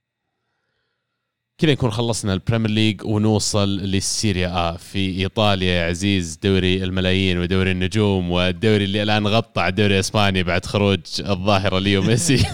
كذا 1.58 1.72
نكون 1.72 1.90
خلصنا 1.90 2.34
ال 2.34 2.39
Premier 2.39 2.70
League 2.70 3.04
ونوصل 3.04 3.68
للسيريا 3.68 4.48
آ. 4.48 4.76
في 4.76 5.20
إيطاليا 5.20 5.74
يا 5.74 5.86
عزيز 5.86 6.38
دوري 6.42 6.84
الملايين 6.84 7.38
ودوري 7.38 7.70
النجوم 7.70 8.30
والدوري 8.30 8.84
اللي 8.84 9.02
الآن 9.02 9.26
غطى 9.26 9.60
على 9.60 9.70
الدوري 9.70 9.94
الإسباني 9.94 10.42
بعد 10.42 10.66
خروج 10.66 11.00
الظاهرة 11.20 11.78
ليو 11.78 12.02
ميسي. 12.02 12.36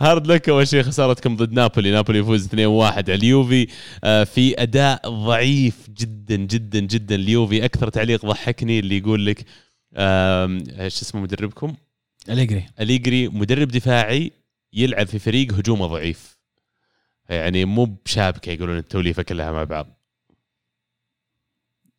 هارد 0.00 0.26
لك 0.26 0.48
أول 0.48 0.68
شيء 0.68 0.82
خسارتكم 0.82 1.36
ضد 1.36 1.52
نابولي. 1.52 1.90
نابولي 1.90 2.18
يفوز 2.18 2.46
2-1 2.46 2.52
على 2.56 3.14
اليوفي. 3.14 3.66
في 4.02 4.54
أداء 4.58 5.08
ضعيف 5.08 5.90
جدا 5.98 6.36
جدا 6.36 6.80
جدا 6.80 7.14
اليوفي 7.14 7.64
أكثر 7.64 7.88
تعليق 7.88 8.26
ضحكني 8.26 8.78
اللي 8.78 8.98
يقول 8.98 9.26
لك 9.26 9.44
إيش 9.96 11.02
اسمه 11.02 11.20
مدربكم؟ 11.20 11.74
أليجري. 12.28 12.66
أليجري 12.80 13.28
مدرب 13.28 13.68
دفاعي. 13.68 14.39
يلعب 14.72 15.06
في 15.06 15.18
فريق 15.18 15.54
هجومه 15.54 15.86
ضعيف. 15.86 16.38
يعني 17.28 17.64
مو 17.64 17.84
بشابكة 17.84 18.50
يقولون 18.50 18.78
التوليفة 18.78 19.22
كلها 19.22 19.52
مع 19.52 19.64
بعض. 19.64 19.86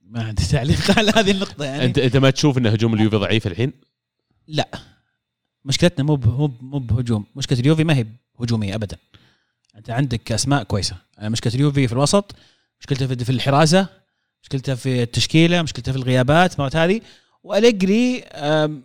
ما 0.01 0.23
عندي 0.23 0.45
تعليق 0.45 0.97
على 0.97 1.11
هذه 1.15 1.31
النقطة 1.31 1.65
يعني. 1.65 1.85
انت 1.85 1.97
أنت 1.97 2.17
ما 2.17 2.29
تشوف 2.29 2.57
إن 2.57 2.67
هجوم 2.67 2.93
اليوفي 2.93 3.15
ضعيف 3.15 3.47
الحين؟ 3.47 3.73
لا. 4.47 4.69
مشكلتنا 5.65 6.05
مو 6.05 6.15
مو 6.15 6.51
مو 6.61 6.79
بهجوم. 6.79 7.25
مشكلة 7.35 7.59
اليوفي 7.59 7.83
ما 7.83 7.95
هي 7.95 8.05
هجوميه 8.39 8.75
ابدا. 8.75 8.97
أنت 9.75 9.89
عندك 9.89 10.31
أسماء 10.31 10.63
كويسة. 10.63 10.97
أنا 11.19 11.29
مشكلة 11.29 11.53
اليوفي 11.55 11.87
في 11.87 11.93
الوسط 11.93 12.35
مشكلته 12.79 13.23
في 13.23 13.29
الحراسة 13.29 13.87
مشكلته 14.43 14.75
في 14.75 15.03
التشكيلة 15.03 15.61
مشكلته 15.61 15.91
في 15.91 15.97
الغيابات 15.97 16.59
مرات 16.59 16.75
هذه. 16.75 17.01
وأليجري 17.43 18.23
أم، 18.23 18.83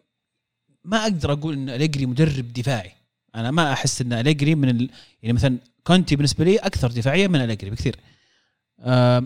ما 0.84 1.03
أقدر 1.03 1.32
أقول 1.32 1.55
إن 1.55 1.68
أليجري 1.70 2.07
مدرب 2.07 2.53
دفاعي. 2.53 2.93
أنا 3.37 3.51
ما 3.51 3.72
أحس 3.72 4.01
إن 4.01 4.12
أليجري 4.12 4.55
من 4.55 4.68
ال... 4.68 4.91
يعني 5.22 5.32
مثلا 5.32 5.59
كونتي 5.84 6.16
بالنسبة 6.16 6.45
لي 6.45 6.57
أكثر 6.57 6.91
دفاعيه 6.91 7.28
من 7.28 7.41
أليجري 7.41 7.70
بكثير. 7.70 7.97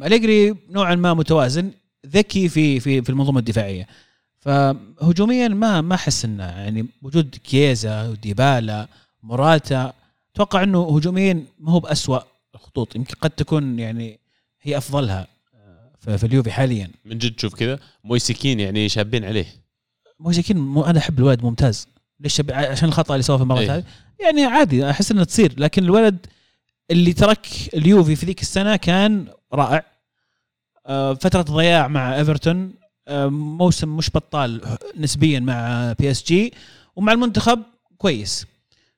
أليجري 0.07 0.55
نوعا 0.71 0.95
ما 0.95 1.15
متوازن 1.15 1.71
ذكي 2.07 2.49
في 2.49 2.81
في 2.81 3.03
في 3.03 3.11
المنظومة 3.11 3.39
الدفاعية. 3.39 3.87
فهجوميا 4.39 5.49
ما 5.49 5.81
ما 5.81 5.95
أحس 5.95 6.25
انه 6.25 6.45
يعني 6.45 6.87
وجود 7.03 7.37
كييزا 7.45 8.09
وديبالا 8.09 8.89
موراتا 9.23 9.93
أتوقع 10.35 10.63
إنه 10.63 10.97
هجوميا 10.97 11.45
ما 11.59 11.73
هو 11.73 11.81
بأسوأ 11.81 12.21
الخطوط. 12.55 12.97
يمكن 12.97 13.15
قد 13.21 13.31
تكون 13.31 13.79
يعني 13.79 14.19
هي 14.63 14.77
أفضلها 14.77 15.27
آه، 15.55 15.91
في 16.01 16.19
في 16.19 16.27
اليوفي 16.27 16.51
حاليا. 16.53 16.91
من 17.05 17.19
جد 17.19 17.35
تشوف 17.35 17.55
كذا؟ 17.55 17.79
مويسكين 18.05 18.61
يعني 18.61 18.89
شابين 18.89 19.25
عليه. 19.25 19.47
موسيكين 20.21 20.59
مو 20.59 20.85
أنا 20.85 20.99
أحب 20.99 21.19
الولد 21.19 21.43
ممتاز. 21.43 21.89
ليش 22.21 22.43
عشان 22.51 22.89
الخطأ 22.89 23.15
اللي 23.15 23.23
سواه 23.23 23.37
في 23.37 23.43
المباراه 23.43 23.63
إيه. 23.63 23.71
هذه 23.71 23.85
يعني 24.21 24.45
عادي 24.45 24.91
أحس 24.91 25.11
إنها 25.11 25.25
تصير 25.25 25.55
لكن 25.59 25.85
الولد 25.85 26.27
اللي 26.91 27.13
ترك 27.13 27.47
اليوفي 27.75 28.17
في 28.17 28.27
ذيك 28.27 28.41
السنة 28.41 28.77
كان 28.77 29.27
رائع. 29.53 29.85
آه، 30.87 31.15
فترة 31.15 31.43
ضياع 31.43 31.89
مع 31.89 32.17
إيفرتون 32.17 32.73
آه، 33.09 33.27
موسم 33.27 33.97
مش 33.97 34.11
بطال 34.11 34.61
نسبيا 34.97 35.41
مع 35.41 35.93
بي 35.99 36.11
إس 36.11 36.25
جي 36.25 36.53
ومع 36.97 37.13
المنتخب 37.13 37.63
كويس. 37.99 38.47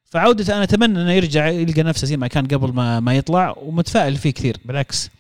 فعودته 0.05 0.55
أنا 0.55 0.63
أتمنى 0.63 1.03
إنه 1.03 1.13
يرجع 1.13 1.49
يلقى 1.49 1.83
نفسه 1.83 2.07
زي 2.07 2.17
ما 2.17 2.27
كان 2.27 2.47
قبل 2.47 2.73
ما 2.73 3.01
ما 3.01 3.15
يطلع 3.15 3.55
ومتفائل 3.59 4.17
فيه 4.17 4.31
كثير 4.31 4.57
بالعكس. 4.65 5.11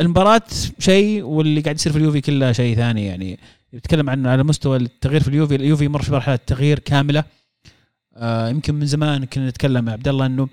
المباراة 0.00 0.42
شيء 0.78 1.22
واللي 1.22 1.60
قاعد 1.60 1.76
يصير 1.76 1.92
في 1.92 1.98
اليوفي 1.98 2.20
كله 2.20 2.52
شيء 2.52 2.76
ثاني 2.76 3.06
يعني. 3.06 3.38
يتكلم 3.76 4.10
عنه 4.10 4.30
على 4.30 4.42
مستوى 4.42 4.76
التغيير 4.76 5.22
في 5.22 5.28
اليوفي. 5.28 5.54
اليوفي 5.54 5.84
يمر 5.84 6.02
في 6.02 6.12
مرحلة 6.12 6.36
تغيير 6.36 6.78
كاملة. 6.78 7.24
آه 8.14 8.48
يمكن 8.48 8.74
من 8.74 8.86
زمان 8.86 9.24
كنا 9.24 9.48
نتكلم 9.48 9.84
مع 9.84 9.92
عبد 9.92 10.08
الله 10.08 10.26
إنه 10.26 10.48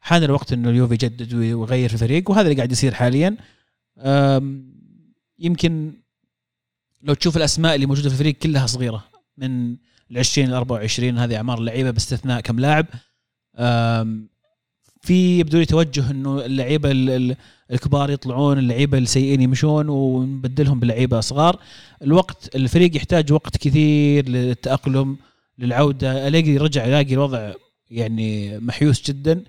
حان 0.00 0.22
الوقت 0.22 0.52
إنه 0.52 0.70
اليوفي 0.70 0.94
يجدد 0.94 1.34
ويغير 1.34 1.88
في 1.88 1.94
الفريق 1.94 2.30
وهذا 2.30 2.42
اللي 2.42 2.56
قاعد 2.56 2.72
يصير 2.72 2.94
حاليا. 2.94 3.36
يمكن 5.38 5.92
لو 7.02 7.14
تشوف 7.14 7.36
الأسماء 7.36 7.74
اللي 7.74 7.86
موجودة 7.86 8.08
في 8.08 8.14
الفريق 8.14 8.34
كلها 8.34 8.66
صغيرة 8.66 9.04
من 9.36 9.76
ال 10.10 10.18
20 10.18 10.48
ل 10.48 10.54
24 10.54 11.18
هذه 11.18 11.36
أعمار 11.36 11.58
اللعيبه 11.58 11.90
باستثناء 11.90 12.40
كم 12.40 12.60
لاعب. 12.60 12.86
في 15.00 15.38
يبدو 15.38 15.58
لي 15.58 15.64
توجه 15.64 16.10
إنه 16.10 16.44
اللعيبة 16.44 16.90
ال- 16.90 17.10
ال- 17.10 17.36
الكبار 17.72 18.10
يطلعون 18.10 18.58
اللعيبة 18.58 18.98
السيئين 18.98 19.40
يمشون 19.40 19.88
ونبدلهم 19.88 20.80
بلعيبة 20.80 21.20
صغار 21.20 21.58
الوقت 22.02 22.56
الفريق 22.56 22.96
يحتاج 22.96 23.32
وقت 23.32 23.56
كثير 23.56 24.28
للتأقلم 24.28 25.16
للعودة. 25.58 26.28
أليجري 26.28 26.56
رجع 26.56 26.86
يلاقي 26.86 27.14
الوضع 27.14 27.52
يعني 27.90 28.58
محيوس 28.58 29.10
جدا. 29.10 29.44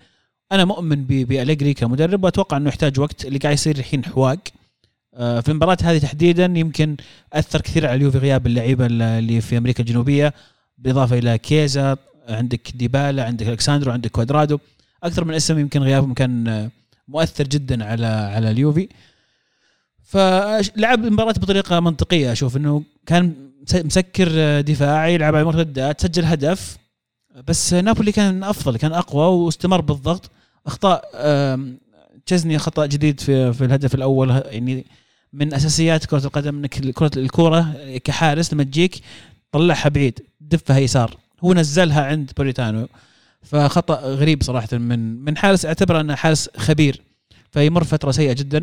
أنا 0.51 0.65
مؤمن 0.65 1.03
بأليجري 1.05 1.73
كمدرب 1.73 2.23
وأتوقع 2.23 2.57
إنه 2.57 2.69
يحتاج 2.69 2.99
وقت. 2.99 3.25
اللي 3.25 3.39
قاعد 3.39 3.53
يصير 3.53 3.77
الحين 3.77 4.05
حواق. 4.05 4.39
آه، 5.13 5.39
في 5.39 5.49
المباراة 5.49 5.77
هذه 5.83 5.97
تحديدا 5.97 6.45
يمكن 6.45 6.97
أثر 7.33 7.61
كثير 7.61 7.85
على 7.85 7.95
اليوفي 7.95 8.17
غياب 8.17 8.47
اللعيبة 8.47 8.85
اللي 8.85 9.41
في 9.41 9.57
أمريكا 9.57 9.83
الجنوبية. 9.83 10.33
بالاضافه 10.77 11.17
إلى 11.17 11.37
كيزا 11.37 11.97
عندك 12.29 12.71
ديبالا 12.75 13.25
عندك 13.25 13.47
ألكساندرو 13.47 13.91
عندك 13.91 14.11
كوادرادو. 14.11 14.59
أكثر 15.03 15.25
من 15.25 15.33
اسم 15.33 15.59
يمكن 15.59 15.81
غيابهم 15.81 16.13
كان 16.13 16.47
آه، 16.47 16.71
مؤثر 17.07 17.43
جدا 17.47 17.85
على 17.85 18.05
على 18.07 18.51
اليوفي. 18.51 18.89
فلعب 20.03 21.05
المباراه 21.05 21.31
بطريقة 21.31 21.79
منطقية. 21.79 22.31
أشوف 22.31 22.57
إنه 22.57 22.83
كان 23.05 23.33
مس- 23.63 23.75
مسكر 23.85 24.61
دفاعي 24.61 25.13
يلعب 25.13 25.35
على 25.35 25.41
المرتدات 25.41 26.01
سجل 26.01 26.25
هدف. 26.25 26.77
بس 27.47 27.73
نابولي 27.73 28.11
كان 28.11 28.43
أفضل 28.43 28.77
كان 28.77 28.93
أقوى 28.93 29.25
واستمر 29.45 29.81
بالضغط. 29.81 30.31
أخطاء 30.65 31.09
آم، 31.15 31.77
تشيزني 32.25 32.57
خطأ 32.57 32.85
جديد 32.85 33.19
في 33.19 33.53
في 33.53 33.65
الهدف 33.65 33.95
الأول. 33.95 34.31
ه- 34.31 34.43
يعني 34.47 34.85
من 35.33 35.53
أساسيات 35.53 36.05
كرة 36.05 36.25
القدم 36.25 36.57
إنك 36.57 36.89
كرة 36.89 37.11
الكورة 37.17 37.73
كحارس 38.03 38.53
لما 38.53 38.63
تجيك 38.63 39.01
طلعها 39.51 39.89
بعيد 39.89 40.19
دفها 40.41 40.77
يسار. 40.77 41.17
هو 41.43 41.53
نزلها 41.53 42.05
عند 42.05 42.31
بوريتانو. 42.37 42.87
فخطأ 43.51 43.95
غريب 44.01 44.43
صراحة 44.43 44.77
من 44.77 44.99
من 45.21 45.37
حارس 45.37 45.65
أعتبره 45.65 46.01
أنه 46.01 46.15
حارس 46.15 46.49
خبير 46.57 47.01
فيمر 47.51 47.83
فترة 47.83 48.11
سيئة 48.11 48.33
جدا 48.33 48.59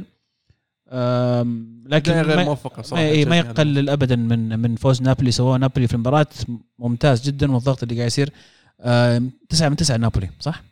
لكن 1.87 2.13
غير 2.13 2.37
ما- 2.37 2.45
موفقه 2.45 2.83
صراحة 2.83 3.03
ما, 3.03 3.09
إيه، 3.09 3.25
ما 3.25 3.31
تشيلسي 3.31 3.51
هذا. 3.51 3.51
يقلل 3.51 3.91
ابدا 3.91 4.17
من 4.17 4.59
من 4.59 4.77
فوز 4.77 5.03
نابولي 5.03 5.31
سواه 5.31 5.59
نابولي 5.59 5.87
في 5.89 5.95
المباراة 5.95 6.27
ممتاز 6.79 7.23
جدا 7.23 7.53
والضغط 7.53 7.83
اللي 7.83 7.95
قاعد 7.95 8.07
يصير 8.07 8.31
تسعة 9.49 9.69
من 9.69 9.77
تسعة 9.77 9.97
نابولي 9.97 10.31
صح؟ 10.41 10.63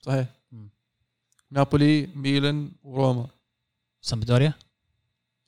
صحيح. 0.00 0.26
نابولي 1.50 2.08
ميلان 2.16 2.70
وروما 2.84 3.26
سامبدوريا 4.02 4.52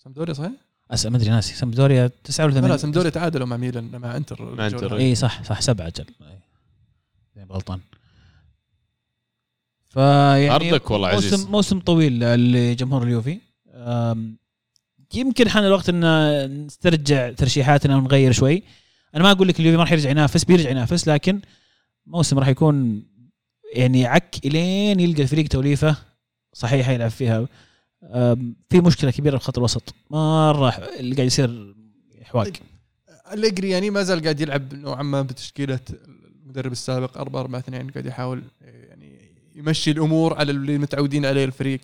سامدوريا 0.05 0.35
صحيح؟ 0.35 0.53
أس 0.91 1.07
ما 1.07 1.17
أدري 1.17 1.31
ناسي 1.31 1.55
سامبدوريا 1.55 2.11
تسعة 2.25 2.45
ولا 2.45 2.53
لا 2.55 2.59
ثمانية 2.61 2.75
لا 2.75 2.81
سامدوريا 2.81 3.11
تعادلوا 3.11 3.47
مع 3.47 3.57
ميلان 3.57 3.99
مع 3.99 4.17
إنتر 4.17 4.55
مع 4.55 4.67
إنتر. 4.67 4.77
الجولة. 4.87 4.97
اي 5.05 5.15
صح 5.15 5.43
صح 5.43 5.61
سبعة 5.61 5.87
أجل 5.87 6.05
غلطان 7.45 7.81
فيعني 9.89 10.51
أرضك 10.51 10.91
والله 10.91 11.09
عزيز. 11.09 11.35
موسم 11.35 11.51
موسم 11.51 11.81
طويل 11.81 12.21
لجمهور 12.35 13.03
اليوفي. 13.03 13.39
يمكن 15.15 15.49
حان 15.49 15.65
الوقت 15.65 15.89
إن 15.89 16.67
نسترجع 16.67 17.33
ترشيحاتنا 17.33 17.97
ونغير 17.97 18.33
شوي. 18.33 18.63
أنا 19.15 19.23
ما 19.23 19.31
أقول 19.31 19.49
لك 19.49 19.61
اليوفي 19.61 19.77
ما 19.77 19.83
راح 19.83 19.93
يرجع 19.93 20.11
ينافس 20.11 20.45
بيرجع 20.45 20.71
ينافس 20.71 21.09
لكن 21.09 21.41
موسم 22.07 22.39
راح 22.39 22.49
يكون 22.49 23.07
يعني 23.75 24.07
عك 24.07 24.47
إلين 24.47 25.01
يلقى 25.01 25.23
الفريق 25.23 25.49
توليفة 25.49 25.97
صحيحه 26.53 26.93
يلعب 26.93 27.11
فيها. 27.11 27.49
في 28.71 28.81
مشكلة 28.81 29.11
كبيرة 29.11 29.37
بخط 29.37 29.59
الوسط. 29.59 29.95
مره 30.11 30.69
اللي 30.71 31.15
قاعد 31.15 31.27
يصير 31.27 31.75
حواق 32.23 32.45
طيب. 32.45 32.57
أليجري 33.33 33.71
يعني 33.71 33.91
ما 33.91 34.03
زال 34.03 34.23
قاعد 34.23 34.41
يلعب 34.41 34.75
نوعا 34.75 35.03
ما 35.03 35.23
بتشكيلة 35.23 35.81
المدرب 36.49 36.73
السابق 36.73 37.19
4 37.19 37.41
4 37.41 37.61
2 37.61 37.91
قاعد 37.91 38.07
يحاول 38.07 38.43
يعني 38.61 39.19
يمشي 39.55 39.91
الأمور 39.91 40.35
على 40.39 40.53
اللي 40.53 40.79
متعودين 40.79 41.27
عليه 41.27 41.45
الفريق. 41.45 41.81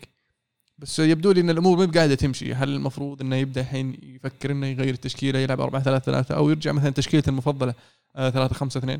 بس 0.77 0.99
يبدو 0.99 1.31
لي 1.31 1.41
إن 1.41 1.49
الأمور 1.49 1.77
ما 1.77 1.91
قاعدة 1.91 2.15
تمشي. 2.15 2.53
هل 2.53 2.69
المفروض 2.69 3.21
إنه 3.21 3.35
يبدأ 3.35 3.61
الحين 3.61 3.97
يفكر 4.03 4.51
إنه 4.51 4.67
يغير 4.67 4.93
التشكيلة 4.93 5.39
يلعب 5.39 5.61
4 5.61 5.83
3 5.83 6.05
3 6.05 6.35
أو 6.35 6.49
يرجع 6.49 6.71
مثلا 6.71 6.89
تشكيلته 6.89 7.29
المفضلة 7.29 7.73
3 8.15 8.53
5 8.53 8.77
2 8.77 8.99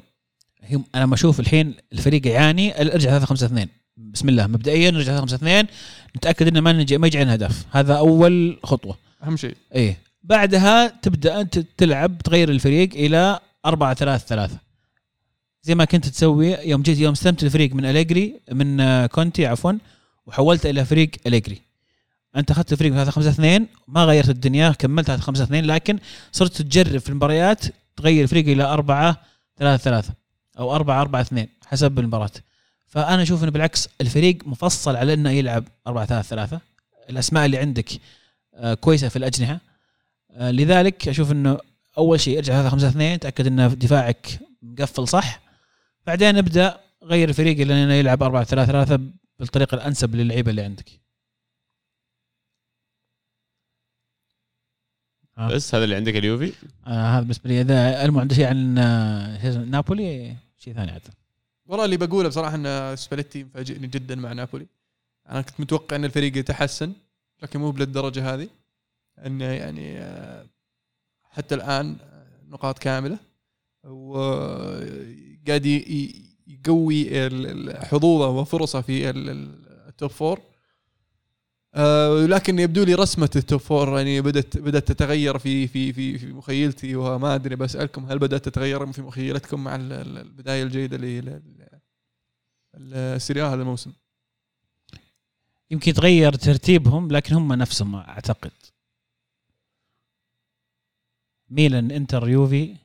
هم 0.72 0.84
أنا 0.96 1.04
لما 1.04 1.14
أشوف 1.16 1.40
الحين 1.40 1.76
الفريق 1.94 2.28
يعاني 2.28 2.82
ارجع 2.82 3.10
3 3.10 3.26
5 3.26 3.46
2 3.46 3.68
بسم 3.98 4.30
الله 4.30 4.48
مبدئيا 4.48 4.92
نرجع 4.92 5.06
3 5.06 5.22
5 5.22 5.36
2 5.36 5.68
نتأكد 6.18 6.48
إنه 6.48 6.62
ما 6.62 6.72
نجي 6.74 6.98
ما 6.98 7.08
يجي 7.08 7.18
عندنا 7.18 7.36
هدف. 7.36 7.66
هذا 7.72 7.94
أول 7.94 8.60
خطوة. 8.64 8.98
أهم 9.24 9.38
شيء. 9.38 9.56
إيه. 9.76 9.98
بعدها 10.24 10.88
تبدأ 10.88 11.42
أنت 11.42 11.60
تلعب 11.60 12.18
تغير 12.18 12.50
الفريق 12.50 12.90
إلى 12.94 13.40
4 13.66 13.94
3 13.94 14.26
3 14.26 14.65
زي 15.66 15.76
ما 15.76 15.86
كنت 15.86 16.08
تسوي 16.08 16.48
يوم 16.48 16.82
جيت 16.82 17.00
يوم 17.00 17.12
استلمت 17.12 17.44
الفريق 17.44 17.74
من 17.74 17.86
أليجري 17.86 18.40
من 18.52 18.80
آه، 18.80 19.06
كونتي 19.06 19.46
عفوا 19.46 19.72
وحولته 20.26 20.70
إلى 20.70 20.86
فريق 20.86 21.12
أليجري. 21.28 21.62
أنت 22.36 22.52
أخذت 22.52 22.74
الفريق 22.74 22.94
3 22.94 23.12
5 23.12 23.30
2 23.30 23.68
ما 23.88 24.06
غيرت 24.06 24.30
الدنيا 24.30 24.72
كملت 24.72 25.08
3 25.08 25.22
5 25.22 25.44
2 25.44 25.66
لكن 25.66 26.00
صرت 26.32 26.62
تجرب 26.62 26.98
في 26.98 27.10
المباريات 27.10 27.62
تغير 27.96 28.24
الفريق 28.24 28.48
إلى 28.48 28.64
4 28.64 29.22
3 29.58 29.84
3 29.84 30.14
أو 30.60 30.76
4 30.76 31.02
4 31.02 31.22
2 31.22 31.48
حسب 31.66 32.00
المباراة. 32.00 32.32
فأنا 32.88 33.22
أشوف 33.22 33.44
إنه 33.44 33.52
بالعكس 33.52 33.90
الفريق 34.02 34.38
مفصل 34.46 34.96
على 34.96 35.14
إنه 35.14 35.30
يلعب 35.30 35.64
4 35.88 36.06
3 36.06 36.28
3 36.30 36.60
الأسماء 37.10 37.46
اللي 37.46 37.58
عندك 37.58 37.90
آه، 38.56 38.74
كويسة 38.74 39.10
في 39.10 39.16
الأجنحة. 39.16 39.60
آه، 40.32 40.52
لذلك 40.52 41.08
أشوف 41.08 41.32
إنه 41.32 41.58
أول 41.98 42.20
شيء 42.20 42.38
ارجع 42.38 42.54
3 42.54 42.70
5 42.70 42.88
2 42.88 43.20
تأكد 43.20 43.48
إن 43.48 43.78
دفاعك 43.78 44.40
مقفل 44.64 45.08
صح. 45.08 45.45
بعدين 46.08 46.38
ابدا 46.38 46.80
غير 47.04 47.30
الفريق 47.30 47.60
إلى 47.60 47.84
انه 47.84 47.94
يلعب 47.94 48.24
4 48.24 48.44
3 48.44 48.72
3 48.72 49.04
بالطريقة 49.40 49.76
الأنسب 49.76 50.16
للعيبة 50.16 50.52
اللي 50.52 50.62
عندك. 50.62 50.90
آه. 55.38 55.48
بس 55.50 55.76
هذا 55.76 55.84
اللي 55.84 55.96
عندك 55.96 56.16
اليوفي؟ 56.16 56.54
آه 56.88 56.90
هذا 56.90 57.20
بالنسبة 57.20 57.50
لي. 57.50 57.62
إذا 57.62 58.06
المو 58.06 58.20
عنده 58.20 58.36
شيء 58.36 58.46
عن 58.46 58.78
آه، 58.78 59.42
شو 59.42 59.48
اسمه، 59.48 59.64
نابولي 59.64 60.36
شيء 60.58 60.74
ثاني 60.74 60.92
عاد. 60.92 61.02
والله 61.66 61.86
اللي 61.86 61.98
بقوله 61.98 62.30
بصراحة 62.30 62.56
إن 62.56 62.96
سباليتي 62.96 63.44
مفاجئني 63.44 63.88
جدا 63.88 64.16
مع 64.16 64.34
نابولي. 64.34 64.68
أنا 65.30 65.42
كنت 65.42 65.60
متوقع 65.60 65.96
إن 65.96 66.06
الفريق 66.06 66.38
يتحسن 66.38 66.94
لكن 67.44 67.60
مو 67.60 67.72
بللدرجه 67.72 68.34
هذه. 68.34 68.50
انه 69.26 69.46
يعني 69.46 70.00
آه، 70.00 70.46
حتى 71.24 71.56
الآن 71.56 71.98
آه، 72.02 72.26
نقاط 72.50 72.80
كاملة. 72.80 73.18
وقاعد 73.84 75.35
ي- 75.50 76.26
يقوي 76.48 77.10
حظوظه 77.86 78.30
وفرصه 78.30 78.82
في 78.82 79.10
ال- 79.10 79.30
ال- 79.30 79.66
ال 79.88 79.93
top 79.93 80.10
four 80.12 80.42
لكن 82.28 82.60
يبدو 82.60 82.84
لي 82.84 82.94
رسمة 82.94 83.30
ال 83.36 83.42
top 83.42 83.60
four 83.60 83.98
يعني 83.98 84.22
بدات 84.22 84.58
بدأت 84.58 84.88
تتغير 84.92 85.38
في 85.38 85.68
في 85.68 85.94
في 85.94 86.18
في 86.18 86.34
مخيلتي 86.34 86.96
وما 86.96 87.36
أدري 87.36 87.56
بسألكم 87.56 88.06
هل 88.06 88.20
بدأت 88.20 88.46
تتغير 88.46 88.92
في 88.92 89.02
مخيلتكم 89.02 89.64
مع 89.64 89.76
ال- 89.76 89.92
ال- 89.94 90.18
البداية 90.18 90.64
الجيدة 90.64 90.98
للسيريا 92.78 93.46
هذا 93.46 93.62
الموسم؟ 93.62 93.94
يمكن 95.72 95.92
يتغير 95.92 96.34
ترتيبهم 96.34 97.12
لكن 97.12 97.36
هم 97.36 97.54
نفسهم 97.54 97.96
أعتقد. 97.96 98.52
ميلان 101.50 101.92
إنتر 101.92 102.30
يوفي. 102.30 102.76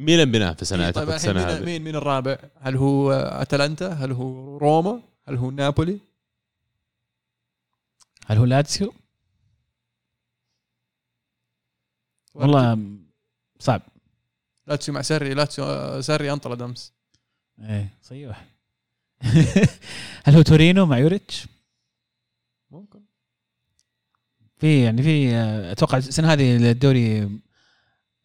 ميلان 0.00 0.30
بينافس 0.30 0.72
أنا 0.72 0.90
طيب 0.90 1.08
أعتقد 1.08 1.14
الحين 1.14 1.30
السنة 1.30 1.46
مين, 1.46 1.56
هذه 1.56 1.64
مين 1.64 1.82
مين 1.82 1.96
الرابع؟ 1.96 2.38
هل 2.60 2.76
هو 2.76 3.12
أتلانتا؟ 3.12 3.92
هل 3.92 4.12
هو 4.12 4.56
روما؟ 4.56 5.02
هل 5.28 5.36
هو 5.36 5.50
نابولي؟ 5.50 6.00
هل 8.26 8.38
هو 8.38 8.44
لاتسيو؟ 8.44 8.94
والله 12.34 12.78
صعب 13.58 13.82
لاتسيو 14.66 14.94
مع 14.94 15.02
ساري 15.02 15.34
لاتسيو 15.34 16.00
ساري 16.00 16.32
انطرد 16.32 16.62
أمس 16.62 16.92
إيه 17.60 17.94
صيوح 18.02 18.44
هل 20.24 20.34
هو 20.34 20.42
تورينو 20.42 20.86
مع 20.86 20.98
يوريتش؟ 20.98 21.46
ممكن 22.70 23.00
في 24.58 24.84
يعني 24.84 25.02
في 25.02 25.34
آه، 25.34 25.72
أتوقع 25.72 25.98
السنة 25.98 26.32
هذه 26.32 26.70
الدوري 26.70 27.22
آه، 27.22 27.30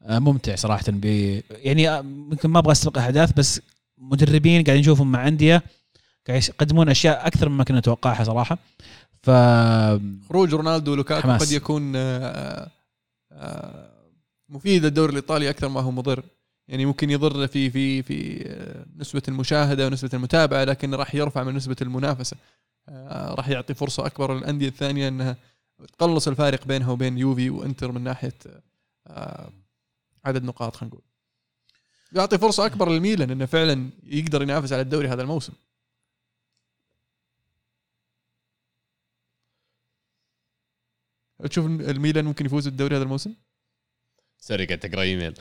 ممتع 0.10 0.56
صراحة 0.56 0.84
ب 0.88 1.06
يعني 1.49 1.90
آه، 1.90 2.02
ممكن 2.02 2.49
ما 2.49 2.60
أبغى 2.60 2.72
استبق 2.72 2.98
أحداث 2.98 3.32
بس 3.34 3.61
مدربين 3.98 4.64
قاعدين 4.64 4.82
نشوفهم 4.82 5.11
مع 5.11 5.27
أندية 5.27 5.64
قاعد 6.27 6.44
يقدمون 6.44 6.90
أشياء 6.90 7.27
أكثر 7.27 7.49
مما 7.49 7.64
كنا 7.64 7.80
نتوقعها 7.80 8.23
صراحة. 8.23 8.57
ف 9.23 9.30
خروج 10.30 10.53
رونالدو 10.53 10.91
ولوكاكو. 10.91 11.32
قد 11.32 11.52
يكون 11.52 11.94
آه، 11.95 12.72
آه، 13.32 13.90
مفيد 14.49 14.86
للدوري 14.86 15.10
الإيطالي 15.10 15.49
أكثر 15.49 15.68
ما 15.69 15.82
هو 15.82 15.91
مضر. 15.91 16.23
يعني 16.68 16.86
ممكن 16.86 17.10
يضر 17.10 17.48
في 17.48 17.69
في 17.69 18.03
في 18.03 18.44
آه، 18.48 18.86
نسبة 18.98 19.22
المشاهدة 19.27 19.88
ونسبة 19.88 20.10
المتابعة 20.14 20.64
لكن 20.64 20.95
راح 20.95 21.15
يرفع 21.15 21.44
من 21.44 21.56
نسبة 21.56 21.76
المنافسة. 21.82 22.38
آه، 22.90 23.34
راح 23.34 23.49
يعطي 23.49 23.73
فرصة 23.73 24.06
أكبر 24.06 24.38
للأندية 24.38 24.68
الثانية 24.68 25.07
إنها 25.07 25.38
تقلص 25.98 26.27
الفارق 26.27 26.65
بينها 26.65 26.91
وبين 26.91 27.18
يوفي 27.18 27.49
وإنتر 27.49 27.91
من 27.91 28.03
ناحية 28.03 28.34
آه، 29.07 29.49
عدد 30.26 30.43
نقاط 30.43 30.76
خلينا 30.76 30.95
نقول. 30.95 31.03
يعطي 32.11 32.38
فرصة 32.38 32.65
أكبر 32.65 32.89
للميلان 32.89 33.31
إنه 33.31 33.45
فعلا 33.45 33.89
يقدر 34.03 34.41
ينافس 34.41 34.73
على 34.73 34.81
الدوري 34.81 35.07
هذا 35.07 35.22
الموسم. 35.22 35.53
تشوف 41.49 41.65
الميلان 41.65 42.26
ممكن 42.26 42.45
يفوز 42.45 42.68
بالدوري 42.68 42.95
هذا 42.95 43.03
الموسم؟ 43.03 43.34
سوري 44.39 44.65
قاعد 44.65 44.80
تقرأ 44.80 45.02
إيميل. 45.02 45.34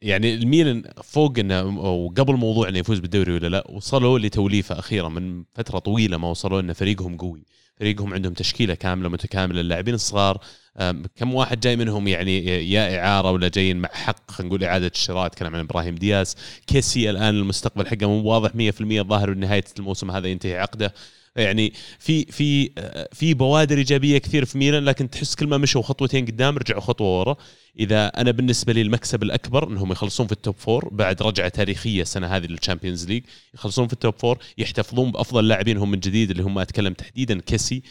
يعني 0.00 0.34
الميلان 0.34 0.82
فوق 1.02 1.38
إنه 1.38 1.60
أو 1.60 2.08
قبل 2.16 2.34
موضوع 2.34 2.68
إنه 2.68 2.78
يفوز 2.78 2.98
بالدوري 2.98 3.32
ولا 3.32 3.46
لا 3.46 3.70
وصلوا 3.70 4.18
لتوليفة 4.18 4.78
أخيرة 4.78 5.08
من 5.08 5.44
فترة 5.54 5.78
طويلة 5.78 6.16
ما 6.16 6.30
وصلوا 6.30 6.60
إن 6.60 6.72
فريقهم 6.72 7.16
قوي. 7.16 7.44
فريقهم 7.80 8.14
عندهم 8.14 8.32
تشكيلة 8.32 8.74
كاملة 8.74 9.08
متكاملة 9.08 9.60
اللاعبين 9.60 9.94
الصغار 9.94 10.38
كم 11.16 11.34
واحد 11.34 11.60
جاي 11.60 11.76
منهم 11.76 12.08
يعني 12.08 12.44
يا 12.70 12.98
إعارة 12.98 13.30
ولا 13.30 13.48
جايين 13.48 13.76
مع 13.76 13.88
حق 13.92 14.30
خلينا 14.30 14.48
نقول 14.48 14.64
إعادة 14.64 14.86
الشراء 14.86 15.28
تكلم 15.28 15.54
عن 15.54 15.60
إبراهيم 15.60 15.94
دياس 15.94 16.36
كيسي 16.66 17.10
الآن 17.10 17.34
المستقبل 17.34 17.86
حقه 17.86 18.06
مو 18.08 18.30
واضح 18.30 18.50
100% 18.50 18.54
الظاهر 18.80 19.32
بنهايه 19.32 19.64
الموسم 19.78 20.10
هذا 20.10 20.28
ينتهي 20.28 20.58
عقده. 20.58 20.94
يعني 21.36 21.72
في 21.98 22.24
في 22.24 22.70
في 23.12 23.34
بوادر 23.34 23.78
إيجابية 23.78 24.18
كثير 24.18 24.44
في 24.44 24.58
ميلان 24.58 24.84
لكن 24.84 25.10
تحس 25.10 25.34
كل 25.34 25.46
ما 25.46 25.58
مشوا 25.58 25.82
خطوتين 25.82 26.26
قدام 26.26 26.58
رجعوا 26.58 26.80
خطوة 26.80 27.20
ورا. 27.20 27.36
إذا 27.78 28.06
أنا 28.06 28.30
بالنسبة 28.30 28.72
لي 28.72 28.82
المكسب 28.82 29.22
الأكبر 29.22 29.68
إنهم 29.68 29.92
يخلصون 29.92 30.26
في 30.26 30.32
ال 30.32 30.38
top 30.38 30.54
four 30.58 30.88
بعد 30.92 31.22
رجعة 31.22 31.48
تاريخية 31.48 32.02
السنة 32.02 32.26
هذه 32.26 32.46
لل 32.46 32.57
Champions 32.57 33.06
League 33.06 33.22
يخلصون 33.54 33.86
في 33.86 33.92
ال 33.92 33.98
top 33.98 34.14
four 34.18 34.38
يحتفظون 34.58 35.10
بأفضل 35.12 35.48
لاعبينهم 35.48 35.90
من 35.90 36.00
جديد 36.00 36.30
اللي 36.30 36.42
هم 36.42 36.58
أتكلم 36.58 36.92
تحديدا 36.92 37.40
كيسي. 37.40 37.82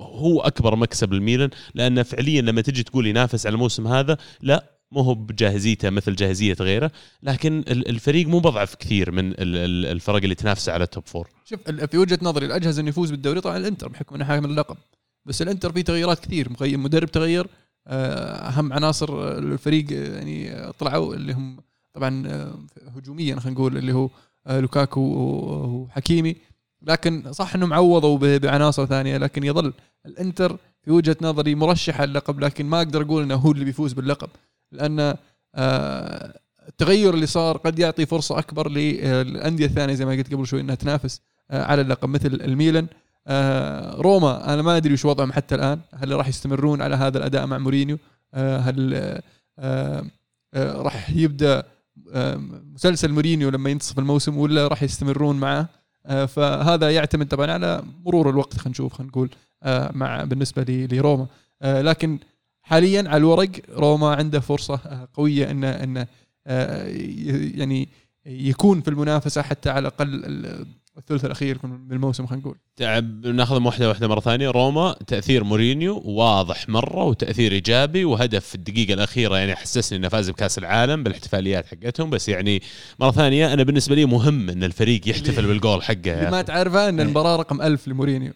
هو 0.00 0.40
أكبر 0.40 0.76
مكسب 0.76 1.12
للميلان 1.12 1.50
لأنه 1.74 2.02
فعليا 2.02 2.42
لما 2.42 2.60
تجي 2.60 2.82
تقول 2.82 3.06
ينافس 3.06 3.46
على 3.46 3.54
الموسم 3.54 3.86
هذا 3.86 4.16
لا 4.40 4.71
مو 4.92 5.00
هو 5.00 5.14
بجاهزيته 5.14 5.90
مثل 5.90 6.14
جاهزية 6.14 6.56
غيره 6.60 6.90
لكن 7.22 7.58
ال- 7.58 7.88
الفريق 7.88 8.26
مو 8.26 8.38
بضعف 8.38 8.74
كثير 8.74 9.10
من 9.10 9.30
ال- 9.30 9.36
ال- 9.38 9.86
الفرق 9.86 10.22
اللي 10.22 10.34
تنافس 10.34 10.68
على 10.68 10.84
ال 10.84 10.90
top 10.90 11.06
four 11.06 11.28
شوف 11.44 11.60
في 11.70 11.98
وجهة 11.98 12.18
نظري 12.22 12.46
الاجهز 12.46 12.78
إنه 12.78 12.88
يفوز 12.88 13.10
بالدوري 13.10 13.40
طبعا 13.40 13.56
الإنتر 13.56 13.88
بحكم 13.88 14.14
إنه 14.14 14.24
حامل 14.24 14.50
اللقب 14.50 14.76
بس 15.26 15.42
الإنتر 15.42 15.72
فيه 15.72 15.80
تغييرات 15.82 16.18
كثير 16.18 16.48
مدرب 16.60 17.10
تغير 17.10 17.46
آه، 17.86 18.48
أهم 18.48 18.72
عناصر 18.72 19.38
الفريق 19.38 19.86
آه، 19.92 20.14
يعني 20.18 20.72
طلعوا 20.72 21.14
اللي 21.14 21.32
هم 21.32 21.56
طبعا 21.94 22.26
آه، 22.26 22.54
هجوميا 22.96 23.40
خلينا 23.40 23.58
نقول 23.58 23.76
اللي 23.76 23.92
هو 23.92 24.08
لوكاكو 24.50 25.00
وحكيمي. 25.66 26.36
لكن 26.82 27.32
صح 27.32 27.54
إنهم 27.54 27.72
عوضوا 27.72 28.38
بعناصر 28.38 28.86
ثانية 28.86 29.16
لكن 29.16 29.44
يظل 29.44 29.72
الإنتر 30.06 30.56
في 30.84 30.90
وجهة 30.90 31.16
نظري 31.22 31.54
مرشح 31.54 32.00
اللقب 32.00 32.40
لكن 32.40 32.66
ما 32.66 32.78
أقدر 32.78 33.02
أقول 33.02 33.22
إنه 33.22 33.34
هو 33.34 33.52
اللي 33.52 33.64
بيفوز 33.64 33.92
باللقب. 33.92 34.28
لأن 34.72 35.14
آه، 35.54 36.38
التغير 36.68 37.14
اللي 37.14 37.26
صار 37.26 37.56
قد 37.56 37.78
يعطي 37.78 38.06
فرصة 38.06 38.38
أكبر 38.38 38.68
للأندية 38.70 39.66
الثانية 39.66 39.94
زي 39.94 40.04
ما 40.04 40.12
قلت 40.12 40.32
قبل 40.34 40.46
شوي 40.46 40.60
إنها 40.60 40.74
تنافس 40.74 41.20
آه، 41.50 41.64
على 41.64 41.82
اللقب 41.82 42.08
مثل 42.08 42.28
الميلان. 42.28 42.86
آه، 43.26 43.94
روما 43.94 44.54
أنا 44.54 44.62
ما 44.62 44.76
أدري 44.76 44.92
وش 44.92 45.04
وضعهم 45.04 45.32
حتى 45.32 45.54
الآن 45.54 45.80
هل 45.94 46.12
راح 46.16 46.28
يستمرون 46.28 46.82
على 46.82 46.96
هذا 46.96 47.18
الأداء 47.18 47.46
مع 47.46 47.58
مورينيو؟ 47.58 47.98
آه، 48.34 48.58
هل 48.58 48.94
آه، 48.94 49.22
آه، 49.58 50.04
آه، 50.54 50.82
راح 50.82 51.10
يبدأ 51.10 51.62
آه، 52.12 52.36
مسلسل 52.74 53.12
مورينيو 53.12 53.48
لما 53.48 53.70
ينتصف 53.70 53.98
الموسم 53.98 54.36
ولا 54.36 54.68
راح 54.68 54.82
يستمرون 54.82 55.36
معه؟ 55.40 55.68
آه، 56.06 56.24
فهذا 56.24 56.90
يعتمد 56.90 57.28
طبعا 57.28 57.50
على 57.52 57.82
مرور 58.04 58.30
الوقت 58.30 58.54
خلينا 58.54 58.70
نشوف 58.70 58.92
خلينا 58.92 59.10
نقول 59.10 59.30
آه، 59.62 59.90
مع 59.94 60.24
بالنسبة 60.24 60.64
لروما. 60.92 61.26
آه، 61.62 61.82
لكن 61.82 62.18
حاليا 62.72 63.04
على 63.08 63.16
الورق 63.16 63.50
روما 63.76 64.14
عنده 64.14 64.40
فرصة 64.40 65.08
قوية 65.14 65.50
انه 65.50 65.70
إنه 65.70 66.06
آه، 66.46 66.86
يعني 67.54 67.88
يكون 68.26 68.80
في 68.80 68.88
المنافسة 68.88 69.42
حتى 69.42 69.70
على 69.70 69.80
الأقل 69.80 70.24
ال- 70.24 70.66
الثلث 70.98 71.24
الأخير 71.24 71.58
من 71.66 71.92
الموسم 71.92 72.26
خلينا 72.26 72.42
نقول. 72.42 72.56
تعب 72.76 73.26
ناخذهم 73.26 73.66
واحدة 73.66 73.88
واحدة 73.88 74.08
مرة 74.08 74.20
ثانية. 74.20 74.50
روما 74.50 74.96
تأثير 75.06 75.44
مورينيو 75.44 76.02
واضح 76.04 76.68
مرة 76.68 77.04
وتأثير 77.04 77.52
إيجابي 77.52 78.04
وهدف 78.04 78.46
في 78.46 78.54
الدقيقة 78.54 78.94
الأخيرة 78.94 79.36
يعني 79.38 79.56
حسسني 79.56 79.98
إنه 79.98 80.08
فاز 80.08 80.30
بكأس 80.30 80.58
العالم 80.58 81.02
بالاحتفاليات 81.02 81.66
حقتهم. 81.66 82.10
بس 82.10 82.28
يعني 82.28 82.62
مرة 83.00 83.10
ثانية 83.10 83.52
أنا 83.52 83.62
بالنسبة 83.62 83.94
لي 83.94 84.04
مهم 84.04 84.50
إن 84.50 84.64
الفريق 84.64 85.08
يحتفل 85.08 85.46
بالجول 85.46 85.82
حقه 85.82 85.94
اللي 86.18 86.30
ما. 86.30 86.42
تعرفه 86.42 86.88
إن 86.88 87.00
المباراة 87.00 87.36
رقم 87.36 87.62
ألف 87.62 87.88
لمورينيو. 87.88 88.32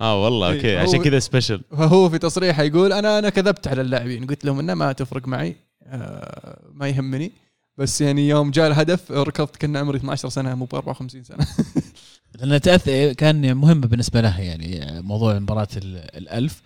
آه 0.00 0.24
والله 0.24 0.48
إيه، 0.50 0.56
أوكي 0.56 0.76
هو- 0.78 0.80
عشان 0.88 1.02
كذا 1.02 1.18
special 1.18 1.62
فهو 1.70 2.10
في 2.10 2.18
تصريحه 2.18 2.62
يقول 2.62 2.92
أنا 2.92 3.18
أنا 3.18 3.28
كذبت 3.30 3.68
على 3.68 3.80
اللاعبين. 3.80 4.26
قلت 4.26 4.44
لهم 4.44 4.58
إنه 4.58 4.74
ما 4.74 4.92
تفرق 4.92 5.28
معي 5.28 5.56
آه، 5.82 6.70
ما 6.72 6.88
يهمني. 6.88 7.32
بس 7.78 8.00
يعني 8.00 8.28
يوم 8.28 8.50
جاء 8.50 8.66
الهدف 8.66 9.12
ركضت 9.12 9.56
كان 9.56 9.76
عمري 9.76 9.98
12 9.98 10.28
سنة 10.28 10.54
مو 10.54 10.64
ب 10.64 10.74
54 10.74 11.24
سنة. 11.24 11.46
لأن 12.34 12.60
تاثر 12.60 13.12
كان 13.12 13.54
مهم 13.54 13.80
بالنسبة 13.80 14.20
له 14.20 14.40
يعني 14.40 15.00
موضوع 15.02 15.38
مباراة 15.38 15.68
ال- 15.76 16.16
الألف. 16.16 16.62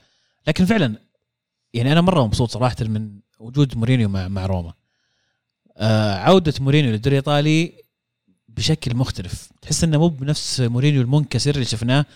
لكن 0.49 0.65
فعلا 0.65 0.95
يعني 1.75 1.93
أنا 1.93 2.01
مرة 2.01 2.27
مبسوط 2.27 2.51
صراحة 2.51 2.77
من 2.81 3.19
وجود 3.39 3.77
مورينيو 3.77 4.09
مع 4.09 4.29
مع 4.29 4.47
روما. 4.47 4.73
آه 5.77 6.15
عودة 6.15 6.55
مورينيو 6.61 6.91
للدوري 6.91 7.19
الإيطالي 7.19 7.73
بشكل 8.49 8.97
مختلف. 8.97 9.49
تحس 9.63 9.85
إنه 9.85 9.99
مو 9.99 10.09
بنفس 10.09 10.61
مورينيو 10.61 11.01
المنكسر 11.03 11.51
اللي 11.55 11.65
شفناه 11.65 12.07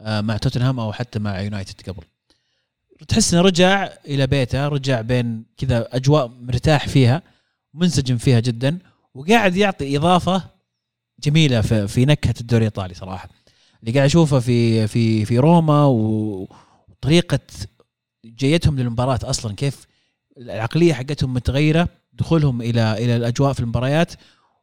مع 0.00 0.36
توتنهام 0.36 0.80
أو 0.80 0.92
حتى 0.92 1.18
مع 1.18 1.40
يونايتد 1.40 1.90
قبل. 1.90 2.02
تحس 3.08 3.34
إنه 3.34 3.42
رجع 3.42 3.88
إلى 4.06 4.26
بيته 4.26 4.68
رجع 4.68 5.00
بين 5.00 5.44
كذا 5.56 5.88
أجواء 5.92 6.28
مرتاح 6.28 6.88
فيها 6.88 7.22
منسجم 7.74 8.16
فيها 8.16 8.40
جدا 8.40 8.78
وقاعد 9.14 9.56
يعطي 9.56 9.96
إضافة 9.96 10.42
جميلة 11.20 11.60
في, 11.60 12.04
نكهة 12.04 12.34
الدوري 12.40 12.66
الإيطالي 12.66 12.94
صراحة. 12.94 13.28
اللي 13.80 13.92
قاعد 13.92 14.04
أشوفه 14.04 14.38
في 14.38 14.86
في 14.86 15.24
في 15.24 15.38
روما 15.38 15.84
وطريقة 15.84 17.38
جيتهم 18.24 18.78
للمباراة 18.78 19.18
أصلا 19.22 19.54
كيف 19.54 19.86
العقلية 20.38 20.94
حقتهم 20.94 21.34
متغيرة 21.34 21.88
دخولهم 22.12 22.62
إلى 22.62 23.04
إلى 23.04 23.16
الأجواء 23.16 23.52
في 23.52 23.60
المباريات 23.60 24.12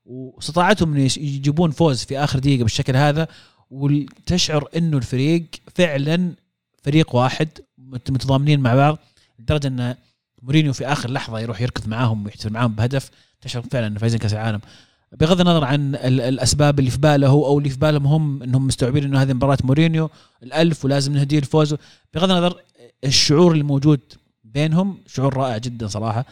واستطاعتهم 0.06 0.98
يجيبون 0.98 1.72
فوز 1.72 2.04
في 2.04 2.20
آخر 2.20 2.40
دقيقة 2.40 2.64
بالشكل 2.64 2.96
هذا 2.96 3.28
وتشعر 3.72 4.68
إنه 4.76 4.98
الفريق 4.98 5.46
فعلا 5.76 6.32
فريق 6.84 7.16
واحد 7.16 7.50
مت- 7.78 8.12
متضامنين 8.12 8.60
مع 8.60 8.76
بعض 8.76 8.98
لدرجة 9.40 9.68
إن 9.68 9.96
مورينيو 10.42 10.74
في 10.74 10.86
آخر 10.88 11.12
لحظة 11.12 11.40
يروح 11.40 11.62
يركض 11.62 11.88
معاهم 11.88 12.26
ويحتفل 12.26 12.54
معاهم 12.54 12.76
بهدف 12.76 13.12
تشعر 13.42 13.62
فعلا 13.72 13.88
إنه 13.88 14.00
فايزين 14.00 14.20
كأس 14.20 14.34
العالم. 14.34 14.62
بغض 15.12 15.42
النظر 15.42 15.64
عن 15.64 15.96
ال- 15.96 16.22
الأسباب 16.22 16.80
اللي 16.80 16.92
في 16.92 16.98
باله 16.98 17.28
هو 17.28 17.46
أو 17.46 17.58
اللي 17.60 17.70
في 17.70 17.78
بالهم 17.80 18.08
هم 18.08 18.44
إنهم 18.44 18.68
مستوعبين 18.68 19.04
إنه 19.04 19.22
هذه 19.22 19.34
مباراة 19.34 19.58
مورينيو 19.64 20.10
الألف 20.44 20.86
ولازم 20.86 21.14
نهديه 21.14 21.40
الفوز 21.40 21.76
بغض 22.14 22.32
النظر 22.32 22.62
الشعور 23.04 23.52
اللي 23.52 23.64
موجود 23.64 24.00
بينهم 24.44 24.98
شعور 25.08 25.38
رائع 25.38 25.58
جدا 25.58 25.88
صراحة. 25.88 26.26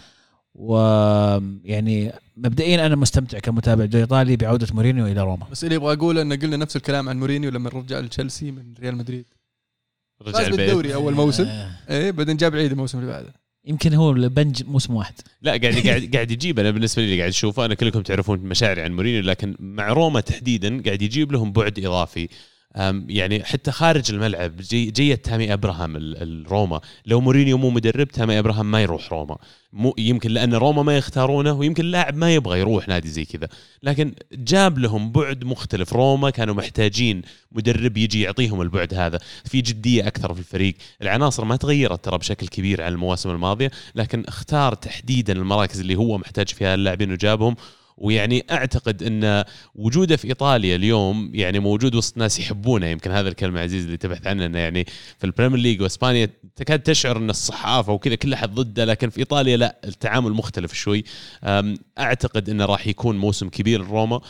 ويعني 0.56 2.12
مبدئيا 2.38 2.86
أنا 2.86 2.96
مستمتع 2.96 3.40
كمتابع 3.40 3.86
دوري 3.86 4.04
ايطالي 4.04 4.36
بعودة 4.36 4.68
مورينيو 4.74 5.08
إلى 5.08 5.22
روما. 5.22 5.48
بس 5.52 5.64
اللي 5.64 5.76
أبغى 5.76 5.94
أقوله 5.94 6.22
ان 6.22 6.34
قلنا 6.34 6.58
نفس 6.58 6.76
الكلام 6.76 7.10
عن 7.10 7.20
مورينيو 7.20 7.52
لما 7.52 7.70
رجع 7.70 8.00
لتشيلسي 8.00 8.52
من 8.52 8.74
ريال 8.80 8.96
مدريد. 8.98 9.26
رجع 10.22 10.40
البيت. 10.40 10.60
بالدوري 10.60 10.94
أول 10.94 11.14
موسم. 11.14 11.46
آه، 11.46 11.72
إيه 11.90 12.12
بعدين 12.12 12.38
جاب 12.38 12.56
عيد 12.56 12.72
الموسم 12.72 13.00
اللي 13.00 13.12
بعده. 13.12 13.34
يمكن 13.66 13.94
هو 13.94 14.12
البنج 14.12 14.64
موسم 14.64 14.96
واحد. 14.96 15.14
لا 15.42 15.52
قاعد 15.52 15.76
قاعد 15.88 16.10
قاعد 16.14 16.32
يجيب. 16.32 16.60
أنا 16.60 16.72
بالنسبة 16.72 17.02
لي 17.02 17.06
اللي 17.06 17.20
قاعد 17.20 17.30
اشوفه 17.30 17.66
أنا 17.66 17.74
كلكم 17.74 18.02
تعرفون 18.02 18.40
مشاعري 18.40 18.82
عن 18.82 18.92
مورينيو 18.96 19.22
لكن 19.22 19.56
مع 19.60 19.88
روما 19.88 20.20
تحديدا 20.20 20.82
قاعد 20.84 21.02
يجيب 21.02 21.32
لهم 21.32 21.52
بعد 21.52 21.80
إضافي. 21.80 22.30
يعني 23.08 23.44
حتى 23.44 23.72
خارج 23.72 24.12
الملعب 24.12 24.58
جي 24.58 24.92
جية 24.92 25.16
تامي 25.16 25.54
أبراهام 25.54 25.96
ال- 25.96 26.22
الروما 26.22 26.82
لو 27.06 27.22
مورينيو 27.22 27.58
مو 27.58 27.70
مدرب 27.70 28.08
تامي 28.08 28.40
أبراهام 28.40 28.72
ما 28.72 28.82
يروح 28.82 29.14
روما. 29.14 29.38
مو 29.74 29.96
يمكن 29.98 30.32
لأن 30.32 30.54
روما 30.54 30.84
ما 30.84 30.98
يختارونه 30.98 31.54
ويمكن 31.54 31.84
اللاعب 31.84 32.16
ما 32.16 32.36
يبغى 32.36 32.60
يروح 32.60 32.88
نادي 32.88 33.08
زي 33.08 33.26
كذا. 33.26 33.48
لكن 33.84 34.14
جاب 34.34 34.78
لهم 34.78 35.12
بعد 35.12 35.44
مختلف. 35.44 35.94
روما 35.94 36.30
كانوا 36.30 36.56
محتاجين 36.56 37.22
مدرب 37.52 37.98
يجي 37.98 38.22
يعطيهم 38.22 38.62
البعد 38.62 38.94
هذا. 38.94 39.20
في 39.46 39.62
جدية 39.62 40.08
أكثر 40.08 40.34
في 40.34 40.40
الفريق. 40.40 40.76
العناصر 41.02 41.46
ما 41.46 41.56
تغيرت 41.56 42.06
ترى 42.06 42.18
بشكل 42.18 42.48
كبير 42.48 42.82
عن 42.82 42.92
المواسم 42.94 43.30
الماضية 43.30 43.72
لكن 43.96 44.24
اختار 44.28 44.74
تحديدا 44.74 45.34
المراكز 45.34 45.80
اللي 45.80 45.96
هو 45.96 46.18
محتاج 46.18 46.50
فيها 46.50 46.76
اللاعبين 46.76 47.12
وجابهم. 47.12 47.56
ويعني 47.98 48.46
أعتقد 48.52 49.04
إن 49.04 49.44
وجوده 49.76 50.16
في 50.16 50.28
إيطاليا 50.28 50.76
اليوم 50.76 51.32
يعني 51.34 51.60
موجود 51.60 51.96
وسط 51.96 52.18
ناس 52.18 52.40
يحبونه. 52.40 52.88
يمكن 52.88 53.12
هذا 53.12 53.30
الكلمة 53.30 53.62
عزيز 53.62 53.86
اللي 53.86 53.98
تبحث 53.98 54.28
عنها 54.28 54.46
إنه 54.46 54.60
يعني 54.60 54.86
في 55.18 55.24
ال 55.24 55.28
Premier 55.28 55.60
League 55.60 55.82
وإسبانيا 55.82 56.30
تكاد 56.56 56.80
تشعر 56.80 57.18
إن 57.18 57.30
الصحافة 57.30 57.94
وكذا 57.94 58.16
كل 58.16 58.34
أحد 58.34 58.54
ضده 58.54 58.86
لكن 58.86 59.10
في 59.10 59.20
إيطاليا 59.20 59.58
لا 59.58 59.80
التعامل 59.84 60.32
مختلف 60.32 60.74
شوي. 60.74 61.04
أعتقد 62.00 62.50
إنه 62.50 62.66
راح 62.66 62.88
يكون 62.88 63.18
موسم 63.18 63.50
كبير 63.50 63.82
لروما. 63.82 64.22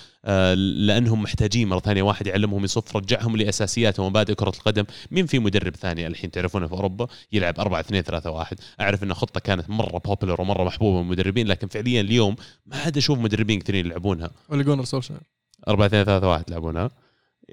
لأنهم 0.86 1.22
محتاجين 1.24 1.68
مرة 1.68 1.80
ثانية 1.80 2.02
واحد 2.02 2.28
يعلمهم 2.28 2.64
يصف 2.64 2.98
يرجعهم 2.98 3.38
لاساسيات 3.38 4.00
ومبادئ 4.00 4.36
كرة 4.36 4.50
القدم. 4.50 4.84
مين 5.12 5.26
في 5.26 5.40
مدرب 5.40 5.76
ثاني 5.76 6.08
الحين 6.08 6.32
تعرفونه 6.32 6.68
في 6.68 6.74
أوروبا؟ 6.74 7.08
يلعب 7.32 7.60
4 7.60 7.80
2 7.80 8.04
3 8.04 8.32
1 8.32 8.60
أعرف 8.82 9.04
إن 9.04 9.14
خطة 9.14 9.40
كانت 9.40 9.70
مرة 9.70 9.98
popular 9.98 10.42
ومرة 10.42 10.64
محبوبة 10.64 10.98
من 10.98 11.04
المدربين 11.04 11.48
لكن 11.48 11.68
فعليا 11.68 12.02
اليوم 12.02 12.36
ما 12.66 12.78
عاد 12.78 12.98
أشوف 12.98 13.20
مدربين 13.20 13.60
كثيرين 13.60 13.86
يلعبونها. 13.86 14.32
ولا 14.50 14.64
جونار 14.64 14.84
سولشاير 14.84 15.20
4 15.68 15.86
2 15.86 16.04
3 16.06 16.28
1 16.28 16.44
يلعبونها. 16.50 16.90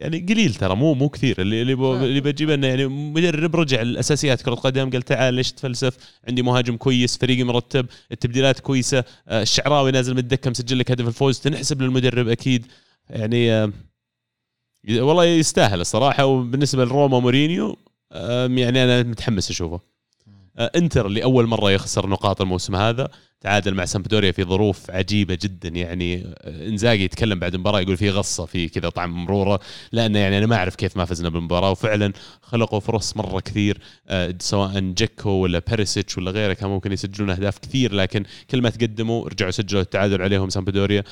يعني 0.00 0.18
قليل 0.18 0.54
ترى 0.54 0.74
مو 0.76 0.94
مو 0.94 1.08
كثير. 1.08 1.40
اللي 1.40 1.62
اللي, 1.62 1.74
بو 1.74 1.96
اللي 1.96 2.20
بجيب 2.20 2.50
إنه 2.50 2.66
يعني 2.66 2.86
مدرب 2.86 3.56
رجع 3.56 3.82
الأساسيات. 3.82 4.42
كرة 4.42 4.52
القدم 4.52 4.90
قال 4.90 5.02
تعال 5.02 5.34
ليش 5.34 5.52
تفلسف؟ 5.52 5.96
عندي 6.28 6.42
مهاجم 6.42 6.76
كويس 6.76 7.18
فريقي 7.18 7.44
مرتب 7.44 7.86
التبديلات 8.12 8.60
كويسة 8.60 9.04
آه، 9.28 9.42
الشعراوي 9.42 9.90
نازل 9.90 10.12
من 10.12 10.18
الدكه 10.18 10.50
مسجل 10.50 10.78
لك 10.78 10.90
هدف 10.90 11.08
الفوز. 11.08 11.40
تنحسب 11.40 11.82
للمدرب 11.82 12.28
أكيد. 12.28 12.66
يعني 13.10 13.52
آه، 13.52 13.72
والله 14.88 15.24
يستاهل 15.24 15.80
الصراحة. 15.80 16.24
وبالنسبة 16.24 16.84
لروما 16.84 17.20
مورينيو 17.20 17.78
آه، 18.12 18.46
يعني 18.46 18.84
أنا 18.84 19.02
متحمس 19.02 19.50
أشوفه. 19.50 19.80
إنتر 20.58 21.06
اللي 21.06 21.22
أول 21.24 21.46
مرة 21.46 21.70
يخسر 21.70 22.06
نقاط 22.06 22.40
الموسم 22.40 22.76
هذا. 22.76 23.08
تعادل 23.40 23.74
مع 23.74 23.84
سامبدوريا 23.84 24.32
في 24.32 24.44
ظروف 24.44 24.90
عجيبة 24.90 25.38
جدا. 25.42 25.68
يعني 25.68 26.34
إنزاجي 26.44 27.04
يتكلم 27.04 27.38
بعد 27.38 27.54
المباراه 27.54 27.80
يقول 27.80 27.96
في 27.96 28.10
غصة 28.10 28.46
في 28.46 28.68
كذا 28.68 28.88
طعم 28.88 29.24
مرورة 29.24 29.60
لأنه 29.92 30.18
يعني 30.18 30.38
أنا 30.38 30.46
ما 30.46 30.56
أعرف 30.56 30.74
كيف 30.74 30.96
ما 30.96 31.04
فزنا 31.04 31.28
بالمباراة. 31.28 31.70
وفعلا 31.70 32.12
خلقوا 32.42 32.80
فرص 32.80 33.16
مرة 33.16 33.40
كثير 33.40 33.78
آه، 34.08 34.34
سواء 34.40 34.80
جيكو 34.80 35.30
ولا 35.30 35.62
بيريسيتش 35.68 36.18
ولا 36.18 36.30
غيره 36.30 36.52
كان 36.52 36.70
ممكن 36.70 36.92
يسجلون 36.92 37.30
أهداف 37.30 37.58
كثير 37.58 37.94
لكن 37.94 38.24
كل 38.50 38.62
ما 38.62 38.70
تقدموا 38.70 39.28
رجعوا 39.28 39.50
سجلوا 39.50 39.82
التعادل 39.82 40.22
عليهم 40.22 40.48
سامبدوريا. 40.48 41.04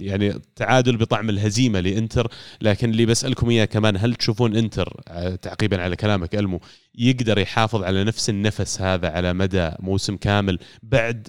يعني 0.00 0.34
تعادل 0.56 0.96
بطعم 0.96 1.30
الهزيمة 1.30 1.80
لإنتر. 1.80 2.30
لكن 2.60 2.90
اللي 2.90 3.06
بسألكم 3.06 3.50
إياه 3.50 3.64
كمان 3.64 3.96
هل 3.96 4.14
تشوفون 4.14 4.56
إنتر 4.56 5.00
آه، 5.08 5.34
تعقيبا 5.34 5.82
على 5.82 5.96
كلامك 5.96 6.34
ألمو 6.34 6.60
يقدر 6.98 7.38
يحافظ 7.38 7.82
على 7.82 8.04
نفس 8.04 8.30
النفس 8.30 8.80
هذا 8.80 9.08
على 9.08 9.32
مدى 9.32 9.70
موسم 9.80 10.16
كامل 10.16 10.58
بعد 10.82 11.28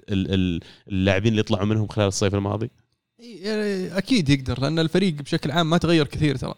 اللاعبين 0.87 1.31
اللي 1.31 1.43
طلعوا 1.43 1.65
منهم 1.65 1.87
خلال 1.87 2.07
الصيف 2.07 2.35
الماضي؟ 2.35 2.69
يعني 3.19 3.97
أكيد 3.97 4.29
يقدر 4.29 4.61
لأن 4.61 4.79
الفريق 4.79 5.13
بشكل 5.13 5.51
عام 5.51 5.69
ما 5.69 5.77
تغير 5.77 6.07
كثير 6.07 6.35
ترى. 6.35 6.53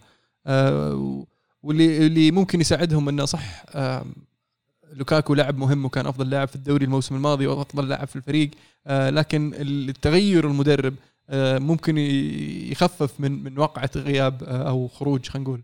آه 0.48 1.26
واللي 1.64 2.08
اللي 2.08 2.32
ممكن 2.32 2.62
يساعدهم 2.62 3.10
إنه 3.10 3.26
صح 3.26 3.66
لوكاكو 4.94 5.34
لاعب 5.34 5.58
مهم 5.58 5.86
وكان 5.86 6.08
أفضل 6.08 6.30
لاعب 6.30 6.48
في 6.48 6.56
الدوري 6.56 6.86
الموسم 6.86 7.16
الماضي 7.16 7.48
وأفضل 7.48 7.88
لاعب 7.88 8.08
في 8.08 8.16
الفريق. 8.16 8.52
آه 8.88 9.10
لكن 9.10 9.54
التغير 9.56 10.48
المدرب 10.48 10.94
آه 11.30 11.60
ممكن 11.60 11.98
يخفف 11.98 13.20
من 13.20 13.44
من 13.44 13.60
وقعة 13.60 13.90
غياب 13.96 14.44
أو 14.44 14.88
خروج 14.88 15.28
خلينا 15.30 15.50
نقول 15.50 15.62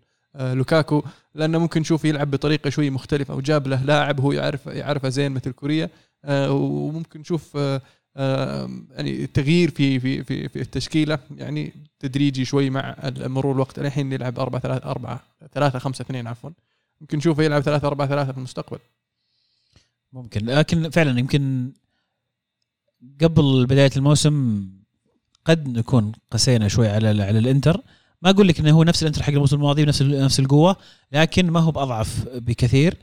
لوكاكو. 0.57 1.03
لأنه 1.35 1.57
ممكن 1.59 1.81
نشوف 1.81 2.05
يلعب 2.05 2.31
بطريقة 2.31 2.69
شوي 2.69 2.89
مختلفة 2.89 3.35
وجاب 3.35 3.68
له 3.68 3.84
لاعب 3.85 4.19
هو 4.19 4.31
يعرف 4.31 4.65
يعرفه 4.65 5.09
زين 5.09 5.31
مثل 5.31 5.51
كوريا. 5.51 5.89
وممكن 6.30 7.19
نشوف 7.19 7.57
آه، 7.57 7.81
آه، 8.18 8.69
يعني 8.91 9.27
تغيير 9.27 9.72
في 9.72 9.99
في 9.99 10.23
في 10.23 10.49
في 10.49 10.61
التشكيلة 10.61 11.19
يعني 11.38 11.73
تدريجي 11.99 12.45
شوي 12.45 12.69
مع 12.69 12.95
مرور 13.18 13.56
الوقت. 13.56 13.80
الحين 13.80 14.14
يلعب 14.14 14.39
4 14.39 14.61
3 14.61 14.89
4 14.91 15.23
3 15.53 15.80
5 15.80 16.02
2 16.02 16.27
عفوا. 16.27 16.49
يمكن 17.02 17.18
نشوفه 17.18 17.43
يلعب 17.43 17.61
3 17.61 17.88
4 17.88 18.07
3 18.07 18.31
في 18.31 18.38
المستقبل. 18.38 18.80
ممكن. 20.14 20.45
لكن 20.45 20.89
فعلا 20.89 21.19
يمكن 21.19 21.72
قبل 23.22 23.65
بداية 23.65 23.91
الموسم 23.98 24.68
قد 25.45 25.68
نكون 25.68 26.11
قسينا 26.31 26.68
شوي 26.68 26.89
على 26.89 27.07
على 27.07 27.39
الإنتر. 27.39 27.81
ما 28.22 28.30
أقول 28.30 28.48
لك 28.48 28.60
إنه 28.60 28.72
هو 28.72 28.84
نفس 28.84 29.02
الإنتر 29.02 29.23
حق 29.23 29.34
الموسم 29.34 29.56
الماضي 29.56 29.85
بنفس 29.85 30.02
نفس 30.02 30.39
القوة 30.39 30.76
لكن 31.11 31.52
ما 31.52 31.60
هو 31.60 31.72
بأضعف 31.72 32.27
بكثير. 32.27 32.98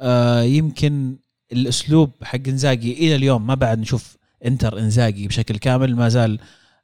آه 0.00 0.42
يمكن 0.42 1.16
الأسلوب 1.52 2.10
حق 2.22 2.48
إنزاجي 2.48 2.92
إلى 2.92 3.14
اليوم 3.14 3.46
ما 3.46 3.54
بعد 3.54 3.78
نشوف 3.78 4.16
إنتر 4.44 4.78
إنزاجي 4.78 5.28
بشكل 5.28 5.58
كامل 5.58 5.96
ما 5.96 6.08
زال 6.08 6.38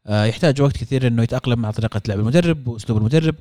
آه 0.07 0.25
يحتاج 0.25 0.61
وقت 0.61 0.77
كثير 0.77 1.07
إنه 1.07 1.23
يتأقلم 1.23 1.59
مع 1.59 1.71
طريقة 1.71 2.01
لعب 2.09 2.19
المدرب 2.21 2.69
وأسلوب 2.69 2.99
المدرب. 2.99 3.35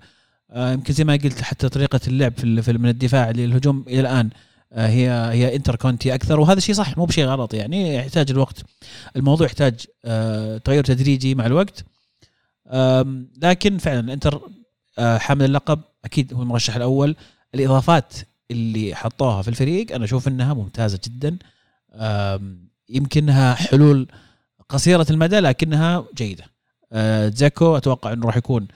آه 0.51 0.73
يمكن 0.73 0.93
زي 0.93 1.03
ما 1.03 1.13
قلت 1.13 1.41
حتى 1.41 1.69
طريقة 1.69 1.99
اللعب 2.07 2.33
في 2.37 2.73
من 2.73 2.89
الدفاع 2.89 3.31
للهجوم 3.31 3.85
إلى 3.87 3.99
الآن 3.99 4.29
آه 4.73 4.87
هي 4.87 5.09
هي 5.09 5.55
إنتر 5.55 5.75
كونتي 5.75 6.15
أكثر. 6.15 6.39
وهذا 6.39 6.59
شيء 6.59 6.75
صح 6.75 6.97
مو 6.97 7.05
بشيء 7.05 7.25
غلط 7.25 7.53
يعني 7.53 7.95
يحتاج 7.95 8.31
الوقت. 8.31 8.63
الموضوع 9.15 9.47
يحتاج 9.47 9.73
تغير 10.63 10.83
تدريجي 10.83 11.35
مع 11.35 11.45
الوقت. 11.45 11.85
لكن 13.41 13.77
فعلا 13.77 14.13
إنتر 14.13 14.41
حامل 14.99 15.45
اللقب 15.45 15.81
أكيد 16.05 16.33
هو 16.33 16.41
المرشح 16.41 16.75
الأول. 16.75 17.15
الإضافات 17.55 18.13
اللي 18.51 18.95
حطوها 18.95 19.41
في 19.41 19.47
الفريق 19.47 19.95
أنا 19.95 20.05
أشوف 20.05 20.27
إنها 20.27 20.53
ممتازة 20.53 20.99
جدا. 21.05 21.37
يمكنها 22.89 23.53
حلول 23.53 24.07
قصيرة 24.69 25.05
المدى 25.09 25.39
لكنها 25.39 26.05
جيدة. 26.15 26.43
آه، 26.91 27.29
زاكو 27.29 27.77
أتوقع 27.77 28.13
إنه 28.13 28.25
راح 28.25 28.37
يكون 28.37 28.67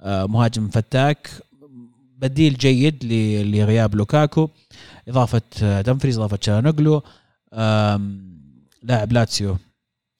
آه، 0.00 0.26
مهاجم 0.26 0.68
فتاك. 0.68 1.30
بديل 2.16 2.54
جيد 2.54 3.04
لغياب 3.54 3.94
لوكاكو. 3.94 4.48
إضافة 5.08 5.42
دمفريز 5.80 6.18
إضافة 6.18 6.38
شانوغلو 6.40 7.02
لاعب 8.82 9.12
لاتسيو. 9.12 9.56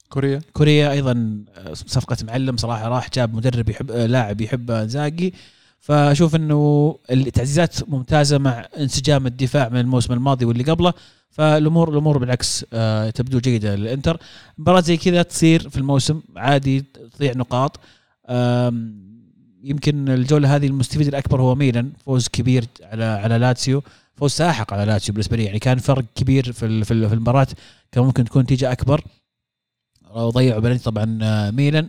كوريا. 0.09 0.41
كوريا 0.53 0.93
أيضا 0.93 1.45
صفقة 1.73 2.17
معلم 2.23 2.57
صراحة 2.57 2.89
راح 2.89 3.11
جاب 3.11 3.35
مدرب 3.35 3.69
يحب 3.69 3.91
لاعب 3.91 4.41
يحب 4.41 4.71
إنزاجي. 4.71 5.35
فأشوف 5.83 6.35
إنه 6.37 6.99
التعزيزات 7.11 7.89
ممتازة 7.89 8.39
مع 8.39 8.67
انسجام 8.79 9.27
الدفاع 9.27 9.69
من 9.69 9.81
الموسم 9.81 10.13
الماضي 10.13 10.45
واللي 10.45 10.65
قبله. 10.65 10.93
فالامور 11.31 11.91
الأمور 11.91 12.19
بالعكس 12.19 12.67
آه، 12.73 13.11
تبدو 13.11 13.39
جيدة 13.39 13.75
للإنتر. 13.77 14.21
مباراة 14.59 14.81
زي 14.81 14.97
كذا 14.97 15.23
تصير 15.23 15.69
في 15.69 15.77
الموسم 15.77 16.21
عادي 16.37 16.85
تضيع 17.17 17.33
نقاط. 17.33 17.81
يمكن 19.65 20.09
الجولة 20.09 20.57
هذه 20.57 20.67
المستفيد 20.67 21.07
الأكبر 21.07 21.41
هو 21.41 21.55
ميلان 21.55 21.93
فوز 22.07 22.29
كبير 22.29 22.65
على 22.83 23.05
على 23.05 23.39
لاتسيو. 23.39 23.83
فوز 24.17 24.31
ساحق 24.31 24.73
على 24.73 24.85
لاتسيو 24.85 25.13
بالنسبة 25.13 25.37
لي. 25.37 25.45
يعني 25.45 25.59
كان 25.59 25.79
فرق 25.79 26.05
كبير 26.15 26.53
في 26.53 26.85
في 26.85 26.93
المباراة. 26.93 27.47
كان 27.93 28.05
ممكن 28.05 28.25
تكون 28.25 28.43
نتيجة 28.43 28.73
أكبر. 28.73 29.05
وضيعوا 30.15 30.61
بلنتي 30.61 30.85
طبعا 30.85 31.19
آه، 31.23 31.51
ميلان. 31.51 31.89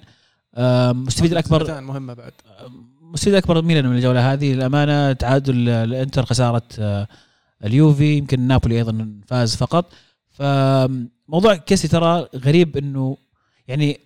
مستفيد 1.07 1.31
الاكبر 1.31 1.81
مهمة 1.81 2.13
بعد. 2.13 2.33
مستفيد 3.13 3.33
أكبر 3.33 3.61
ميلان 3.61 3.87
من 3.87 3.95
الجولة 3.95 4.33
هذه 4.33 4.53
الامانه 4.53 5.13
تعادل 5.13 5.69
الإنتر 5.69 6.25
خسارة 6.25 6.61
آه، 6.79 7.07
اليوفي 7.63 8.17
يمكن 8.17 8.39
نابولي 8.39 8.77
أيضا 8.77 9.19
فاز 9.27 9.55
فقط. 9.55 9.93
فموضوع 10.29 11.55
كيسي 11.55 11.87
ترى 11.87 12.27
غريب 12.35 12.77
إنه 12.77 13.17
يعني 13.67 13.99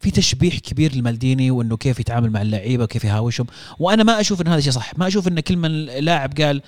في 0.00 0.10
تشبيح 0.10 0.58
كبير 0.58 0.94
لمالديني 0.96 1.50
وإنه 1.50 1.76
كيف 1.76 2.00
يتعامل 2.00 2.30
مع 2.30 2.42
اللعيبة 2.42 2.84
وكيف 2.84 3.04
يهاوشهم. 3.04 3.46
وأنا 3.78 4.02
ما 4.02 4.20
أشوف 4.20 4.40
إن 4.40 4.48
هذا 4.48 4.60
شيء 4.60 4.72
صح. 4.72 4.98
ما 4.98 5.06
أشوف 5.06 5.28
إن 5.28 5.40
كل 5.40 5.56
من 5.56 5.84
لاعب 5.84 6.40
قال 6.40 6.62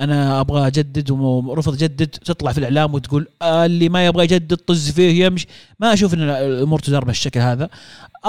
أنا 0.00 0.40
أبغى 0.40 0.66
أجدد 0.66 1.10
ورفض 1.10 1.72
أجدد 1.72 2.06
تطلع 2.06 2.52
في 2.52 2.58
الإعلام 2.58 2.94
وتقول 2.94 3.28
آه 3.42 3.66
اللي 3.66 3.88
ما 3.88 4.06
يبغى 4.06 4.24
يجدد 4.24 4.56
طز 4.56 4.90
فيه 4.90 5.24
يمشي. 5.24 5.46
ما 5.80 5.92
أشوف 5.92 6.14
إن 6.14 6.20
الأمور 6.20 6.78
تدار 6.78 7.04
بالشكل 7.04 7.40
هذا. 7.40 7.68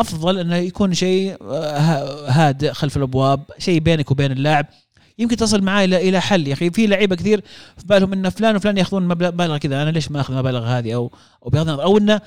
أفضل 0.01 0.39
أنه 0.39 0.55
يكون 0.55 0.93
شيء 0.93 1.37
آه، 1.41 2.29
هادئ 2.29 2.73
خلف 2.73 2.97
الأبواب 2.97 3.43
شيء 3.57 3.79
بينك 3.79 4.11
وبين 4.11 4.31
اللاعب. 4.31 4.65
يمكن 5.19 5.35
تصل 5.35 5.61
معاه 5.61 5.85
إلى 5.85 6.09
إلى 6.09 6.21
حل 6.21 6.47
يا 6.47 6.53
أخي. 6.53 6.71
في 6.71 6.87
لعيبة 6.87 7.15
كثير 7.15 7.41
في 7.77 7.85
بالهم 7.85 8.13
إن 8.13 8.29
فلان 8.29 8.55
وفلان 8.55 8.77
يأخذون 8.77 9.07
مبلغ 9.07 9.57
كذا 9.57 9.83
أنا 9.83 9.89
ليش 9.89 10.11
ما 10.11 10.21
أخذ 10.21 10.33
المبالغ 10.33 10.65
هذه 10.65 10.93
أو 10.95 11.11
أو 11.43 11.49
النظر 11.53 11.83
أو 11.83 11.97
إنه 11.97 12.21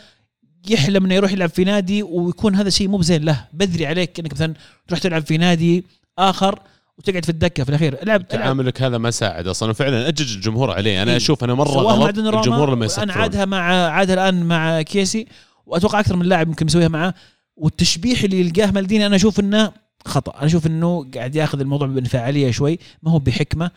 يحلم 0.68 1.04
إنه 1.04 1.14
يروح 1.14 1.32
يلعب 1.32 1.48
في 1.48 1.64
نادي 1.64 2.02
ويكون 2.02 2.54
هذا 2.54 2.70
شيء 2.70 2.88
مو 2.88 2.96
بزين 2.96 3.24
له. 3.24 3.44
بدري 3.52 3.86
عليك 3.86 4.20
إنك 4.20 4.32
مثلا 4.32 4.54
تروح 4.88 5.00
تلعب 5.00 5.26
في 5.26 5.38
نادي 5.38 5.84
آخر 6.18 6.58
وتقعد 6.98 7.24
في 7.24 7.30
الدكة 7.30 7.64
في 7.64 7.70
الأخير. 7.70 8.02
العب 8.02 8.28
تعاملك 8.28 8.82
هذا 8.82 8.98
ما 8.98 9.10
ساعد 9.10 9.46
أصلا. 9.46 9.72
فعلا 9.72 10.08
أجج 10.08 10.34
الجمهور 10.34 10.70
عليه. 10.70 11.02
أنا 11.02 11.10
إيه؟ 11.10 11.16
أشوف 11.16 11.44
أنا 11.44 11.54
مرة 11.54 11.68
غلط 11.68 12.18
الجمهور 12.18 12.74
لما 12.74 12.86
يسكرون 12.86 13.10
أنا 13.10 13.22
عادها 13.22 13.44
مع 13.44 13.88
عادها 13.90 14.14
الآن 14.14 14.44
مع 14.44 14.82
كيسي. 14.82 15.26
وأتوقع 15.66 16.00
أكثر 16.00 16.16
من 16.16 16.26
لاعب 16.26 16.48
ممكن 16.48 16.66
يسويها 16.66 16.88
معه 16.88 17.14
والتشبيح 17.60 18.22
اللي 18.22 18.40
يلقاه 18.40 18.70
مالديني 18.70 19.06
أنا 19.06 19.16
أشوف 19.16 19.40
إنه 19.40 19.72
خطأ. 20.04 20.38
أنا 20.38 20.46
أشوف 20.46 20.66
إنه 20.66 21.10
قاعد 21.14 21.34
ياخذ 21.34 21.60
الموضوع 21.60 21.88
بانفعالية 21.88 22.50
شوي. 22.50 22.78
ما 23.02 23.10
هو 23.10 23.18
بحكمة. 23.18 23.70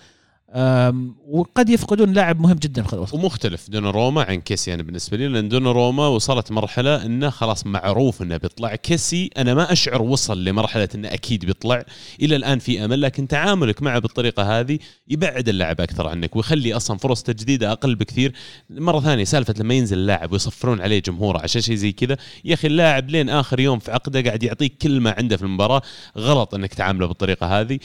وقد 1.27 1.69
يفقدون 1.69 2.13
لاعب 2.13 2.39
مهم 2.39 2.57
جدا 2.57 2.83
في 2.83 2.93
الوسط 2.93 3.13
ومختلف 3.13 3.69
دون 3.69 3.85
روما 3.85 4.23
عن 4.23 4.41
كيسي 4.41 4.73
أنا 4.73 4.83
بالنسبة 4.83 5.17
لي 5.17 5.27
لأن 5.27 5.49
دون 5.49 5.67
روما 5.67 6.07
وصلت 6.07 6.51
مرحلة 6.51 7.05
إنه 7.05 7.29
خلاص 7.29 7.65
معروف 7.65 8.21
إنه 8.21 8.37
بيطلع. 8.37 8.75
كيسي 8.75 9.29
أنا 9.37 9.53
ما 9.53 9.71
أشعر 9.71 10.01
وصل 10.01 10.43
لمرحلة 10.43 10.89
إنه 10.95 11.07
أكيد 11.07 11.45
بيطلع. 11.45 11.85
إلى 12.21 12.35
الآن 12.35 12.59
في 12.59 12.85
أمل 12.85 13.01
لكن 13.01 13.27
تعاملك 13.27 13.81
معه 13.81 13.99
بالطريقة 13.99 14.59
هذه 14.59 14.79
يبعد 15.07 15.49
اللاعب 15.49 15.81
أكثر 15.81 16.07
عنك 16.07 16.35
ويخلي 16.35 16.73
أصلا 16.73 16.97
فرص 16.97 17.23
تجديده 17.23 17.71
أقل 17.71 17.95
بكثير. 17.95 18.33
مرة 18.69 18.99
ثانية 18.99 19.23
سالفة 19.23 19.53
لما 19.57 19.73
ينزل 19.73 19.97
اللاعب 19.97 20.31
ويصفرون 20.31 20.81
عليه 20.81 20.99
جمهوره 20.99 21.39
عشان 21.41 21.61
شيء 21.61 21.75
زي 21.75 21.91
كذا. 21.91 22.17
يا 22.45 22.53
أخي 22.53 22.67
اللاعب 22.67 23.09
لين 23.09 23.29
آخر 23.29 23.59
يوم 23.59 23.79
في 23.79 23.91
عقده 23.91 24.21
قاعد 24.21 24.43
يعطيك 24.43 24.77
كل 24.81 24.99
ما 24.99 25.15
عنده 25.17 25.37
في 25.37 25.43
المباراة. 25.43 25.81
غلط 26.17 26.55
إنك 26.55 26.73
تعامله 26.73 27.07
بالطريقة 27.07 27.59
هذه. 27.61 27.79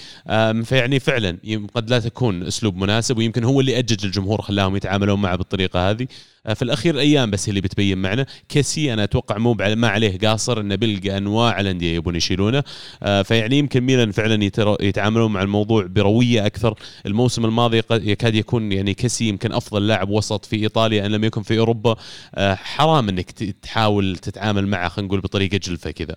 فيعني 0.64 1.00
فعلا 1.00 1.38
قد 1.74 1.90
لا 1.90 1.98
تكون 1.98 2.50
أسلوب 2.58 2.76
مناسب 2.76 3.18
ويمكن 3.18 3.44
هو 3.44 3.60
اللي 3.60 3.78
أجج 3.78 4.04
الجمهور 4.04 4.42
خلاهم 4.42 4.76
يتعاملون 4.76 5.22
معه 5.22 5.36
بالطريقة 5.36 5.90
هذه. 5.90 6.06
آه، 6.46 6.54
في 6.54 6.62
الأخير 6.62 6.94
الأيام 6.94 7.30
بس 7.30 7.48
هي 7.48 7.50
اللي 7.50 7.60
بتبين 7.60 7.98
معنا 7.98 8.26
كيسي 8.48 8.92
أنا 8.92 9.04
أتوقع 9.04 9.38
مو 9.38 9.54
ما 9.54 9.88
عليه 9.88 10.18
قاصر 10.18 10.60
إنه 10.60 10.74
بيلقى 10.74 11.18
أنواع 11.18 11.60
الانديه 11.60 11.94
يبون 11.94 12.16
يشيلونه. 12.16 12.64
آه، 13.02 13.22
فيعني 13.22 13.58
يمكن 13.58 13.80
ميلان 13.80 14.10
فعلا 14.12 14.44
يتعاملون 14.80 15.32
مع 15.32 15.42
الموضوع 15.42 15.86
بروية 15.86 16.46
أكثر. 16.46 16.74
الموسم 17.06 17.44
الماضي 17.44 17.82
يكاد 17.90 18.34
يكون 18.34 18.72
يعني 18.72 18.94
كيسي 18.94 19.28
يمكن 19.28 19.52
أفضل 19.52 19.86
لاعب 19.86 20.10
وسط 20.10 20.44
في 20.44 20.56
إيطاليا 20.56 21.06
إن 21.06 21.10
لم 21.10 21.24
يكن 21.24 21.42
في 21.42 21.58
أوروبا. 21.58 21.96
آه، 22.34 22.54
حرام 22.54 23.08
إنك 23.08 23.30
تحاول 23.62 24.16
تتعامل 24.16 24.66
معه 24.66 24.88
خلينا 24.88 25.08
نقول 25.08 25.20
بطريقة 25.20 25.56
جلفة 25.56 25.90
كذا. 25.90 26.16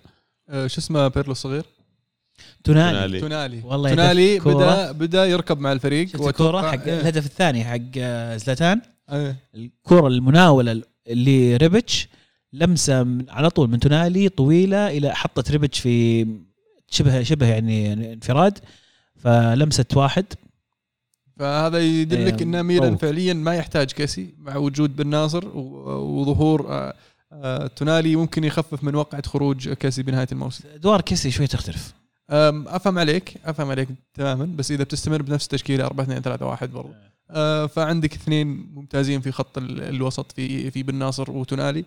شو 0.66 0.80
اسمه 0.80 1.08
بيرلو 1.08 1.32
الصغير؟ 1.32 1.62
تونالي 2.64 3.20
تونالي. 3.20 3.20
تونالي 3.20 3.62
والله 3.64 3.90
تونالي. 3.90 4.38
بدا 4.38 4.92
بدا 4.92 5.26
يركب 5.26 5.58
مع 5.58 5.72
الفريق 5.72 6.22
الكورة 6.26 6.62
حق 6.70 6.84
إيه. 6.84 7.00
الهدف 7.00 7.26
الثاني 7.26 7.64
حق 7.64 7.78
آه، 7.98 8.36
زلاتان 8.36 8.80
إيه. 9.12 9.36
الكورة 9.54 10.08
المناولة 10.08 10.82
اللي 11.08 11.56
ريبيتش 11.56 12.08
لمسة 12.52 13.02
من 13.02 13.30
على 13.30 13.50
طول 13.50 13.70
من 13.70 13.80
تونالي 13.80 14.28
طويلة 14.28 14.88
إلى 14.88 15.14
حطت 15.14 15.50
ريبيتش 15.50 15.80
في 15.80 16.26
شبه 16.90 17.22
شبه 17.22 17.46
يعني 17.46 18.12
انفراد 18.12 18.58
فلمسة 19.16 19.84
واحد 19.96 20.24
فهذا 21.36 21.78
يدلك 21.78 22.42
إيه، 22.42 22.46
إن 22.46 22.62
ميلان. 22.62 22.96
فعليا 22.96 23.34
ما 23.34 23.54
يحتاج 23.54 23.90
كيسي 23.90 24.34
مع 24.38 24.56
وجود 24.56 24.96
بن 24.96 25.06
ناصر 25.06 25.48
وظهور 25.56 26.72
آه، 26.72 26.94
آه، 27.32 27.66
تونالي 27.66 28.16
ممكن 28.16 28.44
يخفف 28.44 28.84
من 28.84 28.94
وقعة 28.94 29.22
خروج 29.26 29.68
كيسي 29.68 30.02
بنهاية 30.02 30.28
الموسم 30.32 30.64
إدوار 30.74 31.00
كيسي 31.00 31.30
شوي 31.30 31.46
تختلف 31.46 31.94
أفهم 32.32 32.98
عليك 32.98 33.34
أفهم 33.44 33.70
عليك 33.70 33.88
تماما 34.14 34.44
بس 34.44 34.70
إذا 34.70 34.84
بتستمر 34.84 35.22
بنفس 35.22 35.44
التشكيلة 35.44 35.84
4 35.86 36.04
2 36.04 36.22
3 36.22 36.46
1 36.46 36.70
برضو. 36.72 36.94
آه، 37.30 37.66
فعندك 37.66 38.14
اثنين 38.14 38.46
ممتازين 38.74 39.20
في 39.20 39.32
خط 39.32 39.58
ال- 39.58 39.82
الوسط 39.82 40.32
في 40.32 40.70
في 40.70 40.82
بن 40.82 40.94
ناصر 40.94 41.30
وتونالي. 41.30 41.84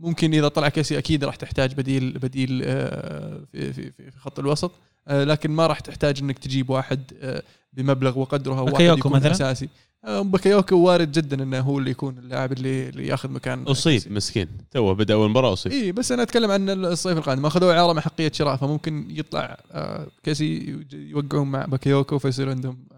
ممكن 0.00 0.34
إذا 0.34 0.48
طلع 0.48 0.68
كيسي 0.68 0.98
أكيد 0.98 1.24
راح 1.24 1.36
تحتاج 1.36 1.74
بديل 1.74 2.10
بديل 2.18 2.62
آه، 2.64 3.40
في 3.52 3.72
في 3.72 3.90
في 3.92 4.18
خط 4.18 4.38
الوسط. 4.38 4.72
آه، 5.08 5.24
لكن 5.24 5.50
ما 5.50 5.66
راح 5.66 5.80
تحتاج 5.80 6.18
إنك 6.22 6.38
تجيب 6.38 6.70
واحد 6.70 7.00
آه، 7.20 7.42
بمبلغ 7.72 8.18
وقدره 8.18 8.60
واحد 8.60 8.72
يكون 8.98 9.12
مثلاً؟ 9.12 9.32
أساسي. 9.32 9.68
آه، 10.04 10.20
باكايوكو 10.20 10.76
وارد 10.76 11.12
جدا 11.12 11.42
إنه 11.42 11.60
هو 11.60 11.78
اللي 11.78 11.90
يكون 11.90 12.18
اللاعب 12.18 12.52
اللي 12.52 12.88
اللي 12.88 13.06
ياخذ 13.06 13.30
مكان 13.30 13.62
أصيب 13.62 13.92
كيسي. 13.92 14.10
مسكين. 14.10 14.48
تو 14.70 14.94
بدأ 14.94 15.14
أول 15.14 15.30
مباراة 15.30 15.52
أصيب. 15.52 15.72
اي 15.72 15.92
بس 15.92 16.12
أنا 16.12 16.22
أتكلم 16.22 16.50
عن 16.50 16.70
الصيف 16.70 17.18
القادم. 17.18 17.46
اخذوا 17.46 17.72
إعارة 17.72 17.92
مع 17.92 18.00
أحقية 18.00 18.32
شراء 18.34 18.56
فممكن 18.56 19.06
يطلع 19.10 19.60
آه، 19.72 20.06
كيسي 20.22 20.78
يوقعون 20.92 21.50
مع 21.50 21.64
باكايوكو 21.64 22.18
فيصير 22.18 22.50
عندهم 22.50 22.88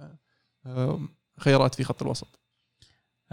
آه، 0.66 1.01
خيارات 1.40 1.74
في 1.74 1.85
خط 1.85 2.02
الوسط. 2.02 2.43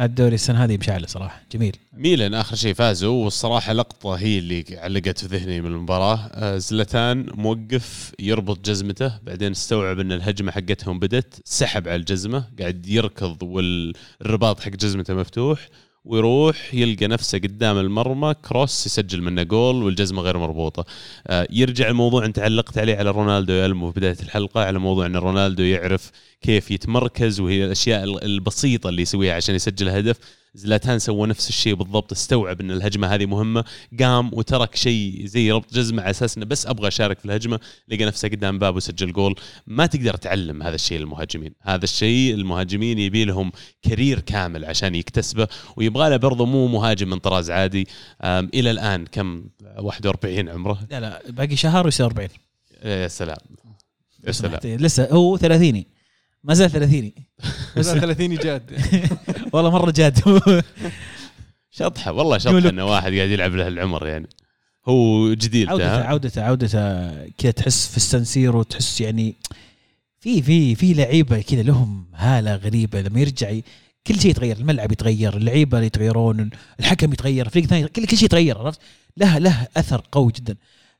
الدوري 0.05 0.35
السنة 0.35 0.63
هذه 0.63 0.77
مشعل 0.77 1.09
صراحة. 1.09 1.41
جميل. 1.51 1.75
ميلان 1.93 2.33
آخر 2.33 2.55
شيء 2.55 2.73
فازوا 2.73 3.23
والصراحة 3.23 3.73
لقطة 3.73 4.13
هي 4.13 4.39
اللي 4.39 4.65
علقت 4.71 5.17
في 5.17 5.25
ذهني 5.37 5.61
من 5.61 5.71
المباراة. 5.71 6.29
آه، 6.33 6.57
زلاتان 6.57 7.25
موقف 7.33 8.13
يربط 8.19 8.65
جزمته 8.65 9.19
بعدين 9.23 9.51
استوعب 9.51 9.99
إن 9.99 10.11
الهجمة 10.11 10.51
حقتهم 10.51 10.99
بدت 10.99 11.41
سحب 11.45 11.87
على 11.87 11.95
الجزمة 11.95 12.43
قاعد 12.59 12.87
يركض 12.87 13.43
والرباط 13.43 14.59
حق 14.59 14.69
جزمته 14.69 15.13
مفتوح. 15.13 15.67
ويروح 16.05 16.73
يلقى 16.73 17.07
نفسه 17.07 17.37
قدام 17.37 17.77
المرمى 17.77 18.33
كروس 18.33 18.85
يسجل 18.85 19.21
منه 19.21 19.43
جول 19.43 19.83
والجزمة 19.83 20.21
غير 20.21 20.37
مربوطة. 20.37 20.85
آه، 21.27 21.47
يرجع 21.51 21.87
الموضوع 21.89 22.25
انت 22.25 22.39
علقت 22.39 22.77
عليه 22.77 22.95
على 22.97 23.11
رونالدو 23.11 23.53
يا 23.53 23.65
ألمو 23.65 23.91
في 23.91 23.99
بداية 23.99 24.17
الحلقة 24.23 24.61
على 24.65 24.79
موضوع 24.79 25.05
إن 25.05 25.15
رونالدو 25.15 25.63
يعرف 25.63 26.11
كيف 26.41 26.71
يتمركز 26.71 27.39
وهي 27.39 27.65
الأشياء 27.65 28.03
ال- 28.03 28.23
البسيطة 28.23 28.89
اللي 28.89 29.01
يسويها 29.01 29.33
عشان 29.35 29.55
يسجل 29.55 29.89
هدف. 29.89 30.17
زلاتان 30.53 30.99
سوى 30.99 31.27
نفس 31.27 31.49
الشيء 31.49 31.73
بالضبط 31.73 32.11
استوعب 32.11 32.61
إن 32.61 32.71
الهجمة 32.71 33.07
هذه 33.07 33.25
مهمة. 33.25 33.63
قام 33.99 34.29
وترك 34.33 34.75
شيء 34.75 35.25
زي 35.25 35.51
ربط 35.51 35.73
جزمة 35.73 36.01
على 36.01 36.09
أساس 36.09 36.37
إنه 36.37 36.45
بس 36.45 36.67
أبغى 36.67 36.87
أشارك 36.87 37.19
في 37.19 37.25
الهجمة 37.25 37.59
لقى 37.87 38.05
نفسه 38.05 38.27
قدام 38.27 38.59
باب 38.59 38.75
وسجل 38.75 39.13
جول. 39.13 39.35
ما 39.67 39.85
تقدر 39.85 40.15
تعلم 40.15 40.63
هذا 40.63 40.75
الشيء 40.75 40.99
للمهاجمين. 40.99 41.53
هذا 41.61 41.83
الشيء 41.83 42.33
المهاجمين 42.33 42.99
يبي 42.99 43.25
لهم 43.25 43.51
career 43.81 44.19
كامل 44.19 44.65
عشان 44.65 44.95
يكتسبه 44.95 45.47
ويبغى 45.77 46.09
له 46.09 46.17
برضه 46.17 46.45
مو 46.45 46.67
مهاجم 46.67 47.09
من 47.09 47.17
طراز 47.17 47.51
عادي. 47.51 47.87
إلى 48.23 48.71
الآن 48.71 49.05
كم؟ 49.05 49.43
41 49.77 50.49
عمره؟ 50.49 50.79
لا 50.91 50.99
لا 50.99 51.21
باقي 51.29 51.55
شهر 51.55 51.85
ويصير 51.85 52.05
40 52.05 52.29
يا 52.83 53.07
سلام. 53.07 53.37
يا 54.27 54.31
سلام. 54.31 54.59
لسه 54.63 55.07
هو 55.11 55.37
ثلاثيني. 55.37 55.87
ما 56.43 56.53
زال 56.53 56.69
ثلاثيني. 56.71 57.13
بس 57.77 57.85
30 57.85 58.35
جاد. 58.35 58.71
والله 59.53 59.69
مرة 59.71 59.91
جاد. 59.91 60.19
شطحة 61.71 62.11
والله 62.11 62.37
شطحة 62.37 62.69
إنه 62.69 62.85
واحد 62.85 63.13
قاعد 63.13 63.29
يلعب 63.29 63.55
له 63.55 63.67
العمر 63.67 64.07
يعني. 64.07 64.27
هو 64.87 65.33
جديد 65.33 65.69
عودته 65.69 66.03
عودته 66.03 66.41
عودته 66.43 67.25
كذا 67.27 67.51
تحس 67.51 67.87
في 67.87 67.97
السان 67.97 68.26
سيرو 68.26 68.63
تحس 68.63 69.01
يعني 69.01 69.35
في 70.19 70.41
في 70.41 70.75
في 70.75 70.93
لعيبة 70.93 71.41
كذا 71.41 71.61
لهم 71.61 72.05
هالة 72.15 72.55
غريبة. 72.55 73.01
لما 73.01 73.19
يرجع 73.19 73.59
كل 74.07 74.19
شيء 74.19 74.31
يتغير 74.31 74.57
الملعب 74.57 74.91
يتغير 74.91 75.37
اللعيبة 75.37 75.77
اللي 75.77 75.87
يتغيرون 75.87 76.49
الحكم 76.79 77.13
يتغير 77.13 77.45
الفريق 77.45 77.63
الثاني 77.63 77.87
كل 77.87 78.05
كل 78.05 78.17
شيء 78.17 78.25
يتغير 78.25 78.57
عرفت؟ 78.57 78.79
له 79.17 79.37
له 79.37 79.67
أثر 79.77 80.03
قوي 80.11 80.31
جدا. 80.35 80.55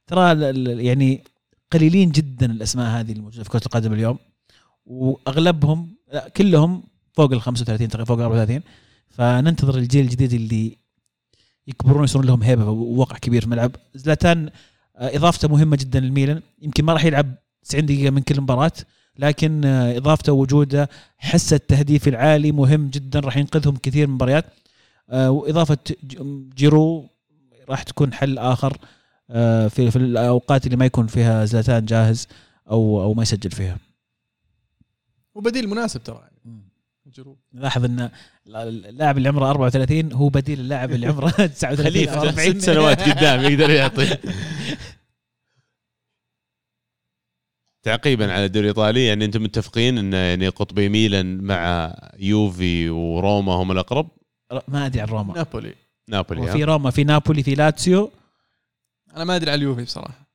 ترى 0.08 0.32
ال- 0.32 0.44
ال- 0.44 0.80
يعني 0.86 1.24
قليلين 1.72 2.12
جدا 2.12 2.46
الأسماء 2.52 3.00
هذه 3.00 3.12
الموجودة 3.12 3.44
في 3.44 3.50
كرة 3.50 3.62
القدم 3.66 3.94
اليوم. 3.94 4.18
وأغلبهم 4.86 5.96
لا 6.14 6.30
كلهم 6.30 6.84
فوق 7.14 7.34
ال 7.34 7.42
35 7.42 7.88
تقريبا 7.88 8.06
فوق 8.06 8.18
ال 8.18 8.24
34 8.24 8.62
فننتظر 9.10 9.78
الجيل 9.78 10.06
الجديد 10.06 10.34
اللي 10.34 10.78
يكبرون 11.68 12.04
يصيرون 12.04 12.28
لهم 12.28 12.44
هيبة 12.44 12.70
ووقع 12.70 13.18
كبير 13.18 13.42
في 13.42 13.48
الملعب. 13.48 13.72
زلاتان 13.96 14.50
آه، 14.98 15.16
إضافته 15.18 15.48
مهمة 15.48 15.76
جدا 15.76 16.00
للميلان. 16.00 16.42
يمكن 16.62 16.86
ما 16.86 16.94
راح 16.94 17.06
يلعب 17.06 17.36
90 17.64 17.86
دقيقة 17.86 18.10
من 18.12 18.22
كل 18.22 18.42
مباراة 18.42 18.72
لكن 19.20 19.66
آه، 19.66 19.98
إضافته 19.98 20.34
ووجوده 20.34 20.90
حس 21.18 21.54
التهديف 21.54 22.08
العالي 22.08 22.52
مهم 22.52 22.88
جدا 22.88 23.20
راح 23.20 23.38
ينقذهم 23.38 23.76
كثير 23.76 24.08
من 24.08 24.12
المباريات 24.12 24.46
آه، 25.10 25.32
وإضافة 25.32 25.78
جيرو 26.56 27.10
راح 27.70 27.84
تكون 27.84 28.14
حل 28.14 28.38
آخر 28.38 28.78
في 29.70 29.96
الأوقات 29.96 30.66
اللي 30.66 30.78
ما 30.78 30.86
يكون 30.86 31.08
فيها 31.08 31.46
زلاتان 31.46 31.86
جاهز 31.86 32.28
أو 32.70 33.04
أو 33.04 33.14
ما 33.14 33.24
يسجل 33.24 33.52
فيها. 33.52 33.78
وبديل 35.36 35.70
مناسب 35.70 36.04
ترى. 36.04 36.22
يعني 36.46 36.62
جرو. 37.06 37.38
لاحظ 37.54 37.86
إن 37.86 38.10
اللاعب 38.48 39.18
اللي 39.18 39.30
عمره 39.30 39.50
34 39.50 40.14
هو 40.14 40.30
بديل 40.30 40.60
اللاعب 40.60 40.92
اللي 40.92 41.08
عمره 41.08 41.30
39 41.46 41.86
خليفة. 41.86 42.22
40 42.22 42.60
ست 42.60 42.66
سنوات 42.66 43.02
قدام 43.10 43.52
يقدر 43.52 43.70
يعطي. 43.70 44.18
تعقيبا 47.84 48.34
على 48.34 48.46
الدوري 48.46 48.64
الإيطالي 48.70 49.06
يعني 49.06 49.26
أنتم 49.26 49.44
متفقين 49.44 49.98
إن 49.98 50.14
يعني 50.14 50.48
قطبي 50.48 50.90
ميلان 50.90 51.44
مع 51.44 51.94
يوفي 52.20 52.90
وروما 52.90 53.54
هم 53.54 53.72
الأقرب؟ 53.72 54.10
ما 54.68 54.86
أدري 54.86 55.02
عن 55.02 55.08
روما. 55.08 55.34
نابولي. 55.34 55.76
نابولي 56.10 56.42
وفي 56.42 56.62
ها؟ 56.62 56.66
روما 56.66 56.92
في 56.92 57.04
نابولي 57.04 57.44
في 57.44 57.56
لاتسيو. 57.56 58.12
أنا 59.16 59.24
ما 59.24 59.36
أدري 59.36 59.52
على 59.52 59.60
اليوفي 59.60 59.84
بصراحة. 59.84 60.28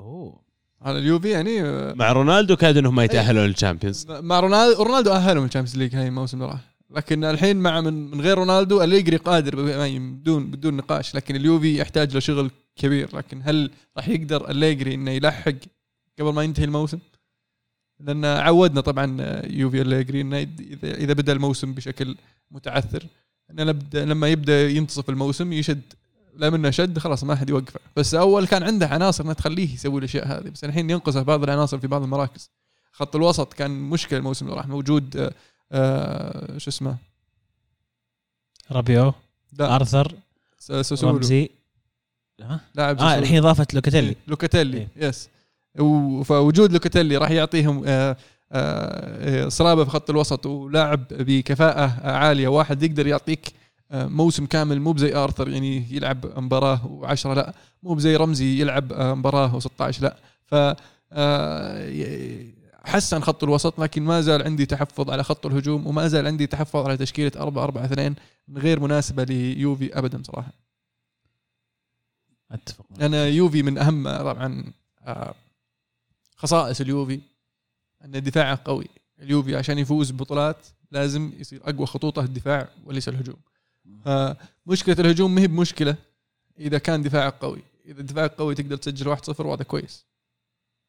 أوه. 0.00 0.42
على 0.82 0.98
اليوفي 0.98 1.28
يعني 1.30 1.62
آه، 1.62 1.92
مع 1.92 2.12
رونالدو 2.12 2.56
كادوا 2.56 2.80
إنهم 2.80 2.94
ما 2.94 3.04
يتأهلون 3.04 3.46
للشامبيونز 3.46 4.06
مع 4.10 4.40
رونالدو 4.40 4.82
رونالدو 4.82 5.12
أهلهم 5.12 5.44
ال 5.44 5.47
Champions 5.47 5.76
League 5.78 5.96
هاي 5.96 6.08
الموسم 6.08 6.42
اللي 6.42 6.52
راح 6.52 6.60
لكن 6.90 7.24
الحين 7.24 7.56
مع 7.56 7.80
من, 7.80 8.10
من 8.10 8.20
غير 8.20 8.38
رونالدو 8.38 8.82
أليجري 8.82 9.16
قادر 9.16 9.56
ب- 9.56 10.20
بدون 10.20 10.50
بدون 10.50 10.76
نقاش. 10.76 11.14
لكن 11.14 11.36
اليوفي 11.36 11.78
يحتاج 11.78 12.14
له 12.14 12.20
شغل 12.20 12.50
كبير. 12.76 13.16
لكن 13.16 13.40
هل 13.44 13.70
راح 13.96 14.08
يقدر 14.08 14.50
أليجري 14.50 14.94
إنه 14.94 15.10
يلحق 15.10 15.54
قبل 16.20 16.32
ما 16.32 16.42
ينتهي 16.42 16.64
الموسم؟ 16.64 16.98
لأن 18.00 18.24
عودنا 18.24 18.80
طبعا 18.80 19.16
يوفي 19.46 19.82
أليجري 19.82 20.20
إنه 20.20 20.36
إذا 20.60 20.94
إذا 20.94 21.12
بدأ 21.12 21.32
الموسم 21.32 21.74
بشكل 21.74 22.16
متعثر 22.50 23.02
إنه 23.50 23.74
لما 23.94 24.28
يبدأ 24.28 24.68
ينتصف 24.68 25.10
الموسم 25.10 25.52
يشد 25.52 25.82
لا 26.36 26.50
منه 26.50 26.70
شد 26.70 26.98
خلاص 26.98 27.24
ما 27.24 27.34
حد 27.36 27.50
يوقفه. 27.50 27.80
بس 27.96 28.14
أول 28.14 28.46
كان 28.46 28.62
عنده 28.62 28.86
عناصر 28.86 29.24
انها 29.24 29.34
تخليه 29.34 29.74
يسوي 29.74 29.98
الأشياء 29.98 30.26
هذه. 30.28 30.48
بس 30.48 30.64
الحين 30.64 30.90
ينقصه 30.90 31.22
بعض 31.22 31.42
العناصر 31.42 31.78
في 31.78 31.86
بعض 31.86 32.02
المراكز. 32.02 32.50
خط 32.92 33.16
الوسط 33.16 33.52
كان 33.52 33.70
مشكلة 33.70 34.18
الموسم 34.18 34.46
اللي 34.46 34.56
راح. 34.56 34.66
موجود 34.66 35.16
آه، 35.16 35.32
آه 35.72 36.58
شو 36.58 36.70
اسمه؟ 36.70 36.96
رابيو 38.72 39.12
لا. 39.58 39.74
آرثر 39.76 40.14
س- 40.58 40.72
ساسولو 40.72 41.16
رمزي. 41.16 41.50
ها؟ 42.40 42.60
لاعب 42.74 42.98
آه. 42.98 43.14
الحين 43.18 43.38
اضافه 43.38 43.66
لوكاتيلي. 43.72 44.16
لوكاتيلي 44.28 44.78
إيه. 44.78 44.88
yes 45.08 45.28
و- 45.78 46.22
فوجود 46.22 46.72
لوكاتيلي 46.72 47.16
راح 47.16 47.30
يعطيهم 47.30 47.82
آه، 47.86 48.16
آه، 48.52 49.48
صلابة 49.48 49.84
في 49.84 49.90
خط 49.90 50.10
الوسط 50.10 50.46
ولاعب 50.46 51.04
بكفاءة 51.10 52.08
عالية. 52.10 52.48
واحد 52.48 52.82
يقدر 52.82 53.06
يعطيك 53.06 53.52
موسم 53.92 54.46
كامل 54.46 54.80
مو 54.80 54.92
بزي 54.92 55.14
آرثر 55.14 55.48
يعني 55.48 55.86
يلعب 55.90 56.38
مباراة 56.38 57.00
و10 57.02 57.26
لا. 57.26 57.54
مو 57.82 57.94
بزي 57.94 58.16
رمزي 58.16 58.60
يلعب 58.60 58.92
آه، 58.92 59.14
مباراة 59.14 59.60
و16 59.60 60.02
لا. 60.02 60.16
ف 60.44 60.54
آه، 61.12 62.44
حسن 62.84 63.20
خط 63.20 63.44
الوسط 63.44 63.80
لكن 63.80 64.02
ما 64.02 64.20
زال 64.20 64.42
عندي 64.42 64.66
تحفظ 64.66 65.10
على 65.10 65.24
خط 65.24 65.46
الهجوم 65.46 65.86
وما 65.86 66.08
زال 66.08 66.26
عندي 66.26 66.46
تحفظ 66.46 66.86
على 66.86 66.96
تشكيلة 66.96 67.32
4 67.36 67.64
4 67.64 67.84
2 67.84 68.14
غير 68.56 68.80
مناسبة 68.80 69.24
ليوفي 69.24 69.98
ابدا 69.98 70.22
صراحة. 70.22 70.52
أتفق 72.50 72.86
أنا 73.00 73.26
يوفي 73.26 73.62
من 73.62 73.78
أهم 73.78 74.08
طبعا 74.18 74.72
آه، 75.02 75.34
خصائص 76.36 76.80
اليوفي 76.80 77.20
أن 78.04 78.22
دفاعه 78.22 78.60
قوي. 78.64 78.86
اليوفي 79.20 79.56
عشان 79.56 79.78
يفوز 79.78 80.10
ببطولات 80.10 80.66
لازم 80.90 81.32
يصير 81.38 81.60
أقوى 81.64 81.86
خطوطة 81.86 82.22
الدفاع 82.22 82.68
وليس 82.84 83.08
الهجوم. 83.08 83.36
فمشكلة 84.04 84.96
الهجوم 84.98 85.34
ما 85.34 85.40
هي 85.40 85.46
بمشكلة. 85.46 85.96
إذا 86.58 86.78
كان 86.78 87.02
دفاعك 87.02 87.34
قوي. 87.34 87.62
إذا 87.86 88.02
دفاعك 88.02 88.30
قوي 88.30 88.54
تقدر 88.54 88.76
تسجل 88.76 89.16
1-0 89.16 89.40
وهذا 89.40 89.62
كويس. 89.62 90.06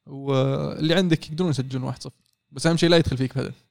واللي 0.05 0.95
عندك 0.95 1.29
يقدرون 1.29 1.49
يسجلون 1.49 1.93
1-0 1.93 2.09
بس 2.51 2.67
أهم 2.67 2.77
شيء 2.77 2.89
لا 2.89 2.97
يدخل 2.97 3.17
فيك 3.17 3.35
بهدف 3.35 3.65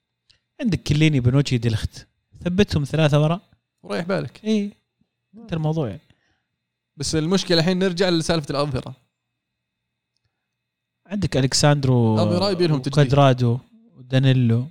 عندك 0.60 0.82
كيليني 0.82 1.20
بنوتشي 1.20 1.58
ديلخت. 1.58 2.06
ثبتهم 2.44 2.84
ثلاثة 2.84 3.22
ورا. 3.22 3.40
وريح 3.82 4.04
بالك. 4.04 4.44
إي. 4.44 4.72
انت 5.36 5.52
الموضوع 5.52 5.88
يعني. 5.88 6.00
بس 6.96 7.14
المشكلة 7.14 7.58
الحين 7.58 7.78
نرجع 7.78 8.08
لسالفة 8.08 8.50
الأظهرة. 8.50 8.96
عندك 11.06 11.36
ألكساندرو 11.36 12.18
أظهرة 12.18 12.50
يبي 12.50 12.66
لهم 12.66 12.78
تجديد. 12.78 12.94
كوادرادو 12.94 13.58
ودانيلو. 13.96 14.66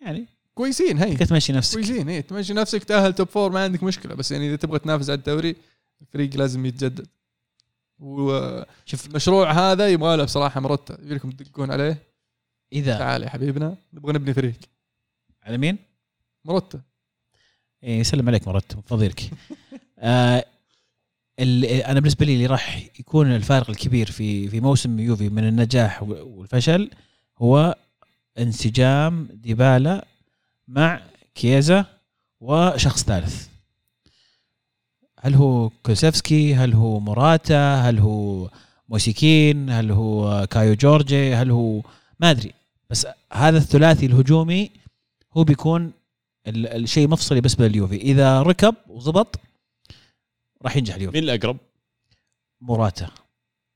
يعني 0.00 0.26
كويسين 0.54 0.98
هي. 0.98 1.16
تمشي 1.16 1.52
نفسك؟ 1.52 1.74
كويسين 1.74 2.08
إيه 2.08 2.20
تمشي 2.20 2.54
نفسك 2.54 2.84
تأهل 2.84 3.12
top 3.12 3.28
four 3.28 3.52
ما 3.52 3.64
عندك 3.64 3.82
مشكلة. 3.82 4.14
بس 4.14 4.32
يعني 4.32 4.48
إذا 4.48 4.56
تبغى 4.56 4.78
تنافس 4.78 5.10
على 5.10 5.18
الدوري 5.18 5.56
الفريق 6.02 6.36
لازم 6.36 6.66
يتجدد. 6.66 7.06
شوف. 8.84 9.06
والمشروع 9.06 9.52
هذا 9.52 9.88
يبغى 9.88 10.16
له 10.16 10.24
بصراحة 10.24 10.60
مرتب 10.60 11.04
يبي 11.04 11.14
لكم 11.14 11.30
تدقون 11.30 11.70
عليه. 11.70 12.02
إذا. 12.72 12.98
تعال 12.98 13.22
يا 13.22 13.28
حبيبنا. 13.28 13.76
نبغى 13.92 14.12
نبني 14.12 14.34
فريق. 14.34 14.54
على 15.42 15.58
مين؟ 15.58 15.78
مرتب 16.44 16.80
إيه 17.82 18.00
يسلم 18.00 18.28
عليك 18.28 18.48
مرتب 18.48 18.80
فضيلك. 18.86 19.30
آه 19.98 20.44
أنا 21.40 22.00
بالنسبة 22.00 22.26
لي 22.26 22.34
اللي 22.34 22.46
راح 22.46 22.78
يكون 23.00 23.32
الفارق 23.32 23.70
الكبير 23.70 24.10
في 24.10 24.48
في 24.48 24.60
موسم 24.60 25.00
يوفي 25.00 25.28
من 25.28 25.48
النجاح 25.48 26.02
والفشل 26.02 26.90
هو 27.38 27.76
انسجام 28.38 29.28
ديبالا 29.32 30.06
مع 30.72 31.00
كيزا 31.34 31.84
وشخص 32.40 33.04
ثالث. 33.04 33.48
هل 35.20 35.34
هو 35.34 35.68
كوسيفسكي؟ 35.68 36.54
هل 36.54 36.74
هو 36.74 37.00
موراتا؟ 37.00 37.74
هل 37.74 37.98
هو 37.98 38.48
مويس 38.88 39.29
كين؟ 39.29 39.70
هل 39.70 39.90
هو 39.90 40.46
كايو 40.50 40.74
جورجي؟ 40.74 41.34
هل 41.34 41.50
هو 41.50 41.82
ما 42.20 42.30
أدري. 42.30 42.52
بس 42.90 43.06
هذا 43.32 43.58
الثلاثي 43.58 44.06
الهجومي 44.06 44.70
هو 45.36 45.44
بيكون 45.44 45.92
ال- 46.46 46.66
الشيء 46.66 47.08
مفصلي 47.08 47.40
بس 47.40 47.54
باليوفي 47.54 47.96
إذا 47.96 48.42
ركب 48.42 48.74
وزبط 48.88 49.40
راح 50.62 50.76
ينجح 50.76 50.94
اليوفي. 50.94 51.20
مين 51.20 51.24
الأقرب؟ 51.30 51.56
موراتا 52.60 53.08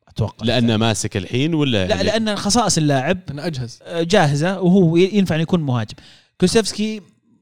أتوقع. 0.08 0.46
لأنه 0.46 0.76
ماسك 0.76 1.16
الحين 1.16 1.54
ولا 1.54 1.86
لا 1.86 2.02
لأن 2.02 2.36
خصائص 2.36 2.78
اللاعب 2.78 3.18
أنا 3.30 3.46
أجهز. 3.46 3.82
جاهزة 3.86 4.60
وهو 4.60 4.96
ينفع 4.96 5.36
يكون 5.36 5.60
مهاجم. 5.60 5.94
كوسيفسكي 6.40 7.00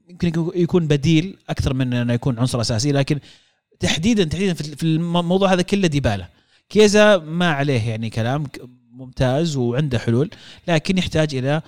يمكن 0.09 0.27
يكون- 0.55 0.87
بديل 0.87 1.37
أكثر 1.49 1.73
من 1.73 1.93
أنه 1.93 2.13
يكون 2.13 2.39
عنصر 2.39 2.61
أساسي 2.61 2.91
لكن 2.91 3.19
تحديدا 3.79 4.23
تحديدا 4.23 4.53
في 4.53 4.83
الموضوع 4.83 5.53
هذا 5.53 5.61
كله 5.61 5.87
ديبالا. 5.87 6.27
كيزا 6.69 7.17
ما 7.17 7.51
عليه 7.51 7.89
يعني 7.89 8.09
كلام 8.09 8.43
ممتاز 8.91 9.55
وعنده 9.57 9.99
حلول 9.99 10.29
لكن 10.67 10.97
يحتاج 10.97 11.35
إلى 11.35 11.61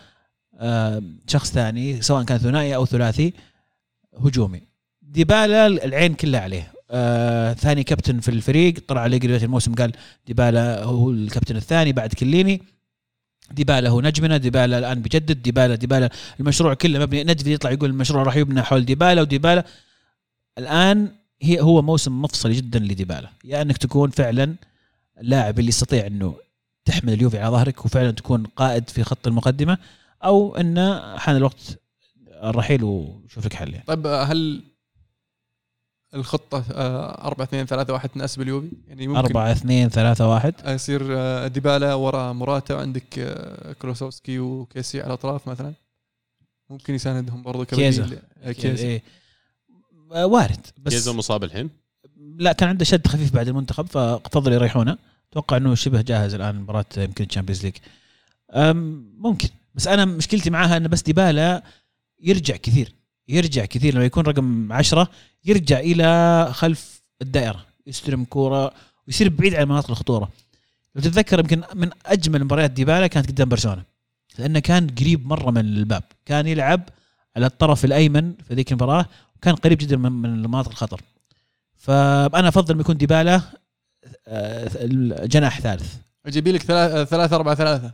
آه، 0.60 1.04
شخص 1.28 1.52
ثاني 1.52 2.02
سواء 2.02 2.24
كان 2.24 2.38
ثنائي 2.38 2.76
أو 2.76 2.86
ثلاثي 2.86 3.34
هجومي. 4.18 4.62
ديبالا 5.02 5.68
العين 5.68 6.14
كلها 6.14 6.41
عليه. 6.41 6.72
آه 6.91 7.54
ثاني 7.54 7.84
كابتن 7.84 8.20
في 8.20 8.30
الفريق 8.32 8.74
طلع 8.88 9.08
بدايه 9.08 9.44
الموسم 9.44 9.76
قال 9.76 9.91
ديبالا 10.28 10.84
هو 10.84 11.12
الكابتن 11.12 11.56
الثاني 11.56 11.94
بعد 11.94 12.14
كليني. 12.14 12.62
ديبالا 13.52 13.90
هو 13.90 14.02
نجمنا 14.02 14.38
ديبالا 14.38 14.80
الآن 14.80 15.02
بيجدد 15.02 15.41
ديبالا 15.41 15.76
ديبالا 15.76 16.10
المشروع 16.40 16.74
كله 16.74 16.99
مبني. 16.99 17.24
ندفي 17.24 17.53
يطلع 17.53 17.72
يقول 17.72 17.90
المشروع 17.90 18.24
راح 18.24 18.36
يبنى 18.36 18.61
حول 18.61 18.86
ديبالا 18.86 19.22
وديبالا. 19.22 19.65
الآن 20.57 21.11
هي 21.41 21.61
هو 21.61 21.82
موسم 21.82 22.22
مفصلي 22.22 22.53
جدا 22.53 22.80
لديبالا. 22.80 23.30
يا 23.45 23.61
إنك 23.61 23.78
تكون 23.78 24.10
فعلا 24.10 24.56
اللاعب 25.22 25.60
اللي 25.60 25.69
يستطيع 25.69 26.07
إنه 26.07 26.36
تحمل 26.86 27.14
اليوفي 27.14 27.40
على 27.40 27.52
ظهرك 27.52 27.86
وفعلا 27.86 28.11
تكون 28.11 28.44
قائد 28.44 28.90
في 28.90 29.03
خط 29.03 29.28
المقدمة 29.28 29.78
أو 30.24 30.56
إنه 30.56 31.18
حان 31.18 31.36
الوقت 31.36 31.80
الرحيل 32.44 32.84
وشوف 32.84 33.45
لك 33.45 33.53
حل 33.53 33.74
يعني. 33.74 33.86
طيب 33.88 34.07
هل 34.07 34.64
الخطة 36.18 36.64
4 36.72 37.45
2 37.45 37.65
3 37.65 37.94
1 37.94 38.10
تناسب 38.10 38.41
اليوفي 38.41 38.72
يعني 38.88 39.07
ممكن 39.07 39.19
4 39.19 39.52
2 39.52 39.89
3 39.89 40.27
1 40.27 40.53
يصير 40.68 41.02
آه، 41.10 41.48
ديبالا 41.48 41.94
ورا 41.94 42.34
موراتا 42.34 42.76
وعندك 42.76 43.19
آه، 43.19 43.73
كلوسوفسكي 43.73 44.39
وكيسي 44.39 44.99
على 45.02 45.07
الأطراف 45.07 45.48
مثلا. 45.48 45.73
ممكن 46.69 46.95
يساندهم 46.95 47.44
برضو 47.44 47.65
كيزا. 47.65 48.03
كبديل 48.03 48.19
آه، 48.44 48.52
كيزا 48.52 48.84
إيه. 48.88 49.03
آه، 50.14 50.26
وارد. 50.26 50.68
بس 50.77 50.94
كيزا 50.94 51.11
مصاب 51.11 51.44
الحين؟ 51.44 51.69
لا 52.18 52.52
كان 52.52 52.69
عنده 52.69 52.85
شد 52.85 53.07
خفيف 53.07 53.34
بعد 53.34 53.48
المنتخب 53.48 53.88
ففضل 53.88 54.53
يريحونه. 54.53 54.98
أتوقع 55.31 55.57
إنه 55.57 55.76
شبه 55.76 56.02
جاهز 56.02 56.34
الآن 56.34 56.56
مباراة 56.56 56.85
يمكن 56.98 57.27
Champions 57.27 57.65
League. 57.65 57.76
ممكن. 59.18 59.49
بس 59.76 59.88
أنا 59.88 60.06
مشكلتي 60.06 60.49
معاها 60.49 60.77
إنه 60.77 60.89
بس 60.89 61.02
ديبالا 61.02 61.64
يرجع 62.19 62.56
كثير. 62.56 62.97
يرجع 63.28 63.66
كثير 63.66 63.94
لما 63.95 64.06
يكون 64.06 64.24
رقم 64.24 64.74
عشرة 64.74 65.10
يرجع 65.45 65.80
إلى 65.80 66.49
خلف 66.54 67.02
الدائرة 67.22 67.66
يستلم 67.88 68.24
كورة 68.24 68.72
ويصير 69.08 69.30
بعيد 69.30 69.56
عن 69.56 69.68
مناطق 69.68 69.90
الخطورة 69.90 70.30
لو 70.95 71.02
تتذكر 71.02 71.40
يمكن 71.40 71.62
من 71.76 71.90
أجمل 72.06 72.44
مباريات 72.44 72.72
ديبالا 72.72 73.08
كانت 73.08 73.28
قدام 73.28 73.49
برشلونة 73.49 73.84
لأنه 74.40 74.60
كان 74.60 74.88
قريب 74.88 75.28
مرة 75.28 75.52
من 75.52 75.62
الباب 75.62 76.04
كان 76.26 76.48
يلعب 76.48 76.90
على 77.36 77.45
الطرف 77.45 77.86
الأيمن 77.86 78.34
في 78.48 78.54
ذيك 78.54 78.72
المباراة 78.72 79.06
وكان 79.36 79.56
قريب 79.56 79.78
جدا 79.78 79.98
من 79.98 80.12
من 80.12 80.48
مناطق 80.48 80.70
الخطر 80.70 81.02
فأنا 81.76 82.48
أفضل 82.48 82.76
ما 82.76 82.82
يكون 82.82 82.98
ديبالا 82.98 83.41
آه، 84.28 84.70
جناح 85.26 85.62
ثالث 85.62 85.95
أجيب 86.26 86.48
لك 86.48 86.62
ثلاثة 86.62 87.36
أربعة 87.36 87.56
ثلاثة 87.56 87.94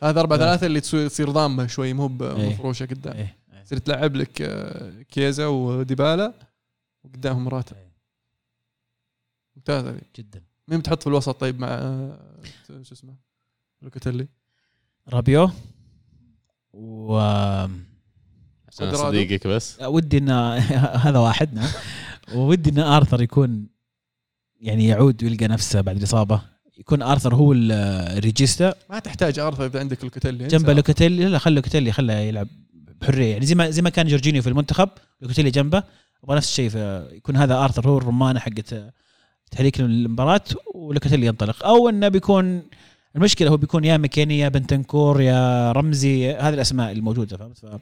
ثلاثة 0.00 0.20
أربعة 0.20 0.38
ثلاثة. 0.38 0.66
اللي 0.66 0.80
تصير 0.80 1.30
ضامة 1.30 1.66
شوي 1.66 1.92
مو 1.92 2.18
إيه. 2.20 2.50
مفروشة 2.50 2.86
قدام 2.86 3.14
إيه. 3.14 3.36
تصير 3.66 3.78
تلعب 3.78 4.16
لك 4.16 4.42
آه، 4.42 5.02
كيزا 5.02 5.46
وديبالا 5.46 6.34
وقدامهم 7.04 7.44
موراتا 7.44 7.76
ممتازة 9.56 9.90
هذه. 9.90 10.00
جدا. 10.16 10.42
مين 10.68 10.78
بتحط 10.80 11.00
في 11.02 11.06
الوسط 11.06 11.40
طيب 11.40 11.60
مع 11.60 11.68
آه، 11.68 12.18
شو 12.82 12.94
اسمه؟ 12.94 13.14
لوكاتيلي. 13.82 14.28
رابيو. 15.08 15.50
و. 16.72 17.20
صديقك 18.70 19.46
بس. 19.46 19.80
ودي 19.82 20.18
إن 20.18 20.30
هذا 21.06 21.18
واحد 21.18 21.54
نعم. 21.54 21.68
وودي 22.34 22.70
إن 22.70 22.78
آرثر 22.78 23.22
يكون 23.22 23.66
يعني 24.60 24.86
يعود 24.86 25.24
ويلقى 25.24 25.48
نفسه 25.48 25.80
بعد 25.80 25.96
الإصابة. 25.96 26.42
يكون 26.78 27.02
آرثر 27.02 27.34
هو 27.34 27.52
ال- 27.52 27.72
ال 28.18 28.25
regista 28.25 28.74
ما 28.90 28.98
تحتاج 28.98 29.38
آرثر 29.38 29.66
إذا 29.66 29.80
عندك 29.80 30.04
لوكاتيلي 30.04 30.46
جنبه 30.46 30.72
لوكاتيلي. 30.72 31.24
لا 31.24 31.38
خلي 31.38 31.54
لوكاتيلي 31.54 31.92
خله 31.92 32.12
يلعب. 32.14 32.48
بحرية. 33.00 33.32
يعني 33.32 33.46
زي 33.46 33.54
ما 33.54 33.70
زي 33.70 33.82
ما 33.82 33.90
كان 33.90 34.06
جورجينيو 34.06 34.42
في 34.42 34.48
المنتخب 34.48 34.88
لوكاتيلي 35.20 35.50
جنبه. 35.50 35.82
أبغى 36.24 36.36
نفس 36.36 36.48
الشيء 36.48 36.70
يكون 37.12 37.36
هذا 37.36 37.54
آرثر 37.64 37.88
هو 37.88 37.98
الرمانة 37.98 38.40
حقت 38.40 38.74
تحريك 39.50 39.80
المباراة 39.80 40.40
ولوكاتيلي 40.74 41.26
ينطلق. 41.26 41.64
أو 41.64 41.88
إنه 41.88 42.08
بيكون 42.08 42.62
المشكلة 43.16 43.50
هو 43.50 43.56
بيكون 43.56 43.84
يا 43.84 43.96
ماكيني 43.96 44.38
يا 44.38 44.48
بنتنكور 44.48 45.20
يا 45.20 45.72
رمزي 45.72 46.34
هذه 46.34 46.54
الأسماء 46.54 46.92
الموجودة 46.92 47.36
فهمت؟ 47.36 47.80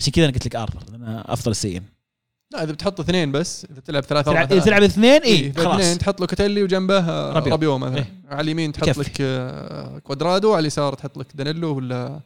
عشان 0.00 0.12
كذا 0.12 0.24
أنا 0.24 0.32
قلت 0.32 0.46
لك 0.46 0.56
آرثر 0.56 0.82
أنا 0.94 1.32
أفضل 1.32 1.50
السيئين. 1.50 1.82
لا 2.52 2.62
إذا 2.62 2.72
بتحط 2.72 3.00
اثنين 3.00 3.32
بس 3.32 3.66
إذا 3.70 3.80
تلعب 3.80 4.02
ثلاثة 4.02 4.30
تلعب 4.32 4.44
إذا 4.44 4.48
ثلاثة. 4.50 4.64
تلعب 4.64 4.82
اثنين 4.82 5.22
إيه 5.22 5.44
اي 5.44 5.52
خلاص. 5.52 5.66
خلاص 5.66 5.98
تحط 5.98 6.20
لوكاتيلي 6.20 6.62
وجنبه 6.62 6.98
آه، 6.98 7.32
رابيو. 7.32 7.52
رابيو 7.52 7.78
مثلا. 7.78 7.96
إيه. 7.96 8.12
على 8.28 8.40
اليمين 8.40 8.72
تحط. 8.72 8.98
لك 8.98 9.16
آه، 9.20 9.98
كوادرادو 9.98 10.52
على 10.52 10.60
اليسار 10.60 10.94
تحط 10.94 11.18
لك 11.18 11.26
دانيلو 11.34 11.76
ولا 11.76 12.20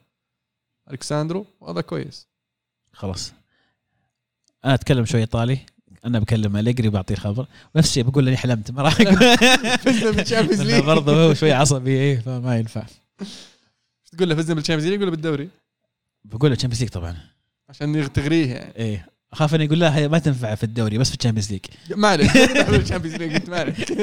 الكساندرو 0.90 1.46
وهذا 1.60 1.80
كويس. 1.80 2.26
خلاص. 2.92 3.32
أنا 4.64 4.74
أتكلم 4.74 5.04
شوي 5.04 5.20
إيطالي. 5.20 5.58
أنا 6.04 6.18
بكلم 6.18 6.56
أليجري 6.56 6.88
بعطيه 6.88 7.14
خبر. 7.14 7.46
نفس 7.76 7.88
الشيء 7.88 8.02
بقول 8.02 8.28
إني 8.28 8.36
حلمت 8.36 8.70
ما 8.70 8.82
راح 8.82 8.94
فزنا 9.84 10.10
بال 10.10 10.20
Champions 10.20 10.62
League. 10.62 10.84
برضه 10.84 11.12
هو 11.26 11.34
شوي 11.34 11.52
عصبي 11.52 11.90
إيه 11.90 12.18
فما 12.20 12.56
ينفع. 12.58 12.86
إيش 13.20 13.28
تقول 14.12 14.28
له 14.28 14.34
فزنا 14.34 14.54
بال 14.54 14.61
Champions 14.61 14.90
League 14.92 15.02
ولا 15.02 15.10
بالدوري؟ 15.10 15.48
بقول 16.24 16.50
له 16.50 16.56
Champions 16.56 16.80
League 16.82 16.90
طبعا. 16.90 17.16
عشان 17.68 18.12
تغريه 18.12 18.54
يعني. 18.54 18.76
إيه. 18.76 19.08
أخاف 19.32 19.54
انه 19.54 19.64
يقول 19.64 19.80
لا 19.80 19.96
هي 19.96 20.08
ما 20.08 20.18
تنفع 20.18 20.54
في 20.54 20.64
الدوري 20.64 20.98
بس 20.98 21.08
في 21.10 21.16
ال 21.16 21.20
Champions 21.20 21.52
League 21.52 21.64
ما 21.96 22.08
عليك. 22.08 22.32
بال 22.70 22.78
Champions 22.78 23.16
League 23.22 23.50
ما 23.50 23.58
عليك. 23.58 23.92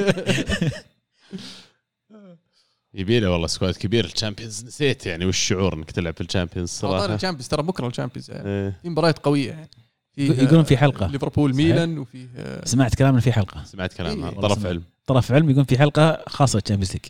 يبي 2.95 3.19
له 3.19 3.31
والله 3.31 3.47
squad 3.47 3.75
كبير. 3.75 4.05
ال 4.05 4.11
Champions 4.11 4.65
نسيت 4.65 5.05
يعني 5.05 5.25
وش 5.25 5.35
الشعور 5.37 5.73
إنك 5.73 5.91
تلعب 5.91 6.13
في 6.13 6.21
ال 6.21 6.27
Champions 6.27 6.79
والله 6.83 6.99
صراحة. 6.99 7.15
ال 7.15 7.19
Champions 7.19 7.47
ترى 7.47 7.63
بكره 7.63 7.87
ال 7.87 7.92
Champions 7.92 8.31
يعني. 8.31 8.49
إيه. 8.49 8.79
في 8.81 8.89
مباريات 8.89 9.19
قوية 9.19 9.49
يعني. 9.49 9.69
في 10.13 10.27
يقولون 10.27 10.63
في 10.63 10.77
حلقة. 10.77 11.07
ليفربول 11.07 11.55
ميلان 11.55 11.97
وفي 11.97 12.27
آه، 12.35 12.65
سمعت 12.65 12.95
كلام 12.95 13.11
إنه 13.13 13.21
في 13.21 13.31
حلقة. 13.31 13.63
سمعت 13.63 13.93
كلامها. 13.93 14.29
إيه. 14.29 14.35
طرف 14.39 14.65
علم. 14.65 14.83
طرف 15.07 15.31
علم 15.31 15.49
يقول 15.49 15.65
في 15.65 15.77
حلقة 15.77 16.23
خاصة 16.27 16.55
بال 16.55 16.62
Champions 16.62 16.91
League. 16.93 17.05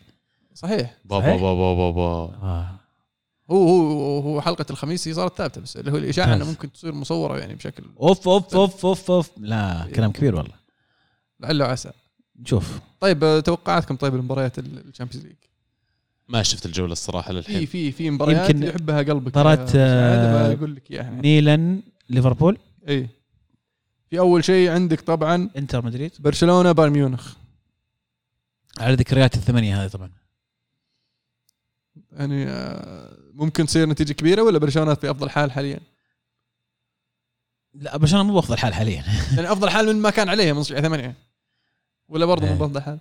صحيح. 0.54 0.96
بابا؟ 1.04 1.36
بابا 1.36 1.74
بابا 1.74 2.02
آه. 2.02 2.80
هو 3.50 3.68
هو 3.68 4.20
هو 4.20 4.40
حلقة 4.40 4.66
الخميس 4.70 5.08
هي 5.08 5.14
صارت 5.14 5.38
ثابتة 5.38 5.60
بس 5.60 5.76
اللي 5.76 5.92
هو 5.92 5.96
الإشاعة. 5.96 6.34
إنه 6.34 6.44
ممكن 6.44 6.72
تصير 6.72 6.92
مصورة 6.92 7.38
يعني 7.38 7.54
بشكل 7.54 7.84
أوف 8.00 8.28
أوف 8.28 8.54
أوف 8.56 8.86
أوف 8.86 9.10
أوف. 9.10 9.30
لا 9.36 9.88
كلام 9.94 10.12
كبير 10.12 10.34
والله. 10.34 10.54
لعل 11.40 11.62
وعسى 11.62 11.90
نشوف 12.40 12.80
طيب 13.00 13.24
آه، 13.24 13.40
توقعاتكم 13.40 13.96
طيب 13.96 14.14
المباريات 14.14 14.58
ال 14.58 14.65
Champions 14.65 15.26
League؟ 15.26 15.36
ما 16.28 16.42
شفت 16.42 16.66
الجولة 16.66 16.92
الصراحة 16.92 17.28
في 17.28 17.32
للحين. 17.32 17.66
في 17.66 17.92
في 17.92 18.10
مباريات 18.10 18.50
يمكن 18.50 18.66
يحبها 18.66 19.02
قلبك. 19.02 19.34
سعاد، 19.34 19.72
آه، 19.76 20.54
بقول 20.54 20.76
لك 20.76 20.90
إياها. 20.90 21.02
يعني. 21.04 21.20
ميلان 21.22 21.82
ليفربول. 22.08 22.58
اي 22.88 23.08
في 24.10 24.18
أول 24.18 24.44
شيء 24.44 24.70
عندك 24.70 25.00
طبعا 25.00 25.50
إنتر 25.56 25.84
مدريد. 25.84 26.12
برشلونة 26.18 26.72
بايرن 26.72 26.92
ميونخ. 26.92 27.34
على 28.78 28.94
ذكريات 28.94 29.34
الثمانية 29.34 29.84
هذه 29.84 29.88
طبعا. 29.88 30.10
يعني 32.12 32.44
آه، 32.48 33.16
ممكن 33.32 33.66
تصير 33.66 33.88
نتيجة 33.88 34.12
كبيرة 34.12 34.42
ولا 34.42 34.58
برشلونة 34.58 34.94
في 34.94 35.10
أفضل 35.10 35.30
حال 35.30 35.52
حاليا؟ 35.52 35.80
لا 37.74 37.96
برشلونة 37.96 38.24
مو 38.24 38.34
بأفضل 38.34 38.58
حال 38.58 38.74
حاليا. 38.74 39.04
يعني 39.36 39.52
أفضل 39.52 39.70
حال 39.70 39.86
من 39.86 40.02
ما 40.02 40.10
كان 40.10 40.28
عليه 40.28 40.52
من 40.52 40.62
8 40.62 41.14
ولا 42.08 42.26
برضه 42.26 42.46
مو 42.46 42.52
إيه. 42.52 42.58
بأفضل 42.58 42.82
حال؟ 42.82 42.98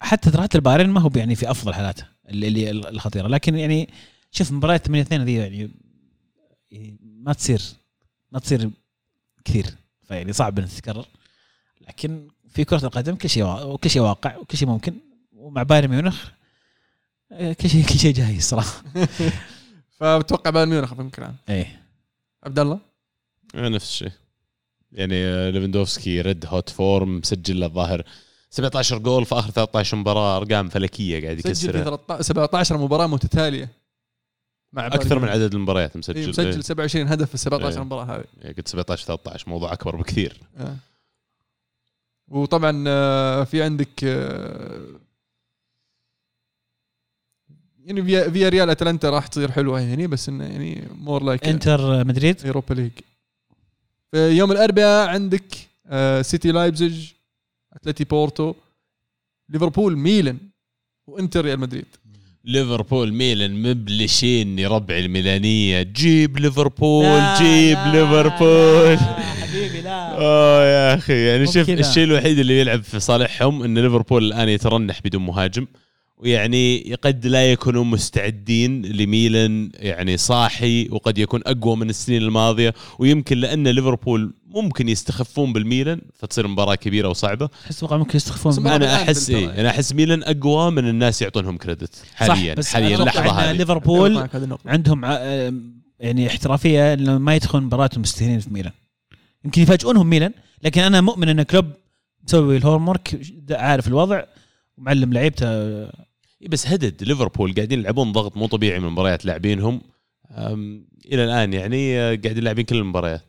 حتى 0.00 0.30
ترى 0.30 0.42
حتى 0.42 0.58
البايرن 0.58 0.90
ما 0.90 1.00
هو 1.00 1.10
يعني 1.16 1.34
في 1.34 1.50
أفضل 1.50 1.74
حالاته 1.74 2.04
اللي, 2.28 2.70
اللي 2.70 2.88
الخطيرة. 2.88 3.28
لكن 3.28 3.54
يعني 3.54 3.88
شوف 4.30 4.52
مباريات 4.52 4.86
8 4.86 5.02
2 5.02 5.20
هذه 5.20 5.38
يعني 5.38 5.70
يعني 6.70 6.96
ما 7.00 7.32
تصير 7.32 7.62
ما 8.32 8.38
تصير 8.38 8.70
كثير. 9.44 9.66
فيعني 10.02 10.32
صعب 10.32 10.58
إنها 10.58 10.68
تتكرر. 10.68 11.06
لكن 11.88 12.28
في 12.48 12.64
كرة 12.64 12.86
القدم 12.86 13.14
كل 13.14 13.28
شيء 13.28 13.76
كل 13.76 13.90
شيء 13.90 14.02
واقع 14.02 14.36
وكل 14.36 14.58
شيء 14.58 14.68
ممكن. 14.68 14.94
ومع 15.32 15.62
بايرن 15.62 15.88
ميونخ 15.88 16.28
آه، 17.32 17.52
كل 17.52 17.70
شيء 17.70 17.86
كل 17.86 17.98
شيء 17.98 18.14
جاي 18.14 18.40
صراحة. 18.40 18.82
فبتوقع 19.98 20.50
بايرن 20.50 20.70
ميونخ 20.70 20.94
في 20.94 21.02
الكلام. 21.02 21.36
إيه. 21.48 21.82
عبد 22.42 22.58
الله؟ 22.58 22.80
نفس 23.54 23.90
الشيء. 23.90 24.12
يعني 24.92 25.50
ليفندوفسكي 25.52 26.20
red 26.20 26.46
hot 26.46 26.70
form 26.70 27.18
مسجل 27.18 27.60
له 27.60 27.66
الظاهر. 27.66 28.02
17 28.50 28.98
جول 28.98 29.24
في 29.24 29.34
آخر 29.34 29.50
13 29.50 29.96
مباراة 29.96 30.36
أرقام 30.36 30.68
فلكية 30.68 31.24
قاعد 31.24 31.40
سجل 31.40 31.42
في 31.42 31.48
يكسرها 31.48 31.82
13 31.82 32.22
17 32.22 32.78
مباراة 32.78 33.06
متتالية. 33.06 33.68
مع 34.72 34.86
أكثر 34.86 35.18
من. 35.18 35.28
عدد 35.28 35.54
المباريات 35.54 35.90
إيه، 35.90 35.98
مسجل 35.98 36.28
مسجل 36.28 36.64
27 36.64 37.08
هدف 37.08 37.28
في 37.28 37.34
ال 37.34 37.38
17 37.38 37.78
إيه. 37.78 37.84
مباراة 37.84 38.04
هذه. 38.04 38.24
إيه، 38.44 38.56
قلت 38.56 38.68
17 38.68 39.06
13 39.06 39.50
موضوع 39.50 39.72
أكبر 39.72 39.96
بكثير. 39.96 40.40
آه. 40.58 40.76
وطبعا 42.28 42.84
آه، 42.86 43.44
في 43.44 43.62
عندك 43.62 44.04
آه، 44.04 44.86
يعني 47.84 48.04
فيا 48.04 48.30
فياريال 48.30 48.70
أتلانتا 48.70 49.10
راح 49.10 49.26
تصير 49.26 49.52
حلوة 49.52 49.80
يعني 49.80 50.06
بس 50.06 50.28
إنه 50.28 50.44
يعني 50.44 50.88
more 50.94 51.22
like 51.22 51.48
إنتر 51.48 52.04
مدريد. 52.04 52.46
Europa 52.46 52.74
League 52.74 52.90
في 54.10 54.30
يوم 54.30 54.52
الأربعاء 54.52 55.08
عندك 55.08 55.68
آه، 55.86 56.22
سيتي 56.22 56.52
لايبزيج 56.52 57.12
أتلتي 57.82 58.04
بورتو 58.04 58.54
ليفربول 59.50 59.96
ميلان 59.98 60.38
وإنتر 61.08 61.44
ريال 61.44 61.60
مدريد. 61.60 61.86
ليفربول 62.44 63.12
ميلان 63.12 63.62
مبلشين 63.62 64.66
ربع 64.66 64.98
الميلانية. 64.98 65.82
جيب 65.82 66.38
ليفربول 66.38 67.04
لا، 67.04 67.38
جيب 67.38 67.78
لا، 67.78 67.92
ليفربول. 67.92 68.92
لا، 68.92 69.22
حبيبي 69.22 69.80
لا. 69.80 70.18
آه 70.18 70.64
يا 70.64 70.94
أخي 70.94 71.26
يعني 71.26 71.46
شوف. 71.46 71.70
الشيء 71.70 72.04
الوحيد 72.04 72.38
اللي 72.38 72.60
يلعب 72.60 72.82
في 72.82 73.00
صالحهم 73.00 73.62
إن 73.62 73.78
ليفربول 73.78 74.24
الآن 74.24 74.48
يترنح 74.48 75.00
بدون 75.04 75.22
مهاجم. 75.22 75.66
ويعني 76.18 76.94
قد 77.02 77.26
لا 77.26 77.52
يكونوا 77.52 77.84
مستعدين 77.84 78.86
لميلان 78.86 79.70
يعني 79.74 80.16
صاحي 80.16 80.88
وقد 80.90 81.18
يكون 81.18 81.40
أقوى 81.46 81.76
من 81.76 81.90
السنين 81.90 82.22
الماضية. 82.22 82.74
ويمكن 82.98 83.38
لأن 83.38 83.68
ليفربول 83.68 84.34
ممكن 84.46 84.88
يستخفون 84.88 85.52
بالميلان 85.52 86.00
فتصير 86.14 86.48
مباراة 86.48 86.74
كبيرة 86.74 87.08
وصعبة. 87.08 87.48
أحس 87.64 87.76
أتوقع 87.76 87.96
ممكن 87.96 88.16
يستخفون 88.16 88.66
أنا 88.66 88.94
أحس. 88.94 89.30
إيه 89.30 89.60
أنا 89.60 89.70
أحس 89.70 89.92
ميلان 89.92 90.22
أقوى 90.22 90.70
من 90.70 90.88
الناس 90.88 91.22
يعطونهم 91.22 91.56
كريدت 91.56 92.02
حاليا 92.14 92.54
بس 92.54 92.68
حاليا 92.68 92.96
اللحظة 92.96 93.30
هذه. 93.30 93.56
ليفربول. 93.56 94.28
عندهم 94.66 95.04
يعني 96.00 96.26
احترافية 96.26 96.92
إنه 96.92 97.18
ما 97.18 97.34
يدخلون 97.34 97.64
مباراة 97.64 97.90
مستهينين 97.96 98.40
في 98.40 98.50
ميلان. 98.50 98.72
يمكن 99.44 99.62
يفاجئونهم 99.62 100.06
ميلان 100.06 100.32
لكن 100.62 100.80
أنا 100.80 101.00
مؤمن 101.00 101.28
إن 101.28 101.42
كلوب 101.42 101.66
مسوي 102.24 102.56
ال 102.56 102.88
homework 102.88 103.20
عارف 103.50 103.88
الوضع 103.88 104.22
ومعلم 104.78 105.12
لعيبته 105.12 105.46
بس 106.40 106.66
هذا 106.66 107.02
ليفربول 107.02 107.54
قاعدين 107.54 107.78
يلعبون 107.80 108.12
ضغط 108.12 108.36
مو 108.36 108.46
طبيعي 108.46 108.80
من 108.80 108.88
مباريات 108.88 109.24
لاعبينهم. 109.24 109.80
إلى 111.06 111.24
الآن 111.24 111.52
يعني 111.52 111.98
آه، 111.98 112.18
قاعدين 112.24 112.44
لاعبين 112.44 112.64
كل 112.64 112.76
المباريات. 112.76 113.22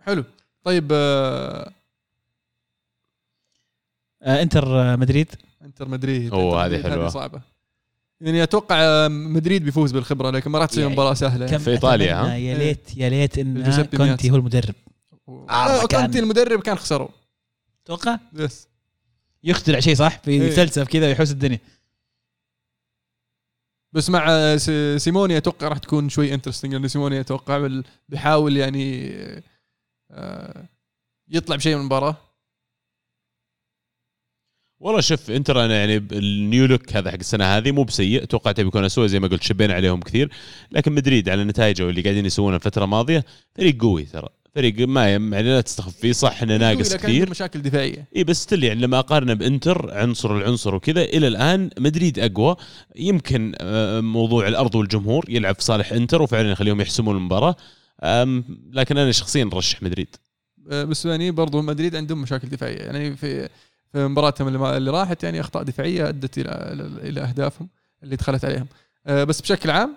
حلو. 0.00 0.24
طيب 0.62 0.88
آه، 0.92 1.72
آه 4.22 4.42
إنتر 4.42 4.80
آه، 4.80 4.96
مدريد. 4.96 5.28
إنتر 5.62 5.88
مدريد. 5.88 6.22
إنتر 6.22 6.36
هذه 6.36 6.66
مدريد 6.68 6.86
حلوة. 6.86 7.08
صعبة. 7.08 7.40
يعني 8.20 8.42
أتوقع 8.42 9.08
مدريد 9.08 9.64
بيفوز 9.64 9.92
بالخبرة 9.92 10.30
لكن 10.30 10.50
ما 10.50 10.58
راح 10.58 10.68
تصير 10.68 10.88
مباراة 10.88 11.14
سهلة. 11.14 11.58
في 11.58 11.70
إيطاليا، 11.70 12.20
أتمنى 12.20 12.32
ها؟ 12.32 12.36
يا 12.36 12.58
ليت 12.58 12.96
يا 12.96 13.08
ليت 13.08 13.38
إن 13.38 13.84
كونتي. 13.96 14.30
هو 14.30 14.36
المدرب. 14.36 14.74
آه، 15.28 15.86
كونتي 15.86 16.18
المدرب 16.18 16.60
كان 16.60 16.76
خسروا. 16.76 17.08
توقع 17.84 18.18
بس 18.32 18.68
يخترع 19.44 19.80
شيء 19.80 19.94
صح؟ 19.94 20.18
في 20.18 20.30
إيه. 20.30 20.50
فلسفه 20.50 20.84
كذا 20.84 21.06
ويحوس 21.06 21.30
الدنيا. 21.30 21.58
بس 23.92 24.10
مع 24.10 24.56
سيموني 24.96 25.36
أتوقع 25.36 25.68
راح 25.68 25.78
تكون 25.78 26.08
شوي 26.08 26.34
interesting 26.34 26.72
لأن 26.72 26.88
سيموني 26.88 27.20
أتوقع 27.20 27.80
بيحاول 28.08 28.56
يعني 28.56 29.12
آه، 30.10 30.68
يطلع 31.28 31.56
بشيء 31.56 31.74
من 31.74 31.80
المباراة. 31.80 32.16
والله 34.80 35.00
شوف 35.00 35.30
انتر 35.30 35.64
أنا 35.64 35.78
يعني 35.78 35.96
ال 35.96 36.14
new 36.14 36.66
look 36.66 36.96
هذا 36.96 37.10
حق 37.10 37.18
السنة 37.18 37.44
هذه 37.44 37.72
مو 37.72 37.84
بسيئ 37.84 38.24
توقعته 38.24 38.62
بيكون 38.62 38.84
اسوء 38.84 39.06
زي 39.06 39.20
ما 39.20 39.28
قلت 39.28 39.42
شبينا 39.42 39.74
عليهم 39.74 40.00
كثير. 40.00 40.32
لكن 40.70 40.92
مدريد 40.92 41.28
على 41.28 41.44
نتائجه 41.44 41.86
واللي 41.86 42.02
قاعدين 42.02 42.26
يسوونه 42.26 42.56
الفترة 42.56 42.84
الماضية 42.84 43.24
فريق 43.54 43.82
قوي 43.82 44.04
ترى. 44.04 44.28
فريق 44.56 44.88
ما 44.88 45.08
يعني 45.08 45.42
لا 45.42 45.60
تستخف 45.60 45.96
فيه 45.96 46.12
صح 46.12 46.42
إنه 46.42 46.56
ناقص 46.56 46.94
كثير. 46.94 47.30
مشاكل 47.30 47.62
دفاعية. 47.62 48.08
إي 48.16 48.24
بس 48.24 48.42
ستيل 48.42 48.64
يعني 48.64 48.80
لما 48.80 48.98
أقارنه 48.98 49.34
بإنتر 49.34 49.94
عنصر 49.94 50.36
العنصر 50.36 50.74
وكذا 50.74 51.02
إلى 51.02 51.26
الآن 51.28 51.70
مدريد 51.78 52.18
أقوى. 52.18 52.56
يمكن 52.96 53.52
آه، 53.60 54.00
موضوع 54.00 54.48
الأرض 54.48 54.74
والجمهور 54.74 55.24
يلعب 55.28 55.54
في 55.54 55.64
صالح 55.64 55.92
إنتر 55.92 56.22
وفعلا 56.22 56.50
يخليهم 56.50 56.80
يحسمون 56.80 57.16
المباراة. 57.16 57.56
لكن 58.72 58.98
أنا 58.98 59.12
شخصيا 59.12 59.50
رشح 59.52 59.82
مدريد. 59.82 60.16
آه، 60.70 60.84
بس 60.84 61.06
يعني 61.06 61.30
برضو 61.30 61.62
مدريد 61.62 61.96
عندهم 61.96 62.22
مشاكل 62.22 62.48
دفاعية. 62.48 62.78
يعني 62.78 63.16
في 63.16 63.48
في 63.92 64.08
مباراتهم 64.08 64.48
اللي, 64.48 64.90
راحت 64.90 65.24
يعني 65.24 65.40
أخطاء 65.40 65.62
دفاعية 65.62 66.08
أدت 66.08 66.38
إلى 66.38 66.50
إلى 67.02 67.20
أهدافهم 67.20 67.68
اللي 68.02 68.16
دخلت 68.16 68.44
عليهم. 68.44 68.66
آه، 69.06 69.24
بس 69.24 69.40
بشكل 69.40 69.70
عام 69.70 69.96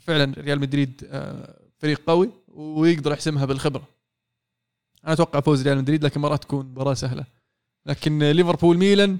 فعلا 0.00 0.34
ريال 0.38 0.60
مدريد 0.60 1.02
فريق 1.78 2.00
قوي. 2.06 2.30
ويقدر 2.52 3.12
يحسمها 3.12 3.44
بالخبرة. 3.44 3.88
أنا 5.04 5.12
أتوقع 5.12 5.40
فوز 5.40 5.62
ريال 5.62 5.78
مدريد 5.78 6.04
لكن 6.04 6.20
ما 6.20 6.28
راح 6.28 6.36
تكون 6.36 6.66
مباراة 6.66 6.94
سهلة. 6.94 7.24
لكن 7.86 8.18
ليفربول 8.18 8.78
ميلان 8.78 9.18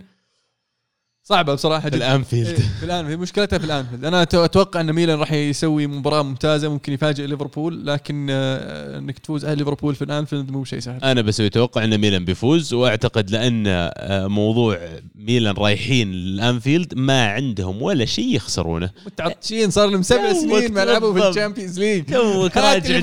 صعبة 1.24 1.54
بصراحة 1.54 1.90
في 1.90 1.96
الأنفيلد. 1.96 2.46
إيه، 2.48 2.56
في 2.56 2.84
الأنفيلد. 2.84 3.20
مشكلتها 3.20 3.58
في 3.58 3.64
الأنفيلد. 3.64 4.04
أنا 4.04 4.22
أتوقع 4.22 4.80
ان 4.80 4.92
ميلان 4.92 5.18
راح 5.18 5.32
يسوي 5.32 5.86
مباراة 5.86 6.22
ممتازة 6.22 6.68
ممكن 6.68 6.92
يفاجئ 6.92 7.26
ليفربول 7.26 7.86
لكن 7.86 8.26
آه، 8.30 8.98
إنك 8.98 9.18
تفوز 9.18 9.44
على 9.44 9.58
ليفربول 9.58 9.94
في 9.94 10.02
الأنفيلد 10.02 10.50
مو 10.50 10.64
شيء 10.64 10.78
سهل. 10.78 11.04
أنا 11.04 11.22
بسوي 11.22 11.48
توقع 11.48 11.84
إن 11.84 11.98
ميلان 11.98 12.24
بيفوز 12.24 12.74
وأعتقد 12.74 13.30
لأن 13.30 13.64
آه، 13.66 14.26
موضوع 14.26 14.78
ميلان 15.14 15.54
رايحين 15.54 16.12
الأنفيلد 16.12 16.94
ما 16.96 17.26
عندهم 17.26 17.82
ولا 17.82 18.04
شيء 18.04 18.34
يخسرونه. 18.34 18.90
متعطشين 19.06 19.70
صار 19.70 19.88
لهم 19.88 20.02
سبع 20.02 20.32
سنين 20.32 20.72
ما 20.72 20.84
لعبوا 20.84 21.20
في. 21.20 21.28
ال 21.28 21.33
Champions 21.33 21.78
League. 21.78 22.04
توك 22.04 22.56
راجع 22.56 22.96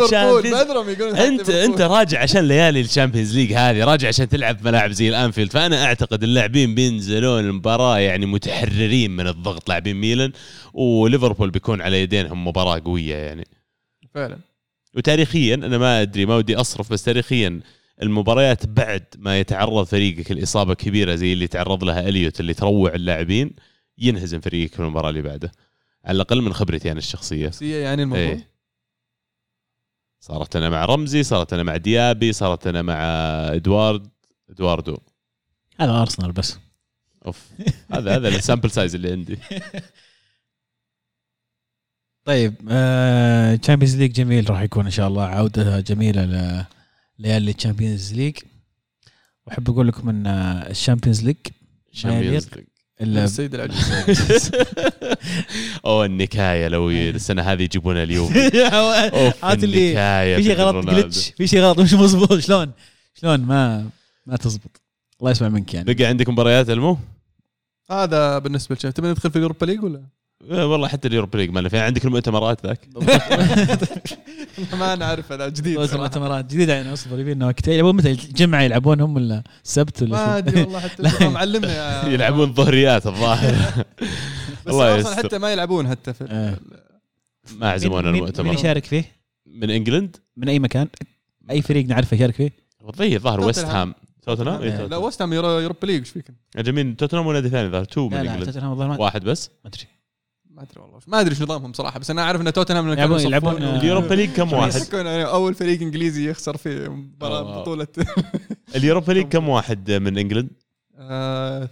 أنت. 1.27 1.49
أنت 1.49 1.81
راجع 1.81 2.21
عشان 2.21 2.47
ليالي 2.47 2.81
ال 2.81 2.86
Champions 2.86 3.35
League 3.35 3.53
هذه 3.53 3.83
راجع 3.83 4.07
عشان 4.07 4.29
تلعب 4.29 4.65
ملاعب 4.65 4.91
زي 4.91 5.09
الأنفيلد. 5.09 5.51
فأنا 5.51 5.85
أعتقد 5.85 6.23
اللاعبين 6.23 6.75
بينزلون 6.75 7.39
المباراة 7.39 8.08
يعني 8.09 8.25
متحررين 8.25 9.11
من 9.11 9.27
الضغط 9.27 9.69
لاعبين 9.69 9.95
ميلان 9.95 10.31
وليفربول 10.73 11.49
بيكون 11.51 11.81
على 11.81 12.01
يدينهم 12.01 12.47
مباراة 12.47 12.81
قوية 12.85 13.15
يعني. 13.15 13.47
فعلا. 14.13 14.39
وتاريخيا 14.95 15.55
أنا 15.55 15.77
ما 15.77 16.01
أدري 16.01 16.25
ما 16.25 16.35
ودي 16.35 16.55
أصرف 16.55 16.91
بس 16.91 17.03
تاريخيا 17.03 17.61
المباريات 18.01 18.65
بعد 18.65 19.05
ما 19.17 19.39
يتعرض 19.39 19.85
فريقك 19.85 20.31
لإصابة 20.31 20.73
كبيرة 20.73 21.15
زي 21.15 21.33
اللي 21.33 21.47
تعرض 21.47 21.83
لها 21.83 22.09
إليوت 22.09 22.39
اللي 22.39 22.53
تروع 22.53 22.93
اللاعبين 22.93 23.51
ينهزم 23.97 24.39
فريقك 24.39 24.73
في 24.73 24.79
المباراة 24.79 25.09
اللي 25.09 25.21
بعده. 25.21 25.51
على 26.05 26.15
الأقل 26.15 26.41
من 26.41 26.53
خبرتي 26.53 26.91
أنا 26.91 26.99
الشخصية. 26.99 27.51
يعني 27.61 28.03
الموضوع 28.03 28.23
إيه. 28.23 28.49
صارت 30.19 30.57
لنا 30.57 30.69
مع 30.69 30.85
رمزي 30.85 31.23
صارت 31.23 31.53
لنا 31.53 31.63
مع 31.63 31.77
ديابي 31.77 32.33
صارت 32.33 32.67
لنا 32.67 32.81
مع 32.81 32.95
ادوارد 33.53 34.07
إدواردو. 34.49 34.97
هذا 35.79 36.01
أرسنال 36.01 36.31
بس. 36.31 36.59
أوف. 37.29 37.47
هذا 37.91 38.15
هذا 38.15 38.27
ال 38.27 38.33
sample 38.33 38.71
size 38.71 38.95
اللي 38.95 39.11
عندي. 39.11 39.37
طيب 42.25 42.53
تشامبيونز 43.61 43.95
ليج 43.97 44.11
جميل 44.11 44.49
راح 44.49 44.61
يكون 44.61 44.85
إن 44.85 44.91
شاء 44.91 45.07
الله 45.07 45.23
عودة 45.23 45.79
جميلة 45.79 46.25
ل- 46.25 46.65
ليالي 47.19 47.51
الشامبيونز 47.51 48.13
ليج 48.13 48.37
واحب 49.47 49.69
أقول 49.69 49.87
لكم 49.87 50.09
إن 50.09 50.27
الشامبيونز 50.69 51.23
ليج 51.23 51.35
شامبيونز 51.91 52.49
إلا 53.01 53.23
السيد 53.23 53.55
العجوز 53.55 54.51
أو 55.85 56.05
النكاية 56.05 56.67
لو 56.67 56.89
السنة 57.15 57.41
هذه 57.41 57.61
يجيبون 57.63 57.97
اليوم. 57.97 58.33
هات 59.43 59.63
اللي 59.63 59.93
في 60.37 60.43
شيء 60.43 60.55
غلط. 60.55 60.85
جلتش 60.89 61.29
في 61.37 61.47
شيء 61.47 61.59
غلط 61.61 61.79
مش 61.79 61.93
مظبوط. 61.93 62.39
شلون؟ 62.39 62.71
شلون؟ 63.21 63.39
ما 63.39 63.89
ما 64.25 64.37
تزبط. 64.37 64.81
الله 65.19 65.31
يسمع 65.31 65.49
منك 65.49 65.73
يعني. 65.73 65.93
بقى 65.93 66.05
عندك 66.05 66.29
مباريات 66.29 66.69
المو؟ 66.69 66.97
هذا 67.91 68.39
بالنسبة 68.39 68.75
لشيء 68.75 68.91
تبي 68.91 69.07
ندخل 69.07 69.29
في 69.31 69.35
اليوروبا 69.35 69.65
ليج 69.65 69.83
ولا؟ 69.83 70.03
آه، 70.51 70.67
والله 70.67 70.87
حتى 70.87 71.07
اليوروبا 71.07 71.37
ليج 71.37 71.49
ما 71.49 71.59
له 71.59 71.69
فيها 71.69 71.83
عندك 71.85 72.05
المؤتمرات 72.05 72.65
ذاك 72.65 72.87
ما 74.79 74.95
نعرف 74.95 75.31
هذا 75.31 75.49
جديد 75.49 75.79
بس 75.79 75.89
صراحة. 75.89 76.03
مؤتمرات 76.03 76.45
جديدة 76.45 76.73
يعني 76.73 76.93
أصبر 76.93 77.19
يبي 77.19 77.31
إنه 77.31 77.47
وقت 77.47 77.67
يلعبون 77.67 77.95
متى 77.95 78.11
الجمعه 78.11 78.61
يلعبونهم 78.61 79.15
ولا 79.15 79.43
السبت 79.65 80.01
ولا 80.01 80.11
ما؟ 80.11 80.37
أدري 80.37 80.61
والله 80.61 80.79
حتى 80.89 81.27
معلمنا 81.27 81.73
يا- 81.75 82.09
يلعبون 82.13 82.53
ظهريات 82.53 83.07
الظاهر 83.07 83.55
بس 84.65 84.73
أصلا. 84.75 85.15
حتى 85.15 85.37
ما 85.37 85.51
يلعبون 85.51 85.87
حتى 85.87 86.13
في 86.13 86.23
آه. 86.29 86.57
ما 87.57 87.71
عزمونا 87.71 88.01
مين- 88.01 88.11
مين- 88.13 88.21
المؤتمر 88.23 88.53
يشارك 88.53 88.85
فيه؟ 88.85 89.05
من 89.45 89.69
إنجلند 89.69 90.17
من 90.37 90.49
أي 90.49 90.59
مكان؟ 90.59 90.87
أي 91.51 91.61
فريق 91.61 91.85
نعرفه 91.85 92.15
يشارك 92.15 92.33
فيه؟ 92.35 92.51
والله 92.81 93.15
الظاهر 93.15 93.41
ويست. 93.41 93.65
هام 93.65 93.95
توتنهام 94.35 94.61
إيه، 94.61 94.69
لا 94.69 94.77
توتنهام. 94.77 95.03
وست 95.03 95.21
هام 95.21 95.33
Euro- 95.33 95.45
Europa 95.61 95.85
League 95.85 95.99
إيش 95.99 96.09
فيك؟ 96.09 96.25
جميل 96.55 96.95
توتنهام 96.95 97.27
ونادي 97.27 97.49
ثاني 97.49 97.69
ظهر 97.69 97.83
تو 97.83 98.07
من 98.09 98.17
لا 98.17 98.23
لا 98.23 98.31
England 98.31 98.45
توتنهام 98.45 98.71
الظاهر 98.71 98.89
ما 98.89 98.99
واحد 98.99 99.23
بس 99.23 99.49
ما 99.63 99.69
أدري 99.69 99.83
ما 100.49 100.61
أدري 100.63 100.81
والله 100.81 100.99
ما 101.07 101.19
أدري 101.19 101.35
شو 101.35 101.43
نظامهم 101.43 101.73
صراحة 101.73 101.99
بس 101.99 102.09
أنا 102.11 102.21
أعرف 102.21 102.41
إن 102.41 102.53
توتنهام 102.53 102.83
لما 102.85 102.93
يلعبون- 102.93 103.17
كانوا 103.17 103.29
يلعبون، 103.29 103.53
يصفون- 103.53 103.63
آه، 103.67 103.79
ال 103.79 103.84
Europa 103.84 104.13
League 104.13 104.29
كم 104.29 104.53
واحد؟ 104.53 104.81
يكون 104.81 105.05
يعني 105.05 105.25
أول 105.25 105.53
فريق 105.53 105.81
إنجليزي 105.81 106.29
يخسر 106.29 106.57
في 106.57 106.89
مباراة 106.89 107.39
آه. 107.39 107.61
بطولة 107.61 107.87
اليوروبا 108.75 109.11
ليج 109.11 109.27
كم 109.27 109.49
واحد 109.49 109.91
من 109.91 110.17
England؟ 110.17 110.49
آه، 110.97 111.69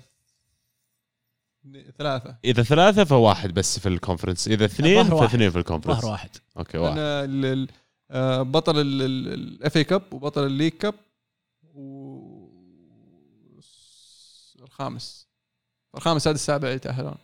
ثلاثة 1.97 2.35
إذا 2.45 2.63
ثلاثة 2.63 3.03
فواحد 3.03 3.53
بس 3.53 3.79
في 3.79 3.89
ال 3.89 3.94
Conference 3.94 4.47
إذا 4.47 4.65
اثنين 4.65 5.03
ظهر 5.03 5.13
واحد. 5.13 5.27
فاثنين 5.27 5.49
في 5.49 5.57
ال 5.59 5.63
Conference 5.63 5.97
ظهر 6.01 6.11
واحد 6.11 6.29
okay 6.57 6.77
واحد 6.77 6.97
أنا 6.97 7.23
ال- 7.23 7.45
ال- 7.45 7.67
آه، 8.11 8.41
بطل 8.41 8.73
ال 8.77 9.77
FA 9.77 9.83
Cup 9.83 10.01
وبطل 10.11 10.45
ال 10.45 10.49
League 10.49 10.71
Cup 10.71 10.93
و 11.73 12.26
الخامس. 14.81 15.27
الخامس 15.97 16.27
هذا 16.27 16.35
السابع 16.35 16.69
يتاهلون 16.69 17.15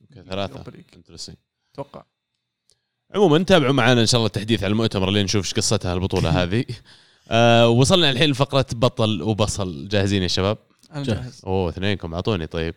okay 0.00 0.22
ثلاثة. 0.30 0.64
interesting 0.96 1.36
أتوقع. 1.74 2.02
عموما 3.14 3.42
تابعوا 3.44 3.72
معنا 3.72 4.00
إن 4.00 4.06
شاء 4.06 4.18
الله 4.18 4.26
التحديث 4.26 4.62
على 4.64 4.70
المؤتمر 4.70 5.10
لين 5.10 5.24
نشوف 5.24 5.44
إيش 5.44 5.54
قصتها 5.54 5.94
البطولة 5.94 6.30
هذه. 6.42 6.64
آه 7.30 7.68
وصلنا 7.68 8.10
الحين 8.10 8.30
لفقرة 8.30 8.66
بطل 8.72 9.22
وبصل. 9.22 9.88
جاهزين 9.88 10.22
يا 10.22 10.28
شباب؟ 10.28 10.58
أنا 10.92 11.02
جاهز. 11.02 11.42
أوه 11.46 11.68
اثنينكم 11.68 12.14
أعطوني 12.14 12.46
طيب. 12.46 12.74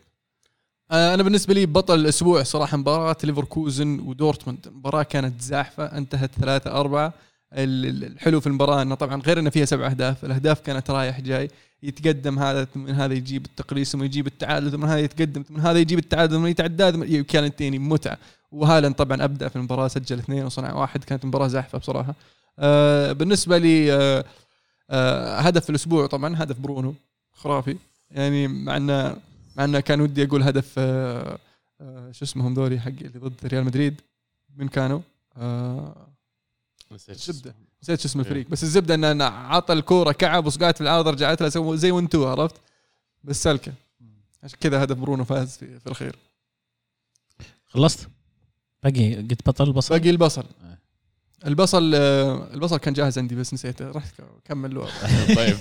آه، 0.92 1.14
أنا 1.14 1.24
بالنسبة 1.24 1.54
لي 1.54 1.66
بطل 1.66 2.00
الأسبوع 2.00 2.44
صراحة 2.44 2.78
مباراة 2.78 3.18
ليفركوزن 3.24 4.00
ودورتموند. 4.00 4.68
مباراه 4.68 5.04
كانت 5.04 5.42
زاحفة 5.42 5.86
انتهت 5.86 6.32
ثلاثة 6.36 6.72
أربعة. 6.72 7.14
ال- 7.54 7.86
ال- 7.86 8.04
الحلو 8.04 8.40
في 8.40 8.48
المباراة 8.48 8.82
إنه 8.82 8.96
طبعا 8.96 9.22
غير 9.22 9.40
إنه 9.40 9.50
فيها 9.50 9.66
سبع 9.66 9.86
أهداف. 9.88 10.26
الأهداف 10.26 10.60
كانت 10.62 10.92
رايح 10.92 11.22
جاي. 11.22 11.50
يتقدم 11.84 12.40
هذا 12.40 12.64
ثم 12.66 12.80
من 12.80 12.96
هذا 12.96 13.14
يجيب 13.14 13.46
التقليص 13.46 13.92
ثم 13.92 14.04
يجيب 14.04 14.28
التعادل 14.28 14.72
ثم 14.72 14.86
هذا 14.86 15.00
يتقدم 15.00 15.42
ثم 15.42 15.54
من 15.54 15.60
هذا 15.60 15.80
يجيب 15.80 16.00
التعادل 16.00 16.36
ثم 16.36 16.46
يتعدى 16.46 17.24
كانت 17.24 17.62
يعني 17.62 17.80
متعة. 17.80 18.18
وهالاند 18.52 18.96
طبعا 18.96 19.24
أبدأ 19.24 19.48
في 19.48 19.56
المباراة 19.56 19.88
سجل 19.88 20.20
اثنين 20.20 20.46
وصنع 20.46 20.74
واحد 20.74 21.04
كانت 21.04 21.26
مباراة 21.26 21.48
زاحفه 21.48 21.78
بصراحة. 21.78 22.16
آه 22.60 23.12
بالنسبة 23.12 23.58
لي 23.58 23.94
آه 23.94 24.26
آه 24.90 25.40
هدف 25.40 25.70
الأسبوع 25.70 26.08
طبعا 26.08 26.44
هدف 26.44 26.60
برونو 26.60 26.96
خرافي. 27.32 27.78
يعني 28.12 28.48
مع 28.48 28.78
انه 28.78 29.16
مع 29.58 29.64
إنه 29.64 29.80
كان 29.80 30.02
ودي 30.02 30.24
أقول 30.24 30.44
هدف 30.44 30.76
آه 30.78 31.40
آه 31.82 32.12
شو 32.12 32.26
اسمهم 32.26 32.54
ذولي 32.54 32.80
حق 32.80 32.88
اللي 32.88 33.20
ضد 33.20 33.46
ريال 33.46 33.66
مدريد 33.66 34.02
من 34.58 34.68
كانوا 34.68 35.00
آه 35.38 36.08
نسيت 37.84 38.00
شو 38.00 38.08
اسم 38.08 38.20
الفريق 38.20 38.48
بس 38.50 38.64
الزبدة 38.64 38.96
انه 38.96 39.12
انه 39.12 39.24
عطى 39.26 39.74
الكورة 39.74 40.12
كعب 40.12 40.46
وصقعت 40.46 40.76
في 40.76 40.82
العارضة 40.82 41.12
رجعت 41.12 41.42
لها 41.42 41.76
زي 41.76 41.92
وانتو 41.92 42.28
عرفت؟ 42.28 42.56
بس 43.24 43.44
سلكه 43.44 43.74
عشان 44.44 44.60
كذا 44.62 44.84
هدف 44.84 44.98
برونو 44.98 45.24
فاز 45.24 45.58
في, 45.58 45.80
في 45.80 45.88
الخير. 45.88 46.16
خلصت؟ 47.68 48.08
باقي 48.84 49.16
قلت 49.16 49.50
بطل 49.50 49.72
بصل 49.72 49.98
باقي 49.98 50.10
البصل. 50.10 50.44
آه. 50.64 50.78
البصل 51.48 51.92
آه، 51.96 52.54
البصل 52.54 52.78
كان 52.78 52.94
جاهز 52.94 53.18
عندي 53.20 53.36
بس 53.36 53.54
نسيته 53.54 53.92
رحت 53.92 54.14
كمل 54.46 54.76
له 54.76 54.88
طيب. 55.36 55.58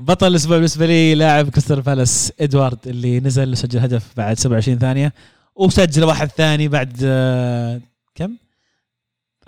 بطل 0.00 0.26
الأسبوع 0.26 0.56
بالنسبة 0.56 0.86
لي 0.86 1.14
لاعب 1.14 1.48
كريستال 1.48 1.80
بالاس 1.80 2.32
إدوارد 2.40 2.88
اللي 2.88 3.20
نزل 3.20 3.56
سجل 3.56 3.78
هدف 3.78 4.12
بعد 4.16 4.38
27 4.38 4.78
ثانية 4.78 5.12
وسجل 5.54 6.04
واحد 6.04 6.28
ثاني 6.28 6.68
بعد 6.68 6.96
آه، 7.04 7.80
كم؟ 8.14 8.36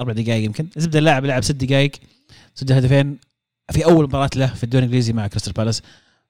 أربع 0.00 0.12
دقائق 0.12 0.44
يمكن. 0.44 0.66
زبدة 0.76 0.98
اللاعب 0.98 1.24
لعب 1.24 1.42
ست 1.42 1.52
دقائق 1.52 1.90
سجل 2.54 2.74
هدفين 2.74 3.18
في 3.70 3.84
أول 3.84 4.04
مباراة 4.04 4.30
له 4.36 4.46
في 4.54 4.64
الدوري 4.64 4.84
الإنجليزي 4.84 5.12
مع 5.12 5.26
كريستال 5.26 5.52
بالاس. 5.52 5.82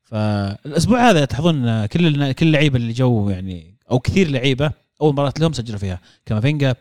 فالاسبوع 0.02 1.10
هذا 1.10 1.24
تلاحظون 1.24 1.68
آه، 1.68 1.86
كل 1.86 2.32
كل 2.32 2.46
اللعيبه 2.46 2.76
اللي 2.76 2.92
جو 2.92 3.30
يعني 3.30 3.74
أو 3.90 3.98
كثير 3.98 4.30
لعيبة 4.30 4.72
أول 5.00 5.12
مباراة 5.12 5.34
لهم 5.40 5.52
سجلوا 5.52 5.78
فيها. 5.78 6.00
كامافينجا 6.26 6.74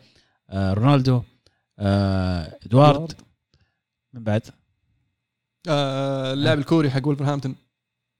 آه، 0.49 0.73
رونالدو 0.73 1.21
آه، 1.79 2.57
إدوارد. 2.65 3.13
من 4.13 4.23
بعد؟ 4.23 4.41
آه، 5.69 6.33
اللاعب 6.33 6.59
الكوري 6.59 6.89
حق 6.89 7.07
ولفرهامبتون 7.07 7.55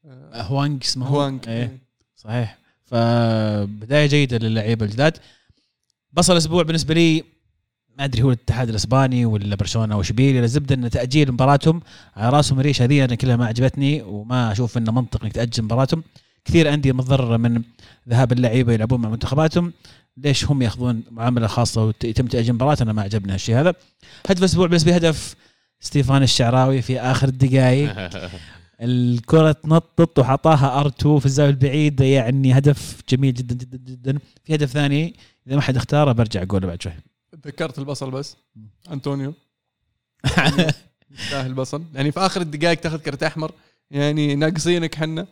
آه، 0.06 0.42
هوانج 0.42 0.84
اسمه. 0.84 1.08
هوانج 1.08 1.50
إيه. 1.50 1.78
صحيح. 2.16 2.58
فبدايه 2.86 4.06
جيدة 4.08 4.38
للعيبة 4.38 4.86
الجداد. 4.86 5.18
بصل 6.14 6.34
الأسبوع 6.34 6.64
بالنسبة 6.64 6.94
لي 6.94 7.24
ما 7.98 8.06
أدري 8.06 8.22
هو 8.22 8.32
الاتحاد 8.32 8.70
الإسباني 8.70 9.26
ولا 9.26 9.56
برشلونة 9.56 9.96
أو 9.96 10.02
إشبيليا 10.02 10.44
الزبده 10.44 10.76
إن 10.76 10.90
تأجيل 10.90 11.32
مباراتهم. 11.32 11.82
على 12.16 12.30
رأسهم 12.38 12.60
ريش 12.60 12.82
هذه 12.82 13.06
أنا 13.06 13.16
كلها 13.16 13.36
ما 13.36 13.46
عجبتني 13.46 14.02
وما 14.02 14.52
أشوف 14.52 14.78
إنه 14.78 14.92
منطق 14.92 15.24
إنك 15.24 15.34
تأجل 15.34 15.64
مباراتهم. 15.64 16.04
كثير 16.46 16.74
أندية 16.74 16.92
متضررة 16.92 17.38
من 17.38 17.62
ذهاب 18.10 18.32
اللعيبة 18.32 18.74
يلعبون 18.74 19.02
مع 19.02 19.10
منتخباتهم. 19.10 19.74
ليش 20.18 20.46
هم 20.46 20.62
يأخذون 20.62 21.04
معاملة 21.12 21.48
خاصة 21.48 21.84
ويتم 21.84 22.28
تأجيل 22.28 22.54
مباراة؟ 22.54 22.78
أنا 22.82 22.94
ما 22.94 23.02
عجبني 23.02 23.34
هالشيء 23.34 23.60
هذا. 23.60 23.74
هدف 24.28 24.40
الأسبوع 24.40 24.68
بالنسبة 24.68 24.92
لي 24.92 24.98
هدف 24.98 25.36
ستيفان 25.80 26.24
الشعراوي 26.24 26.82
في 26.82 27.00
آخر 27.00 27.28
الدقائق 27.28 27.96
الكرة 28.82 29.52
تنطط 29.52 30.20
وحطاها 30.20 30.84
ار2 30.84 31.08
في 31.18 31.26
الزاوية 31.26 31.50
البعيدة 31.50 32.06
يعني 32.06 32.58
هدف 32.58 33.02
جميل 33.10 33.34
جدا 33.34 33.56
جدا 33.56 33.78
جدا. 33.78 34.20
في 34.44 34.56
هدف 34.56 34.70
ثاني 34.70 35.16
إذا 35.48 35.56
ما 35.56 35.62
حد 35.62 35.76
اختاره 35.76 36.12
برجع 36.12 36.44
أقوله 36.44 36.68
بعد 36.68 36.82
شوي. 36.82 36.94
تذكرت 37.44 37.80
البصل 37.80 38.12
بس. 38.12 38.36
أنطونيو. 38.92 39.34
يستاهل 41.12 41.46
البصل. 41.48 41.84
يعني 41.94 42.12
في 42.12 42.20
آخر 42.20 42.42
الدقائق 42.42 42.80
تاخذ 42.80 42.98
كرت 42.98 43.24
أحمر. 43.24 43.52
يعني 43.92 44.36
ناقصينك 44.36 44.96
حنا. 44.96 45.28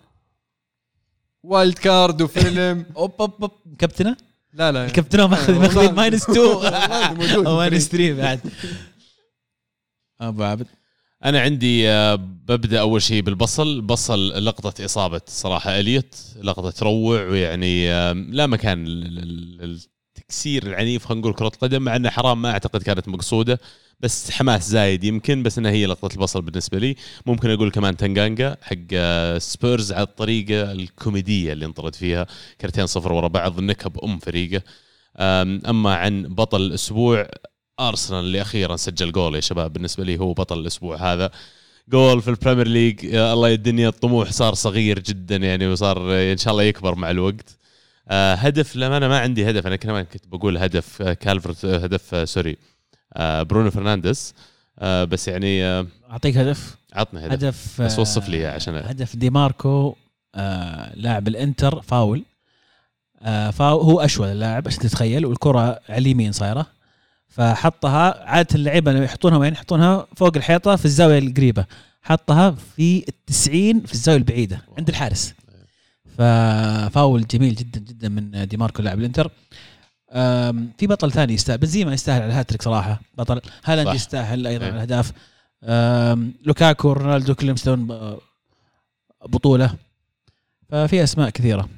وايلد 1.43 1.77
كارد 1.77 2.21
وفيلم. 2.21 2.85
أوب 2.97 3.13
أوب 3.19 3.33
أوب. 3.41 3.51
كابتنة؟ 3.79 4.17
لا 4.53 4.71
لا. 4.71 4.85
الكابتنة 4.85 5.27
ماخذ. 5.27 5.59
ماخذ 5.59 5.93
ماينس 5.93 6.23
2 6.29 6.39
والله 6.47 7.13
موجود 7.13 7.45
أو 7.45 7.57
ماينس 7.57 7.83
بالفريق. 7.87 8.15
3 8.15 8.21
بعد. 8.21 8.39
أبو 10.21 10.43
عبد 10.43 10.67
أنا 11.25 11.41
عندي 11.41 11.89
آه، 11.89 12.15
ببدأ 12.15 12.79
أول 12.79 13.01
شيء 13.01 13.21
بالبصل. 13.21 13.81
بصل 13.81 14.45
لقطة 14.45 14.85
إصابة 14.85 15.21
صراحة 15.27 15.79
إليوت 15.79 16.15
لقطة 16.41 16.69
تروع 16.71 17.21
ويعني 17.23 17.91
آه، 17.91 18.13
لا 18.13 18.47
مكان 18.47 18.85
لل- 18.85 19.15
لل- 19.61 19.79
التكسير 20.29 20.63
العنيف 20.63 21.05
خلينا 21.05 21.21
نقول 21.21 21.33
كرة 21.33 21.47
قدم 21.47 21.81
مع 21.81 21.95
انه 21.95 22.09
حرام 22.09 22.41
ما 22.41 22.51
أعتقد 22.51 22.83
كانت 22.83 23.07
مقصودة 23.07 23.59
بس 23.99 24.31
حماس 24.31 24.69
زايد 24.69 25.03
يمكن 25.03 25.43
بس 25.43 25.57
إنها 25.57 25.71
هي 25.71 25.85
لقطة 25.85 26.13
البصل 26.13 26.41
بالنسبة 26.41 26.79
لي. 26.79 26.95
ممكن 27.25 27.49
أقول 27.49 27.71
كمان 27.71 27.97
تنجانجا 27.97 28.57
حق 28.61 28.75
آه، 28.93 29.37
سبيرز 29.37 29.91
على 29.91 30.03
الطريقة 30.03 30.71
الكوميدية 30.71 31.53
اللي 31.53 31.65
انطرد 31.65 31.95
فيها 31.95 32.27
كرتين 32.61 32.87
صفر 32.87 33.13
ورا 33.13 33.27
بعض 33.27 33.59
نكب 33.59 33.99
ام 34.03 34.19
فريقة. 34.19 34.61
أما 35.69 35.95
عن 35.95 36.23
بطل 36.23 36.61
الأسبوع 36.61 37.27
أرسنال 37.79 38.19
اللي 38.19 38.41
أخيرا 38.41 38.75
سجل 38.75 39.11
جول 39.11 39.35
يا 39.35 39.41
شباب 39.41 39.73
بالنسبة 39.73 40.03
لي 40.03 40.19
هو 40.19 40.33
بطل 40.33 40.59
الأسبوع 40.59 41.13
هذا. 41.13 41.31
جول 41.89 42.21
في 42.21 42.29
ال 42.29 42.34
Premier 42.34 42.67
League 42.67 43.03
يا 43.03 43.33
الله 43.33 43.49
يا 43.49 43.55
الدنيا 43.55 43.89
الطموح 43.89 44.31
صار 44.31 44.53
صغير 44.53 44.99
جدا 44.99 45.35
يعني 45.35 45.67
وصار 45.67 45.97
آه، 46.13 46.31
إن 46.31 46.37
شاء 46.37 46.51
الله 46.51 46.63
يكبر 46.63 46.95
مع 46.95 47.11
الوقت. 47.11 47.58
آه 48.09 48.33
هدف 48.35 48.75
لما 48.75 48.97
أنا 48.97 49.07
ما 49.07 49.19
عندي 49.19 49.49
هدف 49.49 49.67
أنا 49.67 49.75
كمان 49.75 50.05
كنت 50.05 50.27
بقول 50.27 50.57
هدف 50.57 51.01
آه، 51.01 51.13
كالفرت 51.13 51.65
آه، 51.65 51.77
هدف 51.77 52.29
sorry 52.29 52.57
آه 53.13 53.43
برونو 53.43 53.71
فرنانديز. 53.71 54.33
آه 54.79 55.03
بس 55.03 55.27
يعني 55.27 55.65
آه 55.65 55.87
أعطيك 56.11 56.37
هدف؟ 56.37 56.75
عطنا 56.93 57.25
هدف, 57.25 57.33
هدف 57.33 57.81
بس 57.81 57.99
وصف 57.99 58.29
لي 58.29 58.37
إياه 58.37 58.51
عشان 58.51 58.75
هدف 58.75 59.15
دي 59.15 59.29
ماركو 59.29 59.95
آه 60.35 60.95
لاعب 60.95 61.27
الإنتر 61.27 61.81
فاول. 61.81 62.23
آه 63.21 63.49
فاول 63.51 63.81
هو 63.83 64.01
أشول 64.01 64.27
اللاعب 64.27 64.67
عشان 64.67 64.79
تتخيل 64.79 65.25
والكرة 65.25 65.59
على 65.59 65.97
اليمين 65.97 66.31
صايرة. 66.31 66.65
فحطها 67.27 68.23
عادة 68.25 68.55
اللعيبة 68.55 68.91
لما 68.91 69.03
يحطونها 69.05 69.37
وين؟ 69.37 69.53
يحطونها 69.53 70.07
فوق 70.15 70.37
الحيطة 70.37 70.75
في 70.75 70.85
الزاوية 70.85 71.19
القريبة. 71.19 71.65
حطها 72.01 72.51
في 72.75 73.05
التسعين 73.07 73.81
في 73.81 73.93
الزاوية 73.93 74.17
البعيدة 74.19 74.61
عند 74.77 74.89
الحارس. 74.89 75.33
ففاول 76.19 77.27
جميل 77.27 77.55
جدا 77.55 77.79
جدا 77.79 78.09
من 78.09 78.47
دي 78.47 78.57
ماركو 78.57 78.81
لاعب 78.81 78.99
الانتر. 78.99 79.31
في 80.77 80.87
بطل 80.87 81.11
ثاني 81.11 81.33
يستاهل. 81.33 81.57
بنزيما 81.57 81.93
يستاهل 81.93 82.21
على 82.21 82.31
الهاتريك 82.31 82.61
صراحة. 82.61 83.01
بطل. 83.17 83.41
هالاند. 83.65 83.95
يستاهل 83.95 84.47
أيضا 84.47 84.65
إيه. 84.65 84.71
على 84.71 84.75
الأهداف. 84.75 85.11
آم، 85.63 86.33
لوكاكو 86.45 86.91
رونالدو 86.91 87.35
كلهم 87.35 87.53
يستاهلون 87.53 88.17
بطولة. 89.25 89.75
ففي 90.69 91.03
أسماء 91.03 91.29
كثيرة. 91.29 91.69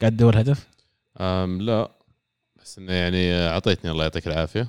قاعد 0.00 0.12
تدور 0.12 0.40
هدف 0.40 0.68
لا. 1.60 1.90
بس 2.62 2.78
إنه 2.78 2.92
يعني 2.92 3.32
أعطيتني 3.48 3.90
الله 3.90 4.02
يعطيك 4.02 4.26
العافية. 4.26 4.68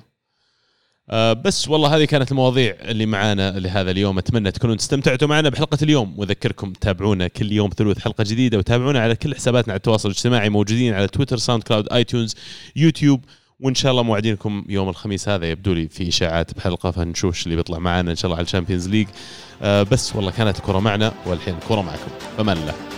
أه 1.10 1.32
بس 1.32 1.68
والله 1.68 1.96
هذه 1.96 2.04
كانت 2.04 2.30
المواضيع 2.30 2.76
اللي 2.80 3.06
معانا 3.06 3.58
لهذا 3.58 3.90
اليوم. 3.90 4.18
أتمنى 4.18 4.50
تكونوا 4.50 4.74
استمتعتوا 4.74 5.28
معنا 5.28 5.48
بحلقة 5.48 5.78
اليوم. 5.82 6.18
واذكركم 6.18 6.72
تابعونا 6.72 7.28
كل 7.28 7.52
يوم 7.52 7.70
ثلوث 7.76 7.98
حلقة 7.98 8.24
جديدة 8.24 8.58
وتابعونا 8.58 9.00
على 9.00 9.16
كل 9.16 9.34
حساباتنا 9.34 9.72
على 9.72 9.78
التواصل 9.78 10.08
الاجتماعي 10.08 10.48
موجودين 10.48 10.94
على 10.94 11.06
تويتر 11.06 11.36
SoundCloud 11.36 11.92
iTunes 11.92 12.34
يوتيوب. 12.76 13.24
وإن 13.60 13.74
شاء 13.74 13.92
الله 13.92 14.02
موعدينكم 14.02 14.64
يوم 14.68 14.88
الخميس 14.88 15.28
هذا. 15.28 15.46
يبدو 15.50 15.72
لي 15.72 15.88
في 15.88 16.08
إشاعات 16.08 16.54
بحلقة 16.54 16.90
فنشوف 16.90 17.44
اللي 17.44 17.56
بيطلع 17.56 17.78
معنا 17.78 18.10
إن 18.10 18.16
شاء 18.16 18.26
الله 18.26 18.36
على 18.36 18.44
ال 18.44 18.48
Champions 18.48 18.88
League. 18.88 19.06
أه 19.62 19.82
بس 19.82 20.16
والله 20.16 20.30
كانت 20.30 20.58
الكرة 20.58 20.78
معنا 20.78 21.12
والحين 21.26 21.54
الكرة 21.54 21.82
معكم. 21.82 22.10
فمان 22.38 22.56
الله. 22.56 22.93